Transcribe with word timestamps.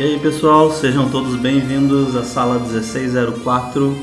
E 0.00 0.02
aí 0.02 0.18
pessoal, 0.18 0.72
sejam 0.72 1.10
todos 1.10 1.36
bem-vindos 1.36 2.16
à 2.16 2.24
sala 2.24 2.58
1604. 2.58 3.94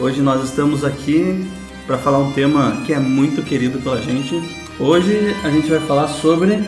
Hoje 0.00 0.22
nós 0.22 0.42
estamos 0.44 0.82
aqui 0.82 1.46
para 1.86 1.98
falar 1.98 2.20
um 2.20 2.32
tema 2.32 2.80
que 2.86 2.94
é 2.94 2.98
muito 2.98 3.42
querido 3.42 3.78
pela 3.80 4.00
gente. 4.00 4.42
Hoje 4.80 5.36
a 5.44 5.50
gente 5.50 5.68
vai 5.68 5.80
falar 5.80 6.08
sobre 6.08 6.58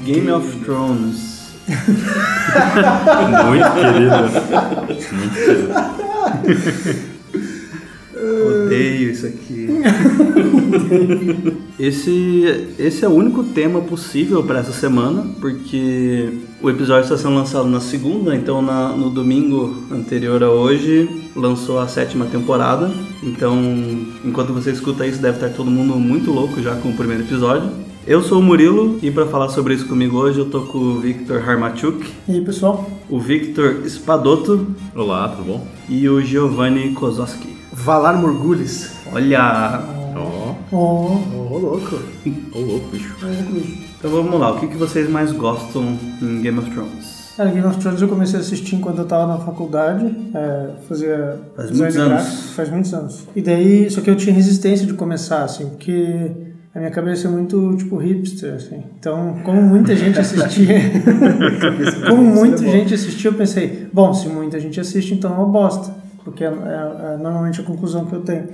Game 0.00 0.28
of 0.32 0.58
Thrones. 0.64 1.54
Muito 3.46 3.70
querido. 3.78 4.16
Muito 5.12 5.34
querido. 5.34 5.72
Odeio 8.64 9.10
isso 9.12 9.26
aqui. 9.26 9.68
esse, 11.78 12.74
esse 12.78 13.04
é 13.04 13.08
o 13.08 13.12
único 13.12 13.44
tema 13.44 13.80
possível 13.80 14.42
para 14.42 14.60
essa 14.60 14.72
semana, 14.72 15.26
porque 15.40 16.32
o 16.60 16.70
episódio 16.70 17.04
está 17.04 17.16
sendo 17.16 17.34
lançado 17.34 17.68
na 17.68 17.80
segunda, 17.80 18.34
então 18.34 18.62
na, 18.62 18.90
no 18.90 19.10
domingo 19.10 19.84
anterior 19.90 20.42
a 20.42 20.50
hoje 20.50 21.08
lançou 21.34 21.78
a 21.78 21.88
sétima 21.88 22.26
temporada. 22.26 22.90
Então, 23.22 23.56
enquanto 24.24 24.52
você 24.52 24.70
escuta 24.70 25.06
isso, 25.06 25.20
deve 25.20 25.36
estar 25.36 25.50
todo 25.50 25.70
mundo 25.70 25.94
muito 25.98 26.30
louco 26.30 26.60
já 26.60 26.74
com 26.76 26.90
o 26.90 26.96
primeiro 26.96 27.22
episódio. 27.22 27.70
Eu 28.04 28.20
sou 28.20 28.40
o 28.40 28.42
Murilo 28.42 28.98
e 29.00 29.12
para 29.12 29.26
falar 29.26 29.48
sobre 29.48 29.74
isso 29.74 29.86
comigo 29.86 30.18
hoje 30.18 30.40
eu 30.40 30.50
tô 30.50 30.62
com 30.62 30.78
o 30.78 30.98
Victor 30.98 31.48
Harmachuk. 31.48 32.04
E 32.28 32.32
aí, 32.32 32.44
pessoal? 32.44 32.90
O 33.08 33.20
Victor 33.20 33.88
Spadotto. 33.88 34.66
Olá, 34.92 35.28
tudo 35.28 35.44
bom? 35.44 35.66
E 35.88 36.08
o 36.08 36.20
Giovanni 36.20 36.90
Kozowski. 36.94 37.56
Valar 37.72 38.14
Morgulis. 38.16 38.90
Olha! 39.12 40.01
Ó, 40.16 40.54
Oh, 40.70 40.76
Ô, 40.76 41.58
louco. 41.58 41.96
ô 42.54 42.58
louco, 42.60 42.88
bicho. 42.90 43.14
Então 43.98 44.10
vamos 44.10 44.40
lá, 44.40 44.52
o 44.52 44.60
que, 44.60 44.66
que 44.68 44.76
vocês 44.76 45.08
mais 45.08 45.32
gostam 45.32 45.96
em 46.20 46.40
Game 46.40 46.58
of 46.58 46.70
Thrones? 46.70 47.32
Cara, 47.36 47.50
Game 47.50 47.66
of 47.66 47.78
Thrones 47.78 48.00
eu 48.02 48.08
comecei 48.08 48.38
a 48.38 48.42
assistir 48.42 48.76
enquanto 48.76 48.98
eu 48.98 49.04
tava 49.06 49.26
na 49.26 49.38
faculdade, 49.38 50.14
é, 50.34 50.70
fazia 50.88 51.38
Faz 51.56 51.70
design 51.70 51.78
muitos 51.94 51.96
anos. 51.96 52.22
gráfico, 52.24 52.54
faz 52.54 52.70
muitos 52.70 52.94
anos. 52.94 53.28
E 53.34 53.42
daí, 53.42 53.90
só 53.90 54.00
que 54.00 54.10
eu 54.10 54.16
tinha 54.16 54.34
resistência 54.34 54.86
de 54.86 54.92
começar, 54.94 55.42
assim, 55.44 55.66
porque 55.68 56.30
a 56.74 56.78
minha 56.78 56.90
cabeça 56.90 57.28
é 57.28 57.30
muito, 57.30 57.74
tipo, 57.76 57.96
hipster, 57.96 58.54
assim. 58.54 58.82
Então, 58.98 59.36
como 59.44 59.62
muita 59.62 59.94
gente 59.96 60.18
assistia, 60.18 60.66
como 62.08 62.22
muita 62.22 62.58
gente 62.58 62.92
assistia, 62.94 63.30
eu 63.30 63.34
pensei, 63.34 63.88
bom, 63.92 64.12
se 64.12 64.28
muita 64.28 64.58
gente 64.60 64.78
assiste, 64.80 65.14
então 65.14 65.32
é 65.32 65.36
uma 65.36 65.46
bosta. 65.48 65.94
Porque 66.24 66.44
é, 66.44 66.48
é- 66.48 66.50
é 66.50 67.16
normalmente 67.16 67.60
a 67.60 67.64
conclusão 67.64 68.04
que 68.04 68.12
eu 68.14 68.20
tenho. 68.20 68.44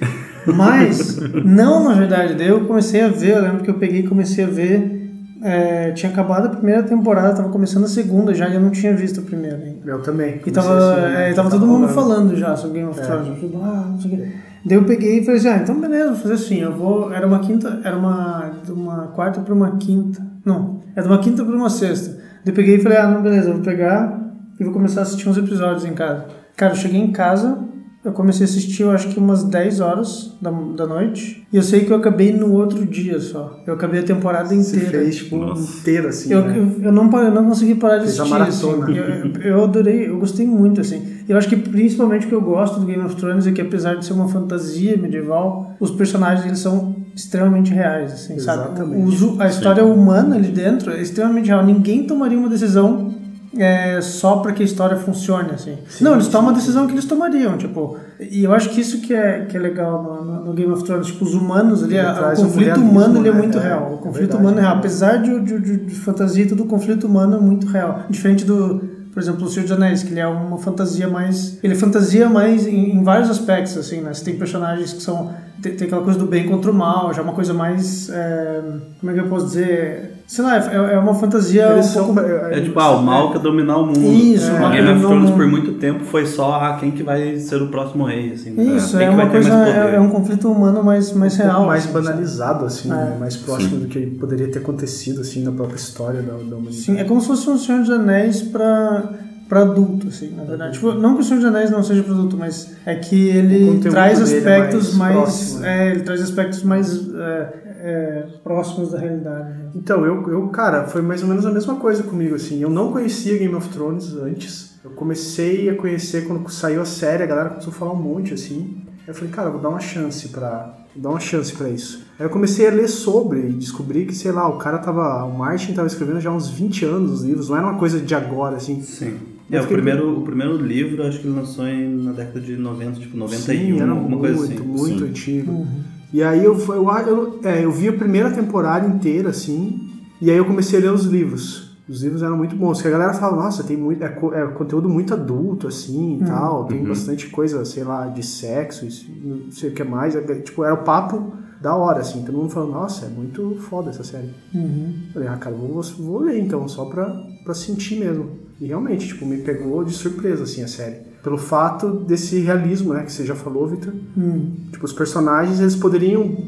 Mas, 0.55 1.19
não 1.45 1.85
na 1.85 1.95
verdade, 1.95 2.35
daí 2.35 2.49
eu 2.49 2.67
comecei 2.67 3.01
a 3.03 3.09
ver, 3.09 3.37
eu 3.37 3.43
lembro 3.43 3.63
que 3.63 3.71
eu 3.71 3.75
peguei 3.75 4.01
e 4.01 4.09
comecei 4.09 4.45
a 4.45 4.49
ver 4.49 4.99
é, 5.43 5.93
tinha 5.93 6.11
acabado 6.11 6.47
a 6.47 6.51
primeira 6.51 6.83
temporada, 6.83 7.35
tava 7.35 7.49
começando 7.49 7.85
a 7.85 7.89
segunda 7.89 8.35
já, 8.35 8.49
e 8.49 8.55
eu 8.55 8.61
não 8.61 8.71
tinha 8.71 8.95
visto 8.95 9.21
a 9.21 9.23
primeira 9.23 9.57
ainda. 9.57 9.89
Eu 9.89 10.03
também. 10.03 10.41
E 10.45 10.51
tava, 10.51 10.77
assim, 10.77 11.15
é, 11.17 11.33
tava 11.33 11.51
todo 11.51 11.67
mundo 11.67 11.89
falando 11.89 12.37
já 12.37 12.57
sobre 12.57 12.81
Game 12.81 12.91
of 12.91 13.01
Thrones. 13.01 13.29
Eu 13.29 13.35
falei, 13.35 13.57
ah, 13.63 13.87
não 13.89 14.01
sei 14.01 14.13
o 14.13 14.17
quê. 14.17 14.33
Daí 14.65 14.77
eu 14.77 14.85
peguei 14.85 15.21
e 15.21 15.25
falei 15.25 15.39
assim, 15.39 15.49
ah, 15.49 15.57
então 15.59 15.81
beleza, 15.81 16.11
vou 16.11 16.17
fazer 16.17 16.35
assim, 16.35 16.61
eu 16.61 16.75
vou. 16.75 17.13
Era 17.13 17.27
uma 17.27 17.39
quinta, 17.39 17.81
era 17.85 17.97
uma. 17.97 18.51
De 18.65 18.73
uma 18.73 19.09
quarta 19.09 19.41
pra 19.41 19.55
uma 19.55 19.77
quinta. 19.77 20.21
Não, 20.45 20.81
é 20.97 21.01
de 21.01 21.07
uma 21.07 21.19
quinta 21.19 21.45
pra 21.45 21.55
uma 21.55 21.71
sexta. 21.71 22.11
Daí 22.45 22.53
eu 22.53 22.55
peguei 22.55 22.77
e 22.77 22.81
falei, 22.81 22.99
ah, 22.99 23.07
não, 23.07 23.23
beleza, 23.23 23.49
eu 23.49 23.55
vou 23.55 23.63
pegar 23.63 24.21
e 24.59 24.65
vou 24.65 24.73
começar 24.73 25.01
a 25.01 25.03
assistir 25.05 25.29
uns 25.29 25.39
episódios 25.39 25.85
em 25.85 25.93
casa. 25.93 26.27
Cara, 26.57 26.73
eu 26.73 26.77
cheguei 26.77 27.01
em 27.01 27.13
casa, 27.13 27.59
eu 28.05 28.13
comecei 28.13 28.47
a 28.47 28.49
assistir, 28.49 28.83
eu 28.83 28.91
acho 28.93 29.09
que 29.09 29.19
umas 29.19 29.43
10 29.45 29.81
horas 29.81 30.37
da, 30.41 30.51
da 30.51 30.87
noite. 30.87 31.47
E 31.53 31.57
eu 31.57 31.63
sei 31.63 31.85
que 31.85 31.93
eu 31.93 31.97
acabei 31.97 32.33
no 32.33 32.53
outro 32.53 32.87
dia 32.87 33.19
só. 33.21 33.61
Eu 33.67 33.75
acabei 33.75 34.01
a 34.01 34.03
temporada 34.03 34.55
inteira. 34.55 34.87
fez, 34.91 35.17
tipo, 35.17 35.37
Nossa. 35.37 35.79
inteiro, 35.81 36.09
assim, 36.09 36.33
Eu, 36.33 36.43
né? 36.45 36.57
eu, 36.57 36.83
eu 36.85 36.93
não, 36.93 37.11
eu 37.23 37.31
não 37.33 37.47
consegui 37.47 37.75
parar 37.75 37.99
de 37.99 38.05
Fez 38.05 38.21
a 38.21 38.23
assistir. 38.23 38.39
maratona. 38.67 38.85
Assim. 38.87 39.33
Eu, 39.43 39.43
eu 39.59 39.65
adorei, 39.65 40.09
eu 40.09 40.19
gostei 40.19 40.47
muito, 40.47 40.81
assim. 40.81 41.03
Eu 41.29 41.37
acho 41.37 41.49
que 41.49 41.57
principalmente 41.57 42.27
o 42.27 42.29
que 42.29 42.35
eu 42.35 42.41
gosto 42.41 42.79
do 42.81 42.87
Game 42.87 43.03
of 43.05 43.17
Thrones 43.17 43.47
é 43.47 43.53
que 43.53 43.61
apesar 43.61 43.97
de 43.97 44.07
ser 44.07 44.13
uma 44.15 44.29
fantasia 44.29 44.97
medieval, 44.97 45.73
os 45.81 45.91
personagens 45.91 46.47
eles 46.47 46.61
são 46.61 46.97
extremamente 47.15 47.73
reais, 47.73 48.13
assim, 48.13 48.39
sabe? 48.39 48.63
Exatamente. 48.63 49.03
O 49.03 49.05
uso- 49.07 49.37
a 49.41 49.49
história 49.49 49.85
humana 49.85 50.37
ali 50.37 50.49
dentro 50.49 50.93
é 50.93 51.03
extremamente 51.03 51.47
real. 51.49 51.65
Ninguém 51.67 52.05
tomaria 52.07 52.39
uma 52.39 52.49
decisão 52.49 53.13
é, 53.57 54.01
só 54.01 54.37
para 54.37 54.53
que 54.53 54.63
a 54.63 54.65
história 54.67 54.97
funcione, 54.97 55.51
assim. 55.53 55.79
não, 56.01 56.13
eles 56.15 56.29
tomam 56.29 56.51
a 56.51 56.53
decisão 56.53 56.87
que 56.87 56.93
eles 56.93 57.05
tomariam, 57.07 57.57
tipo... 57.57 57.97
E 58.21 58.45
eu 58.45 58.53
acho 58.53 58.71
que 58.71 58.81
isso 58.81 59.01
que 59.01 59.15
é, 59.15 59.47
que 59.47 59.57
é 59.57 59.61
legal 59.61 60.03
no, 60.03 60.25
no- 60.25 60.45
no 60.47 60.53
Game 60.53 60.73
of 60.73 60.83
Thrones, 60.85 61.07
tipo, 61.07 61.25
os 61.25 61.35
humanos 61.35 61.83
ali, 61.85 61.97
o 61.99 62.37
conflito 62.43 62.81
humano 62.81 63.19
ele 63.21 63.29
é 63.29 63.33
né? 63.33 63.39
muito 63.39 63.59
É, 63.59 63.63
real. 63.63 63.91
O 63.93 63.95
é 63.95 63.97
conflito 63.99 64.15
verdade. 64.19 64.43
humano 64.43 64.59
é 64.59 64.63
real. 64.63 64.77
Apesar 64.77 65.17
de, 65.23 65.41
de, 65.41 65.61
de, 65.61 65.77
de 65.87 65.95
fantasia 65.95 66.45
e 66.45 66.49
tudo, 66.49 66.65
o 66.65 66.67
conflito 66.67 67.07
humano 67.07 67.37
é 67.37 67.41
muito 67.41 67.67
real. 67.69 68.03
Diferente 68.11 68.45
do, 68.45 68.81
por 69.13 69.23
exemplo, 69.23 69.45
o 69.47 69.49
Senhor 69.49 69.63
dos 69.63 69.73
Anéis, 69.73 70.03
que 70.03 70.13
ele 70.13 70.21
é 70.21 70.27
uma 70.27 70.59
fantasia 70.59 71.09
mais... 71.09 71.59
Ele 71.63 71.73
é 71.73 71.77
fantasia 71.77 72.29
mais 72.29 72.67
em, 72.67 72.97
em 72.97 73.03
vários 73.05 73.31
aspectos, 73.31 73.77
assim, 73.79 74.01
né? 74.01 74.13
Você 74.13 74.25
tem 74.25 74.37
personagens 74.37 74.93
que 74.93 75.03
são... 75.03 75.33
Tem, 75.63 75.75
tem 75.75 75.87
aquela 75.87 76.03
coisa 76.03 76.19
do 76.19 76.27
bem 76.27 76.47
contra 76.49 76.71
o 76.71 76.75
mal, 76.75 77.13
já 77.15 77.21
é 77.21 77.25
uma 77.25 77.33
coisa 77.33 77.55
mais... 77.55 78.11
é, 78.11 78.63
como 79.01 79.11
é 79.11 79.15
que 79.15 79.21
eu 79.21 79.29
posso 79.29 79.47
dizer? 79.47 80.18
Sei 80.29 80.45
lá, 80.45 80.59
é, 80.59 80.93
é 80.95 80.99
uma 80.99 81.15
fantasia 81.15 81.75
um 81.77 81.83
são... 81.83 82.15
pouco... 82.15 82.21
É 82.21 82.61
tipo, 82.61 82.79
ah, 82.79 82.91
o 82.97 83.03
mal 83.03 83.33
quer 83.33 83.39
dominar 83.39 83.79
o 83.79 83.87
mundo. 83.87 84.13
Isso, 84.13 84.53
o 84.53 84.61
mal 84.61 84.71
Game 84.71 84.87
of 84.91 85.01
Thrones 85.01 85.31
por 85.31 85.47
muito 85.47 85.73
tempo 85.79 86.05
foi 86.05 86.27
só 86.27 86.57
ah, 86.57 86.77
quem 86.79 86.91
que 86.91 87.03
vai 87.03 87.39
ser 87.39 87.63
o 87.63 87.69
próximo 87.69 88.05
rei, 88.05 88.35
assim. 88.35 88.51
né? 88.51 88.63
Isso, 88.77 88.99
é 88.99 89.07
vai 89.07 89.15
uma 89.15 89.31
coisa... 89.31 89.51
É, 89.67 89.95
é 89.95 90.01
um 90.01 90.11
conflito 90.11 90.53
humano 90.53 90.85
mais, 90.85 91.15
mais 91.15 91.33
um 91.33 91.37
pouco 91.39 91.51
real. 91.53 91.67
mais 91.67 91.85
assim, 91.85 91.93
banalizado, 91.95 92.67
assim, 92.67 92.91
É. 92.93 92.95
né? 92.95 93.17
Mais 93.19 93.37
próximo 93.39 93.79
do 93.79 93.87
que 93.87 94.05
poderia 94.05 94.49
ter 94.49 94.59
acontecido, 94.59 95.23
assim, 95.23 95.43
na 95.43 95.51
própria 95.51 95.77
história 95.77 96.21
da, 96.21 96.33
da 96.35 96.57
humanidade. 96.57 96.77
Sim, 96.77 96.99
é 96.99 97.05
como 97.05 97.23
se 97.23 97.27
fosse 97.29 97.49
um 97.49 97.57
Senhor 97.57 97.81
dos 97.81 97.91
Anéis 97.91 98.43
pra, 98.43 99.05
pra 99.49 99.63
adulto, 99.63 100.09
assim, 100.09 100.35
na 100.37 100.45
verdade. 100.45 100.75
Tipo, 100.75 100.93
não 100.93 101.15
que 101.15 101.23
o 101.23 101.25
Senhor 101.25 101.41
dos 101.41 101.49
Anéis 101.49 101.71
não 101.71 101.83
seja 101.83 102.03
produto, 102.03 102.37
mas 102.39 102.75
é 102.85 102.95
que 102.97 103.29
ele 103.31 103.79
traz 103.81 104.21
é 104.21 104.23
aspectos 104.25 104.95
mais 104.95 105.15
mais. 105.15 105.25
próximo, 105.27 105.61
né? 105.61 105.89
é, 105.89 105.91
ele 105.93 106.01
traz 106.01 106.21
aspectos 106.21 106.63
mais 106.63 107.15
é, 107.15 107.68
é, 107.81 108.27
próximos 108.43 108.91
da 108.91 108.99
realidade. 108.99 109.49
né? 109.51 109.71
Então, 109.75 110.05
eu, 110.05 110.29
eu, 110.31 110.49
cara, 110.49 110.87
foi 110.87 111.01
mais 111.01 111.23
ou 111.23 111.29
menos 111.29 111.47
a 111.47 111.51
mesma 111.53 111.77
coisa 111.77 112.03
comigo, 112.03 112.35
assim. 112.35 112.61
Eu 112.61 112.71
não 112.71 112.93
conhecia 112.93 113.39
Game 113.39 113.55
of 113.55 113.69
Thrones 113.69 114.15
antes. 114.15 114.79
Eu 114.85 114.91
comecei 114.91 115.69
a 115.71 115.77
conhecer 115.77 116.27
quando 116.27 116.49
saiu 116.51 116.83
a 116.83 116.85
série, 116.85 117.23
a 117.23 117.27
galera 117.27 117.51
começou 117.51 117.73
a 117.73 117.77
falar 117.77 117.93
um 117.93 118.03
monte, 118.03 118.35
assim. 118.35 118.83
Aí 119.01 119.09
eu 119.09 119.15
falei, 119.15 119.31
cara, 119.31 119.49
eu 119.49 119.53
vou 119.53 119.61
dar 119.61 119.69
uma 119.71 119.81
chance 119.81 120.29
pra... 120.29 120.75
Dar 120.95 121.11
uma 121.11 121.21
chance 121.21 121.53
pra 121.55 121.69
isso. 121.69 122.03
Aí 122.19 122.27
eu 122.27 122.31
comecei 122.31 122.67
a 122.67 122.71
ler 122.73 122.89
sobre 122.89 123.41
e 123.41 123.53
descobri 123.53 124.05
que, 124.05 124.15
sei 124.15 124.33
lá, 124.33 124.49
o 124.49 124.59
cara 124.59 124.79
tava... 124.79 125.25
O 125.25 125.39
Martin 125.39 125.73
tava 125.73 125.87
escrevendo 125.87 126.21
já 126.21 126.31
há 126.31 126.35
uns 126.35 126.49
20 126.49 126.85
anos 126.85 127.13
os 127.13 127.23
livros. 127.23 127.49
Não 127.49 127.57
era 127.57 127.67
uma 127.67 127.79
coisa 127.79 128.01
de 128.01 128.15
agora, 128.15 128.57
assim. 128.57 128.83
Sim. 128.83 129.17
Eu 129.51 129.61
É, 129.61 129.63
o 129.63 129.67
primeiro, 129.67 130.19
o 130.19 130.23
primeiro 130.23 130.57
livro 130.59 131.07
acho 131.07 131.21
que 131.21 131.27
ele 131.27 131.37
lançou 131.37 131.67
em, 131.67 132.05
na 132.05 132.13
década 132.13 132.41
de 132.41 132.57
90, 132.57 133.01
tipo 133.01 133.17
91, 133.17 133.41
Sim, 133.45 133.81
era 133.81 133.91
alguma 133.93 134.17
muito, 134.17 134.37
coisa 134.37 134.53
assim. 134.53 134.63
muito 134.63 134.99
Sim. 134.99 135.05
antigo. 135.05 135.67
E 136.13 136.23
aí 136.23 136.45
eu, 136.45 136.57
eu, 136.57 136.91
eu, 137.07 137.41
é, 137.45 137.65
eu 137.65 137.71
vi 137.71 137.89
a 137.89 137.93
primeira 137.93 138.31
temporada 138.31 138.87
inteira, 138.87 139.31
assim, 139.31 139.89
e 140.21 140.31
aí 140.31 140.37
eu 140.37 140.45
comecei 140.45 140.79
a 140.79 140.83
ler 140.83 140.93
os 140.93 141.05
livros. 141.05 141.69
Os 141.89 142.03
livros 142.03 142.23
eram 142.23 142.37
muito 142.37 142.55
bons, 142.55 142.79
porque 142.79 142.89
a 142.89 142.91
galera 142.91 143.15
fala, 143.15 143.37
nossa, 143.37 143.65
tem 143.65 143.77
muito, 143.77 144.03
é, 144.05 144.09
é 144.35 144.47
conteúdo 144.49 144.89
muito 144.89 145.15
adulto, 145.15 145.67
assim, 145.67 146.21
e 146.21 146.25
tal, 146.25 146.65
tem 146.67 146.85
bastante 146.85 147.29
coisa, 147.29 147.65
sei 147.65 147.83
lá, 147.83 148.07
de 148.07 148.23
sexo, 148.23 148.85
isso, 148.85 149.11
não 149.23 149.51
sei 149.51 149.71
o 149.71 149.73
que 149.73 149.83
mais, 149.85 150.15
é, 150.15 150.21
tipo, 150.35 150.65
era 150.65 150.75
o 150.75 150.85
papo 150.85 151.33
da 151.61 151.75
hora, 151.75 152.01
assim, 152.01 152.23
todo 152.25 152.37
mundo 152.37 152.51
falando, 152.51 152.73
nossa, 152.73 153.07
é 153.07 153.09
muito 153.09 153.57
foda 153.61 153.91
essa 153.91 154.05
série. 154.05 154.31
Uhum. 154.55 154.95
Falei, 155.13 155.29
ah, 155.29 155.37
cara, 155.37 155.57
vou, 155.57 155.83
vou 155.83 156.21
ler 156.21 156.39
então, 156.39 156.69
só 156.69 156.85
pra, 156.85 157.07
pra 157.43 157.55
sentir 157.55 157.99
mesmo. 157.99 158.31
E 158.61 158.67
realmente, 158.67 159.09
tipo, 159.09 159.25
me 159.25 159.39
pegou 159.39 159.83
de 159.83 159.93
surpresa, 159.93 160.45
assim, 160.45 160.63
a 160.63 160.69
série. 160.69 161.08
Pelo 161.29 161.37
fato 161.37 161.91
desse 161.91 162.39
realismo, 162.41 162.95
né, 162.95 163.03
que 163.03 163.13
você 163.13 163.27
já 163.27 163.35
falou, 163.35 163.67
Victor. 163.69 163.93
Hum, 164.17 164.51
Tipo, 164.73 164.87
os 164.87 164.95
personagens, 164.95 165.61
eles 165.61 165.77
poderiam 165.77 166.39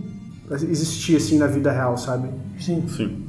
existir, 0.69 1.17
assim, 1.17 1.37
na 1.37 1.47
vida 1.47 1.71
real, 1.71 1.99
sabe? 1.99 2.29
sim. 2.59 2.83
Sim. 2.89 3.27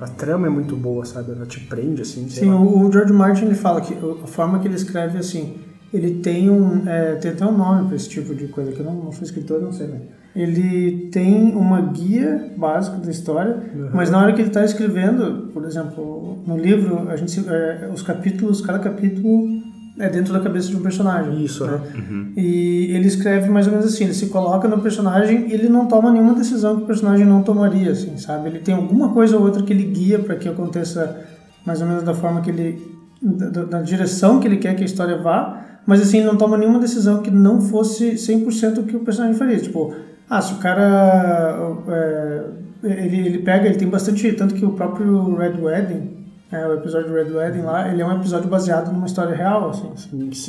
A 0.00 0.06
trama 0.06 0.46
é 0.46 0.50
muito 0.50 0.74
boa, 0.76 1.04
sabe? 1.04 1.32
Ela 1.32 1.44
te 1.44 1.60
prende, 1.60 2.00
assim, 2.00 2.26
Sim, 2.30 2.46
lá. 2.50 2.58
o, 2.58 2.90
George 2.90 3.12
Martin 3.12 3.44
ele 3.46 3.54
fala 3.54 3.80
que 3.82 3.92
a 3.94 4.26
forma 4.26 4.60
que 4.60 4.66
ele 4.68 4.76
escreve 4.76 5.18
assim, 5.18 5.56
ele 5.92 6.20
tem 6.20 6.48
um 6.48 6.88
é, 6.88 7.16
tem 7.16 7.32
até 7.32 7.44
um 7.44 7.56
nome 7.56 7.88
para 7.88 7.96
esse 7.96 8.08
tipo 8.08 8.32
de 8.34 8.46
coisa 8.48 8.70
que 8.72 8.78
eu 8.80 8.86
não, 8.86 8.94
não 8.94 9.12
sou 9.12 9.24
escritor, 9.24 9.60
não 9.60 9.72
sei, 9.72 9.88
né? 9.88 10.00
Ele 10.36 11.08
tem 11.10 11.52
uma 11.52 11.80
guia 11.80 12.52
básica 12.56 12.96
da 12.98 13.10
história, 13.10 13.60
mas 13.92 14.08
na 14.10 14.18
hora 14.22 14.32
que 14.32 14.40
ele 14.40 14.48
está 14.48 14.64
escrevendo, 14.64 15.50
por 15.52 15.64
exemplo, 15.64 16.38
no 16.46 16.56
livro 16.56 17.08
a 17.10 17.16
gente 17.16 17.32
se- 17.32 17.48
é, 17.48 17.90
os 17.92 18.00
capítulos, 18.02 18.60
cada 18.60 18.78
capítulo 18.78 19.57
é 19.98 20.08
dentro 20.08 20.32
da 20.32 20.40
cabeça 20.40 20.68
de 20.68 20.76
um 20.76 20.80
personagem. 20.82 21.44
Isso, 21.44 21.66
né? 21.66 21.80
né? 21.94 22.26
E 22.36 22.92
ele 22.94 23.06
escreve 23.08 23.48
mais 23.48 23.66
ou 23.66 23.72
menos 23.72 23.86
assim, 23.86 24.04
ele 24.04 24.14
se 24.14 24.26
coloca 24.26 24.66
no 24.68 24.78
personagem 24.80 25.48
e 25.48 25.52
ele 25.52 25.68
não 25.68 25.86
toma 25.86 26.10
nenhuma 26.10 26.34
decisão 26.34 26.76
que 26.76 26.82
o 26.82 26.86
personagem 26.86 27.26
não 27.26 27.42
tomaria, 27.42 27.90
assim, 27.92 28.16
sabe? 28.16 28.48
Ele 28.48 28.58
tem 28.60 28.74
alguma 28.74 29.10
coisa 29.12 29.36
ou 29.36 29.42
outra 29.44 29.62
que 29.62 29.72
ele 29.72 29.84
guia 29.84 30.18
para 30.18 30.36
que 30.36 30.48
aconteça 30.48 31.20
mais 31.66 31.80
ou 31.80 31.86
menos 31.86 32.02
da 32.02 32.14
forma 32.14 32.40
que 32.40 32.50
ele 32.50 32.80
da, 33.20 33.48
da- 33.50 33.64
da 33.64 33.82
direção 33.82 34.38
que 34.40 34.46
ele 34.46 34.58
quer 34.58 34.74
que 34.76 34.82
a 34.82 34.86
história 34.86 35.18
vá, 35.18 35.60
mas 35.86 36.00
assim, 36.00 36.22
não 36.22 36.36
toma 36.36 36.56
nenhuma 36.56 36.78
decisão 36.78 37.20
que 37.22 37.30
não 37.30 37.60
fosse 37.60 38.12
100% 38.12 38.78
o 38.78 38.82
que 38.84 38.94
o 38.96 39.00
personagem 39.00 39.36
faria, 39.36 39.58
tipo, 39.58 39.92
ah, 40.30 40.40
se 40.40 40.52
o 40.52 40.56
cara 40.58 41.58
é, 41.88 42.44
ele, 42.84 43.26
ele 43.26 43.38
pega, 43.38 43.66
ele 43.66 43.76
tem 43.76 43.88
bastante, 43.88 44.32
tanto 44.32 44.54
que 44.54 44.64
o 44.64 44.70
próprio 44.72 45.34
Red 45.34 45.60
Wedding 45.60 46.17
é, 46.50 46.66
o 46.66 46.74
episódio 46.74 47.12
Red 47.12 47.30
Wedding 47.30 47.60
lá, 47.60 47.92
ele 47.92 48.00
é 48.00 48.06
um 48.06 48.16
episódio 48.16 48.48
baseado 48.48 48.90
numa 48.90 49.06
história 49.06 49.36
real, 49.36 49.70
assim. 49.70 49.90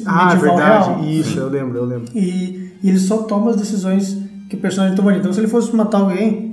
Ah, 0.05 0.27
medieval 0.27 0.55
verdade. 0.57 0.89
real. 0.89 1.03
Isso, 1.03 1.37
eu 1.37 1.49
lembro, 1.49 1.77
eu 1.77 1.85
lembro. 1.85 2.09
E, 2.15 2.73
e 2.81 2.89
ele 2.89 2.99
só 2.99 3.23
toma 3.23 3.51
as 3.51 3.57
decisões 3.57 4.17
que 4.49 4.55
o 4.55 4.59
personagem 4.59 4.95
tomaria. 4.95 5.19
Então, 5.19 5.33
se 5.33 5.41
ele 5.41 5.47
fosse 5.47 5.75
matar 5.75 5.99
alguém, 5.99 6.49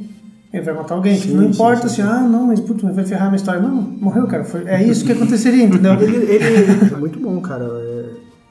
ele 0.52 0.62
vai 0.64 0.74
matar 0.74 0.96
alguém. 0.96 1.16
Sim, 1.16 1.34
não 1.34 1.44
sim, 1.44 1.50
importa 1.50 1.88
sim, 1.88 2.02
assim, 2.02 2.10
ah, 2.10 2.20
não, 2.20 2.48
mas 2.48 2.60
putz, 2.60 2.82
mas 2.82 2.96
vai 2.96 3.04
ferrar 3.04 3.28
minha 3.28 3.36
história. 3.36 3.60
Não, 3.60 3.74
morreu, 3.74 4.26
cara. 4.26 4.42
Foi, 4.42 4.64
é 4.66 4.82
isso 4.82 5.04
que 5.04 5.12
aconteceria, 5.12 5.64
entendeu? 5.64 5.94
Ele, 6.02 6.16
ele 6.16 6.92
é 6.92 6.96
muito 6.96 7.20
bom, 7.20 7.40
cara. 7.40 7.64
É, 7.64 8.04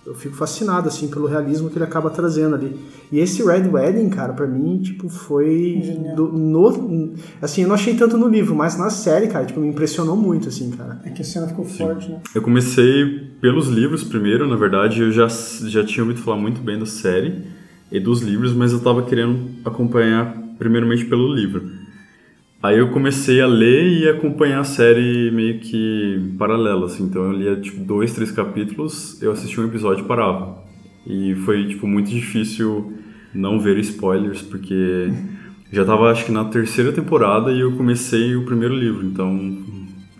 eu 0.05 0.13
fico 0.13 0.35
fascinado, 0.35 0.87
assim, 0.87 1.07
pelo 1.07 1.25
realismo 1.25 1.69
que 1.69 1.77
ele 1.77 1.83
acaba 1.85 2.09
trazendo 2.09 2.55
ali. 2.55 2.79
E 3.11 3.19
esse 3.19 3.43
Red 3.43 3.67
Wedding, 3.67 4.09
cara, 4.09 4.33
pra 4.33 4.45
mim, 4.45 4.79
tipo, 4.79 5.09
foi... 5.09 5.81
Do- 6.15 6.31
no, 6.31 7.13
assim, 7.41 7.63
eu 7.63 7.67
não 7.67 7.75
achei 7.75 7.95
tanto 7.95 8.17
no 8.17 8.27
livro, 8.27 8.53
mas 8.53 8.77
na 8.77 8.89
série, 8.89 9.27
cara, 9.27 9.45
tipo, 9.45 9.59
me 9.59 9.67
impressionou 9.67 10.15
muito, 10.15 10.47
assim, 10.49 10.69
cara. 10.71 11.01
É 11.03 11.09
que 11.09 11.21
a 11.21 11.25
cena 11.25 11.47
ficou 11.47 11.65
forte, 11.65 12.09
né? 12.11 12.19
Eu 12.35 12.41
comecei 12.41 13.33
pelos 13.41 13.67
livros 13.67 14.03
primeiro, 14.03 14.47
na 14.47 14.55
verdade, 14.55 15.01
eu 15.01 15.11
já, 15.11 15.27
já 15.27 15.83
tinha 15.83 16.03
ouvido 16.03 16.21
falar 16.21 16.37
muito 16.37 16.61
bem 16.61 16.77
da 16.77 16.85
série 16.85 17.43
e 17.91 17.99
dos 17.99 18.21
livros, 18.21 18.53
mas 18.53 18.71
eu 18.73 18.79
tava 18.81 19.03
querendo 19.03 19.49
acompanhar 19.63 20.35
primeiramente 20.57 21.05
pelo 21.05 21.33
livro. 21.33 21.69
Aí 22.65 22.79
eu 22.79 22.89
comecei 22.89 23.39
a 23.41 23.45
ler 23.45 23.99
e 23.99 24.09
acompanhar 24.09 24.61
a 24.61 24.63
série 24.63 25.29
meio 25.29 25.59
que 25.59 26.33
paralela, 26.35 26.87
assim. 26.87 27.03
Então 27.03 27.25
eu 27.25 27.31
lia, 27.31 27.55
tipo, 27.57 27.79
dois, 27.83 28.11
três 28.11 28.31
capítulos, 28.31 29.21
eu 29.21 29.31
assistia 29.31 29.63
um 29.63 29.67
episódio 29.67 30.03
e 30.03 30.07
parava. 30.07 30.63
E 31.05 31.35
foi, 31.45 31.67
tipo, 31.67 31.85
muito 31.85 32.09
difícil 32.09 32.91
não 33.31 33.59
ver 33.59 33.77
spoilers, 33.77 34.41
porque 34.41 35.13
já 35.71 35.85
tava, 35.85 36.09
acho 36.09 36.25
que 36.25 36.31
na 36.31 36.45
terceira 36.45 36.91
temporada 36.91 37.51
e 37.51 37.59
eu 37.59 37.71
comecei 37.73 38.35
o 38.35 38.45
primeiro 38.45 38.73
livro. 38.73 39.05
Então, 39.05 39.59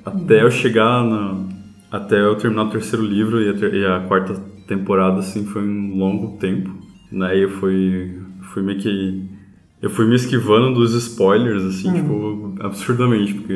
até 0.06 0.44
eu 0.44 0.52
chegar 0.52 1.04
na... 1.04 1.48
Até 1.92 2.22
eu 2.22 2.36
terminar 2.36 2.66
o 2.66 2.70
terceiro 2.70 3.04
livro 3.04 3.42
e 3.42 3.50
a, 3.50 3.54
ter- 3.54 3.74
e 3.74 3.86
a 3.86 4.02
quarta 4.02 4.36
temporada, 4.68 5.18
assim, 5.20 5.46
foi 5.46 5.64
um 5.64 5.98
longo 5.98 6.38
tempo. 6.38 6.70
Né? 7.12 7.44
Eu 7.44 7.50
fui, 7.50 8.20
fui 8.54 8.62
meio 8.62 8.78
que... 8.78 9.24
Eu 9.86 9.92
fui 9.92 10.08
me 10.08 10.16
esquivando 10.16 10.74
dos 10.74 10.96
spoilers, 10.96 11.62
assim, 11.62 11.94
tipo, 11.94 12.56
absurdamente, 12.60 13.36
porque 13.36 13.54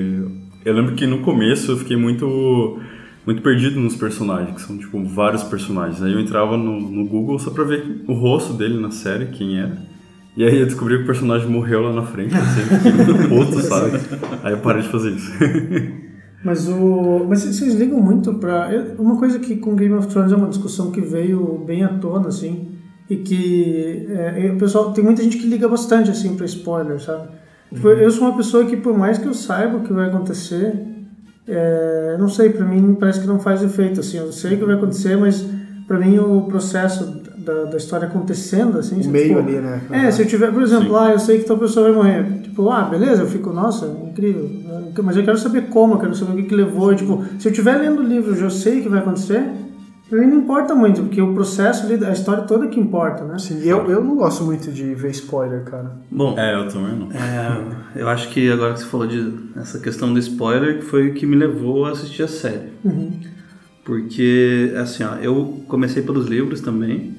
eu 0.64 0.74
lembro 0.76 0.94
que 0.94 1.08
no 1.08 1.22
começo 1.22 1.72
eu 1.72 1.78
fiquei 1.78 1.98
muito 1.98 2.78
muito 3.26 3.42
perdido 3.42 3.80
nos 3.80 3.96
personagens, 3.96 4.54
que 4.54 4.62
são, 4.62 4.78
tipo, 4.78 5.04
vários 5.06 5.42
personagens. 5.42 6.04
Aí 6.04 6.14
eu 6.14 6.20
entrava 6.20 6.56
no, 6.56 6.80
no 6.80 7.08
Google 7.08 7.40
só 7.40 7.50
pra 7.50 7.64
ver 7.64 8.04
o 8.08 8.14
rosto 8.14 8.54
dele 8.54 8.80
na 8.80 8.92
série, 8.92 9.26
quem 9.26 9.58
era. 9.58 9.76
E 10.38 10.44
aí 10.44 10.60
eu 10.60 10.68
descobri 10.68 10.98
que 10.98 11.04
o 11.04 11.06
personagem 11.08 11.50
morreu 11.50 11.81
lá 11.81 11.94
na 11.94 12.04
frente, 12.04 12.36
assim, 12.36 12.62
muito 12.94 13.28
puto, 13.28 13.60
sabe? 13.66 13.98
Aí 14.44 14.52
eu 14.54 14.60
parei 14.60 14.84
de 14.84 14.90
fazer 14.90 15.10
isso. 15.10 15.31
Mas 16.46 16.70
o. 16.70 17.26
Mas 17.28 17.44
vocês 17.44 17.74
ligam 17.74 18.00
muito 18.00 18.36
pra. 18.36 18.70
Uma 19.00 19.18
coisa 19.18 19.40
que 19.40 19.56
com 19.56 19.76
Game 19.76 19.96
of 19.96 20.08
Thrones 20.08 20.31
é 20.31 20.36
uma 20.36 20.48
discussão 20.48 20.92
que 20.92 21.02
veio 21.02 21.64
bem 21.66 21.84
à 21.84 21.90
tona, 21.90 22.28
assim, 22.28 22.79
e 23.10 23.18
que 23.18 24.08
é, 24.10 24.52
o 24.54 24.58
pessoal. 24.58 24.94
Tem 24.94 25.04
muita 25.04 25.24
gente 25.24 25.38
que 25.38 25.48
liga 25.48 25.68
bastante 25.68 26.12
assim 26.12 26.36
pra 26.36 26.46
spoiler, 26.46 27.00
sabe? 27.02 27.28
Tipo, 27.74 27.90
eu 27.90 28.10
sou 28.12 28.28
uma 28.28 28.38
pessoa 28.38 28.66
que, 28.66 28.78
por 28.78 28.98
mais 28.98 29.18
que 29.18 29.28
eu 29.28 29.34
saiba 29.34 29.78
o 29.78 29.84
que 29.84 29.94
vai 29.94 30.08
acontecer, 30.08 30.74
é, 31.48 32.16
não 32.20 32.30
sei, 32.30 32.50
pra 32.50 32.66
mim 32.66 32.96
parece 33.00 33.20
que 33.22 33.28
não 33.28 33.40
faz 33.40 33.64
efeito, 33.64 34.00
assim. 34.00 34.18
Eu 34.18 34.32
sei 34.32 34.56
o 34.56 34.58
que 34.58 34.66
vai 34.66 34.76
acontecer, 34.76 35.16
mas 35.18 35.46
pra 35.88 35.98
mim 35.98 36.20
o 36.20 36.44
processo 36.44 37.24
da, 37.38 37.66
da 37.66 37.78
história 37.78 38.08
acontecendo, 38.08 38.78
assim. 38.78 39.02
O 39.02 39.10
meio 39.10 39.28
tipo, 39.30 39.40
ali, 39.40 39.58
né? 39.58 39.82
é, 39.92 40.12
se 40.12 40.22
eu 40.22 40.28
tiver, 40.28 40.52
por 40.52 40.62
exemplo, 40.62 40.96
ah, 40.96 41.12
eu 41.12 41.20
sei 41.20 41.40
que 41.40 41.46
tal 41.46 41.58
pessoa 41.58 41.92
vai 41.92 41.96
morrer. 41.96 42.42
Tipo, 42.44 42.70
ah, 42.70 42.84
beleza, 42.84 43.24
eu 43.24 43.28
fico, 43.28 43.52
nossa, 43.52 43.88
incrível. 43.88 44.50
Mas 45.04 45.16
eu 45.16 45.24
quero 45.24 45.38
saber 45.38 45.68
como, 45.70 45.94
eu 45.96 46.00
quero 46.00 46.16
saber 46.16 46.34
o 46.34 46.36
que, 46.36 46.44
que 46.44 46.56
levou. 46.56 46.94
Tipo, 46.94 47.24
se 47.40 47.48
eu 47.48 47.52
estiver 47.52 47.78
lendo 47.78 48.02
o 48.02 48.04
livro, 48.04 48.32
eu 48.32 48.36
já 48.36 48.50
sei 48.50 48.80
o 48.80 48.84
que 48.84 48.90
vai 48.90 49.00
acontecer, 49.00 49.44
pra 50.10 50.20
mim 50.20 50.28
não 50.28 50.38
importa 50.40 50.74
muito, 50.74 51.02
porque 51.04 51.22
o 51.22 51.34
processo 51.34 51.86
a 51.88 52.12
história 52.12 52.44
toda 52.44 52.68
que 52.68 52.80
importa, 52.80 53.24
né? 53.24 53.36
Assim, 53.36 53.62
eu, 53.64 53.90
eu 53.90 54.04
não 54.04 54.16
gosto 54.16 54.44
muito 54.44 54.72
de 54.72 54.94
ver 54.96 55.12
spoiler, 55.12 55.64
cara. 55.64 55.92
Bom, 56.10 56.38
É, 56.38 56.56
eu 56.56 56.68
também 56.68 56.98
não. 56.98 57.12
É, 57.12 58.02
eu 58.02 58.10
acho 58.10 58.30
que 58.30 58.52
agora 58.52 58.74
que 58.74 58.80
você 58.80 58.86
falou 58.86 59.08
de 59.08 59.34
essa 59.56 59.80
questão 59.80 60.12
do 60.12 60.20
spoiler, 60.20 60.80
que 60.80 60.86
foi 60.86 61.10
o 61.10 61.14
que 61.14 61.26
me 61.26 61.36
levou 61.36 61.86
a 61.86 61.92
assistir 61.92 62.24
a 62.24 62.28
série. 62.28 62.70
Porque, 63.84 64.74
assim, 64.78 65.04
ó, 65.04 65.16
eu 65.16 65.64
comecei 65.68 66.04
pelos 66.04 66.28
livros 66.28 66.62
também. 66.62 67.16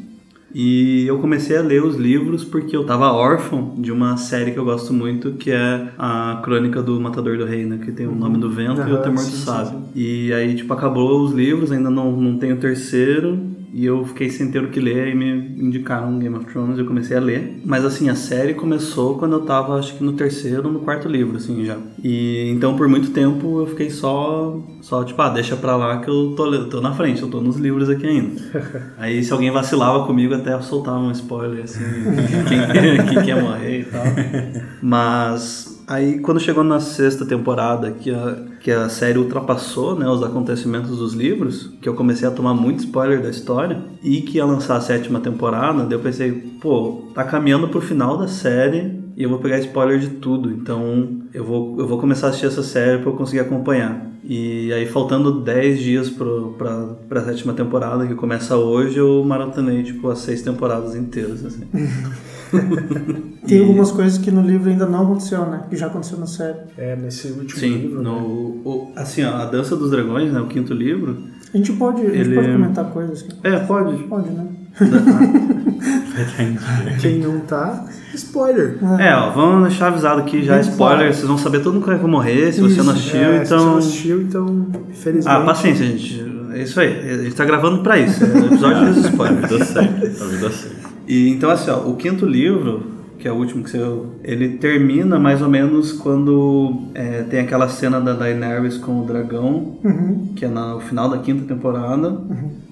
E 0.52 1.06
eu 1.06 1.18
comecei 1.18 1.56
a 1.56 1.62
ler 1.62 1.82
os 1.82 1.96
livros 1.96 2.44
porque 2.44 2.76
eu 2.76 2.84
tava 2.84 3.12
órfão 3.12 3.74
de 3.78 3.92
uma 3.92 4.16
série 4.16 4.50
que 4.50 4.58
eu 4.58 4.64
gosto 4.64 4.92
muito, 4.92 5.32
que 5.32 5.50
é 5.50 5.88
a 5.98 6.40
Crônica 6.42 6.82
do 6.82 7.00
Matador 7.00 7.38
do 7.38 7.44
Rei, 7.44 7.64
né? 7.64 7.78
Que 7.82 7.92
tem 7.92 8.06
o 8.06 8.14
Nome 8.14 8.38
do 8.38 8.50
Vento 8.50 8.80
e 8.80 8.92
o 8.92 8.98
Temor 8.98 9.18
sim, 9.18 9.30
do 9.30 9.36
Sábio. 9.36 9.82
E 9.94 10.32
aí, 10.32 10.54
tipo, 10.54 10.72
acabou 10.72 11.22
os 11.22 11.32
livros, 11.32 11.70
ainda 11.70 11.90
não, 11.90 12.12
não 12.12 12.36
tem 12.38 12.52
o 12.52 12.56
terceiro. 12.56 13.38
E 13.72 13.84
eu 13.84 14.04
fiquei 14.04 14.28
sem 14.30 14.50
ter 14.50 14.62
o 14.62 14.70
que 14.70 14.80
ler, 14.80 15.08
e 15.08 15.14
me 15.14 15.30
indicaram 15.64 16.18
Game 16.18 16.36
of 16.36 16.46
Thrones 16.46 16.76
e 16.76 16.80
eu 16.80 16.86
comecei 16.86 17.16
a 17.16 17.20
ler. 17.20 17.60
Mas 17.64 17.84
assim, 17.84 18.08
a 18.08 18.14
série 18.14 18.54
começou 18.54 19.18
quando 19.18 19.34
eu 19.34 19.40
tava, 19.42 19.78
acho 19.78 19.96
que 19.96 20.02
no 20.02 20.12
terceiro 20.12 20.66
ou 20.66 20.72
no 20.72 20.80
quarto 20.80 21.08
livro, 21.08 21.36
assim, 21.36 21.64
já. 21.64 21.76
E 22.02 22.50
então 22.50 22.76
por 22.76 22.88
muito 22.88 23.10
tempo 23.10 23.60
eu 23.60 23.66
fiquei 23.66 23.90
só, 23.90 24.60
só 24.80 25.04
tipo, 25.04 25.20
ah, 25.22 25.28
deixa 25.28 25.56
pra 25.56 25.76
lá 25.76 25.98
que 26.00 26.10
eu 26.10 26.34
tô, 26.36 26.64
tô 26.66 26.80
na 26.80 26.92
frente, 26.92 27.22
eu 27.22 27.28
tô 27.28 27.40
nos 27.40 27.56
livros 27.56 27.88
aqui 27.88 28.06
ainda. 28.06 28.40
Aí 28.98 29.22
se 29.22 29.32
alguém 29.32 29.50
vacilava 29.50 30.06
comigo, 30.06 30.34
até 30.34 30.52
eu 30.52 30.62
soltava 30.62 30.98
um 30.98 31.12
spoiler, 31.12 31.64
assim, 31.64 31.84
quem, 32.48 33.06
quem 33.06 33.22
que 33.22 33.28
ia 33.28 33.40
morrer 33.40 33.80
e 33.80 33.84
tal. 33.84 34.04
Mas 34.82 35.79
aí 35.90 36.20
quando 36.20 36.38
chegou 36.38 36.62
na 36.62 36.78
sexta 36.78 37.26
temporada, 37.26 37.90
que 37.90 38.14
a, 38.14 38.36
que 38.60 38.70
a 38.70 38.88
série 38.88 39.18
ultrapassou 39.18 39.98
né, 39.98 40.08
os 40.08 40.22
acontecimentos 40.22 40.96
dos 40.98 41.14
livros, 41.14 41.68
que 41.82 41.88
eu 41.88 41.94
comecei 41.94 42.28
a 42.28 42.30
tomar 42.30 42.54
muito 42.54 42.78
spoiler 42.78 43.20
da 43.20 43.28
história, 43.28 43.82
e 44.00 44.22
que 44.22 44.38
ia 44.38 44.44
lançar 44.44 44.76
a 44.76 44.80
sétima 44.80 45.18
temporada, 45.18 45.82
daí 45.82 45.94
eu 45.94 46.00
pensei, 46.00 46.30
pô, 46.60 47.08
tá 47.12 47.24
caminhando 47.24 47.66
pro 47.68 47.80
final 47.80 48.16
da 48.16 48.28
série 48.28 48.99
e 49.20 49.22
eu 49.24 49.28
vou 49.28 49.38
pegar 49.38 49.58
spoiler 49.58 49.98
de 49.98 50.08
tudo, 50.08 50.50
então 50.50 51.20
eu 51.34 51.44
vou, 51.44 51.78
eu 51.78 51.86
vou 51.86 51.98
começar 51.98 52.28
a 52.28 52.30
assistir 52.30 52.46
essa 52.46 52.62
série 52.62 53.02
pra 53.02 53.10
eu 53.10 53.16
conseguir 53.16 53.40
acompanhar. 53.40 54.06
E 54.24 54.72
aí, 54.72 54.86
faltando 54.86 55.40
10 55.42 55.78
dias 55.80 56.08
pro, 56.08 56.54
pra, 56.56 56.94
pra 57.08 57.24
sétima 57.24 57.52
temporada, 57.52 58.06
que 58.06 58.14
começa 58.14 58.56
hoje, 58.56 58.96
eu 58.98 59.22
maratonei, 59.24 59.82
tipo, 59.82 60.08
as 60.08 60.20
seis 60.20 60.40
temporadas 60.40 60.94
inteiras, 60.94 61.44
assim. 61.44 61.64
Tem 63.46 63.60
algumas 63.60 63.90
coisas 63.90 64.18
que 64.18 64.30
no 64.30 64.42
livro 64.42 64.70
ainda 64.70 64.86
não 64.86 65.02
aconteceu, 65.04 65.44
né? 65.46 65.64
Que 65.68 65.76
já 65.76 65.86
aconteceu 65.86 66.18
na 66.18 66.26
série. 66.26 66.58
É, 66.76 66.96
nesse 66.96 67.28
último 67.28 67.58
Sim, 67.60 67.74
livro. 67.76 68.02
no, 68.02 68.14
né? 68.14 68.60
o, 68.64 68.92
assim, 68.96 69.24
ó, 69.24 69.34
a 69.36 69.44
Dança 69.46 69.76
dos 69.76 69.90
Dragões, 69.90 70.32
né, 70.32 70.40
o 70.40 70.46
quinto 70.46 70.72
livro. 70.74 71.16
A 71.52 71.56
gente 71.56 71.72
pode, 71.72 72.00
a 72.02 72.04
gente 72.10 72.18
Ele- 72.20 72.34
pode 72.36 72.52
comentar 72.52 72.84
coisas. 72.92 73.22
que- 73.22 73.34
É, 73.46 73.58
pode. 73.60 74.02
Pode, 74.04 74.30
né? 74.30 74.46
Quem 77.00 77.18
não 77.20 77.40
tá, 77.40 77.84
spoiler. 78.14 78.78
É, 78.98 79.14
ó, 79.14 79.30
vamos 79.30 79.68
deixar 79.68 79.88
avisado 79.88 80.20
aqui 80.20 80.42
já, 80.44 80.54
Bem 80.54 80.62
spoiler, 80.62 80.98
claro. 80.98 81.14
vocês 81.14 81.26
vão 81.26 81.38
saber 81.38 81.60
todo 81.60 81.74
mundo 81.74 81.84
que 81.84 81.90
vai 81.90 81.98
morrer, 82.10 82.52
se 82.52 82.60
você 82.60 82.82
não 82.82 82.92
assistiu, 82.92 83.20
É, 83.20 83.44
se 83.44 83.48
você 83.48 83.54
não 83.54 83.62
então... 83.62 83.78
assistiu, 83.78 84.22
então, 84.22 84.66
infelizmente. 84.90 85.36
Ah, 85.36 85.40
paciência, 85.40 85.86
gente. 85.86 86.30
É 86.52 86.62
isso 86.62 86.80
aí, 86.80 87.10
a 87.10 87.22
gente 87.22 87.34
tá 87.36 87.44
gravando 87.44 87.82
pra 87.82 87.96
isso, 87.98 88.24
é 88.24 88.26
o 88.26 88.46
episódio 88.46 88.92
dos 88.92 89.04
spoilers. 89.06 89.50
Vida 89.50 89.64
segue, 89.64 90.06
a 90.06 90.24
vida 90.26 90.50
segue. 90.50 90.74
E 91.06 91.28
então 91.30 91.48
assim, 91.50 91.70
ó, 91.70 91.78
o 91.88 91.96
quinto 91.96 92.26
livro, 92.26 92.82
que 93.20 93.28
é 93.28 93.32
o 93.32 93.36
último 93.36 93.62
que 93.62 93.70
você 93.70 93.78
ele 94.24 94.56
termina 94.56 95.18
mais 95.18 95.42
ou 95.42 95.48
menos 95.48 95.92
quando 95.92 96.86
é, 96.94 97.22
tem 97.24 97.40
aquela 97.40 97.68
cena 97.68 98.00
da 98.00 98.14
Daenerys 98.14 98.76
com 98.78 99.00
o 99.02 99.04
dragão, 99.04 99.78
Uhum. 99.84 100.32
que 100.34 100.44
é 100.44 100.48
no 100.48 100.80
final 100.80 101.08
da 101.08 101.18
quinta 101.18 101.44
temporada, 101.46 102.18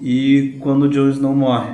e 0.01 0.57
quando 0.59 0.83
o 0.83 0.89
Jon 0.89 1.09
Snow 1.09 1.35
morre. 1.35 1.69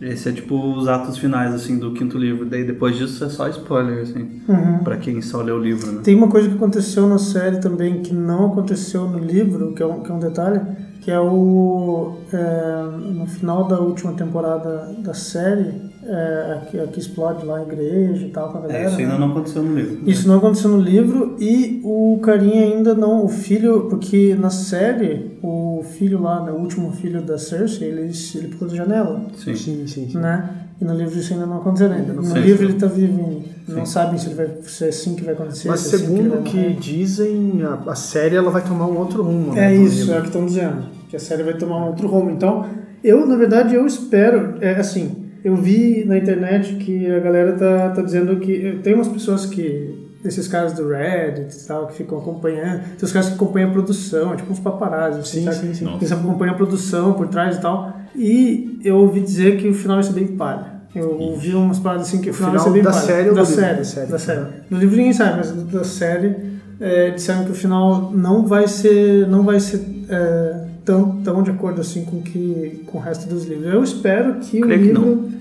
Esse 0.00 0.30
é 0.30 0.32
tipo 0.32 0.56
os 0.76 0.88
atos 0.88 1.16
finais 1.16 1.54
assim 1.54 1.78
do 1.78 1.92
quinto 1.92 2.18
livro. 2.18 2.44
Daí 2.44 2.64
depois 2.64 2.96
disso 2.96 3.24
é 3.24 3.28
só 3.28 3.48
spoiler 3.48 4.02
assim, 4.02 4.40
Uhum. 4.48 4.78
Pra 4.82 4.96
quem 4.96 5.22
só 5.22 5.40
lê 5.42 5.52
o 5.52 5.58
livro, 5.58 5.92
né? 5.92 6.00
Tem 6.02 6.16
uma 6.16 6.26
coisa 6.28 6.48
que 6.48 6.56
aconteceu 6.56 7.08
na 7.08 7.18
série 7.18 7.58
também 7.60 8.02
que 8.02 8.12
não 8.12 8.46
aconteceu 8.46 9.06
no 9.08 9.18
livro, 9.20 9.72
que 9.74 9.82
é 9.82 9.86
um, 9.86 10.00
que 10.00 10.10
é 10.10 10.14
um 10.14 10.18
detalhe, 10.18 10.60
que 11.02 11.10
é 11.10 11.20
o 11.20 12.14
é, 12.32 12.82
no 13.12 13.26
final 13.26 13.64
da 13.68 13.78
última 13.80 14.12
temporada 14.12 14.94
da 14.98 15.12
série, 15.12 15.74
é, 16.04 16.52
a, 16.62 16.66
que- 16.66 16.78
a 16.80 16.86
que 16.86 16.98
explode 17.00 17.44
lá 17.44 17.58
a 17.58 17.62
igreja 17.62 18.24
e 18.26 18.30
tal 18.30 18.50
com 18.50 18.58
a 18.58 18.60
galera. 18.62 18.84
É, 18.84 18.86
isso 18.86 18.98
ainda 18.98 19.12
né? 19.14 19.18
não 19.18 19.30
aconteceu 19.32 19.62
no 19.62 19.74
livro. 19.74 19.98
Isso 20.10 20.28
não 20.28 20.36
aconteceu 20.38 20.70
no 20.70 20.78
livro 20.80 21.36
e 21.40 21.80
o 21.84 22.18
carinha 22.22 22.62
ainda 22.62 22.94
não, 22.94 23.24
o 23.24 23.28
filho, 23.28 23.88
porque 23.90 24.34
na 24.36 24.50
série 24.50 25.32
o 25.42 25.82
filho 25.98 26.22
lá, 26.22 26.44
né, 26.44 26.52
o 26.52 26.56
último 26.56 26.92
filho 26.92 27.20
da 27.22 27.36
Cersei, 27.36 27.88
ele, 27.88 28.12
ele 28.36 28.48
pulou 28.48 28.70
da 28.70 28.76
janela, 28.76 29.26
Sim. 29.36 29.54
Sim, 29.56 29.86
sim, 29.86 30.08
sim. 30.08 30.18
né? 30.18 30.61
E 30.82 30.84
no 30.84 30.96
livro 30.96 31.16
isso 31.16 31.32
ainda 31.32 31.46
não 31.46 31.58
aconteceu 31.58 31.92
ainda. 31.92 32.12
No 32.12 32.24
Sim, 32.24 32.40
livro 32.40 32.64
ele 32.64 32.74
tá 32.74 32.88
vivo 32.88 33.24
ainda. 33.24 33.52
Não 33.68 33.86
sabem 33.86 34.18
se, 34.18 34.26
ele 34.26 34.34
vai, 34.34 34.48
se 34.62 34.84
é 34.84 34.88
assim 34.88 35.14
que 35.14 35.22
vai 35.22 35.34
acontecer. 35.34 35.68
Mas 35.68 35.78
se 35.80 35.94
é 35.94 35.98
assim 35.98 36.06
que 36.08 36.12
segundo 36.22 36.42
que 36.42 36.72
dizem, 36.72 37.62
a, 37.62 37.90
a 37.92 37.94
série 37.94 38.34
ela 38.34 38.50
vai 38.50 38.62
tomar 38.62 38.86
um 38.88 38.98
outro 38.98 39.22
rumo. 39.22 39.54
né, 39.54 39.72
É 39.72 39.76
isso, 39.76 40.12
é 40.12 40.18
o 40.18 40.22
que 40.22 40.26
estão 40.26 40.44
dizendo. 40.44 40.82
Que 41.08 41.14
a 41.14 41.20
série 41.20 41.44
vai 41.44 41.54
tomar 41.54 41.76
um 41.84 41.86
outro 41.86 42.08
rumo. 42.08 42.30
Então, 42.32 42.66
eu, 43.04 43.24
na 43.24 43.36
verdade, 43.36 43.76
eu 43.76 43.86
espero. 43.86 44.54
É, 44.60 44.72
assim, 44.74 45.14
eu 45.44 45.54
vi 45.54 46.04
na 46.04 46.18
internet 46.18 46.74
que 46.74 47.08
a 47.08 47.20
galera 47.20 47.52
tá, 47.52 47.90
tá 47.90 48.02
dizendo 48.02 48.36
que. 48.40 48.80
Tem 48.82 48.94
umas 48.94 49.06
pessoas 49.08 49.46
que 49.46 50.01
desses 50.22 50.46
caras 50.48 50.72
do 50.74 50.88
Reddit 50.88 51.54
e 51.56 51.66
tal, 51.66 51.86
que 51.88 51.94
ficam 51.96 52.18
acompanhando. 52.18 52.82
Tem 52.96 53.04
os 53.04 53.12
caras 53.12 53.28
que 53.28 53.34
acompanham 53.34 53.70
a 53.70 53.72
produção, 53.72 54.36
tipo 54.36 54.52
uns 54.52 54.60
paparazzi, 54.60 55.20
assim, 55.20 55.38
Sim, 55.40 55.44
sabe? 55.46 55.56
sim, 55.58 55.74
sim. 55.74 55.94
Eles 55.96 56.12
acompanham 56.12 56.54
a 56.54 56.56
produção 56.56 57.12
por 57.14 57.28
trás 57.28 57.56
e 57.56 57.60
tal. 57.60 57.96
E 58.14 58.78
eu 58.84 58.96
ouvi 58.98 59.20
dizer 59.20 59.56
que 59.58 59.68
o 59.68 59.74
final 59.74 59.96
vai 59.96 60.04
ser 60.04 60.12
bem 60.12 60.26
palha. 60.28 60.72
Eu 60.94 61.18
ouvi 61.18 61.54
umas 61.54 61.78
paradas 61.78 62.06
assim 62.08 62.20
que 62.20 62.28
o 62.28 62.32
O 62.32 62.34
final, 62.34 62.50
vai 62.52 62.60
final 62.60 62.72
ser 62.72 62.74
bem 62.74 62.82
da 62.82 62.90
palha. 62.92 63.02
série 63.06 63.30
da 63.30 63.42
do 63.42 63.48
livro? 63.48 63.54
série, 63.54 63.76
Da 63.78 63.84
série. 63.84 64.06
da 64.12 64.18
série. 64.18 64.46
No 64.70 64.78
livro 64.78 64.96
ninguém 64.96 65.12
sabe, 65.12 65.36
mas 65.38 65.50
da 65.50 65.84
série 65.84 66.36
é, 66.78 67.10
disseram 67.10 67.44
que 67.44 67.50
o 67.50 67.54
final 67.54 68.10
não 68.12 68.46
vai 68.46 68.68
ser, 68.68 69.26
não 69.26 69.42
vai 69.42 69.58
ser 69.58 69.80
é, 70.10 70.64
tão, 70.84 71.22
tão 71.22 71.42
de 71.42 71.50
acordo 71.50 71.80
assim 71.80 72.04
com, 72.04 72.20
que, 72.20 72.82
com 72.86 72.98
o 72.98 73.00
resto 73.00 73.26
dos 73.26 73.46
livros. 73.46 73.72
Eu 73.72 73.82
espero 73.82 74.34
que 74.34 74.58
o 74.58 74.62
Creio 74.62 74.80
que 74.80 74.86
livro... 74.88 75.02
Hum, 75.02 75.32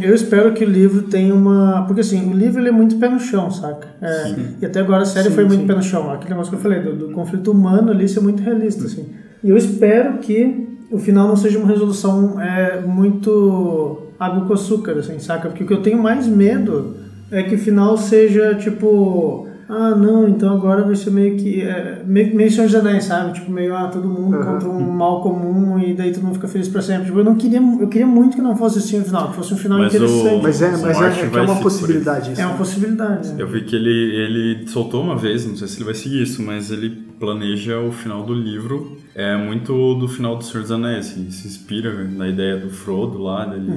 Eu 0.00 0.14
espero 0.14 0.52
que 0.52 0.64
o 0.64 0.68
livro 0.68 1.02
tenha 1.02 1.34
uma... 1.34 1.84
Porque 1.86 2.00
assim, 2.00 2.30
o 2.30 2.32
livro 2.32 2.66
é 2.66 2.70
muito 2.70 2.96
pé 2.96 3.08
no 3.08 3.18
chão, 3.18 3.50
saca? 3.50 3.88
É, 4.00 4.34
e 4.62 4.66
até 4.66 4.80
agora 4.80 5.02
a 5.02 5.06
série 5.06 5.28
Sim, 5.28 5.34
foi 5.34 5.44
muito 5.44 5.62
sim. 5.62 5.66
pé 5.66 5.74
no 5.74 5.82
chão. 5.82 6.12
Aquele 6.12 6.30
negócio 6.30 6.50
que 6.50 6.56
eu 6.56 6.62
falei, 6.62 6.80
do, 6.80 6.94
do 6.94 7.10
conflito 7.10 7.50
humano 7.50 7.90
ali 7.90 8.08
ser 8.08 8.20
muito 8.20 8.42
realista, 8.42 8.84
assim. 8.84 9.08
E 9.42 9.50
eu 9.50 9.56
espero 9.56 10.18
que 10.18 10.68
o 10.90 10.98
final 10.98 11.26
não 11.26 11.36
seja 11.36 11.58
uma 11.58 11.68
resolução 11.68 12.40
é, 12.40 12.80
muito 12.80 14.04
água 14.18 14.46
com 14.46 14.52
açúcar, 14.52 14.92
assim, 14.92 15.18
saca? 15.18 15.48
Porque 15.48 15.64
o 15.64 15.66
que 15.66 15.72
eu 15.72 15.82
tenho 15.82 16.00
mais 16.00 16.26
medo 16.26 16.96
é 17.30 17.42
que 17.42 17.54
o 17.54 17.58
final 17.58 17.96
seja 17.96 18.54
tipo. 18.54 19.48
Ah, 19.68 19.94
não, 19.94 20.28
então 20.28 20.54
agora 20.54 20.82
vai 20.82 20.94
ser 20.94 21.10
meio 21.10 21.36
que. 21.36 21.62
É, 21.62 22.02
meio, 22.06 22.34
meio 22.36 22.50
Senhor 22.50 22.66
dos 22.66 22.74
Anéis, 22.74 23.04
sabe? 23.04 23.32
Tipo, 23.32 23.50
meio, 23.50 23.74
ah, 23.74 23.88
todo 23.88 24.06
mundo 24.06 24.36
Uhum. 24.36 24.44
contra 24.44 24.68
um 24.68 24.90
mal 24.90 25.22
comum 25.22 25.78
e 25.78 25.94
daí 25.94 26.12
todo 26.12 26.22
mundo 26.24 26.34
fica 26.34 26.48
feliz 26.48 26.68
pra 26.68 26.82
sempre. 26.82 27.06
Tipo, 27.06 27.18
eu 27.20 27.24
não 27.24 27.34
queria. 27.34 27.60
Eu 27.60 27.88
queria 27.88 28.06
muito 28.06 28.36
que 28.36 28.42
não 28.42 28.56
fosse 28.56 28.78
assim 28.78 29.00
o 29.00 29.04
final, 29.04 29.30
que 29.30 29.36
fosse 29.36 29.54
um 29.54 29.56
final 29.56 29.78
Mas 29.78 29.92
o- 29.92 29.96
interessante. 29.96 30.42
Mas 30.42 30.62
é, 30.62 30.68
O 30.68 30.70
mas 30.82 31.00
Martin 31.00 31.20
é, 31.20 31.22
é 31.24 31.30
que 31.30 31.36
é 31.38 31.40
uma 31.42 31.56
possibilidade 31.56 32.32
isso. 32.32 32.40
É 32.40 32.46
uma 32.46 32.56
possibilidade. 32.56 33.28
né? 33.30 33.34
Eu 33.38 33.48
vi 33.48 33.62
que 33.64 33.74
ele, 33.74 33.90
ele 34.16 34.68
soltou 34.68 35.02
uma 35.02 35.16
vez, 35.16 35.46
não 35.46 35.56
sei 35.56 35.66
se 35.68 35.78
ele 35.78 35.84
vai 35.84 35.94
seguir 35.94 36.22
isso, 36.22 36.42
mas 36.42 36.70
ele 36.70 36.90
planeja 37.18 37.78
o 37.80 37.90
final 37.90 38.22
do 38.22 38.34
livro. 38.34 38.98
É 39.14 39.36
muito 39.36 39.94
do 39.94 40.08
final 40.08 40.36
do 40.36 40.44
Senhor 40.44 40.62
dos 40.62 40.72
Anéis, 40.72 41.06
assim, 41.12 41.30
se 41.30 41.46
inspira 41.46 41.92
na 42.04 42.28
ideia 42.28 42.58
do 42.58 42.68
Frodo 42.68 43.18
lá, 43.18 43.46
dele, 43.46 43.70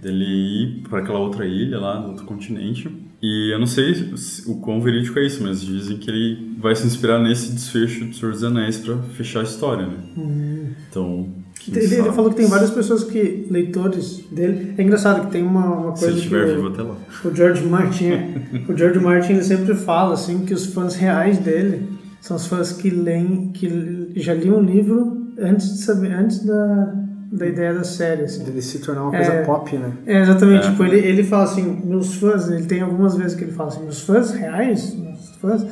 dele 0.00 0.24
ir 0.24 0.82
para 0.88 1.00
aquela 1.00 1.18
outra 1.18 1.44
ilha 1.44 1.78
lá, 1.80 1.96
do 1.96 2.10
outro 2.10 2.24
continente. 2.24 2.88
E 3.20 3.52
eu 3.52 3.58
não 3.58 3.66
sei 3.66 3.94
se- 4.16 4.48
o 4.48 4.56
quão 4.60 4.80
verídico 4.80 5.18
é 5.18 5.26
isso, 5.26 5.42
mas 5.42 5.60
dizem 5.60 5.96
que 5.96 6.08
ele 6.08 6.56
vai 6.60 6.74
se 6.76 6.86
inspirar 6.86 7.18
nesse 7.20 7.50
desfecho 7.52 8.04
do 8.04 8.14
Senhor 8.14 8.30
dos 8.32 8.44
Anéis 8.44 8.76
para 8.78 8.96
fechar 9.16 9.40
a 9.40 9.42
história, 9.42 9.86
né? 9.86 9.96
Então, 10.88 11.26
quem 11.58 11.74
Ele, 11.74 11.94
ele 11.96 12.12
falou 12.12 12.30
que 12.30 12.36
tem 12.36 12.46
várias 12.46 12.70
pessoas 12.70 13.02
que, 13.02 13.46
leitores 13.50 14.24
dele. 14.30 14.74
É 14.78 14.82
engraçado 14.82 15.26
que 15.26 15.32
tem 15.32 15.42
uma, 15.42 15.66
uma 15.66 15.96
Se 15.96 16.04
coisa 16.04 16.14
que 16.16 16.22
estiver 16.24 16.44
o- 16.44 16.54
vivo 16.54 16.68
até 16.68 16.82
lá. 16.82 16.96
O 17.24 17.34
George 17.34 17.64
Martin, 17.66 18.10
o 18.68 18.76
George 18.76 19.00
Martin 19.00 19.32
ele 19.32 19.42
sempre 19.44 19.74
fala 19.74 20.14
assim 20.14 20.44
que 20.44 20.54
os 20.54 20.66
fãs 20.66 20.94
reais 20.94 21.38
dele 21.38 21.88
são 22.20 22.36
os 22.36 22.46
fãs 22.46 22.70
que 22.72 22.88
leem, 22.88 23.50
que 23.52 24.12
já 24.16 24.34
liam 24.34 24.58
o 24.58 24.62
livro 24.62 25.26
antes 25.40 25.72
de 25.76 25.82
saber, 25.82 26.12
antes 26.12 26.44
da, 26.44 26.94
da 27.30 27.46
ideia 27.46 27.74
da 27.74 27.84
série, 27.84 28.22
assim. 28.22 28.44
Dele 28.44 28.62
se 28.62 28.78
tornar 28.80 29.02
uma 29.02 29.10
coisa 29.10 29.32
É. 29.32 29.44
pop, 29.44 29.76
né? 29.76 29.92
É, 30.06 30.20
exatamente. 30.22 30.66
É. 30.66 30.70
Tipo, 30.70 30.84
ele, 30.84 30.98
ele 30.98 31.24
fala 31.24 31.44
assim, 31.44 31.82
meus 31.84 32.14
fãs, 32.14 32.48
ele 32.50 32.64
tem 32.66 32.80
algumas 32.80 33.16
vezes 33.16 33.34
que 33.36 33.44
ele 33.44 33.52
fala 33.52 33.68
assim, 33.68 33.82
meus 33.82 34.00
fãs 34.02 34.30
reais, 34.32 34.94
meus 34.94 35.28
fãs 35.36 35.66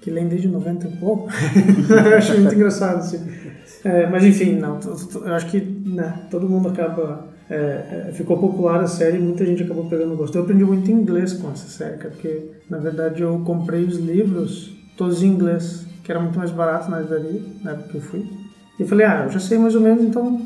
que 0.00 0.10
leem 0.10 0.26
desde 0.28 0.48
90 0.48 0.88
e 0.88 0.96
pouco. 0.96 1.28
eu 2.10 2.16
acho 2.16 2.32
muito 2.38 2.54
engraçado, 2.54 2.98
assim. 2.98 3.20
É, 3.84 4.06
mas 4.08 4.24
enfim, 4.24 4.52
não, 4.58 4.78
eu 5.24 5.34
acho 5.34 5.46
que 5.46 5.60
né, 5.60 6.26
todo 6.30 6.48
mundo 6.48 6.68
acaba. 6.68 7.28
é, 7.50 8.06
é, 8.08 8.12
ficou 8.12 8.38
popular 8.38 8.80
a 8.80 8.86
série 8.86 9.18
e 9.18 9.20
muita 9.20 9.44
gente 9.44 9.62
acabou 9.62 9.84
pegando 9.88 10.16
gosto. 10.16 10.36
Eu 10.36 10.42
aprendi 10.42 10.64
muito 10.64 10.90
inglês 10.90 11.32
com 11.34 11.50
essa 11.52 11.68
série, 11.68 11.96
cara, 11.98 12.10
porque 12.10 12.50
na 12.70 12.78
verdade 12.78 13.22
eu 13.22 13.40
comprei 13.44 13.84
os 13.84 13.96
livros 13.98 14.72
todos 14.96 15.22
em 15.22 15.28
inglês, 15.28 15.86
que 16.02 16.10
era 16.10 16.20
muito 16.20 16.38
mais 16.38 16.50
barato 16.50 16.90
na 16.90 17.00
livraria, 17.00 17.40
na 17.62 17.72
época 17.72 17.88
que 17.90 17.94
eu 17.96 18.00
fui. 18.00 18.20
E 18.78 18.82
eu 18.82 18.88
falei, 18.88 19.06
ah, 19.06 19.22
eu 19.26 19.30
já 19.30 19.38
sei 19.40 19.58
mais 19.58 19.74
ou 19.74 19.80
menos, 19.80 20.02
então, 20.02 20.40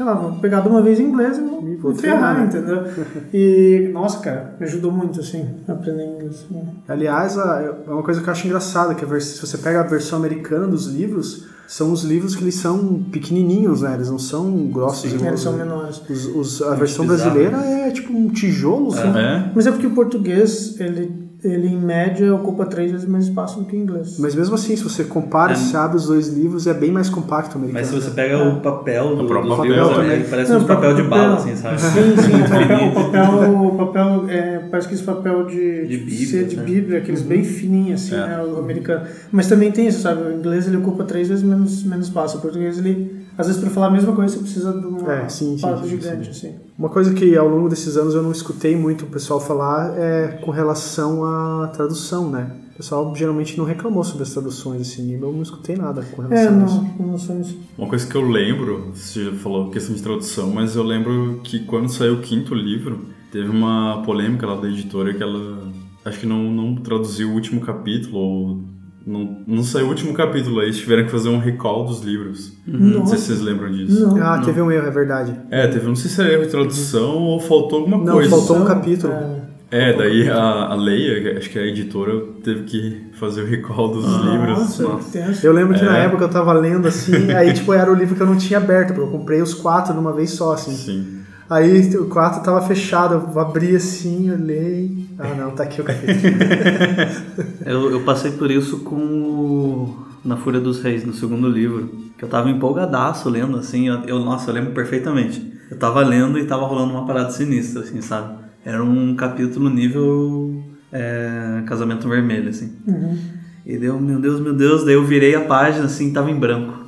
sei 0.00 0.06
lá, 0.06 0.14
vou 0.14 0.32
pegar 0.40 0.60
de 0.60 0.68
uma 0.68 0.80
vez 0.80 0.98
em 0.98 1.04
inglês 1.10 1.36
e 1.36 1.42
vou, 1.42 1.62
E 1.68 1.76
vou 1.76 1.94
ferrar, 1.94 2.34
treinar, 2.34 2.38
né? 2.38 2.46
entendeu? 2.46 3.04
E, 3.34 3.90
nossa, 3.92 4.18
cara, 4.20 4.54
me 4.58 4.64
ajudou 4.64 4.90
muito, 4.90 5.20
assim, 5.20 5.44
a 5.68 5.72
aprender 5.72 6.06
inglês. 6.06 6.46
né? 6.50 6.62
Aliás, 6.88 7.36
é 7.36 7.70
uma 7.86 8.02
coisa 8.02 8.22
que 8.22 8.26
eu 8.26 8.32
acho 8.32 8.46
engraçada, 8.46 8.94
que 8.94 9.04
vers- 9.04 9.24
se 9.26 9.46
você 9.46 9.58
pega 9.58 9.80
a 9.80 9.82
versão 9.82 10.18
americana 10.18 10.66
dos 10.66 10.86
livros, 10.86 11.44
são 11.68 11.92
os 11.92 12.02
livros 12.02 12.34
que 12.34 12.42
eles 12.42 12.54
são 12.54 13.02
pequenininhos, 13.12 13.82
né? 13.82 13.92
Eles 13.92 14.08
não 14.10 14.18
são 14.18 14.50
grossos. 14.68 15.10
Sim, 15.10 15.18
eles 15.18 15.34
os- 15.34 15.40
são 15.42 15.52
menores. 15.52 16.00
os- 16.08 16.26
os- 16.34 16.62
a 16.62 16.74
versão 16.76 17.06
bizarro. 17.06 17.30
brasileira 17.34 17.58
é 17.58 17.90
tipo 17.90 18.10
um 18.16 18.28
tijolo, 18.30 18.88
assim. 18.94 19.06
É? 19.18 19.52
Mas 19.54 19.66
é 19.66 19.70
porque 19.70 19.86
o 19.86 19.90
português, 19.90 20.80
ele, 20.80 21.29
ele 21.42 21.68
em 21.68 21.76
média 21.78 22.34
ocupa 22.34 22.66
três 22.66 22.90
vezes 22.92 23.06
mais 23.06 23.24
espaço 23.24 23.58
do 23.60 23.64
que 23.66 23.74
o 23.76 23.78
inglês. 23.78 24.18
Mas 24.18 24.34
mesmo 24.34 24.54
assim, 24.54 24.76
se 24.76 24.82
você 24.82 25.04
compara, 25.04 25.52
É. 25.52 25.56
se 25.56 25.76
abre 25.76 25.96
os 25.96 26.06
dois 26.06 26.28
livros, 26.28 26.66
é 26.66 26.74
bem 26.74 26.90
mais 26.90 27.08
compacto 27.08 27.56
o 27.56 27.58
americano. 27.58 27.84
Mas 27.84 27.86
se 27.88 28.08
você 28.08 28.14
pega 28.14 28.38
o 28.42 28.60
papel 28.60 29.16
do, 29.16 29.24
O 29.24 29.28
papel 29.28 29.64
livros, 29.64 29.96
também. 29.96 30.22
parece 30.24 30.52
um 30.52 30.64
papel 30.64 30.94
de 30.94 31.02
bala, 31.02 31.36
papel. 31.36 31.52
assim, 31.52 31.56
sabe? 31.62 31.80
Sim, 31.80 32.16
sim, 32.16 32.40
o 32.44 32.48
papel, 32.48 32.88
o 32.88 33.10
papel, 33.10 33.62
o 33.64 33.76
papel 33.76 34.24
é, 34.28 34.58
parece 34.70 34.88
que 34.88 34.94
esse 34.94 35.02
papel 35.04 35.46
de, 35.46 35.86
De 35.86 35.96
Bíblia, 35.98 36.26
ser 36.26 36.44
de 36.46 36.56
né? 36.56 36.62
Bíblia, 36.64 36.98
aqueles 36.98 37.22
bem 37.22 37.42
fininhos 37.44 38.02
assim, 38.04 38.14
É. 38.14 38.26
né, 38.26 38.42
o 38.42 38.58
americano. 38.58 39.06
Mas 39.32 39.46
também 39.46 39.70
tem 39.72 39.86
isso, 39.86 40.02
sabe? 40.02 40.22
O 40.22 40.32
inglês 40.32 40.66
ele 40.66 40.76
ocupa 40.76 41.04
três 41.04 41.28
vezes 41.28 41.42
menos, 41.44 41.82
menos 41.84 42.06
espaço. 42.06 42.38
O 42.38 42.40
português 42.40 42.78
ele, 42.78 43.24
às 43.38 43.46
vezes 43.46 43.60
para 43.60 43.70
falar 43.70 43.86
a 43.86 43.90
mesma 43.90 44.12
coisa 44.12 44.34
você 44.34 44.40
precisa 44.42 44.72
de 44.72 44.86
uma 44.86 45.12
É, 45.12 45.28
sim, 45.28 45.56
sim, 45.56 45.66
sim, 45.82 45.88
gigante 45.88 46.30
assim. 46.30 46.54
Uma 46.80 46.88
coisa 46.88 47.12
que 47.12 47.36
ao 47.36 47.46
longo 47.46 47.68
desses 47.68 47.98
anos 47.98 48.14
eu 48.14 48.22
não 48.22 48.32
escutei 48.32 48.74
muito 48.74 49.04
o 49.04 49.08
pessoal 49.08 49.38
falar 49.38 49.98
é 49.98 50.28
com 50.42 50.50
relação 50.50 51.22
à 51.26 51.66
tradução, 51.68 52.30
né? 52.30 52.56
O 52.72 52.76
pessoal 52.78 53.14
geralmente 53.14 53.58
não 53.58 53.66
reclamou 53.66 54.02
sobre 54.02 54.22
as 54.22 54.30
traduções 54.32 54.78
desse 54.78 55.02
nível, 55.02 55.28
eu 55.28 55.34
não 55.34 55.42
escutei 55.42 55.76
nada 55.76 56.02
com 56.02 56.22
relação 56.22 56.58
É, 56.58 56.62
a 56.62 56.64
isso. 56.64 56.86
não, 56.98 57.06
não 57.08 57.40
isso. 57.42 57.58
Uma 57.76 57.86
coisa 57.86 58.06
que 58.06 58.14
eu 58.14 58.22
lembro, 58.22 58.92
você 58.94 59.26
já 59.26 59.32
falou 59.32 59.70
questão 59.70 59.94
de 59.94 60.02
tradução, 60.02 60.50
mas 60.52 60.74
eu 60.74 60.82
lembro 60.82 61.40
que 61.44 61.58
quando 61.66 61.90
saiu 61.90 62.14
o 62.14 62.20
quinto 62.22 62.54
livro, 62.54 63.00
teve 63.30 63.50
uma 63.50 64.02
polêmica 64.02 64.46
lá 64.46 64.58
da 64.58 64.66
editora 64.66 65.12
que 65.12 65.22
ela 65.22 65.70
acho 66.02 66.18
que 66.20 66.26
não, 66.26 66.50
não 66.50 66.76
traduziu 66.76 67.28
o 67.28 67.34
último 67.34 67.60
capítulo, 67.60 68.16
ou 68.18 68.58
não, 69.06 69.38
não 69.46 69.62
saiu 69.62 69.86
o 69.86 69.88
último 69.88 70.12
capítulo, 70.14 70.60
aí 70.60 70.66
eles 70.66 70.78
tiveram 70.78 71.04
que 71.04 71.10
fazer 71.10 71.28
um 71.28 71.38
recall 71.38 71.84
dos 71.84 72.00
livros. 72.02 72.52
Não 72.66 73.06
sei 73.06 73.18
se 73.18 73.26
vocês 73.26 73.40
lembram 73.40 73.70
disso. 73.70 74.06
Não. 74.08 74.22
Ah, 74.22 74.40
teve 74.44 74.60
um 74.60 74.70
erro, 74.70 74.86
é 74.86 74.90
verdade. 74.90 75.34
É, 75.50 75.66
teve, 75.66 75.86
não 75.86 75.96
sei 75.96 76.10
se 76.10 76.20
era 76.20 76.32
erro 76.32 76.42
de 76.44 76.50
tradução 76.50 77.16
ou 77.18 77.40
faltou 77.40 77.80
alguma 77.80 77.98
Não, 77.98 78.12
coisa. 78.14 78.30
faltou 78.30 78.58
um 78.58 78.64
capítulo. 78.64 79.12
é, 79.12 79.90
É, 79.90 79.96
daí 79.96 80.28
a, 80.28 80.66
a 80.66 80.74
Leia, 80.74 81.20
que 81.22 81.38
acho 81.38 81.50
que 81.50 81.58
é 81.58 81.62
a 81.62 81.66
editora, 81.66 82.12
teve 82.42 82.64
que 82.64 83.06
fazer 83.14 83.42
o 83.42 83.46
recall 83.46 83.88
dos 83.92 84.04
livros. 84.04 84.78
Nossa, 84.80 84.96
que 85.04 85.10
tenso. 85.12 85.46
Eu 85.46 85.52
lembro 85.52 85.78
que 85.78 85.84
na 85.84 85.98
É. 85.98 86.04
época 86.06 86.24
eu 86.24 86.28
tava 86.28 86.52
lendo 86.52 86.88
assim, 86.88 87.30
aí 87.32 87.52
tipo 87.52 87.72
era 87.72 87.90
o 87.90 87.94
livro 87.94 88.14
que 88.16 88.20
eu 88.22 88.26
não 88.26 88.36
tinha 88.36 88.58
aberto, 88.58 88.88
porque 88.94 89.02
eu 89.02 89.10
comprei 89.10 89.40
os 89.40 89.54
quatro 89.54 89.92
de 89.92 89.98
uma 89.98 90.12
vez 90.12 90.30
só, 90.30 90.52
assim. 90.54 90.72
Sim. 90.72 91.20
Aí 91.50 91.96
o 91.96 92.06
quatro 92.06 92.42
tava 92.44 92.62
fechado, 92.62 93.14
eu 93.32 93.40
abri 93.40 93.74
assim, 93.74 94.30
olhei. 94.30 95.04
Ah 95.18 95.34
não, 95.34 95.50
tá 95.50 95.64
aqui 95.64 95.80
o 95.80 95.84
capítulo. 95.84 96.16
Eu, 97.66 97.90
eu 97.90 98.00
passei 98.02 98.30
por 98.32 98.50
isso 98.50 98.78
com 98.78 98.96
o 98.96 100.06
Na 100.24 100.36
Fúria 100.36 100.60
dos 100.60 100.80
Reis, 100.82 101.04
no 101.04 101.12
segundo 101.12 101.48
livro. 101.48 101.90
Que 102.16 102.24
eu 102.24 102.28
tava 102.28 102.50
empolgadaço 102.50 103.28
lendo, 103.28 103.56
assim. 103.58 103.88
Eu, 103.88 104.00
eu- 104.06 104.20
nossa, 104.20 104.50
eu 104.50 104.54
lembro 104.54 104.72
perfeitamente. 104.72 105.52
Eu 105.70 105.76
tava 105.78 106.00
lendo 106.02 106.38
e 106.38 106.44
tava 106.44 106.66
rolando 106.66 106.92
uma 106.92 107.06
parada 107.06 107.30
sinistra, 107.30 107.82
assim, 107.82 108.00
sabe? 108.00 108.34
Era 108.64 108.82
um 108.82 109.14
capítulo 109.16 109.68
nível 109.70 110.62
é, 110.92 111.62
Casamento 111.66 112.08
Vermelho, 112.08 112.50
assim. 112.50 112.72
Uhum. 112.86 113.18
E 113.66 113.76
deu, 113.78 114.00
meu 114.00 114.18
Deus, 114.20 114.40
meu 114.40 114.52
Deus. 114.54 114.84
Daí 114.84 114.94
eu 114.94 115.04
virei 115.04 115.34
a 115.34 115.40
página, 115.42 115.84
assim, 115.86 116.12
tava 116.12 116.30
em 116.30 116.38
branco. 116.38 116.78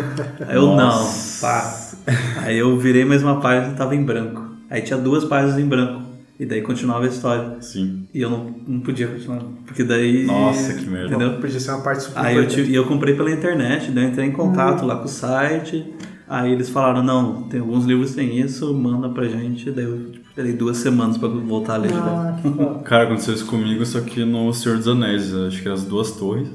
Aí 0.46 0.56
eu, 0.56 0.66
Nossa. 0.66 1.46
não, 1.46 1.50
pá. 1.52 1.85
Aí 2.38 2.58
eu 2.58 2.76
virei 2.78 3.04
mais 3.04 3.22
uma 3.22 3.40
página 3.40 3.72
e 3.72 3.76
tava 3.76 3.94
em 3.94 4.02
branco. 4.02 4.42
Aí 4.70 4.82
tinha 4.82 4.98
duas 4.98 5.24
páginas 5.24 5.58
em 5.58 5.66
branco. 5.66 6.06
E 6.38 6.44
daí 6.44 6.60
continuava 6.60 7.04
a 7.04 7.08
história. 7.08 7.56
Sim. 7.60 8.06
E 8.12 8.20
eu 8.20 8.28
não, 8.28 8.54
não 8.66 8.80
podia 8.80 9.06
continuar. 9.08 9.42
Porque 9.64 9.82
daí. 9.82 10.26
Nossa, 10.26 10.74
que 10.74 10.88
merda. 10.88 11.06
Entendeu? 11.06 11.40
Podia 11.40 11.58
ser 11.58 11.70
uma 11.70 11.80
parte 11.80 12.02
super 12.02 12.20
Aí 12.20 12.36
eu, 12.36 12.42
importante. 12.42 12.54
tive, 12.62 12.72
e 12.72 12.74
eu 12.76 12.84
comprei 12.84 13.14
pela 13.14 13.30
internet, 13.30 13.90
daí 13.90 14.04
eu 14.04 14.10
entrei 14.10 14.26
em 14.26 14.32
contato 14.32 14.84
lá 14.84 14.96
com 14.96 15.06
o 15.06 15.08
site. 15.08 15.94
Aí 16.28 16.52
eles 16.52 16.68
falaram: 16.68 17.02
não, 17.02 17.44
tem 17.44 17.60
alguns 17.60 17.86
livros 17.86 18.10
que 18.10 18.16
tem 18.16 18.38
isso, 18.38 18.74
manda 18.74 19.08
pra 19.08 19.26
gente. 19.26 19.70
Daí 19.70 19.84
eu 19.84 20.10
tipo, 20.10 20.26
esperei 20.28 20.52
duas 20.52 20.76
semanas 20.76 21.16
pra 21.16 21.28
voltar 21.28 21.74
a 21.74 21.78
ler. 21.78 21.92
Ah. 21.94 22.36
Cara, 22.84 23.04
aconteceu 23.04 23.32
isso 23.32 23.46
comigo, 23.46 23.86
só 23.86 24.00
que 24.00 24.22
no 24.22 24.52
Senhor 24.52 24.76
dos 24.76 24.88
Anéis, 24.88 25.34
acho 25.34 25.62
que 25.62 25.66
era 25.66 25.74
as 25.74 25.84
duas 25.84 26.10
torres. 26.12 26.48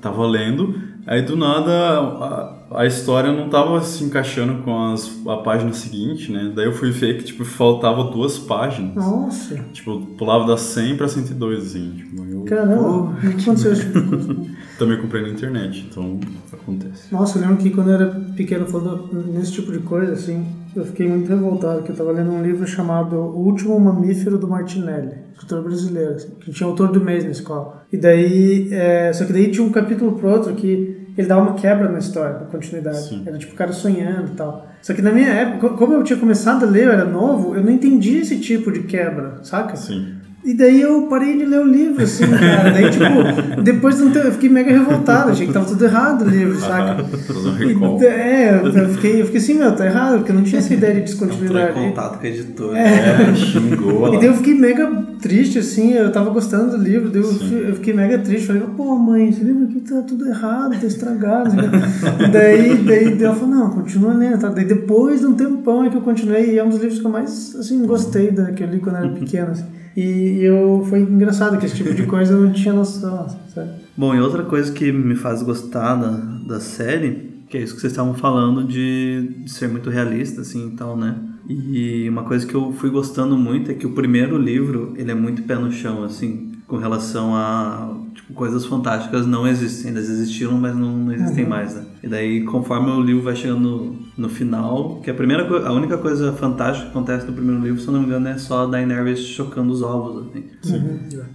Tava 0.00 0.26
lendo, 0.26 0.74
aí 1.08 1.22
do 1.22 1.36
nada 1.36 1.72
a, 1.72 2.80
a 2.82 2.86
história 2.86 3.32
não 3.32 3.48
tava 3.48 3.80
se 3.80 4.04
encaixando 4.04 4.62
com 4.62 4.92
as, 4.92 5.10
a 5.26 5.38
página 5.38 5.72
seguinte, 5.72 6.30
né? 6.30 6.52
Daí 6.54 6.66
eu 6.66 6.72
fui 6.72 6.90
ver 6.90 7.16
que, 7.16 7.24
tipo, 7.24 7.44
faltava 7.44 8.04
duas 8.04 8.38
páginas. 8.38 8.94
Nossa, 8.94 9.56
Tipo, 9.72 10.00
pulava 10.18 10.46
das 10.46 10.60
100 10.60 10.96
pra 10.96 11.08
102, 11.08 11.66
assim. 11.66 11.92
Tipo, 11.96 12.24
eu 12.24 12.44
caramba, 12.44 12.88
o 12.88 13.16
que 13.20 13.42
aconteceu? 13.42 13.72
também 14.78 15.00
comprei 15.00 15.22
na 15.22 15.30
internet, 15.30 15.86
então 15.90 16.20
acontece. 16.52 17.12
Nossa, 17.12 17.38
eu 17.38 17.42
lembro 17.42 17.56
que 17.56 17.70
quando 17.70 17.88
eu 17.88 17.94
era 17.94 18.06
pequeno, 18.36 18.66
falando 18.66 19.08
nesse 19.32 19.52
tipo 19.52 19.72
de 19.72 19.78
coisa, 19.78 20.12
assim, 20.12 20.46
eu 20.76 20.84
fiquei 20.84 21.08
muito 21.08 21.28
revoltado, 21.28 21.82
que 21.82 21.90
eu 21.90 21.96
tava 21.96 22.12
lendo 22.12 22.30
um 22.30 22.42
livro 22.42 22.66
chamado 22.66 23.16
O 23.16 23.46
Último 23.46 23.80
Mamífero 23.80 24.38
do 24.38 24.46
Martinelli, 24.46 25.12
escritor 25.32 25.62
brasileiro, 25.62 26.12
assim, 26.12 26.28
que 26.40 26.52
tinha 26.52 26.68
autor 26.68 26.92
do 26.92 27.00
mês 27.00 27.24
na 27.24 27.30
escola. 27.30 27.82
E 27.90 27.96
daí, 27.96 28.68
é, 28.72 29.12
só 29.12 29.24
que 29.24 29.32
daí 29.32 29.50
tinha 29.50 29.66
um 29.66 29.72
capítulo 29.72 30.12
pro 30.12 30.28
outro 30.28 30.54
que 30.54 30.97
ele 31.18 31.26
dava 31.26 31.40
uma 31.40 31.54
quebra 31.54 31.88
na 31.88 31.98
história, 31.98 32.38
na 32.38 32.46
continuidade. 32.46 33.08
Sim. 33.08 33.24
Era 33.26 33.36
tipo 33.36 33.52
o 33.52 33.56
cara 33.56 33.72
sonhando 33.72 34.28
e 34.28 34.36
tal. 34.36 34.68
Só 34.80 34.94
que 34.94 35.02
na 35.02 35.10
minha 35.10 35.28
época, 35.28 35.70
como 35.70 35.92
eu 35.92 36.04
tinha 36.04 36.16
começado 36.16 36.64
a 36.64 36.68
ler, 36.68 36.84
eu 36.84 36.92
era 36.92 37.04
novo, 37.04 37.56
eu 37.56 37.64
não 37.64 37.72
entendia 37.72 38.20
esse 38.20 38.38
tipo 38.38 38.70
de 38.70 38.84
quebra, 38.84 39.40
saca? 39.42 39.74
Sim. 39.74 40.14
E 40.44 40.54
daí 40.54 40.80
eu 40.80 41.02
parei 41.08 41.36
de 41.36 41.44
ler 41.44 41.58
o 41.60 41.64
livro, 41.64 42.02
assim, 42.02 42.24
cara. 42.26 42.70
Daí, 42.70 42.90
tipo, 42.90 43.60
depois 43.62 43.96
de 43.96 44.04
um 44.04 44.10
tempo, 44.12 44.28
eu 44.28 44.32
fiquei 44.32 44.48
mega 44.48 44.70
revoltado. 44.70 45.30
Achei 45.32 45.46
que 45.46 45.52
tava 45.52 45.66
tudo 45.66 45.84
errado 45.84 46.22
o 46.24 46.28
livro, 46.28 46.58
saca? 46.60 47.02
Um. 47.02 47.98
E, 48.00 48.06
é, 48.06 48.60
eu 48.62 48.88
fiquei, 48.90 49.20
eu 49.20 49.26
fiquei 49.26 49.40
assim, 49.40 49.54
meu, 49.54 49.74
tá 49.74 49.84
errado, 49.84 50.18
porque 50.18 50.30
eu 50.30 50.36
não 50.36 50.44
tinha 50.44 50.60
essa 50.60 50.72
ideia 50.72 50.94
de 50.94 51.00
Entrou 51.12 51.26
em 51.26 51.30
descontinuidade. 51.32 51.72
contato 51.74 52.18
com 52.20 52.26
a 52.26 52.28
editora. 52.30 52.78
É, 52.78 53.34
xingou 53.34 54.08
E 54.08 54.10
lá. 54.12 54.18
daí 54.18 54.26
eu 54.26 54.34
fiquei 54.34 54.54
mega 54.54 54.86
triste, 55.20 55.58
assim, 55.58 55.92
eu 55.94 56.10
tava 56.12 56.30
gostando 56.30 56.76
do 56.76 56.82
livro, 56.82 57.10
daí 57.10 57.20
eu, 57.20 57.58
eu 57.68 57.74
fiquei 57.74 57.92
mega 57.92 58.18
triste. 58.18 58.46
Falei, 58.46 58.62
pô, 58.76 58.96
mãe, 58.96 59.28
esse 59.28 59.42
livro 59.42 59.64
aqui 59.64 59.80
tá 59.80 60.02
tudo 60.02 60.26
errado, 60.28 60.80
tá 60.80 60.86
estragado. 60.86 61.50
e 62.24 62.28
daí, 62.30 62.74
daí, 62.84 63.14
daí 63.16 63.24
ela 63.24 63.34
falou, 63.34 63.54
não, 63.54 63.70
continua 63.70 64.14
lendo, 64.14 64.38
tá? 64.38 64.48
Daí 64.48 64.64
depois 64.64 65.20
de 65.20 65.26
um 65.26 65.34
tempão 65.34 65.84
é 65.84 65.90
que 65.90 65.96
eu 65.96 66.00
continuei, 66.02 66.54
e 66.54 66.58
é 66.58 66.64
um 66.64 66.68
dos 66.68 66.78
livros 66.80 67.00
que 67.00 67.06
eu 67.06 67.10
mais, 67.10 67.54
assim, 67.58 67.84
gostei 67.84 68.30
da, 68.30 68.52
que 68.52 68.62
eu 68.62 68.68
li 68.68 68.78
quando 68.78 68.96
eu 68.96 69.02
era 69.04 69.12
pequeno, 69.12 69.50
assim. 69.50 69.64
E 69.96 70.42
eu, 70.42 70.84
foi 70.88 71.00
engraçado 71.00 71.58
que 71.58 71.66
esse 71.66 71.76
tipo 71.76 71.94
de 71.94 72.04
coisa 72.06 72.34
eu 72.34 72.42
não 72.42 72.52
tinha 72.52 72.72
noção, 72.72 73.28
sabe? 73.52 73.70
Bom, 73.96 74.14
e 74.14 74.20
outra 74.20 74.44
coisa 74.44 74.72
que 74.72 74.92
me 74.92 75.16
faz 75.16 75.42
gostar 75.42 75.96
da, 75.96 76.10
da 76.46 76.60
série, 76.60 77.42
que 77.48 77.56
é 77.56 77.62
isso 77.62 77.74
que 77.74 77.80
vocês 77.80 77.92
estavam 77.92 78.14
falando 78.14 78.64
de, 78.64 79.34
de 79.44 79.50
ser 79.50 79.68
muito 79.68 79.90
realista, 79.90 80.42
assim, 80.42 80.68
e 80.68 80.76
tal, 80.76 80.96
né? 80.96 81.16
E 81.48 82.06
uma 82.08 82.24
coisa 82.24 82.46
que 82.46 82.54
eu 82.54 82.72
fui 82.72 82.90
gostando 82.90 83.36
muito 83.36 83.70
é 83.70 83.74
que 83.74 83.86
o 83.86 83.92
primeiro 83.92 84.36
livro, 84.36 84.92
ele 84.96 85.10
é 85.10 85.14
muito 85.14 85.42
pé 85.42 85.56
no 85.56 85.72
chão, 85.72 86.04
assim, 86.04 86.52
com 86.66 86.76
relação 86.76 87.34
a, 87.34 87.96
tipo, 88.18 88.32
coisas 88.34 88.66
fantásticas 88.66 89.26
não 89.26 89.46
existem, 89.46 89.92
elas 89.92 90.08
existiram, 90.10 90.58
mas 90.58 90.74
não, 90.76 90.90
não 90.96 91.12
existem 91.12 91.46
mais, 91.46 91.74
né? 91.74 91.82
E 92.02 92.08
daí, 92.08 92.42
conforme 92.44 92.90
o 92.90 93.00
livro 93.00 93.22
vai 93.22 93.34
chegando 93.36 93.60
no, 93.60 93.96
no 94.16 94.28
final, 94.28 95.00
que 95.02 95.10
a 95.10 95.14
primeira 95.14 95.44
a 95.66 95.72
única 95.72 95.96
coisa 95.96 96.32
fantástica 96.32 96.86
que 96.86 96.90
acontece 96.90 97.26
no 97.26 97.32
primeiro 97.32 97.60
livro, 97.62 97.80
se 97.80 97.86
eu 97.86 97.92
não 97.92 98.00
me 98.00 98.06
engano, 98.06 98.28
é 98.28 98.36
só 98.38 98.64
a 98.64 98.66
Daenerys 98.66 99.20
chocando 99.20 99.72
os 99.72 99.82
ovos, 99.82 100.26
assim. 100.28 100.44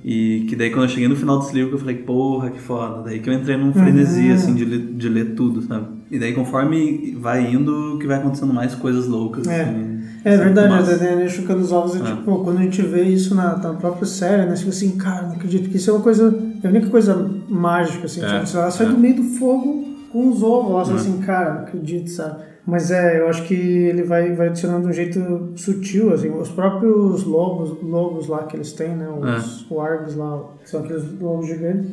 E 0.04 0.46
que 0.50 0.56
daí 0.56 0.70
quando 0.70 0.84
eu 0.84 0.90
cheguei 0.90 1.08
no 1.08 1.16
final 1.16 1.40
desse 1.40 1.54
livro 1.56 1.76
eu 1.76 1.80
falei, 1.80 1.96
porra, 1.98 2.50
que 2.50 2.60
foda. 2.60 3.04
Daí 3.04 3.20
que 3.20 3.30
eu 3.30 3.34
entrei 3.34 3.58
num 3.58 3.74
frenesi, 3.74 4.30
assim, 4.32 4.54
de 4.54 4.66
ler, 4.66 4.80
de 4.94 5.10
ler 5.10 5.34
tudo, 5.36 5.62
sabe? 5.62 5.88
E 6.12 6.20
daí 6.20 6.34
conforme 6.34 7.18
vai 7.20 7.52
indo, 7.54 7.98
que 8.00 8.06
vai 8.08 8.18
acontecendo 8.18 8.54
mais 8.54 8.76
coisas 8.76 9.08
loucas, 9.08 9.48
É. 9.48 9.62
assim. 9.64 10.03
É 10.26 10.38
verdade, 10.38 10.70
Mas- 10.70 10.90
a 10.90 10.96
Daniela 10.96 11.28
chocando 11.30 11.62
os 11.62 11.72
ovos, 11.72 11.96
é, 11.96 12.00
É. 12.00 12.16
tipo, 12.16 12.44
quando 12.44 12.58
a 12.58 12.62
gente 12.62 12.82
vê 12.82 13.04
isso 13.04 13.36
na, 13.36 13.58
na 13.58 13.74
própria 13.74 14.06
série, 14.06 14.46
né? 14.50 14.56
Fica 14.56 14.70
assim, 14.70 14.92
cara, 14.98 15.24
não 15.28 15.36
acredito, 15.36 15.64
porque 15.64 15.78
isso 15.78 15.90
é 15.90 15.94
uma 15.94 16.02
coisa, 16.02 16.34
é 16.64 16.68
a 16.68 16.70
única 16.70 16.88
coisa 16.90 17.30
mágica, 17.50 18.06
assim, 18.06 18.24
É, 18.24 18.40
tipo, 18.44 18.58
ela 18.58 18.72
sai 18.72 18.88
é. 18.88 18.90
do 18.90 18.98
meio 18.98 19.16
do 19.18 19.24
fogo 19.24 19.84
com 20.12 20.30
os 20.30 20.42
ovos, 20.42 20.72
ela 20.72 20.86
fala 20.86 20.96
assim, 20.98 21.18
cara, 21.20 21.54
não 21.56 21.62
acredito, 21.64 22.10
sabe? 22.10 22.38
Mas 22.66 22.92
é, 22.92 23.20
eu 23.20 23.28
acho 23.28 23.44
que 23.44 23.54
ele 23.54 24.04
vai, 24.04 24.34
vai 24.34 24.48
adicionando 24.48 24.84
de 24.84 24.88
um 24.88 24.94
jeito 24.94 25.52
sutil, 25.58 26.14
assim, 26.14 26.30
os 26.30 26.48
próprios 26.48 27.26
lobos, 27.26 27.78
lobos 27.84 28.28
lá 28.30 28.44
que 28.44 28.56
eles 28.56 28.72
têm, 28.72 28.96
né? 28.96 29.06
Os 29.10 29.70
wargs 29.70 30.16
lá, 30.16 30.42
que 30.64 30.70
são 30.70 30.80
aqueles 30.80 31.04
lobos 31.20 31.48
gigantes, 31.48 31.86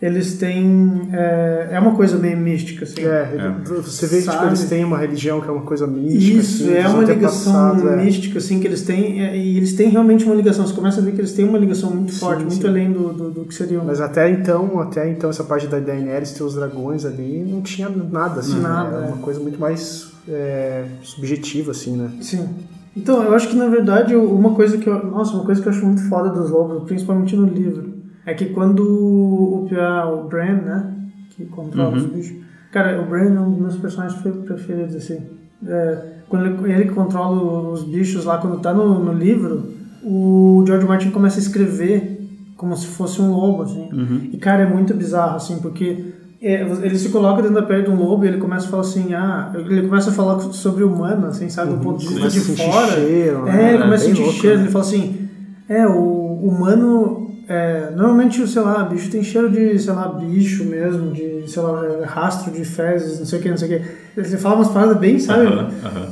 eles 0.00 0.34
têm, 0.34 1.08
é, 1.10 1.68
é 1.72 1.80
uma 1.80 1.94
coisa 1.94 2.18
meio 2.18 2.36
mística, 2.36 2.84
assim. 2.84 3.02
É, 3.02 3.30
você 3.64 4.06
vê 4.06 4.20
que 4.20 4.30
tipo, 4.30 4.44
eles 4.44 4.64
têm 4.64 4.84
uma 4.84 4.98
religião 4.98 5.40
que 5.40 5.48
é 5.48 5.50
uma 5.50 5.62
coisa 5.62 5.86
mística. 5.86 6.38
Isso, 6.38 6.64
assim, 6.64 6.74
é 6.74 6.86
uma 6.86 7.02
ligação 7.02 7.70
antepassados, 7.70 7.92
é. 7.92 8.04
mística, 8.04 8.38
assim, 8.38 8.60
que 8.60 8.66
eles 8.66 8.82
têm, 8.82 9.24
é, 9.24 9.36
e 9.36 9.56
eles 9.56 9.72
têm 9.72 9.88
realmente 9.88 10.24
uma 10.24 10.34
ligação, 10.34 10.66
você 10.66 10.74
começa 10.74 11.00
a 11.00 11.02
ver 11.04 11.12
que 11.12 11.20
eles 11.20 11.32
têm 11.32 11.48
uma 11.48 11.56
ligação 11.56 11.90
muito 11.90 12.12
Sim, 12.12 12.20
forte, 12.20 12.40
sim. 12.40 12.46
muito 12.46 12.66
além 12.66 12.92
do, 12.92 13.12
do, 13.12 13.30
do 13.30 13.44
que 13.46 13.54
seria 13.54 13.80
um... 13.80 13.84
Mas 13.84 14.00
até 14.00 14.30
então, 14.30 14.78
até 14.80 15.08
então, 15.08 15.30
essa 15.30 15.44
parte 15.44 15.66
da 15.66 15.78
Daenerys 15.78 16.32
ter 16.32 16.42
os 16.42 16.54
dragões 16.54 17.06
ali, 17.06 17.42
não 17.48 17.62
tinha 17.62 17.88
nada, 17.88 18.40
assim, 18.40 18.60
Nada, 18.60 18.90
né? 18.90 18.96
Era 18.98 19.06
é. 19.06 19.08
uma 19.08 19.18
coisa 19.18 19.40
muito 19.40 19.58
mais 19.58 20.12
é, 20.28 20.84
subjetiva, 21.02 21.70
assim, 21.70 21.96
né? 21.96 22.10
Sim. 22.20 22.46
Então, 22.94 23.22
eu 23.22 23.34
acho 23.34 23.48
que, 23.48 23.56
na 23.56 23.68
verdade, 23.68 24.14
uma 24.14 24.54
coisa 24.54 24.76
que 24.76 24.88
eu... 24.88 25.06
Nossa, 25.06 25.34
uma 25.34 25.44
coisa 25.44 25.60
que 25.60 25.68
eu 25.68 25.72
acho 25.72 25.84
muito 25.84 26.02
foda 26.08 26.30
dos 26.30 26.50
lobos, 26.50 26.84
principalmente 26.84 27.34
no 27.34 27.46
livro, 27.46 27.95
é 28.26 28.34
que 28.34 28.46
quando 28.46 28.80
o 28.82 29.66
Pia, 29.68 30.04
o 30.06 30.24
Bran, 30.28 30.54
né, 30.62 30.92
que 31.30 31.44
controla 31.46 31.90
Uhum. 31.90 31.96
os 31.96 32.06
bichos... 32.06 32.36
Cara, 32.72 33.00
o 33.00 33.06
Bran 33.06 33.34
é 33.34 33.40
um 33.40 33.50
dos 33.52 33.60
meus 33.60 33.76
personagens 33.76 34.20
pre- 34.20 34.32
preferidos, 34.32 34.94
assim. 34.96 35.18
É, 35.66 35.98
quando 36.28 36.44
ele, 36.66 36.72
ele 36.72 36.84
controla 36.90 37.70
os 37.72 37.84
bichos 37.84 38.24
lá, 38.26 38.36
quando 38.38 38.58
tá 38.60 38.74
no, 38.74 38.98
no 39.02 39.12
livro, 39.12 39.62
o 40.02 40.62
George 40.66 40.86
Martin 40.86 41.10
começa 41.10 41.38
a 41.38 41.42
escrever 41.42 42.12
como 42.56 42.76
se 42.76 42.86
fosse 42.86 43.22
um 43.22 43.30
lobo, 43.32 43.62
assim. 43.62 43.88
Uhum. 43.92 44.28
E, 44.32 44.36
cara, 44.36 44.64
é 44.64 44.66
muito 44.66 44.92
bizarro, 44.92 45.36
assim, 45.36 45.58
porque 45.60 46.12
é, 46.42 46.60
ele 46.82 46.98
se 46.98 47.08
coloca 47.08 47.40
dentro 47.40 47.54
da 47.54 47.62
pele 47.62 47.84
de 47.84 47.90
um 47.90 47.96
lobo 47.96 48.24
e 48.24 48.28
ele 48.28 48.38
começa 48.38 48.66
a 48.66 48.70
falar 48.70 48.82
assim, 48.82 49.14
ah, 49.14 49.50
ele 49.54 49.82
começa 49.88 50.10
a 50.10 50.12
falar 50.12 50.38
sobre 50.40 50.84
o 50.84 50.92
humano, 50.92 51.28
assim, 51.28 51.48
sabe, 51.48 51.72
do 51.72 51.78
ponto 51.78 52.00
de 52.00 52.08
vista 52.08 52.28
de 52.28 52.40
fora. 52.40 52.92
cheiro, 52.92 53.44
né? 53.44 53.70
É, 53.70 53.74
ele 53.74 53.82
começa 53.84 54.04
a 54.04 54.08
sentir 54.08 54.20
louco, 54.22 54.34
cheiro, 54.38 54.56
né? 54.58 54.62
ele 54.64 54.70
fala 54.72 54.84
assim, 54.84 55.28
é, 55.68 55.86
o 55.86 56.40
humano, 56.42 57.25
é, 57.48 57.90
normalmente, 57.94 58.46
sei 58.48 58.62
lá, 58.62 58.82
bicho 58.84 59.10
tem 59.10 59.22
cheiro 59.22 59.50
de, 59.50 59.78
sei 59.78 59.92
lá, 59.92 60.08
bicho 60.08 60.64
mesmo, 60.64 61.12
de, 61.12 61.44
sei 61.50 61.62
lá, 61.62 62.04
rastro 62.04 62.50
de 62.52 62.64
fezes, 62.64 63.18
não 63.20 63.26
sei 63.26 63.38
o 63.38 63.42
que, 63.42 63.50
não 63.50 63.56
sei 63.56 63.76
o 63.76 63.80
que. 63.80 63.88
Ele 64.16 64.26
fala 64.38 64.56
umas 64.56 64.68
paradas 64.68 64.96
bem, 64.98 65.18
sabe? 65.18 65.46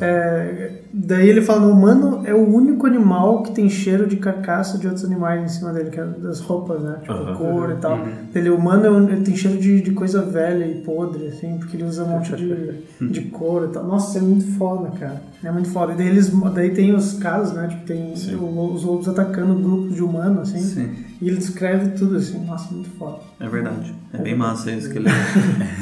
É, 0.00 0.72
daí 0.92 1.28
ele 1.28 1.40
fala, 1.40 1.66
o 1.66 1.70
humano 1.72 2.22
é 2.24 2.34
o 2.34 2.46
único 2.54 2.86
animal 2.86 3.42
que 3.42 3.52
tem 3.52 3.68
cheiro 3.68 4.06
de 4.06 4.16
carcaça 4.16 4.76
de 4.78 4.86
outros 4.86 5.04
animais 5.04 5.42
em 5.42 5.48
cima 5.48 5.72
dele, 5.72 5.90
que 5.90 5.98
é 5.98 6.04
das 6.04 6.38
roupas, 6.40 6.80
né? 6.82 6.96
Tipo, 7.00 7.34
couro 7.36 7.72
e 7.72 7.76
tal. 7.76 7.98
Ele, 8.34 8.50
o 8.50 8.56
humano 8.56 8.86
é 8.86 8.90
um- 8.90 9.08
ele 9.08 9.22
tem 9.22 9.34
cheiro 9.34 9.58
de, 9.58 9.80
de 9.80 9.90
coisa 9.92 10.22
velha 10.22 10.64
e 10.66 10.82
podre, 10.82 11.28
assim, 11.28 11.56
porque 11.58 11.76
ele 11.76 11.84
usa 11.84 12.04
um 12.04 12.08
monte 12.08 12.36
de, 12.36 13.08
de 13.08 13.20
couro 13.22 13.66
e 13.70 13.72
tal. 13.72 13.84
Nossa, 13.84 14.18
é 14.18 14.22
muito 14.22 14.46
foda, 14.58 14.90
cara. 14.98 15.22
É 15.42 15.50
muito 15.50 15.70
foda. 15.70 15.92
E 15.94 15.96
daí, 15.96 16.08
eles, 16.08 16.30
daí 16.54 16.70
tem 16.70 16.94
os 16.94 17.14
casos, 17.14 17.54
né? 17.54 17.66
Tipo, 17.68 17.86
tem 17.86 18.14
Sim. 18.16 18.34
os 18.36 18.84
lobos 18.84 19.08
atacando 19.08 19.54
grupos 19.54 19.94
de 19.94 20.02
humanos, 20.02 20.50
assim. 20.50 20.58
Sim. 20.60 20.90
E 21.24 21.28
ele 21.28 21.38
descreve 21.38 21.92
tudo, 21.92 22.16
assim. 22.16 22.44
Nossa, 22.44 22.74
muito 22.74 22.90
foda. 22.98 23.16
É 23.40 23.48
verdade. 23.48 23.94
É 24.12 24.18
bem 24.18 24.36
massa 24.36 24.70
isso 24.72 24.90
que 24.90 24.98
ele. 24.98 25.08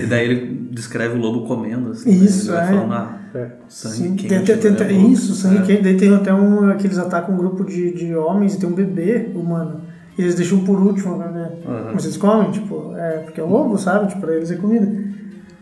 e 0.01 0.07
daí 0.07 0.25
ele 0.31 0.69
descreve 0.71 1.19
o 1.19 1.21
lobo 1.21 1.49
comendo, 1.49 1.91
assim. 1.91 2.11
né? 2.11 2.25
Isso, 2.25 2.51
ele 2.51 2.57
vai 2.59 2.65
é. 2.65 2.69
falando, 2.77 2.93
ah, 2.93 3.19
É. 3.35 3.47
sangue 3.69 3.97
Sim, 3.97 4.15
quente. 4.15 4.29
tem, 4.29 4.45
tem, 4.45 4.57
tem, 4.59 4.71
né, 4.71 4.77
tem- 4.77 5.13
isso, 5.13 5.35
sangue 5.35 5.59
É. 5.59 5.63
quente. 5.63 5.83
Daí 5.83 5.97
tem 5.97 6.15
até 6.15 6.33
um 6.33 6.77
que 6.77 6.87
eles 6.87 6.97
atacam 6.99 7.35
um 7.35 7.39
grupo 7.39 7.65
de, 7.65 7.93
de 7.93 8.15
homens 8.15 8.55
e 8.55 8.61
tem 8.61 8.69
um 8.69 8.73
bebê 8.75 9.31
humano. 9.35 9.81
E 10.17 10.23
eles 10.23 10.37
deixam 10.37 10.61
por 10.61 10.79
último 10.79 11.19
ver. 11.19 11.27
Aham. 11.67 11.91
Mas 11.95 12.05
eles 12.05 12.17
comem, 12.17 12.53
tipo, 12.53 12.95
é, 12.97 13.19
porque 13.25 13.41
é 13.41 13.45
lobo, 13.45 13.77
sabe? 13.79 14.07
Tipo, 14.11 14.21
pra 14.21 14.37
eles 14.37 14.49
é 14.51 14.55
comida. 14.57 14.87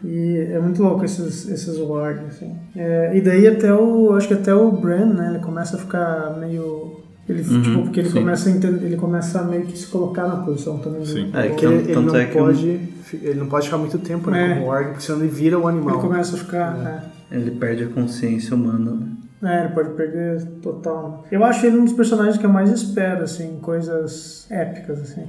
E 0.04 0.48
é 0.52 0.58
muito 0.58 0.82
louco 0.82 1.04
esses, 1.06 1.48
esses 1.48 1.78
wargs, 1.78 2.24
assim. 2.26 2.54
É, 2.76 3.16
e 3.16 3.20
daí 3.22 3.46
até 3.46 3.72
o, 3.72 4.12
acho 4.14 4.28
que 4.28 4.34
até 4.34 4.54
o 4.54 4.70
Bran, 4.72 5.06
né, 5.06 5.30
ele 5.30 5.38
começa 5.42 5.76
a 5.76 5.78
ficar 5.78 6.36
meio... 6.38 6.99
Ele, 7.30 7.42
Uhum, 7.42 7.62
tipo, 7.62 7.82
porque 7.82 8.00
ele 8.00 8.08
sim. 8.08 8.18
começa 8.18 8.48
a 8.48 8.52
entender, 8.52 8.86
ele 8.86 8.96
começa 8.96 9.40
a 9.40 9.44
meio 9.44 9.62
que 9.62 9.78
se 9.78 9.86
colocar 9.86 10.26
na 10.26 10.36
posição 10.36 10.78
também. 10.78 11.04
Sim. 11.04 11.30
É, 11.32 11.48
Tanto- 11.48 11.64
ele, 11.66 11.90
ele 11.92 12.00
não 12.00 12.16
é 12.16 12.24
que 12.26 12.38
pode, 12.38 12.80
ele 13.22 13.34
não 13.40 13.46
pode 13.46 13.66
ficar 13.66 13.78
muito 13.78 13.98
tempo 13.98 14.30
né, 14.30 14.52
É. 14.52 14.54
como 14.54 14.66
org, 14.70 14.86
porque 14.88 15.00
senão 15.02 15.18
ele 15.20 15.28
vira 15.28 15.58
o 15.58 15.68
Ele 15.68 15.78
animal. 15.78 16.00
começa 16.00 16.34
a 16.36 16.38
ficar... 16.38 17.04
é. 17.30 17.36
Ele 17.36 17.52
perde 17.52 17.84
a 17.84 17.86
consciência 17.88 18.56
humana, 18.56 18.92
né? 18.92 19.06
É, 19.42 19.64
ele 19.64 19.72
pode 19.72 19.90
perder 19.90 20.44
total. 20.60 21.22
né? 21.22 21.28
Eu 21.38 21.44
acho 21.44 21.64
ele 21.64 21.78
um 21.78 21.84
dos 21.84 21.94
personagens 21.94 22.36
que 22.36 22.44
eu 22.44 22.50
mais 22.50 22.68
espero, 22.70 23.22
assim, 23.22 23.58
coisas 23.62 24.46
épicas, 24.50 25.00
assim. 25.00 25.22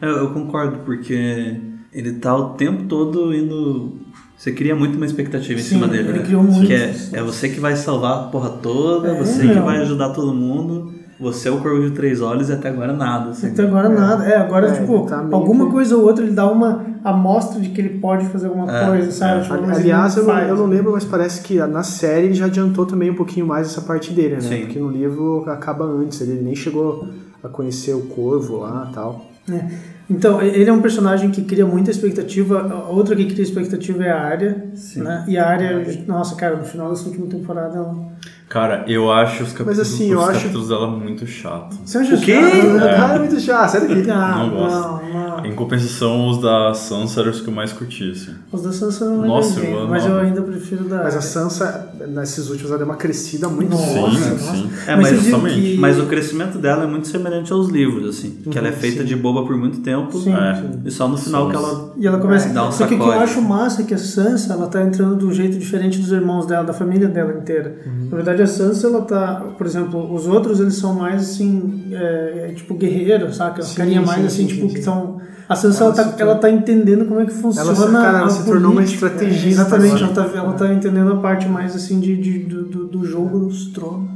Eu, 0.00 0.08
eu 0.08 0.30
concordo, 0.32 0.78
porque 0.84 1.60
ele 1.92 2.12
tá 2.14 2.34
o 2.34 2.54
tempo 2.54 2.84
todo 2.84 3.32
indo. 3.34 3.98
Você 4.36 4.50
cria 4.50 4.74
muito 4.74 4.96
uma 4.96 5.06
expectativa 5.06 5.60
em 5.60 5.62
Sim, 5.62 5.74
cima 5.76 5.86
dele. 5.86 6.08
ele 6.08 6.18
né? 6.18 6.24
criou 6.24 6.42
muito. 6.42 6.66
Que 6.66 6.72
é, 6.74 6.92
é 7.12 7.22
você 7.22 7.48
que 7.50 7.60
vai 7.60 7.76
salvar 7.76 8.18
a 8.18 8.22
porra 8.28 8.48
toda, 8.50 9.10
É, 9.12 9.14
você 9.18 9.42
que 9.42 9.54
meu. 9.54 9.62
vai 9.62 9.76
ajudar 9.82 10.08
todo 10.10 10.34
mundo, 10.34 10.91
você 11.22 11.48
é 11.48 11.52
o 11.52 11.60
corvo 11.60 11.82
de 11.88 11.92
três 11.92 12.20
olhos 12.20 12.48
e 12.48 12.52
até 12.52 12.68
agora 12.68 12.92
nada. 12.92 13.30
Assim. 13.30 13.48
Até 13.48 13.62
agora 13.62 13.88
nada. 13.88 14.24
É, 14.26 14.36
agora, 14.36 14.68
É, 14.68 14.72
tipo, 14.72 15.06
tá 15.06 15.18
meio 15.22 15.34
alguma 15.34 15.66
que- 15.66 15.72
coisa 15.72 15.96
ou 15.96 16.04
outra 16.04 16.24
ele 16.24 16.34
dá 16.34 16.50
uma 16.50 16.84
amostra 17.04 17.60
de 17.60 17.68
que 17.70 17.80
ele 17.80 17.98
pode 18.00 18.26
fazer 18.26 18.48
alguma 18.48 18.70
É, 18.70 18.86
coisa, 18.86 19.10
sabe? 19.10 19.40
é. 19.40 19.42
Tipo, 19.42 19.70
Aliás, 19.70 20.16
eu 20.16 20.24
não, 20.24 20.32
faz. 20.34 20.48
eu 20.48 20.56
não 20.56 20.66
lembro, 20.66 20.92
mas 20.92 21.04
parece 21.04 21.40
que 21.42 21.56
na 21.58 21.82
série 21.82 22.26
ele 22.26 22.34
já 22.34 22.46
adiantou 22.46 22.84
também 22.84 23.10
um 23.10 23.14
pouquinho 23.14 23.46
mais 23.46 23.68
essa 23.68 23.80
parte 23.80 24.12
dele, 24.12 24.34
né? 24.34 24.40
Sim. 24.40 24.60
Porque 24.62 24.78
no 24.78 24.90
livro 24.90 25.44
acaba 25.48 25.84
antes, 25.84 26.20
ele 26.20 26.40
nem 26.42 26.54
chegou 26.54 27.06
a 27.42 27.48
conhecer 27.48 27.94
o 27.94 28.02
corvo 28.02 28.58
lá 28.58 28.88
e 28.90 28.94
tal. 28.94 29.26
É. 29.50 29.64
Então, 30.10 30.42
ele 30.42 30.68
é 30.68 30.72
um 30.72 30.82
personagem 30.82 31.30
que 31.30 31.42
cria 31.42 31.64
muita 31.66 31.90
expectativa. 31.90 32.84
Outra 32.90 33.16
que 33.16 33.24
cria 33.26 33.42
expectativa 33.42 34.04
é 34.04 34.10
a 34.10 34.20
área. 34.20 34.64
Né? 34.96 35.24
E 35.26 35.38
a 35.38 35.48
área, 35.48 35.84
nossa, 36.06 36.34
cara, 36.36 36.56
no 36.56 36.64
final 36.64 36.90
dessa 36.90 37.08
última 37.08 37.26
temporada 37.26 37.76
ela. 37.76 38.11
Cara, 38.48 38.84
eu 38.86 39.10
acho 39.10 39.44
os 39.44 39.52
capítulos, 39.52 39.78
assim, 39.80 40.10
eu 40.12 40.18
os 40.18 40.28
acho- 40.28 40.40
capítulos 40.40 40.68
dela 40.68 40.86
muito 40.86 41.26
chato. 41.26 41.74
Você 41.86 41.96
acha 41.96 42.14
O 42.16 42.20
quê? 42.20 42.34
Ah, 42.34 43.14
é 43.14 43.18
muito 43.18 43.40
chato, 43.40 43.70
sai 43.70 43.80
daqui. 43.88 44.10
Ah, 44.10 44.36
Não 44.40 44.50
gosto. 44.50 44.76
não, 44.76 45.12
não. 45.38 45.46
Em 45.46 45.54
compensação, 45.54 46.28
os 46.28 46.38
da 46.42 46.74
Sansa 46.74 47.20
eram 47.22 47.30
os 47.30 47.40
que 47.40 47.48
eu 47.48 47.54
mais 47.54 47.72
curti, 47.72 48.10
assim. 48.12 48.32
Os 48.52 48.62
da 48.62 48.70
Sansa 48.70 49.06
não 49.06 49.26
Nossa, 49.26 49.58
é 49.58 49.72
eu 49.74 49.88
mas 49.88 50.04
eu 50.04 50.18
ainda 50.18 50.42
prefiro 50.42 50.84
da 50.84 51.02
Mas 51.02 51.16
a. 51.16 51.22
Sansa, 51.22 51.92
nesses 52.08 52.50
últimos, 52.50 52.68
ela 52.70 52.76
deu 52.78 52.86
uma 52.86 52.96
crescida 52.96 53.48
muito 53.48 53.70
Nossa, 53.70 53.86
sim, 53.86 54.00
nossa. 54.02 54.52
sim. 54.52 54.70
É, 54.86 54.96
Mas 54.96 55.12
mas, 55.12 55.28
eu 55.32 55.40
que- 55.40 55.76
mas 55.78 55.98
o 55.98 56.04
crescimento 56.06 56.58
dela 56.58 56.84
é 56.84 56.86
muito 56.86 57.08
semelhante 57.08 57.50
aos 57.54 57.68
livros, 57.70 58.06
assim. 58.18 58.36
Que 58.50 58.58
ela 58.58 58.68
é 58.68 58.72
feita 58.72 59.02
de 59.02 59.16
boba 59.16 59.46
por 59.46 59.56
muito 59.56 59.80
tempo. 59.80 60.18
Sim. 60.18 60.34
É. 60.34 60.62
E 60.84 60.90
só 60.90 61.08
no 61.08 61.16
final 61.16 61.48
que 61.48 61.56
ela. 61.56 61.94
E 61.96 62.06
ela 62.06 62.18
começa. 62.18 62.50
Dá 62.50 62.68
um 62.68 62.70
Só 62.72 62.86
que 62.86 62.94
o 62.96 62.98
que 62.98 63.02
eu 63.02 63.12
acho 63.12 63.40
massa 63.40 63.80
é 63.80 63.84
que 63.86 63.94
a 63.94 63.98
Sansa 63.98 64.52
ela 64.52 64.66
tá 64.66 64.82
entrando 64.82 65.16
de 65.16 65.24
um 65.24 65.32
jeito 65.32 65.58
diferente 65.58 65.98
dos 65.98 66.12
irmãos 66.12 66.44
dela, 66.44 66.64
da 66.64 66.74
família 66.74 67.08
dela 67.08 67.32
inteira. 67.32 67.78
Na 68.12 68.16
verdade, 68.16 68.42
a 68.42 68.46
Sansa, 68.46 68.86
ela 68.88 69.00
tá. 69.02 69.42
Por 69.56 69.66
exemplo, 69.66 70.14
os 70.14 70.26
outros 70.26 70.60
eles 70.60 70.74
são 70.76 70.94
mais 70.94 71.22
assim. 71.22 71.84
É, 71.92 72.48
é, 72.50 72.52
tipo 72.54 72.74
guerreiros, 72.74 73.36
saca? 73.36 73.62
Sim, 73.62 73.74
Carinha 73.74 74.02
mais 74.02 74.20
sim, 74.20 74.26
assim, 74.26 74.36
sim, 74.42 74.46
tipo, 74.54 74.68
sim, 74.68 74.74
que 74.74 74.82
são. 74.82 75.18
A 75.48 75.56
Sansa 75.56 75.84
Ela 75.84 75.94
ela, 75.94 76.04
tá, 76.04 76.14
ela 76.18 76.34
tá 76.36 76.50
entendendo 76.50 77.06
como 77.06 77.20
é 77.20 77.24
que 77.24 77.32
funciona. 77.32 77.68
Ela 77.68 77.74
se- 77.74 77.92
cara, 77.92 78.18
ela 78.18 78.26
a 78.26 78.30
se 78.30 78.44
tornou 78.44 78.72
uma 78.72 78.82
estrategista 78.82 79.62
Exatamente, 79.62 80.02
ela 80.02 80.12
tá, 80.12 80.30
ela 80.34 80.52
tá 80.52 80.72
entendendo 80.74 81.12
a 81.12 81.16
parte 81.16 81.48
mais 81.48 81.74
assim 81.74 82.00
de, 82.00 82.16
de- 82.16 82.38
do, 82.40 82.62
do, 82.64 82.86
do 82.86 83.04
jogo 83.06 83.38
dos 83.46 83.66
tronos. 83.72 84.10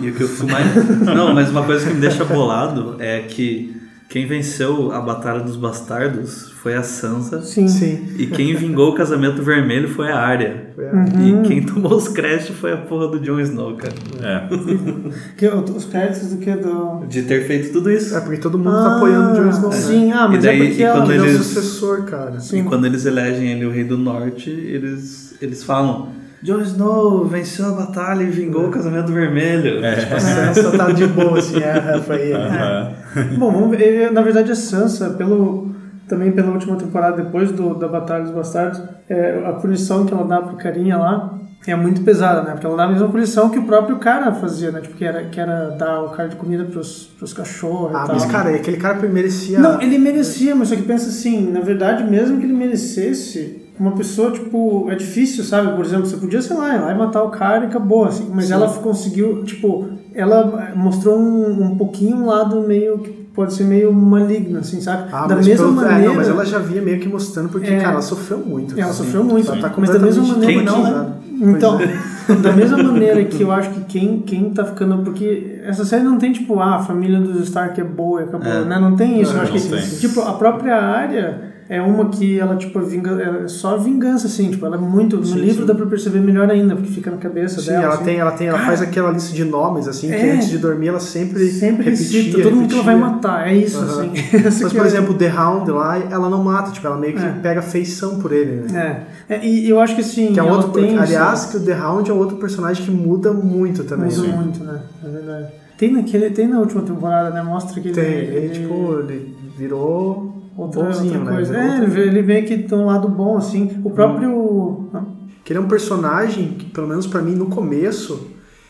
E 0.00 0.08
o 0.10 0.14
que 0.14 0.22
eu 0.22 0.28
fico 0.28 0.48
mais. 0.50 0.66
Não, 1.02 1.34
mas 1.34 1.50
uma 1.50 1.64
coisa 1.64 1.86
que 1.86 1.94
me 1.94 2.00
deixa 2.00 2.24
bolado 2.24 2.96
é 3.00 3.20
que 3.22 3.79
quem 4.10 4.26
venceu 4.26 4.90
a 4.92 5.00
Batalha 5.00 5.40
dos 5.40 5.54
Bastardos 5.56 6.50
foi 6.60 6.74
a 6.74 6.82
Sansa. 6.82 7.40
Sim. 7.42 7.68
Sim. 7.68 8.06
E 8.18 8.26
quem 8.26 8.54
vingou 8.54 8.90
o 8.90 8.94
casamento 8.94 9.40
vermelho 9.42 9.88
foi 9.88 10.10
a 10.10 10.18
Arya. 10.18 10.66
Foi 10.74 10.86
a- 10.88 10.92
Uhum. 10.92 11.44
E 11.44 11.48
quem 11.48 11.62
tomou 11.64 11.94
os 11.94 12.08
créditos 12.08 12.56
foi 12.56 12.72
a 12.72 12.76
porra 12.76 13.06
do 13.08 13.20
Jon 13.20 13.38
Snow, 13.40 13.76
cara. 13.76 13.94
É. 14.20 14.48
Que, 15.38 15.46
os 15.48 15.84
créditos 15.86 16.30
do 16.34 16.36
que 16.38 16.54
do. 16.56 17.06
De 17.08 17.22
ter 17.22 17.46
feito 17.46 17.72
tudo 17.72 17.90
isso. 17.90 18.14
É 18.14 18.20
porque 18.20 18.38
todo 18.38 18.58
mundo 18.58 18.72
tá 18.72 18.96
apoiando 18.96 19.32
o 19.32 19.36
Jon 19.44 19.48
Snow. 19.50 19.70
né? 19.70 19.76
Sim, 19.76 20.12
ah, 20.12 20.26
E 20.26 20.32
mas 20.32 20.42
daí- 20.44 20.60
é 20.60 20.66
porque 20.66 20.80
e 20.80 20.84
ela- 20.84 21.14
Ele 21.14 21.26
é 21.28 21.30
o 21.30 21.38
sucessor, 21.38 22.02
cara. 22.04 22.40
Sim. 22.40 22.60
E 22.60 22.62
quando 22.64 22.86
eles 22.86 23.06
elegem 23.06 23.48
ele 23.52 23.64
o 23.64 23.70
Rei 23.70 23.84
do 23.84 23.96
Norte, 23.96 24.50
eles, 24.50 25.34
eles 25.40 25.62
falam: 25.64 26.08
Jon 26.42 26.60
Snow 26.62 27.26
venceu 27.26 27.66
a 27.66 27.72
batalha 27.72 28.22
e 28.22 28.26
vingou 28.30 28.66
o 28.68 28.70
casamento 28.70 29.12
vermelho. 29.12 29.84
É. 29.84 29.92
A 30.14 30.20
Sansa 30.20 30.76
tá 30.76 30.90
de 30.90 31.06
boa, 31.06 31.38
assim, 31.38 31.58
é, 31.62 31.98
foi 32.00 32.20
ele. 32.22 32.34
Aham. 32.34 32.92
Bom, 33.38 33.52
vamos 33.52 33.76
ver. 33.76 33.82
eh, 34.04 34.10
Na 34.10 34.22
verdade, 34.22 34.50
a 34.50 34.54
Sansa, 34.54 35.10
pelo, 35.10 35.70
também 36.08 36.32
pela 36.32 36.50
última 36.50 36.76
temporada, 36.76 37.22
depois 37.22 37.52
do, 37.52 37.74
da 37.74 37.88
Batalha 37.88 38.24
dos 38.24 38.32
Bastardos, 38.32 38.80
é, 39.08 39.42
a 39.46 39.52
punição 39.52 40.06
que 40.06 40.14
ela 40.14 40.24
dá 40.24 40.40
pro 40.40 40.56
carinha 40.56 40.96
lá 40.96 41.34
é 41.66 41.76
muito 41.76 42.00
pesada, 42.00 42.40
né? 42.42 42.52
Porque 42.52 42.66
ela 42.66 42.74
dá 42.76 42.84
a 42.84 42.88
mesma 42.88 43.08
punição 43.08 43.50
que 43.50 43.58
o 43.58 43.64
próprio 43.64 43.98
cara 43.98 44.32
fazia, 44.32 44.70
né? 44.70 44.80
Tipo, 44.80 44.94
que 44.96 45.04
era, 45.04 45.24
que 45.24 45.38
era 45.38 45.68
dar 45.78 46.00
o 46.04 46.08
cara 46.08 46.26
de 46.30 46.36
comida 46.36 46.64
pros, 46.64 47.10
pros 47.18 47.34
cachorros 47.34 47.94
Ah, 47.94 48.04
e 48.04 48.06
tal. 48.06 48.14
mas 48.16 48.24
cara, 48.24 48.48
aquele 48.54 48.78
cara 48.78 48.98
merecia. 49.06 49.58
Não, 49.60 49.78
ele 49.82 49.98
merecia, 49.98 50.54
mas 50.56 50.68
só 50.68 50.74
que 50.74 50.82
pensa 50.82 51.10
assim, 51.10 51.50
na 51.52 51.60
verdade, 51.60 52.02
mesmo 52.10 52.38
que 52.38 52.44
ele 52.46 52.54
merecesse, 52.54 53.59
uma 53.80 53.92
pessoa, 53.92 54.30
tipo, 54.30 54.86
é 54.90 54.94
difícil, 54.94 55.42
sabe? 55.42 55.74
Por 55.74 55.84
exemplo, 55.84 56.06
você 56.06 56.16
podia, 56.18 56.40
sei 56.42 56.54
lá, 56.56 56.76
ir 56.76 56.80
lá 56.80 56.92
e 56.92 56.98
matar 56.98 57.22
o 57.24 57.30
cara 57.30 57.64
e 57.64 57.68
acabou, 57.68 58.04
assim. 58.04 58.30
Mas 58.32 58.46
Sim. 58.46 58.52
ela 58.52 58.68
conseguiu, 58.68 59.42
tipo, 59.44 59.86
ela 60.14 60.72
mostrou 60.76 61.18
um, 61.18 61.64
um 61.64 61.76
pouquinho 61.76 62.16
um 62.18 62.26
lado 62.26 62.60
meio 62.60 62.98
que 62.98 63.10
pode 63.34 63.54
ser 63.54 63.64
meio 63.64 63.92
maligno, 63.92 64.58
assim, 64.58 64.80
sabe? 64.80 65.08
Ah, 65.12 65.26
da 65.26 65.36
mas 65.36 65.46
mesma 65.46 65.64
pelo- 65.66 65.76
maneira. 65.76 66.02
É, 66.02 66.06
não, 66.08 66.14
mas 66.14 66.28
ela 66.28 66.44
já 66.44 66.58
vinha 66.58 66.82
meio 66.82 67.00
que 67.00 67.08
mostrando, 67.08 67.48
porque, 67.48 67.70
É. 67.70 67.78
cara, 67.78 67.92
ela 67.92 68.02
sofreu 68.02 68.38
muito. 68.38 68.78
Ela 68.78 68.90
assim. 68.90 69.04
sofreu 69.04 69.24
muito, 69.24 69.50
Ela 69.50 69.60
tá 69.62 69.72
mas 69.78 69.88
da 69.90 69.98
mesma 69.98 70.22
completamente 70.24 70.62
maneira 70.62 70.72
Quem 70.74 70.82
não, 70.92 71.04
né? 71.06 71.12
Então, 71.56 71.80
é. 71.80 72.34
da 72.42 72.52
mesma 72.52 72.82
maneira 72.82 73.24
que 73.24 73.42
eu 73.42 73.50
acho 73.50 73.70
que 73.70 73.80
quem, 73.84 74.20
quem 74.20 74.50
tá 74.50 74.64
ficando. 74.64 74.98
Porque 75.02 75.58
essa 75.64 75.86
série 75.86 76.02
não 76.04 76.18
tem, 76.18 76.32
tipo, 76.32 76.60
ah, 76.60 76.74
a 76.76 76.78
família 76.80 77.18
dos 77.18 77.40
Stark 77.44 77.80
é 77.80 77.84
boa 77.84 78.20
e 78.20 78.24
acabou, 78.24 78.52
É. 78.52 78.64
né? 78.64 78.78
Não 78.78 78.94
tem 78.94 79.20
isso. 79.22 79.30
eu 79.32 79.36
Não, 79.36 79.42
acho 79.44 79.52
que, 79.52 79.60
tem. 79.60 79.80
tipo, 80.00 80.20
a 80.20 80.32
própria 80.34 80.76
área 80.76 81.49
é 81.72 81.80
uma 81.80 82.08
que 82.08 82.36
ela, 82.36 82.56
tipo, 82.56 82.80
vinga, 82.80 83.12
é 83.44 83.46
só 83.46 83.76
vingança, 83.76 84.26
assim. 84.26 84.50
Tipo, 84.50 84.66
ela 84.66 84.74
é 84.74 84.78
muito. 84.80 85.18
No 85.18 85.24
Sim, 85.24 85.38
livro 85.38 85.60
sim. 85.60 85.66
dá 85.66 85.72
pra 85.74 85.86
perceber 85.86 86.18
melhor 86.18 86.50
ainda, 86.50 86.74
porque 86.74 86.90
fica 86.90 87.12
na 87.12 87.16
cabeça 87.16 87.60
Sim, 87.60 87.68
dela. 87.68 87.84
ela 87.84 87.94
assim. 87.94 88.04
tem, 88.04 88.18
ela 88.18 88.32
tem, 88.32 88.48
ela 88.48 88.58
Cara, 88.58 88.68
faz 88.70 88.82
aquela 88.82 89.10
lista 89.12 89.32
de 89.32 89.44
nomes, 89.44 89.86
assim, 89.86 90.08
que 90.08 90.14
É. 90.14 90.32
antes 90.32 90.48
de 90.48 90.58
dormir 90.58 90.88
ela 90.88 90.98
sempre, 90.98 91.48
Sempre 91.48 91.84
repetia, 91.90 92.22
recita, 92.22 92.42
todo 92.42 92.56
mundo 92.56 92.68
que 92.68 92.74
ela 92.74 92.82
vai 92.82 92.94
repetia. 92.96 93.14
matar, 93.14 93.48
é 93.48 93.54
isso, 93.54 93.78
Aham. 93.78 93.86
assim. 94.00 94.10
Mas, 94.44 94.58
que 94.58 94.74
por 94.76 94.84
é- 94.84 94.88
exemplo, 94.88 95.14
o 95.14 95.16
The 95.16 95.32
Hound 95.32 95.70
lá, 95.70 95.96
ela 96.10 96.28
não 96.28 96.42
mata, 96.42 96.72
tipo, 96.72 96.84
ela 96.88 96.96
meio 96.96 97.14
que 97.14 97.24
É. 97.24 97.28
pega 97.40 97.62
feição 97.62 98.18
por 98.18 98.32
ele, 98.32 98.62
né? 98.68 99.06
É. 99.28 99.34
É, 99.36 99.46
e 99.46 99.70
eu 99.70 99.78
acho 99.78 99.94
que 99.94 100.00
assim. 100.00 100.32
Que 100.32 100.40
é 100.40 100.42
outro, 100.42 100.72
tem 100.72 100.98
aliás, 100.98 101.44
que 101.46 101.56
o 101.56 101.60
The 101.64 101.80
Hound 101.80 102.10
é 102.10 102.12
outro 102.12 102.36
personagem 102.38 102.84
que 102.84 102.90
muda 102.90 103.32
muito 103.32 103.84
também. 103.84 104.10
Muda 104.10 104.26
né? 104.26 104.36
muito, 104.36 104.64
né? 104.64 104.80
É 105.04 105.08
verdade. 105.08 105.46
Tem, 105.78 105.92
naquele, 105.92 106.30
tem 106.30 106.48
na 106.48 106.58
última 106.58 106.82
temporada, 106.82 107.30
né? 107.30 107.40
Mostra 107.42 107.80
que 107.80 107.88
ele. 107.88 107.94
Tem, 107.94 108.04
ele, 108.12 108.48
tipo, 108.48 108.98
ele 108.98 109.36
virou 109.56 110.39
Outra, 110.56 110.82
bonzinho, 110.82 111.14
outra 111.14 111.24
né? 111.30 111.32
coisa. 111.36 111.52
Virou 111.52 111.68
É, 111.68 111.80
outro- 111.80 112.00
ele 112.00 112.22
vê 112.22 112.42
que 112.42 112.58
tem 112.58 112.78
um 112.78 112.84
lado 112.86 113.08
bom, 113.08 113.36
assim. 113.36 113.80
O 113.84 113.90
próprio. 113.90 114.88
Ah, 114.94 115.02
Que 115.44 115.52
ele 115.52 115.58
é 115.58 115.62
um 115.62 115.68
personagem 115.68 116.48
que, 116.58 116.66
pelo 116.66 116.86
menos 116.86 117.06
pra 117.06 117.22
mim, 117.22 117.34
no 117.34 117.46
começo, 117.46 118.28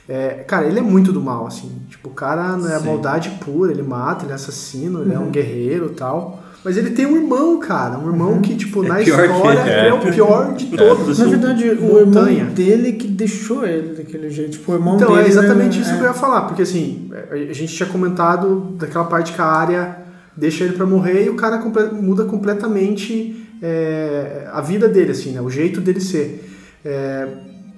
é, 0.09 0.45
cara, 0.47 0.67
ele 0.67 0.79
é 0.79 0.83
muito 0.83 1.13
do 1.13 1.21
mal, 1.21 1.47
assim. 1.47 1.71
Tipo, 1.89 2.09
o 2.09 2.13
cara 2.13 2.57
não 2.57 2.69
é 2.71 2.79
Sim. 2.79 2.87
maldade 2.87 3.31
pura, 3.45 3.71
ele 3.73 3.83
mata, 3.83 4.25
ele 4.25 4.33
é 4.33 4.35
assassino, 4.35 5.03
ele 5.03 5.13
é 5.13 5.19
Uhum. 5.19 5.27
um 5.27 5.31
guerreiro 5.31 5.87
e 5.87 5.95
tal. 5.95 6.41
Mas 6.65 6.77
ele 6.77 6.91
tem 6.91 7.07
um 7.07 7.17
irmão, 7.17 7.59
cara. 7.59 7.99
Um 7.99 8.07
irmão 8.09 8.33
Uhum. 8.33 8.41
que, 8.43 8.55
tipo, 8.55 8.85
É 8.85 8.89
na 8.89 9.01
história, 9.03 9.61
é. 9.61 9.89
é. 9.89 9.95
o 9.95 9.99
pior 10.01 10.55
de 10.55 10.67
todos. 10.77 11.19
Na 11.19 11.25
verdade, 11.27 11.71
o 11.71 12.05
montanha. 12.07 12.39
irmão 12.41 12.55
dele 12.55 12.93
que 12.93 13.09
deixou 13.09 13.65
ele 13.67 13.95
daquele 13.97 14.29
jeito. 14.31 14.53
Tipo, 14.53 14.73
o 14.73 14.75
irmão 14.75 14.97
Então, 14.97 15.09
dele. 15.15 15.23
é 15.25 15.29
exatamente 15.29 15.79
né, 15.79 15.85
isso 15.85 15.95
que 15.95 16.01
eu 16.01 16.07
ia 16.09 16.13
falar, 16.15 16.43
porque 16.43 16.63
assim, 16.63 17.11
a 17.31 17.53
gente 17.55 17.75
tinha 17.75 17.89
comentado 17.89 18.75
daquela 18.79 19.05
parte 19.07 19.33
que 19.33 19.41
a 19.41 19.47
área 19.47 19.97
deixa 20.37 20.65
ele 20.65 20.75
pra 20.75 20.87
morrer 20.87 21.27
e 21.27 21.29
o 21.31 21.37
cara 21.37 21.59
muda 21.93 22.25
completamente 22.25 23.47
é, 23.63 24.49
a 24.53 24.61
vida 24.61 24.89
dele, 24.89 25.11
assim, 25.13 25.33
né? 25.33 25.41
O 25.41 25.51
jeito 25.51 25.81
dele 25.81 26.01
ser. 26.01 26.49
É, 26.85 27.29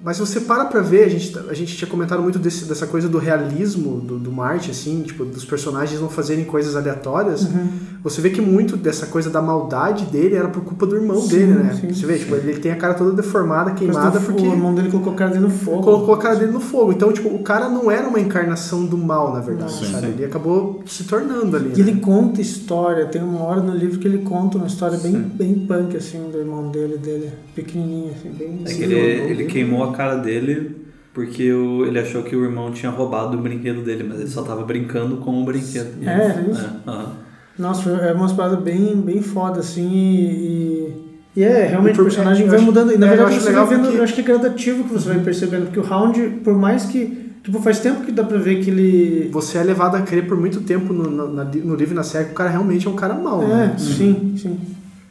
mas 0.03 0.19
você 0.19 0.41
para 0.41 0.65
pra 0.65 0.81
ver, 0.81 1.05
a 1.05 1.09
gente, 1.09 1.37
a 1.49 1.53
gente 1.53 1.75
tinha 1.77 1.89
comentado 1.89 2.21
muito 2.21 2.37
desse- 2.37 2.65
dessa 2.65 2.85
coisa 2.87 3.07
do 3.07 3.17
realismo 3.17 4.01
do, 4.01 4.19
do 4.19 4.31
Marte, 4.31 4.69
assim, 4.71 5.01
tipo, 5.01 5.23
dos 5.23 5.45
personagens 5.45 5.99
não 6.01 6.09
fazerem 6.09 6.43
coisas 6.45 6.75
aleatórias. 6.75 7.43
Uhum. 7.43 7.69
Você 8.03 8.19
vê 8.19 8.29
que 8.31 8.41
muito 8.41 8.75
dessa 8.75 9.05
coisa 9.05 9.29
da 9.29 9.41
maldade 9.41 10.05
dele 10.07 10.35
era 10.35 10.49
por 10.49 10.61
culpa 10.61 10.85
do 10.85 10.97
irmão 10.97 11.21
Sim, 11.21 11.29
dele, 11.29 11.53
né? 11.53 11.77
sim. 11.79 11.93
Você 11.93 12.05
vê, 12.05 12.17
tipo, 12.17 12.35
ele 12.35 12.59
tem 12.59 12.71
a 12.71 12.75
cara 12.75 12.95
toda 12.95 13.13
deformada, 13.13 13.71
queimada, 13.71 14.19
porque 14.19 14.41
O 14.41 14.51
irmão 14.51 14.75
dele 14.75 14.89
colocou 14.89 15.13
o 15.13 15.15
cara 15.15 15.31
dele 15.31 15.43
no 15.45 15.49
fogo. 15.49 15.81
colocou 15.81 16.13
a 16.13 16.17
cara 16.17 16.35
dele 16.35 16.51
no 16.51 16.59
fogo. 16.59 16.91
Então, 16.91 17.13
tipo, 17.13 17.29
o 17.29 17.39
cara 17.39 17.69
não 17.69 17.89
era 17.89 18.05
uma 18.05 18.19
encarnação 18.19 18.85
do 18.85 18.97
mal, 18.97 19.33
na 19.33 19.39
verdade, 19.39 19.71
Sim, 19.71 19.85
sabe? 19.85 20.07
sim. 20.07 20.13
Ele 20.13 20.25
acabou 20.25 20.83
se 20.85 21.05
tornando 21.05 21.55
ali. 21.55 21.67
E 21.75 21.81
né? 21.81 21.89
ele 21.89 22.01
conta 22.01 22.41
história, 22.41 23.05
tem 23.05 23.23
uma 23.23 23.41
hora 23.41 23.61
no 23.61 23.73
livro 23.73 23.97
que 23.97 24.07
ele 24.07 24.17
conta 24.19 24.57
uma 24.57 24.67
história 24.67 24.97
bem, 24.97 25.13
bem 25.21 25.65
punk, 25.65 25.95
assim, 25.95 26.29
do 26.29 26.37
irmão 26.37 26.69
dele, 26.69 26.97
dele, 26.97 27.31
pequenininho, 27.55 28.11
assim, 28.11 28.29
bem... 28.31 28.59
É 28.65 28.67
Sim, 28.67 28.77
que 28.79 28.83
ele, 28.83 29.31
ele 29.31 29.45
queimou 29.45 29.81
a 29.81 29.93
cara 29.93 30.17
dele 30.17 30.83
porque 31.13 31.53
o, 31.53 31.85
ele 31.85 31.99
achou 31.99 32.23
que 32.23 32.35
o 32.35 32.43
irmão 32.43 32.71
tinha 32.71 32.91
roubado 32.91 33.37
o 33.37 33.41
brinquedo 33.41 33.81
dele, 33.83 34.03
mas 34.03 34.19
ele 34.19 34.29
só 34.29 34.41
tava 34.41 34.63
brincando 34.63 35.17
com 35.17 35.41
o 35.41 35.45
brinquedo. 35.45 36.03
É, 36.03 36.09
era 36.09 36.41
isso? 36.41 36.69
É. 36.87 37.23
Nossa, 37.57 37.89
é 37.89 38.13
uma 38.13 38.27
parada 38.33 38.55
bem, 38.57 38.95
bem 38.97 39.21
foda, 39.21 39.59
assim, 39.59 39.89
e... 39.93 41.03
E 41.35 41.43
é, 41.43 41.65
realmente 41.65 41.99
o 41.99 42.03
personagem 42.03 42.43
eu 42.43 42.47
vai 42.49 42.57
acho- 42.57 42.65
mudando. 42.65 42.91
E 42.93 42.97
na 42.97 43.07
é, 43.07 43.09
verdade 43.09 43.35
acho 43.35 43.45
você 43.45 43.51
vai 43.51 43.65
vendo, 43.65 43.79
porque- 43.79 43.91
Uhum. 43.93 43.97
eu 43.97 44.03
acho 44.03 44.13
que 44.13 44.21
é 44.21 44.23
gradativo 44.23 44.83
que 44.83 44.93
você 44.93 45.09
vai 45.09 45.19
percebendo, 45.19 45.65
porque 45.65 45.79
o 45.79 45.83
Round, 45.83 46.21
por 46.43 46.53
mais 46.55 46.85
que. 46.85 47.31
Tipo, 47.43 47.59
faz 47.59 47.79
tempo 47.79 48.01
que 48.05 48.11
dá 48.11 48.23
pra 48.23 48.37
ver 48.37 48.63
que 48.63 48.69
ele. 48.69 49.29
Você 49.33 49.57
é 49.57 49.63
levado 49.63 49.95
a 49.95 50.01
crer 50.03 50.27
por 50.27 50.37
muito 50.37 50.61
tempo 50.61 50.93
no, 50.93 51.09
no, 51.09 51.27
no 51.43 51.75
livro 51.75 51.93
e 51.93 51.95
na 51.95 52.03
série 52.03 52.25
que 52.25 52.31
o 52.31 52.35
cara 52.35 52.51
realmente 52.51 52.85
é 52.87 52.89
um 52.89 52.95
cara 52.95 53.15
mau, 53.15 53.41
É, 53.43 53.47
né? 53.47 53.75
sim, 53.79 54.35
sim. 54.37 54.59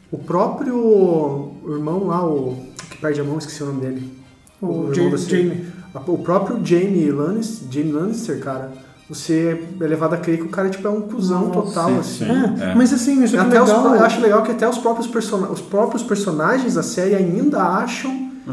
O 0.09 0.17
próprio 0.17 1.51
irmão 1.67 2.07
lá, 2.07 2.25
o 2.25 2.55
que 2.89 2.97
perde 2.99 3.19
a 3.19 3.23
mão, 3.25 3.37
esqueci 3.37 3.61
o 3.61 3.65
nome 3.67 3.81
dele. 3.81 4.09
O, 4.61 4.89
irmão 4.91 4.93
Ja- 4.93 5.09
da- 5.09 5.17
Jamie. 5.17 5.65
O 6.07 6.17
próprio 6.19 6.59
Jamie 6.63 7.11
Lannister, 7.11 7.67
Jamie 7.69 7.91
Lannister, 7.91 8.39
cara, 8.39 8.71
você 9.09 9.59
é 9.81 9.83
levado 9.87 10.13
a 10.13 10.17
crer 10.17 10.37
que 10.37 10.43
o 10.43 10.49
cara 10.49 10.69
tipo, 10.69 10.87
é 10.87 10.91
um 10.91 11.01
cuzão 11.01 11.47
Nossa, 11.47 11.61
total, 11.61 11.89
sim, 11.89 11.99
assim. 11.99 12.25
sim. 12.25 12.61
É, 12.61 12.71
É. 12.71 12.75
mas 12.75 12.93
assim, 12.93 13.23
isso 13.23 13.35
é 13.35 13.39
até 13.39 13.61
os, 13.61 13.69
legal. 13.69 13.95
eu 13.95 14.03
acho 14.05 14.21
legal 14.21 14.41
que 14.43 14.51
até 14.51 14.67
os 14.67 14.77
próprios, 14.77 15.07
persona, 15.07 15.47
os 15.49 15.61
próprios 15.61 16.03
personagens 16.03 16.75
da 16.75 16.83
série 16.83 17.15
ainda 17.15 17.61
acham 17.61 18.11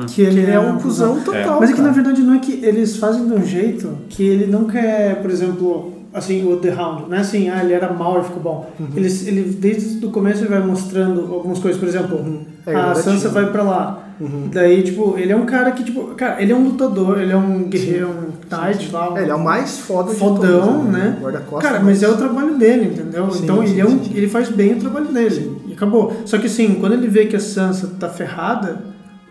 que 0.09 0.23
ele, 0.23 0.35
que 0.35 0.39
ele 0.41 0.51
é 0.53 0.61
um 0.61 0.79
cuzão 0.79 1.21
total. 1.21 1.59
Mas 1.61 1.71
é 1.71 1.73
que 1.73 1.79
cara. 1.79 1.89
na 1.89 1.95
verdade 1.95 2.23
não 2.23 2.35
é 2.35 2.39
que 2.39 2.53
eles 2.65 2.97
fazem 2.97 3.27
de 3.27 3.33
um 3.33 3.45
jeito 3.45 3.89
que 4.09 4.23
ele 4.23 4.47
não 4.47 4.65
quer, 4.65 5.21
por 5.23 5.31
exemplo, 5.31 5.93
assim, 6.13 6.47
o 6.53 6.57
The 6.57 6.75
Hound, 6.75 7.09
não 7.09 7.17
é 7.17 7.21
assim, 7.21 7.49
ah, 7.49 7.63
ele 7.63 7.73
era 7.73 7.93
mal 7.93 8.21
e 8.21 8.25
ficou 8.25 8.41
bom. 8.43 8.71
Uhum. 8.79 8.89
Eles, 8.97 9.27
ele, 9.27 9.43
desde 9.43 10.05
o 10.05 10.11
começo 10.11 10.43
ele 10.43 10.49
vai 10.51 10.61
mostrando 10.61 11.33
algumas 11.33 11.59
coisas, 11.59 11.79
por 11.81 11.89
exemplo, 11.89 12.43
É, 12.67 12.71
a 12.71 12.75
gradativo. 12.75 13.05
Sansa 13.05 13.29
vai 13.31 13.47
pra 13.51 13.63
lá. 13.63 14.10
Daí, 14.53 14.83
tipo, 14.83 15.17
ele 15.17 15.33
é 15.33 15.37
um 15.37 15.47
cara 15.47 15.71
que, 15.73 15.83
tipo, 15.83 16.03
cara, 16.15 16.43
ele 16.43 16.53
é 16.53 16.55
um 16.55 16.65
lutador, 16.65 17.21
ele 17.21 17.33
é 17.33 17.37
um 17.37 17.65
guerreiro, 17.65 18.09
um 18.09 18.93
lá. 18.93 19.13
um- 19.13 19.17
É, 19.17 19.23
ele 19.23 19.31
é 19.31 19.35
o 19.35 19.43
mais 19.43 19.79
foda 19.79 20.13
fodão, 20.13 20.61
todos, 20.79 20.93
né? 20.93 21.17
Guarda-costas. 21.21 21.71
Cara, 21.71 21.83
mas 21.83 22.03
é 22.03 22.09
o 22.09 22.17
trabalho 22.17 22.59
dele, 22.59 22.87
entendeu? 22.93 23.31
Sim, 23.31 23.45
então 23.45 23.57
sim, 23.67 23.73
ele, 23.73 23.81
é 23.81 23.87
um, 23.87 24.01
ele 24.15 24.29
faz 24.29 24.49
bem 24.51 24.75
o 24.75 24.77
trabalho 24.81 25.07
dele. 25.07 25.63
E 25.67 25.73
acabou. 25.73 26.13
Só 26.27 26.37
que 26.37 26.47
assim, 26.47 26.75
quando 26.75 26.93
ele 26.93 27.09
vê 27.09 27.25
que 27.27 27.37
a 27.37 27.41
Sansa 27.41 27.89
tá 27.99 28.09
ferrada, 28.11 28.83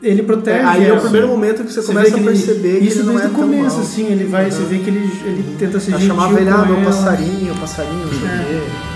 ele 0.02 0.24
protege 0.24 0.58
É, 0.60 0.64
aí 0.66 0.86
é 0.86 0.88
ela. 0.90 0.98
o 0.98 1.02
primeiro 1.02 1.28
momento 1.28 1.64
que 1.64 1.72
você, 1.72 1.82
Você 1.82 1.88
começa 1.88 2.10
a 2.10 2.14
que 2.14 2.20
ele- 2.20 2.30
perceber 2.30 2.80
que 2.80 2.86
isso 2.88 3.00
ele 3.00 3.06
não 3.08 3.14
desde 3.16 3.28
é 3.28 3.32
o 3.32 3.34
tão 3.36 3.44
começo, 3.50 3.80
assim, 3.82 4.06
ele 4.08 4.24
vai, 4.24 4.50
você 4.50 4.62
Uhum. 4.64 4.68
vê 4.70 4.78
que 4.80 4.90
ele, 4.90 5.12
ele 5.26 5.56
tenta 5.60 5.80
ser 5.80 5.92
Ela 5.92 6.00
gentil 6.00 6.16
chamava 6.16 6.40
ele, 6.40 6.50
ah, 6.50 6.66
meu 6.66 6.78
passarinho, 6.84 7.56
passarinho, 7.60 8.06
não 8.08 8.14
sei 8.14 8.22
o 8.22 8.32
É. 8.32 8.38
quê. 8.46 8.89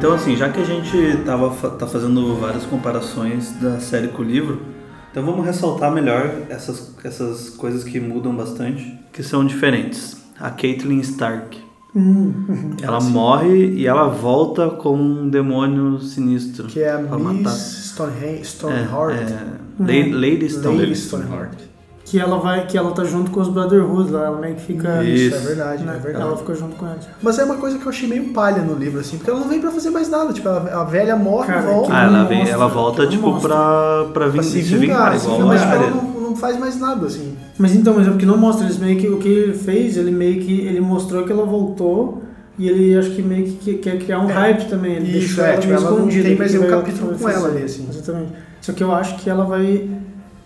Então, 0.00 0.14
assim, 0.14 0.34
já 0.34 0.48
que 0.48 0.58
a 0.58 0.64
gente 0.64 1.18
tava, 1.26 1.50
tá 1.76 1.86
fazendo 1.86 2.34
várias 2.36 2.64
comparações 2.64 3.52
da 3.60 3.78
série 3.80 4.08
com 4.08 4.22
o 4.22 4.24
livro, 4.24 4.62
então 5.10 5.22
vamos 5.22 5.44
ressaltar 5.44 5.92
melhor 5.92 6.32
essas, 6.48 6.94
essas 7.04 7.50
coisas 7.50 7.84
que 7.84 8.00
mudam 8.00 8.34
bastante, 8.34 8.98
que 9.12 9.22
são 9.22 9.44
diferentes. 9.44 10.16
A 10.38 10.48
Caitlyn 10.50 11.00
Stark. 11.00 11.58
Hum, 11.94 12.32
Ela 12.80 13.00
morre 13.00 13.74
e 13.74 13.86
ela 13.86 14.08
volta 14.08 14.70
com 14.70 14.96
um 14.96 15.28
demônio 15.28 16.00
sinistro. 16.00 16.66
Que 16.68 16.80
é 16.80 16.92
a 16.92 16.98
Miss 16.98 17.20
matar. 17.42 17.56
Stonehenge, 17.56 18.40
É, 18.40 18.44
Stoneheart. 18.44 19.16
é, 19.20 19.46
Lady, 19.80 20.12
Lady 20.12 20.48
Stone. 20.48 20.78
Lady 20.78 20.96
Stoneheart. 20.96 21.58
Que 22.10 22.18
ela 22.18 22.38
vai, 22.38 22.66
que 22.66 22.76
ela 22.76 22.90
tá 22.90 23.04
junto 23.04 23.30
com 23.30 23.40
os 23.40 23.48
Brotherhood 23.48 24.10
lá, 24.10 24.24
ela 24.26 24.40
meio 24.40 24.56
que 24.56 24.62
fica. 24.62 25.00
Isso. 25.04 25.26
Isso, 25.26 25.36
é 25.36 25.38
verdade, 25.38 25.84
né? 25.84 25.94
é 25.94 25.98
verdade. 26.00 26.24
Ela 26.24 26.36
fica 26.36 26.54
junto 26.56 26.74
com 26.74 26.86
eles. 26.86 27.06
Mas 27.22 27.38
é 27.38 27.44
uma 27.44 27.54
coisa 27.54 27.78
que 27.78 27.86
eu 27.86 27.88
achei 27.88 28.08
meio 28.08 28.24
palha 28.32 28.62
no 28.62 28.74
livro, 28.74 28.98
assim, 28.98 29.16
porque 29.16 29.30
ela 29.30 29.38
não 29.38 29.48
vem 29.48 29.60
pra 29.60 29.70
fazer 29.70 29.90
mais 29.90 30.08
nada. 30.10 30.32
Tipo, 30.32 30.48
a, 30.48 30.56
a 30.80 30.84
velha 30.84 31.14
morre, 31.14 31.46
Cara, 31.46 31.60
volta. 31.60 31.92
Ah, 31.94 32.02
ela, 32.04 32.24
vem, 32.24 32.38
mostra, 32.38 32.54
ela 32.56 32.66
volta, 32.68 33.06
tipo, 33.06 33.28
mostra. 33.30 33.48
pra, 33.48 34.04
pra, 34.12 34.26
vir, 34.26 34.32
pra 34.34 34.42
se 34.42 34.50
se 34.62 34.76
vingar, 34.76 35.14
igual 35.16 35.40
mas 35.42 35.62
ela 35.62 35.90
não, 35.90 36.02
não 36.20 36.36
faz 36.36 36.58
mais 36.58 36.80
nada, 36.80 37.06
assim. 37.06 37.36
Mas 37.56 37.76
então, 37.76 37.94
mas 37.94 38.08
é 38.08 38.10
porque 38.10 38.26
não 38.26 38.36
mostra 38.36 38.64
eles 38.66 38.78
meio 38.78 38.98
que 38.98 39.06
o 39.06 39.18
que 39.18 39.28
ele 39.28 39.52
fez, 39.54 39.96
ele 39.96 40.10
meio 40.10 40.40
que 40.42 40.60
ele 40.62 40.80
mostrou 40.80 41.24
que 41.24 41.30
ela 41.30 41.44
voltou 41.46 42.22
e 42.58 42.68
ele 42.68 42.98
acho 42.98 43.10
que 43.10 43.22
meio 43.22 43.44
que 43.52 43.74
quer 43.74 43.98
criar 43.98 44.18
um 44.18 44.28
É. 44.28 44.32
hype 44.32 44.68
também. 44.68 44.94
Ele 44.96 45.06
Isso, 45.18 45.36
deixou 45.36 45.44
é, 45.44 45.48
ela 45.52 45.56
tipo, 45.60 45.66
meio 45.72 45.80
ela 45.80 45.90
não 45.90 45.96
escondida. 45.98 46.24
tem 46.28 46.36
mais 46.36 46.54
vai- 46.54 46.68
capítulo 46.68 47.18
com 47.18 47.28
ela 47.28 47.48
ali, 47.48 47.62
assim. 47.62 47.86
Exatamente. 47.88 48.32
Só 48.60 48.72
que 48.72 48.82
eu 48.82 48.92
acho 48.92 49.16
que 49.16 49.30
ela 49.30 49.44
vai 49.44 49.88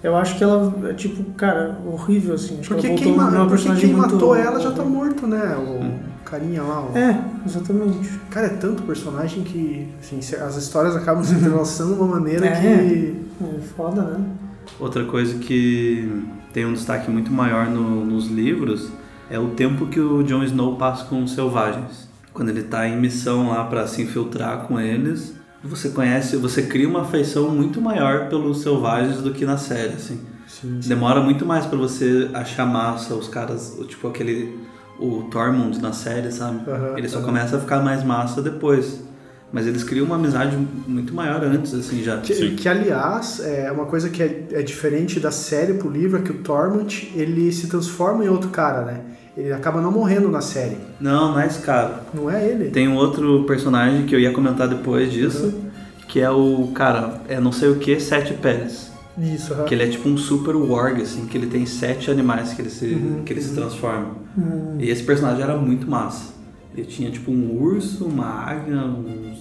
eu 0.05 0.17
acho 0.17 0.37
que 0.39 0.45
ela 0.45 0.73
é 0.89 0.93
tipo, 0.93 1.25
cara, 1.33 1.77
horrível 1.85 2.35
assim. 2.35 2.61
Acho 2.61 2.69
Porque 2.75 2.83
que 2.83 2.93
ela 2.93 2.99
quem, 3.03 3.17
ma- 3.17 3.31
porque 3.31 3.49
personagem 3.49 3.87
quem 3.89 3.97
muito 3.97 4.13
matou 4.15 4.37
ela 4.37 4.61
já 4.61 4.71
tá 4.71 4.85
morto, 4.85 5.27
né? 5.27 5.57
O 5.57 5.83
Hum. 5.85 5.99
carinha 6.25 6.63
lá. 6.63 6.83
O... 6.87 6.97
É, 6.97 7.21
exatamente. 7.45 8.09
Cara, 8.31 8.47
é 8.47 8.51
tanto 8.51 8.83
personagem 8.85 9.43
que 9.43 9.89
assim, 10.01 10.19
as 10.19 10.57
histórias 10.57 10.95
acabam 10.95 11.25
se 11.25 11.35
entrelaçando 11.35 11.95
de 11.95 12.01
uma 12.01 12.15
maneira 12.17 12.47
É. 12.47 12.61
que. 12.61 13.25
É 13.43 13.61
foda, 13.77 14.03
né? 14.03 14.25
Outra 14.79 15.05
coisa 15.05 15.39
que 15.39 16.23
tem 16.53 16.65
um 16.65 16.73
destaque 16.73 17.11
muito 17.11 17.33
maior 17.33 17.67
no- 17.67 18.05
nos 18.05 18.29
livros 18.29 18.91
é 19.31 19.39
o 19.39 19.49
tempo 19.49 19.87
que 19.87 19.99
o 20.01 20.23
Jon 20.23 20.43
Snow 20.45 20.77
passa 20.77 21.05
com 21.07 21.23
os 21.25 21.33
selvagens. 21.35 22.09
Quando 22.33 22.49
ele 22.51 22.63
tá 22.65 22.87
em 22.89 22.97
missão 23.01 23.49
lá 23.51 23.65
pra 23.65 23.87
se 23.87 24.03
infiltrar 24.03 24.67
com 24.67 24.79
eles, 24.81 25.35
você 25.69 25.89
conhece, 25.91 26.37
você 26.37 26.63
cria 26.63 26.89
uma 26.89 27.03
afeição 27.03 27.51
muito 27.51 27.81
maior 27.81 28.29
pelos 28.29 28.61
selvagens 28.63 29.19
do 29.23 29.33
que 29.33 29.45
na 29.45 29.57
série, 29.57 29.95
assim. 29.95 30.21
Sim, 30.47 30.79
sim. 30.81 30.89
Demora 30.89 31.21
muito 31.21 31.45
mais 31.47 31.67
pra 31.67 31.77
você 31.79 32.31
achar 32.35 32.67
massa 32.67 33.15
os 33.15 33.29
caras, 33.29 33.75
o- 33.79 33.85
tipo 33.85 34.07
aquele 34.09 34.59
o 34.99 35.25
Tormund 35.25 35.81
na 35.83 35.93
série, 35.93 36.31
sabe? 36.31 36.61
Ele 36.97 37.09
só 37.09 37.21
começa 37.21 37.57
a 37.57 37.61
ficar 37.61 37.83
mais 37.83 38.05
massa 38.05 38.41
depois. 38.41 39.03
Mas 39.53 39.67
eles 39.69 39.85
criam 39.85 40.05
uma 40.07 40.17
amizade 40.17 40.57
muito 40.87 41.15
maior 41.15 41.43
antes, 41.45 41.73
assim, 41.75 42.03
já. 42.03 42.19
Que, 42.19 42.33
que, 42.57 42.69
aliás, 42.69 43.41
é 43.41 43.71
uma 43.71 43.87
coisa 43.87 44.09
que 44.11 44.21
é, 44.23 44.47
é 44.53 44.63
diferente 44.63 45.21
da 45.21 45.31
série 45.31 45.75
pro 45.75 45.89
livro 45.89 46.19
é 46.19 46.23
que 46.23 46.31
o 46.33 46.39
Tormund 46.39 47.13
ele 47.15 47.53
se 47.53 47.69
transforma 47.69 48.25
em 48.25 48.29
outro 48.29 48.51
cara, 48.51 48.85
né? 48.85 49.01
Ele 49.37 49.53
acaba 49.53 49.81
não 49.81 49.91
morrendo 49.91 50.29
na 50.31 50.41
série. 50.41 50.77
Não, 51.01 51.33
não 51.33 51.41
é 51.41 51.47
esse 51.47 51.61
cara. 51.61 52.03
Não 52.15 52.31
é 52.31 52.47
ele? 52.49 52.71
Tem 52.71 52.87
um 52.89 52.95
outro 52.97 53.45
personagem 53.45 54.07
que 54.07 54.15
eu 54.15 54.21
ia 54.21 54.33
comentar 54.33 54.69
depois 54.69 55.11
disso, 55.13 55.53
que 56.07 56.21
é 56.21 56.31
o 56.31 56.69
cara, 56.75 57.21
é 57.29 57.41
não 57.41 57.51
sei 57.51 57.69
o 57.71 57.77
que, 57.77 57.99
Sete 57.99 58.35
Peles. 58.35 58.93
Isso, 59.19 59.53
aham. 59.55 59.65
Que 59.65 59.75
ele 59.75 59.83
é 59.85 59.87
tipo 59.89 60.09
um 60.09 60.17
super 60.17 60.55
warg, 60.57 61.01
assim, 61.03 61.27
que 61.27 61.37
ele 61.39 61.47
tem 61.47 61.67
sete 61.67 62.11
animais 62.11 62.53
que 62.53 62.63
ele 62.63 62.71
se, 62.71 62.87
Uhum, 62.87 63.23
que 63.25 63.33
ele 63.33 63.41
se 63.41 63.55
transforma. 63.55 64.09
Hum. 64.37 64.77
E 64.79 64.89
esse 64.91 65.03
personagem 65.05 65.43
era 65.43 65.57
muito 65.57 65.89
massa. 65.89 66.33
Ele 66.77 66.87
tinha 66.87 67.11
tipo 67.11 67.31
um 67.31 67.57
urso, 67.61 68.05
uma 68.07 68.27
águia, 68.27 68.77
uns, 68.77 69.39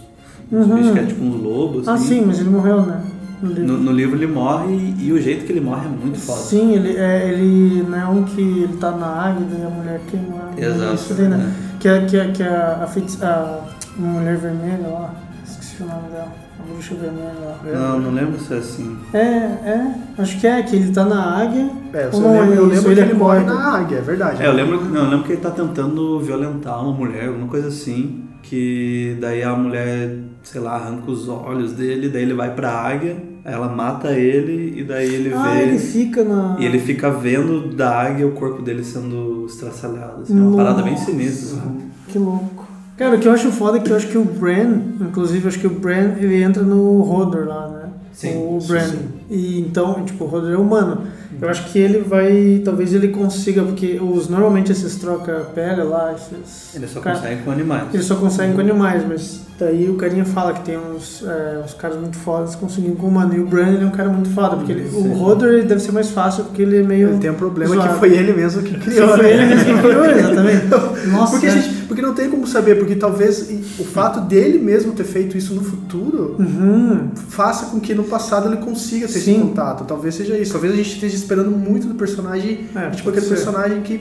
uns 0.52 0.68
Uhum. 0.68 0.76
bichos 0.76 0.92
que 0.92 0.98
eram 1.00 1.08
tipo 1.08 1.24
uns 1.24 1.42
lobos. 1.42 1.88
Ah, 1.88 1.94
assim. 1.94 2.08
sim, 2.20 2.24
mas 2.26 2.40
ele 2.40 2.50
morreu, 2.50 2.84
né? 2.84 3.04
No 3.44 3.50
livro. 3.50 3.68
No, 3.68 3.78
no 3.84 3.92
livro 3.92 4.16
ele 4.18 4.28
morre 4.28 4.74
e, 4.74 5.08
e 5.08 5.12
o 5.12 5.22
jeito 5.22 5.46
que 5.46 5.52
ele 5.52 5.60
morre 5.62 5.86
é 5.86 5.90
muito 5.90 6.18
foda. 6.20 6.40
Sim, 6.40 6.74
ele, 6.76 6.96
é, 6.98 7.28
ele 7.30 7.84
não 7.84 7.98
é 7.98 8.06
um 8.08 8.24
que 8.24 8.40
ele 8.42 8.78
tá 8.78 8.92
na 8.92 9.06
águia 9.06 9.46
e 9.60 9.66
a 9.66 9.70
mulher 9.70 10.00
queima. 10.10 10.50
Exato. 10.58 10.96
Isso 10.96 11.14
daí, 11.14 11.28
né? 11.28 11.38
né? 11.38 11.54
Que 11.80 11.88
é, 11.90 12.06
que 12.06 12.18
é, 12.18 12.32
que 12.32 12.42
é 12.44 12.48
a, 12.48 12.88
feiti- 12.88 13.24
a 13.24 13.60
mulher 13.98 14.38
vermelha 14.38 14.88
lá. 14.88 15.14
Esqueci 15.46 15.84
o 15.84 15.86
nome 15.88 16.10
dela. 16.10 16.32
A 16.60 16.72
bruxa 16.72 16.96
vermelha 16.96 17.34
lá. 17.44 17.60
Não, 17.74 18.00
não 18.00 18.12
lembro 18.12 18.40
se 18.40 18.54
é 18.54 18.58
assim. 18.58 18.98
É, 19.14 19.18
é. 19.20 19.94
Acho 20.18 20.40
que 20.40 20.48
é, 20.48 20.64
que 20.64 20.78
ele 20.78 20.94
tá 20.94 21.04
na 21.04 21.42
águia. 21.42 21.70
É, 21.94 22.10
eu, 22.14 22.20
não 22.22 22.36
é 22.36 22.40
lembro, 22.40 22.56
eu 22.56 22.66
lembro 22.68 22.94
que 22.96 23.00
ele 23.02 23.14
morre 23.14 23.44
na 23.44 23.76
águia, 23.76 23.98
é 23.98 24.02
verdade. 24.02 24.42
É, 24.42 24.48
eu 24.48 24.54
lembro, 24.54 24.86
não, 24.86 25.04
eu 25.04 25.10
lembro 25.10 25.26
que 25.26 25.34
ele 25.34 25.42
tá 25.42 25.52
tentando 25.52 26.20
violentar 26.22 26.82
uma 26.82 26.94
mulher, 26.94 27.28
alguma 27.28 27.48
coisa 27.48 27.68
assim, 27.68 28.24
que 28.42 29.18
daí 29.20 29.44
a 29.44 29.54
mulher, 29.54 30.20
sei 30.44 30.62
lá, 30.62 30.76
arranca 30.76 31.12
os 31.12 31.28
olhos 31.28 31.74
dele, 31.74 32.08
daí 32.08 32.22
ele 32.22 32.34
vai 32.34 32.54
pra 32.56 32.72
águia, 32.72 33.18
ela 33.46 33.68
mata 33.68 34.12
ele 34.12 34.80
e 34.80 34.84
daí 34.84 35.14
ele 35.14 35.34
Ah, 35.34 35.54
vê 35.54 35.62
ele 35.64 35.80
fica 35.80 36.24
na. 36.24 36.56
e 36.60 36.66
ele 36.66 36.80
fica 36.80 37.12
vendo 37.12 37.76
da 37.76 37.90
águia 38.02 38.26
o 38.28 38.32
corpo 38.32 38.62
dele 38.62 38.84
sendo 38.84 39.46
estraçalhado, 39.48 40.22
assim, 40.24 40.38
é 40.38 40.42
uma 40.42 40.56
parada 40.58 40.82
bem 40.82 40.96
sinistra. 40.98 41.58
assim. 41.60 41.82
Que 42.08 42.18
louco. 42.20 42.68
Cara, 42.98 43.16
o 43.16 43.20
que 43.20 43.28
eu 43.28 43.32
acho 43.34 43.52
foda 43.52 43.78
é 43.78 43.82
que 43.82 43.90
eu 43.92 43.96
acho 43.96 44.08
que 44.08 44.18
o 44.18 44.24
Bran, 44.24 44.80
inclusive, 45.02 45.44
eu 45.46 45.50
acho 45.50 45.60
que 45.60 45.68
o 45.68 45.72
Bran, 45.72 46.14
ele 46.20 46.42
entra 46.44 46.62
no 46.64 47.02
Hodor 47.12 47.48
lá, 47.48 47.68
né? 47.68 47.90
Sim, 48.14 48.38
o 48.56 48.62
sim, 48.62 48.68
Bran. 48.68 48.86
sim. 48.88 49.00
E 49.32 49.60
então, 49.60 50.06
tipo, 50.06 50.24
o 50.26 50.28
Hodor 50.34 50.52
é 50.52 50.58
humano. 50.58 51.02
Eu 51.42 51.50
acho 51.50 51.72
que 51.72 51.80
ele 51.80 52.00
vai, 52.00 52.62
talvez 52.64 52.94
ele 52.94 53.10
consiga, 53.10 53.64
porque 53.64 54.00
os 54.02 54.28
normalmente 54.30 54.72
esses 54.72 54.96
troca-pele 54.96 55.84
lá, 55.84 56.14
esses... 56.14 56.76
Ele 56.76 56.88
só 56.88 57.00
cara- 57.00 57.18
consegue 57.18 57.44
com 57.44 57.52
animais. 57.52 57.84
Eles 57.94 58.06
só 58.06 58.16
conseguem 58.16 58.54
com 58.54 58.62
animais, 58.62 59.04
mas 59.08 59.42
daí 59.60 59.90
o 59.90 59.96
carinha 59.96 60.26
fala 60.26 60.54
que 60.54 60.62
tem 60.66 60.78
uns, 60.78 61.24
é, 61.26 61.62
uns 61.64 61.74
caras 61.74 61.98
muito 61.98 62.18
fodas 62.18 62.56
conseguindo 62.56 62.96
com 62.96 63.08
humano. 63.08 63.36
E 63.36 63.40
o 63.40 63.46
Bran 63.46 63.70
ele 63.74 63.84
é 63.84 63.88
um 63.88 63.92
cara 63.92 64.10
muito 64.10 64.30
foda, 64.30 64.56
porque 64.58 64.72
ele- 64.72 64.90
o 64.94 65.44
ele 65.46 65.64
deve 65.64 65.82
ser 65.82 65.92
mais 65.92 66.10
fácil, 66.10 66.44
porque 66.46 66.62
ele 66.62 66.78
é 66.78 66.84
meio... 66.84 67.10
Ele 67.10 67.20
tem 67.20 67.30
um 67.32 67.36
problema 67.36 67.74
zoado. 67.76 67.94
que 67.94 68.00
foi 68.00 68.14
ele 68.14 68.34
mesmo 68.34 68.62
que 68.64 68.78
criou. 68.78 69.10
Foi 69.10 69.24
né? 69.24 69.32
ele 69.34 69.46
mesmo 69.46 69.66
que 69.76 69.82
criou, 69.82 70.06
exatamente. 70.10 70.66
Nossa, 71.12 71.32
Porque, 71.34 71.48
é. 71.48 71.52
gente, 71.52 71.74
porque 71.88 72.02
não 72.02 72.14
tem 72.14 72.30
como 72.30 72.48
saber, 72.48 72.80
porque 72.80 72.96
talvez 72.96 73.50
o 73.80 73.84
fato 73.84 74.22
dele 74.22 74.58
mesmo 74.60 74.94
ter 74.94 75.04
feito 75.04 75.38
isso 75.38 75.54
no 75.54 75.62
futuro 75.64 76.36
Uhum. 76.40 77.10
faça 77.16 77.68
com 77.68 77.80
que 77.80 77.94
no 77.94 78.04
passado 78.04 78.48
ele 78.48 78.58
consiga 78.58 79.08
ter 79.08 79.14
esse 79.18 79.26
Sim. 79.26 79.42
contato. 79.42 79.84
Talvez 79.86 80.16
seja 80.16 80.38
isso. 80.38 80.52
Talvez 80.54 80.74
a 80.74 80.76
gente 80.78 80.94
esteja 80.94 81.16
esperando 81.24 81.52
muito 81.52 81.88
do 81.88 81.96
personagem, 81.96 82.68
É, 82.76 82.90
tipo 82.92 83.10
aquele 83.10 83.26
ser. 83.26 83.36
personagem 83.36 83.82
que. 83.82 84.00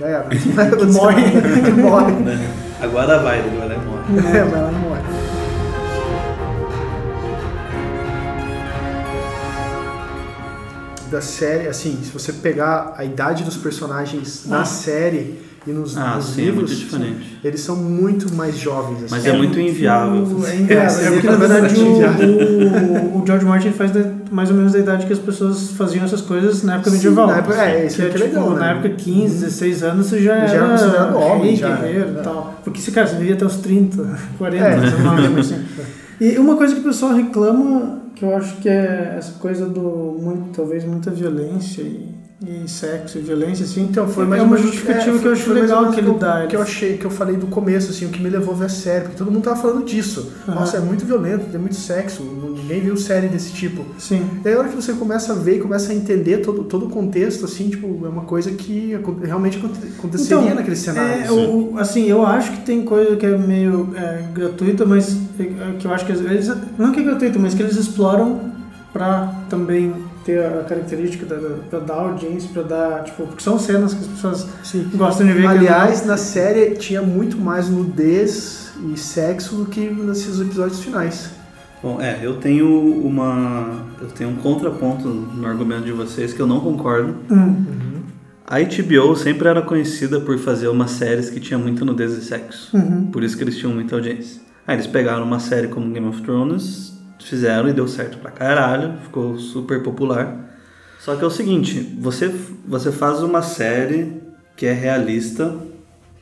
Já 0.00 0.06
era. 0.06 0.20
Acontecer 0.28 0.98
morre. 1.00 1.22
Que 1.64 1.70
morre. 1.80 2.12
Né? 2.12 2.50
Agora 2.80 3.18
vai, 3.20 3.38
ele 3.40 3.56
vai 3.56 3.68
lá 3.68 3.74
e 3.74 3.78
morre. 3.78 4.38
É, 4.38 4.44
vai 4.44 4.62
lá 4.62 4.70
e 4.72 4.74
morre. 4.88 5.02
Da 11.10 11.20
série, 11.20 11.68
assim, 11.68 11.98
se 12.02 12.10
você 12.10 12.32
pegar 12.32 12.94
a 12.96 13.04
idade 13.04 13.44
dos 13.44 13.56
personagens 13.58 14.44
na 14.46 14.62
Ah. 14.62 14.64
série 14.64 15.40
e 15.66 15.70
nos, 15.70 15.94
Ah, 15.96 16.14
nos 16.16 16.24
sim, 16.26 16.40
é 16.40 16.44
livros, 16.46 16.70
muito 16.70 16.84
diferente. 16.84 17.38
eles 17.44 17.60
são 17.60 17.76
muito 17.76 18.32
mais 18.34 18.56
jovens. 18.56 18.96
Assim. 19.04 19.06
Mas 19.10 19.26
é 19.26 19.36
muito 19.36 19.60
inviável. 19.60 20.14
É 20.46 20.56
inviável. 20.56 21.00
É, 21.04 21.06
É, 21.08 21.10
porque, 21.10 21.26
é 21.26 21.30
na 21.30 21.36
verdade, 21.36 21.74
o, 21.80 23.18
o, 23.18 23.22
o 23.22 23.26
George 23.26 23.44
Martin 23.44 23.72
faz 23.72 23.90
da- 23.90 24.10
mais 24.32 24.50
ou 24.50 24.56
menos 24.56 24.72
da 24.72 24.78
idade 24.78 25.06
que 25.06 25.12
as 25.12 25.18
pessoas 25.18 25.70
faziam 25.72 26.04
essas 26.04 26.20
coisas 26.22 26.62
na 26.62 26.74
época 26.76 26.90
Sim, 26.90 26.96
medieval. 26.96 27.26
na 27.28 27.36
época- 27.38 27.62
é, 27.64 27.86
isso 27.86 27.96
que 27.96 28.02
é 28.02 28.06
é, 28.06 28.08
que 28.08 28.16
é 28.16 28.20
tipo, 28.26 28.34
legal, 28.40 28.50
né? 28.54 28.60
Na 28.60 28.70
época, 28.72 28.88
15, 28.90 29.34
16 29.44 29.82
anos, 29.82 30.06
você 30.06 30.22
já, 30.22 30.46
Já 30.46 30.54
era 30.56 30.68
considerado 30.70 31.16
homem, 31.16 31.46
rei, 31.48 31.56
já, 31.56 31.76
guerreiro 31.76 32.08
é. 32.16 32.20
e 32.20 32.24
tal. 32.24 32.54
Porque, 32.64 32.90
cara, 32.90 33.06
você 33.06 33.16
vivia 33.16 33.34
até 33.34 33.44
os 33.44 33.56
30, 33.56 34.18
40, 34.38 34.64
É. 34.64 35.40
assim. 35.40 35.62
E 36.20 36.38
uma 36.38 36.56
coisa 36.56 36.72
que 36.74 36.80
o 36.80 36.84
pessoal 36.84 37.12
reclama, 37.14 37.98
que 38.14 38.24
eu 38.24 38.36
acho 38.36 38.56
que 38.58 38.68
é 38.68 39.16
essa 39.18 39.32
coisa 39.40 39.66
do 39.66 40.16
muito, 40.20 40.50
talvez 40.54 40.84
muita 40.84 41.10
violência 41.10 41.82
e, 41.82 42.14
e 42.46 42.68
sexo 42.68 43.18
e 43.18 43.22
violência 43.22 43.64
assim. 43.64 43.82
Então, 43.90 44.06
foi 44.06 44.24
mais 44.24 44.40
é 44.40 44.44
uma 44.44 44.56
justificativa 44.56 45.16
é, 45.16 45.20
que 45.20 45.26
eu 45.26 45.32
acho 45.32 45.52
legal 45.52 45.90
que 45.90 45.98
ele 45.98 46.12
dá. 46.12 46.46
Que 46.46 46.54
eu 46.54 46.62
achei, 46.62 46.96
que 46.96 47.04
eu 47.04 47.10
falei 47.10 47.36
do 47.36 47.48
começo, 47.48 47.90
assim, 47.90 48.06
o 48.06 48.10
que 48.10 48.22
me 48.22 48.30
levou 48.30 48.54
a 48.54 48.58
ver 48.58 48.66
a 48.66 48.68
série, 48.68 49.00
porque 49.02 49.16
todo 49.16 49.32
mundo 49.32 49.42
tava 49.42 49.56
falando 49.60 49.84
disso. 49.84 50.30
Aham. 50.46 50.60
Nossa, 50.60 50.76
é 50.76 50.80
muito 50.80 51.04
violento, 51.04 51.46
tem 51.50 51.58
muito 51.60 51.74
sexo, 51.74 52.22
ninguém 52.62 52.80
viu 52.80 52.96
série 52.96 53.28
desse 53.28 53.52
tipo. 53.52 53.84
Sim. 53.98 54.26
E 54.44 54.48
aí, 54.48 54.54
a 54.54 54.58
hora 54.58 54.68
que 54.68 54.76
você 54.76 54.92
começa 54.94 55.32
a 55.32 55.36
ver 55.36 55.56
e 55.56 55.60
começa 55.60 55.92
a 55.92 55.94
entender 55.94 56.38
todo, 56.38 56.64
todo 56.64 56.86
o 56.86 56.88
contexto, 56.88 57.44
assim, 57.44 57.68
tipo, 57.68 57.86
é 58.04 58.08
uma 58.08 58.22
coisa 58.22 58.50
que 58.52 58.96
realmente 59.22 59.58
aconte- 59.58 59.80
aconteceria 59.98 60.42
Então, 60.44 60.54
naquele 60.54 60.76
cenário. 60.76 61.24
É, 61.26 61.30
o- 61.30 61.72
o- 61.74 61.78
assim, 61.78 62.06
eu 62.06 62.24
acho 62.26 62.52
que 62.52 62.60
tem 62.60 62.82
coisa 62.84 63.16
que 63.16 63.26
é 63.26 63.36
meio 63.36 63.90
é, 63.96 64.22
gratuita, 64.32 64.84
mas 64.86 65.16
é, 65.38 65.44
que 65.78 65.86
eu 65.86 65.92
acho 65.92 66.06
que 66.06 66.12
às 66.12 66.20
vezes. 66.20 66.54
Não 66.78 66.92
que 66.92 67.00
é 67.00 67.02
gratuita, 67.02 67.38
mas 67.38 67.54
que 67.54 67.62
eles 67.62 67.76
exploram 67.76 68.52
pra 68.92 69.32
também 69.48 69.94
ter 70.24 70.38
a 70.44 70.62
característica 70.62 71.26
da, 71.26 71.34
da- 71.36 71.56
pra 71.68 71.78
dar 71.80 71.94
audiência, 71.94 72.48
pra 72.52 72.62
dar. 72.62 73.04
Tipo, 73.04 73.26
porque 73.26 73.42
são 73.42 73.58
cenas 73.58 73.92
que 73.94 74.00
as 74.00 74.06
pessoas 74.06 74.46
Sim. 74.62 74.88
gostam 74.94 75.26
de 75.26 75.32
ver. 75.32 75.40
que 75.42 75.46
Aliás, 75.48 76.04
na 76.06 76.16
série 76.16 76.76
tinha 76.76 77.02
muito 77.02 77.36
mais 77.38 77.68
nudez 77.68 78.70
e 78.92 78.96
sexo 78.98 79.56
do 79.56 79.66
que 79.66 79.80
nesses 79.80 80.40
episódios 80.40 80.80
finais. 80.82 81.30
Bom, 81.82 82.00
é, 82.00 82.20
eu 82.22 82.36
tenho 82.36 82.68
uma. 83.04 83.86
Eu 84.00 84.08
tenho 84.08 84.30
um 84.30 84.36
contraponto 84.36 85.08
no 85.08 85.46
argumento 85.46 85.84
de 85.84 85.92
vocês 85.92 86.32
que 86.32 86.40
eu 86.40 86.46
não 86.46 86.60
concordo. 86.60 87.16
Hum, 87.30 87.64
A 88.46 88.58
HBO 88.60 89.16
sempre 89.16 89.48
era 89.48 89.62
conhecida 89.62 90.20
por 90.20 90.38
fazer 90.38 90.68
umas 90.68 90.90
séries 90.92 91.30
que 91.30 91.40
tinha 91.40 91.58
muita 91.58 91.84
nudez 91.84 92.12
e 92.12 92.22
sexo. 92.22 92.76
uhum. 92.76 93.06
Por 93.10 93.22
isso 93.24 93.36
que 93.36 93.42
eles 93.42 93.56
tinham 93.56 93.74
muita 93.74 93.96
audiência. 93.96 94.40
Aí 94.66 94.76
eles 94.76 94.86
pegaram 94.86 95.24
uma 95.24 95.40
série 95.40 95.68
como 95.68 95.90
Game 95.92 96.06
of 96.06 96.22
Thrones, 96.22 96.92
fizeram 97.18 97.68
e 97.68 97.72
deu 97.72 97.88
certo 97.88 98.18
pra 98.18 98.30
caralho, 98.30 98.94
ficou 99.02 99.36
super 99.38 99.82
popular. 99.82 100.36
Só 101.00 101.16
que 101.16 101.24
é 101.24 101.26
o 101.26 101.30
seguinte, 101.30 101.96
você, 102.00 102.32
você 102.66 102.92
faz 102.92 103.22
uma 103.22 103.42
série 103.42 104.20
que 104.56 104.66
é 104.66 104.72
realista, 104.72 105.52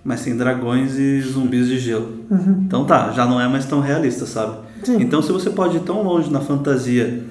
mas 0.02 0.22
tem 0.22 0.34
dragões 0.36 0.96
e 0.98 1.20
zumbis 1.20 1.66
de 1.68 1.78
gelo. 1.78 2.24
Uhum. 2.30 2.62
Então 2.66 2.84
tá, 2.86 3.10
já 3.12 3.26
não 3.26 3.38
é 3.40 3.46
mais 3.46 3.66
tão 3.66 3.80
realista, 3.80 4.24
sabe? 4.24 4.69
Sim. 4.82 4.96
Então 5.00 5.20
se 5.22 5.30
você 5.32 5.50
pode 5.50 5.76
ir 5.76 5.80
tão 5.80 6.02
longe 6.02 6.30
na 6.30 6.40
fantasia, 6.40 7.22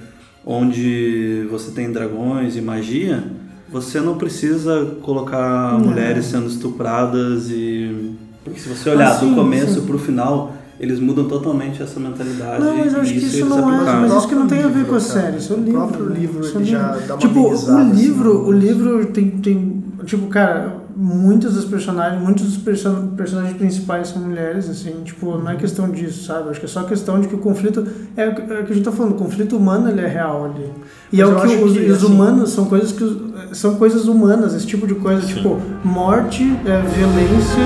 onde 0.46 1.46
você 1.50 1.72
tem 1.72 1.92
dragões 1.92 2.56
e 2.56 2.62
magia, 2.62 3.24
você 3.72 4.00
não 4.00 4.18
precisa 4.18 4.96
colocar 5.02 5.74
Não. 5.74 5.88
mulheres 5.90 6.26
sendo 6.26 6.48
estupradas 6.48 7.50
e... 7.50 8.16
Porque 8.44 8.60
se 8.60 8.70
você 8.70 8.90
olhar 8.90 9.12
Ah, 9.12 9.16
sim, 9.20 9.30
do 9.30 9.36
começo 9.36 9.82
sim. 9.82 9.86
pro 9.86 10.00
final, 10.00 10.54
eles 10.80 11.00
mudam 11.00 11.26
totalmente 11.28 11.84
essa 11.84 12.00
mentalidade. 12.00 12.64
Não, 12.64 12.78
mas 12.78 12.94
eu 12.94 13.00
e 13.00 13.02
acho 13.02 13.12
que 13.14 13.20
isso 13.20 13.46
não 13.46 13.70
é. 13.72 13.84
Mas 14.00 14.14
isso 14.14 14.28
que 14.28 14.36
não 14.36 14.48
tem 14.48 14.64
a 14.64 14.68
ver 14.68 14.86
com 14.86 14.96
a 14.96 15.00
cara. 15.00 15.00
série, 15.02 15.38
isso 15.38 15.54
é 15.54 15.56
o 15.56 15.60
O 15.60 15.64
livro. 15.64 15.80
próprio 15.82 16.06
né? 16.06 16.20
livro, 16.20 16.46
é 16.48 16.58
o 16.58 16.64
já 16.64 16.98
dá 17.06 17.14
uma 17.16 17.18
Tipo, 17.20 17.40
o 17.42 17.52
assim, 17.52 17.92
livro, 17.92 18.34
no 18.34 18.48
o 18.48 18.52
livro 18.52 19.06
tem, 19.08 19.30
tem. 19.32 19.84
Tipo, 20.06 20.28
cara, 20.28 20.78
muitos 20.96 21.54
dos 21.54 21.66
personagens, 21.66 22.22
muitos 22.22 22.44
dos 22.46 22.58
perso- 22.58 23.12
personagens 23.16 23.58
principais 23.58 24.10
são 24.10 24.22
mulheres, 24.22 24.70
assim, 24.70 25.02
tipo, 25.04 25.38
não 25.38 25.50
é 25.52 25.56
questão 25.56 25.90
disso, 25.90 26.26
sabe? 26.26 26.50
Acho 26.50 26.60
que 26.60 26.66
é 26.66 26.70
só 26.70 26.84
questão 26.84 27.20
de 27.20 27.28
que 27.28 27.36
o 27.36 27.40
conflito. 27.40 27.86
É 28.18 28.28
o 28.28 28.36
que 28.36 28.42
é 28.42 28.60
o 28.62 28.66
que 28.66 28.72
a 28.72 28.76
gente 28.76 28.84
tá 28.84 28.92
falando, 28.92 29.12
o 29.14 29.16
conflito 29.16 29.56
humano 29.58 29.90
ele 29.90 30.02
é 30.02 30.08
real 30.08 30.46
ali. 30.46 30.70
E 31.12 31.18
Mas 31.18 31.20
é 31.20 31.26
o 31.26 31.42
que 31.42 31.56
os, 31.64 31.74
que, 31.74 31.80
os 31.92 31.98
assim- 32.04 32.06
humanos 32.14 32.50
são 32.52 32.66
coisas 32.66 32.92
que. 32.92 33.30
São 33.54 33.76
coisas 33.76 34.08
humanas, 34.08 34.54
esse 34.54 34.68
tipo 34.68 34.86
de 34.86 34.96
coisa, 34.96 35.26
tipo, 35.26 35.60
morte, 35.84 36.44
é, 36.66 36.82
violência. 36.82 37.64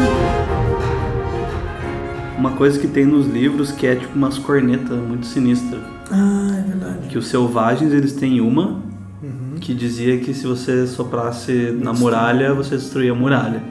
Uma 2.38 2.52
coisa 2.52 2.78
que 2.80 2.88
tem 2.88 3.06
nos 3.06 3.26
livros 3.28 3.72
que 3.72 3.88
é 3.88 3.96
tipo 3.96 4.16
umas 4.16 4.38
cornetas 4.38 4.98
muito 5.00 5.26
sinistras. 5.26 5.80
Ah, 6.12 6.50
é 6.60 6.62
verdade. 6.70 7.08
Que 7.10 7.18
os 7.18 7.28
selvagens 7.28 7.94
eles 7.94 8.14
têm 8.14 8.42
uma 8.42 8.80
Uhum. 9.24 9.56
que 9.62 9.74
dizia 9.74 10.18
que 10.20 10.34
se 10.34 10.46
você 10.46 10.86
soprasse 10.86 11.72
na 11.82 11.94
muralha, 11.94 12.54
você 12.54 12.76
destruía 12.76 13.14
a 13.14 13.16
muralha. 13.16 13.64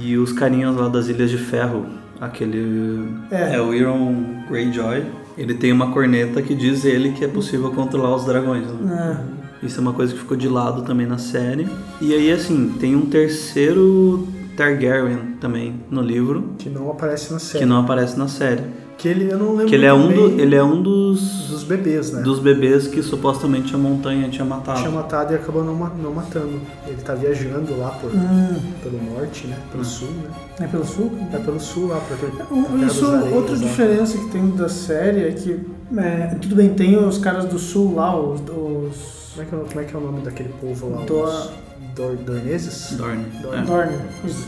E 0.00 0.16
os 0.16 0.32
carinhas 0.32 0.74
lá 0.76 0.88
das 0.88 1.08
Ilhas 1.08 1.30
de 1.30 1.38
Ferro, 1.38 1.86
aquele. 2.20 3.08
É. 3.30 3.54
É, 3.54 3.60
o 3.60 3.72
Euron 3.72 4.44
Greyjoy. 4.48 5.04
Ele 5.38 5.54
tem 5.54 5.70
uma 5.72 5.92
corneta 5.92 6.42
que 6.42 6.54
diz 6.54 6.84
ele 6.84 7.12
que 7.12 7.24
é 7.24 7.28
possível 7.28 7.70
controlar 7.70 8.16
os 8.16 8.24
dragões. 8.24 8.66
Né? 8.80 9.22
É. 9.62 9.66
Isso 9.66 9.78
é 9.78 9.80
uma 9.82 9.92
coisa 9.92 10.12
que 10.12 10.18
ficou 10.18 10.36
de 10.36 10.48
lado 10.48 10.82
também 10.82 11.06
na 11.06 11.18
série. 11.18 11.66
E 12.00 12.12
aí, 12.12 12.30
assim, 12.32 12.74
tem 12.80 12.94
um 12.96 13.06
terceiro 13.06 14.26
Targaryen 14.56 15.36
também 15.40 15.80
no 15.90 16.00
livro, 16.02 16.50
Que 16.58 16.68
não 16.68 16.90
aparece 16.90 17.32
na 17.32 17.38
série. 17.38 17.58
que 17.64 17.66
não 17.66 17.80
aparece 17.80 18.18
na 18.18 18.28
série. 18.28 18.62
Que 18.98 19.08
ele, 19.08 19.30
eu 19.30 19.38
não 19.38 19.50
lembro 19.50 19.66
Que 19.66 19.74
ele 19.74 19.84
é 19.84 19.92
um, 19.92 20.08
do, 20.08 20.40
ele 20.40 20.54
é 20.54 20.64
um 20.64 20.80
dos, 20.82 21.48
dos 21.48 21.64
bebês, 21.64 22.12
né? 22.12 22.22
dos 22.22 22.38
bebês 22.38 22.88
que 22.88 23.02
supostamente 23.02 23.74
a 23.74 23.78
montanha 23.78 24.26
tinha 24.30 24.44
matado. 24.44 24.78
Tinha 24.80 24.90
matado 24.90 25.34
e 25.34 25.36
acabou 25.36 25.62
não, 25.62 25.74
não 25.74 26.14
matando. 26.14 26.58
Ele 26.86 27.02
tá 27.02 27.14
viajando 27.14 27.76
lá 27.78 27.90
por, 27.90 28.10
Hum, 28.10 28.56
pelo 28.82 28.98
norte, 29.12 29.46
né? 29.48 29.58
Pelo 29.70 29.84
sul, 29.84 30.08
né? 30.08 30.30
é 30.60 30.66
pelo 30.66 30.84
sul? 30.86 31.12
É 31.30 31.36
pelo 31.38 31.60
sul 31.60 31.88
lá, 31.88 32.00
pra, 32.00 32.16
Um- 32.56 32.86
Isso, 32.86 33.00
dos 33.04 33.14
areias, 33.14 33.34
outra 33.36 33.52
lá. 33.52 33.58
diferença 33.58 34.16
que 34.18 34.30
tem 34.30 34.50
da 34.50 34.68
série 34.70 35.24
é 35.28 35.32
que, 35.32 35.60
é, 35.98 36.34
tudo 36.40 36.56
bem, 36.56 36.70
tem 36.72 36.96
os 36.96 37.18
caras 37.18 37.44
do 37.44 37.58
sul 37.58 37.94
lá, 37.96 38.18
os. 38.18 38.40
os 38.40 39.26
Como 39.36 39.42
é, 39.42 39.44
que 39.44 39.54
é, 39.54 39.58
o- 39.58 39.64
como 39.66 39.80
é 39.80 39.84
que 39.84 39.94
é 39.94 39.98
o 39.98 40.00
nome 40.00 40.20
daquele 40.22 40.48
povo 40.58 40.88
lá? 40.88 41.02
Dor- 41.04 41.28
Os 41.28 41.50
Dor, 41.94 42.16
dorneses? 42.16 42.94
Dorne. 42.96 43.24
Dorne. 43.42 43.58
É. 43.62 43.64
Dorne. 43.66 43.96
Isso. 44.24 44.46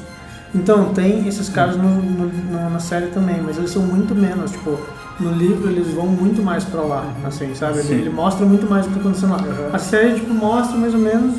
Então, 0.55 0.93
tem 0.95 1.27
esses 1.29 1.49
caras 1.49 1.77
no, 1.77 1.89
no- 2.03 2.27
no- 2.29 2.71
na 2.71 2.79
série 2.79 3.09
também, 3.09 3.41
mas 3.45 3.59
eles 3.59 3.71
são 3.71 3.83
muito 3.83 4.15
menos. 4.15 4.51
Tipo, 4.53 4.79
no 5.21 5.33
livro 5.33 5.69
eles 5.71 5.89
vão 5.93 6.07
muito 6.07 6.43
mais 6.43 6.65
pra 6.65 6.81
lá, 6.83 7.05
assim, 7.25 7.55
sabe? 7.55 7.79
Ele, 7.81 7.89
Sim. 7.89 7.95
ele 7.95 8.11
mostra 8.11 8.47
muito 8.47 8.69
mais 8.69 8.87
o 8.87 8.89
que 8.89 8.95
tá 8.95 9.01
acontecendo 9.01 9.31
lá. 9.33 9.39
Uhum. 9.43 9.75
A 9.75 9.79
série, 9.79 10.15
tipo, 10.15 10.33
mostra 10.33 10.77
mais 10.79 10.95
ou 10.95 11.01
menos 11.01 11.35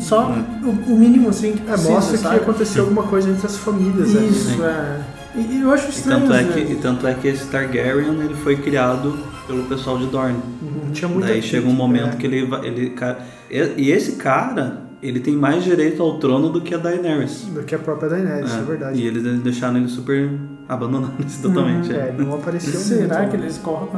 só 0.00 0.26
Uhum. 0.28 0.44
o, 0.88 0.92
o 0.92 0.98
mínimo, 0.98 1.28
assim, 1.28 1.52
que 1.52 1.62
É, 1.62 1.72
precisa, 1.72 1.90
mostra 1.90 2.16
sabe? 2.18 2.36
que 2.36 2.42
aconteceu 2.42 2.82
alguma 2.84 3.02
coisa 3.04 3.30
entre 3.30 3.46
as 3.46 3.56
famílias 3.56 4.16
ali, 4.16 4.28
Isso, 4.28 4.58
né? 4.58 5.00
é. 5.36 5.38
E, 5.38 5.40
e 5.56 5.60
eu 5.62 5.72
acho 5.72 5.86
E 5.86 5.90
estranho. 5.90 6.20
tanto, 6.28 6.32
é 6.34 6.44
que, 6.44 6.72
e 6.72 6.76
tanto 6.76 7.06
é 7.06 7.14
que 7.14 7.26
esse 7.28 7.46
Targaryen 7.46 8.20
ele 8.20 8.34
foi 8.34 8.56
criado 8.56 9.18
pelo 9.46 9.64
pessoal 9.64 9.98
de 9.98 10.06
Dorne. 10.06 10.38
Uhum. 10.62 10.92
Tinha 10.92 11.08
muita 11.08 11.28
Daí 11.28 11.42
chega 11.42 11.66
um 11.68 11.72
momento 11.72 12.14
é. 12.14 12.16
que 12.16 12.26
ele 12.26 12.46
vai. 12.46 12.64
Ele, 12.66 12.90
ca- 12.90 13.18
e 13.50 13.58
e 13.76 13.90
esse 13.90 14.12
cara, 14.12 14.83
ele 15.06 15.20
tem 15.20 15.36
mais 15.36 15.62
direito 15.62 16.02
ao 16.02 16.18
trono 16.18 16.48
do 16.48 16.60
que 16.62 16.74
a 16.74 16.78
Daenerys. 16.78 17.42
Do 17.52 17.62
que 17.62 17.74
a 17.74 17.78
própria 17.78 18.08
Daenerys, 18.08 18.52
é, 18.54 18.62
verdade. 18.62 18.98
E 19.00 19.06
eles 19.06 19.22
deixaram 19.42 19.76
ele 19.76 19.88
super 19.88 20.30
abandonado 20.68 21.12
totalmente. 21.42 21.92
É, 21.92 21.96
é. 21.96 22.08
ele 22.08 22.24
não 22.24 22.34
apareceu 22.34 22.72
Será 22.80 23.18
muito, 23.18 23.30
que 23.32 23.36
né? 23.36 23.42
eles 23.44 23.58
correm? 23.58 23.88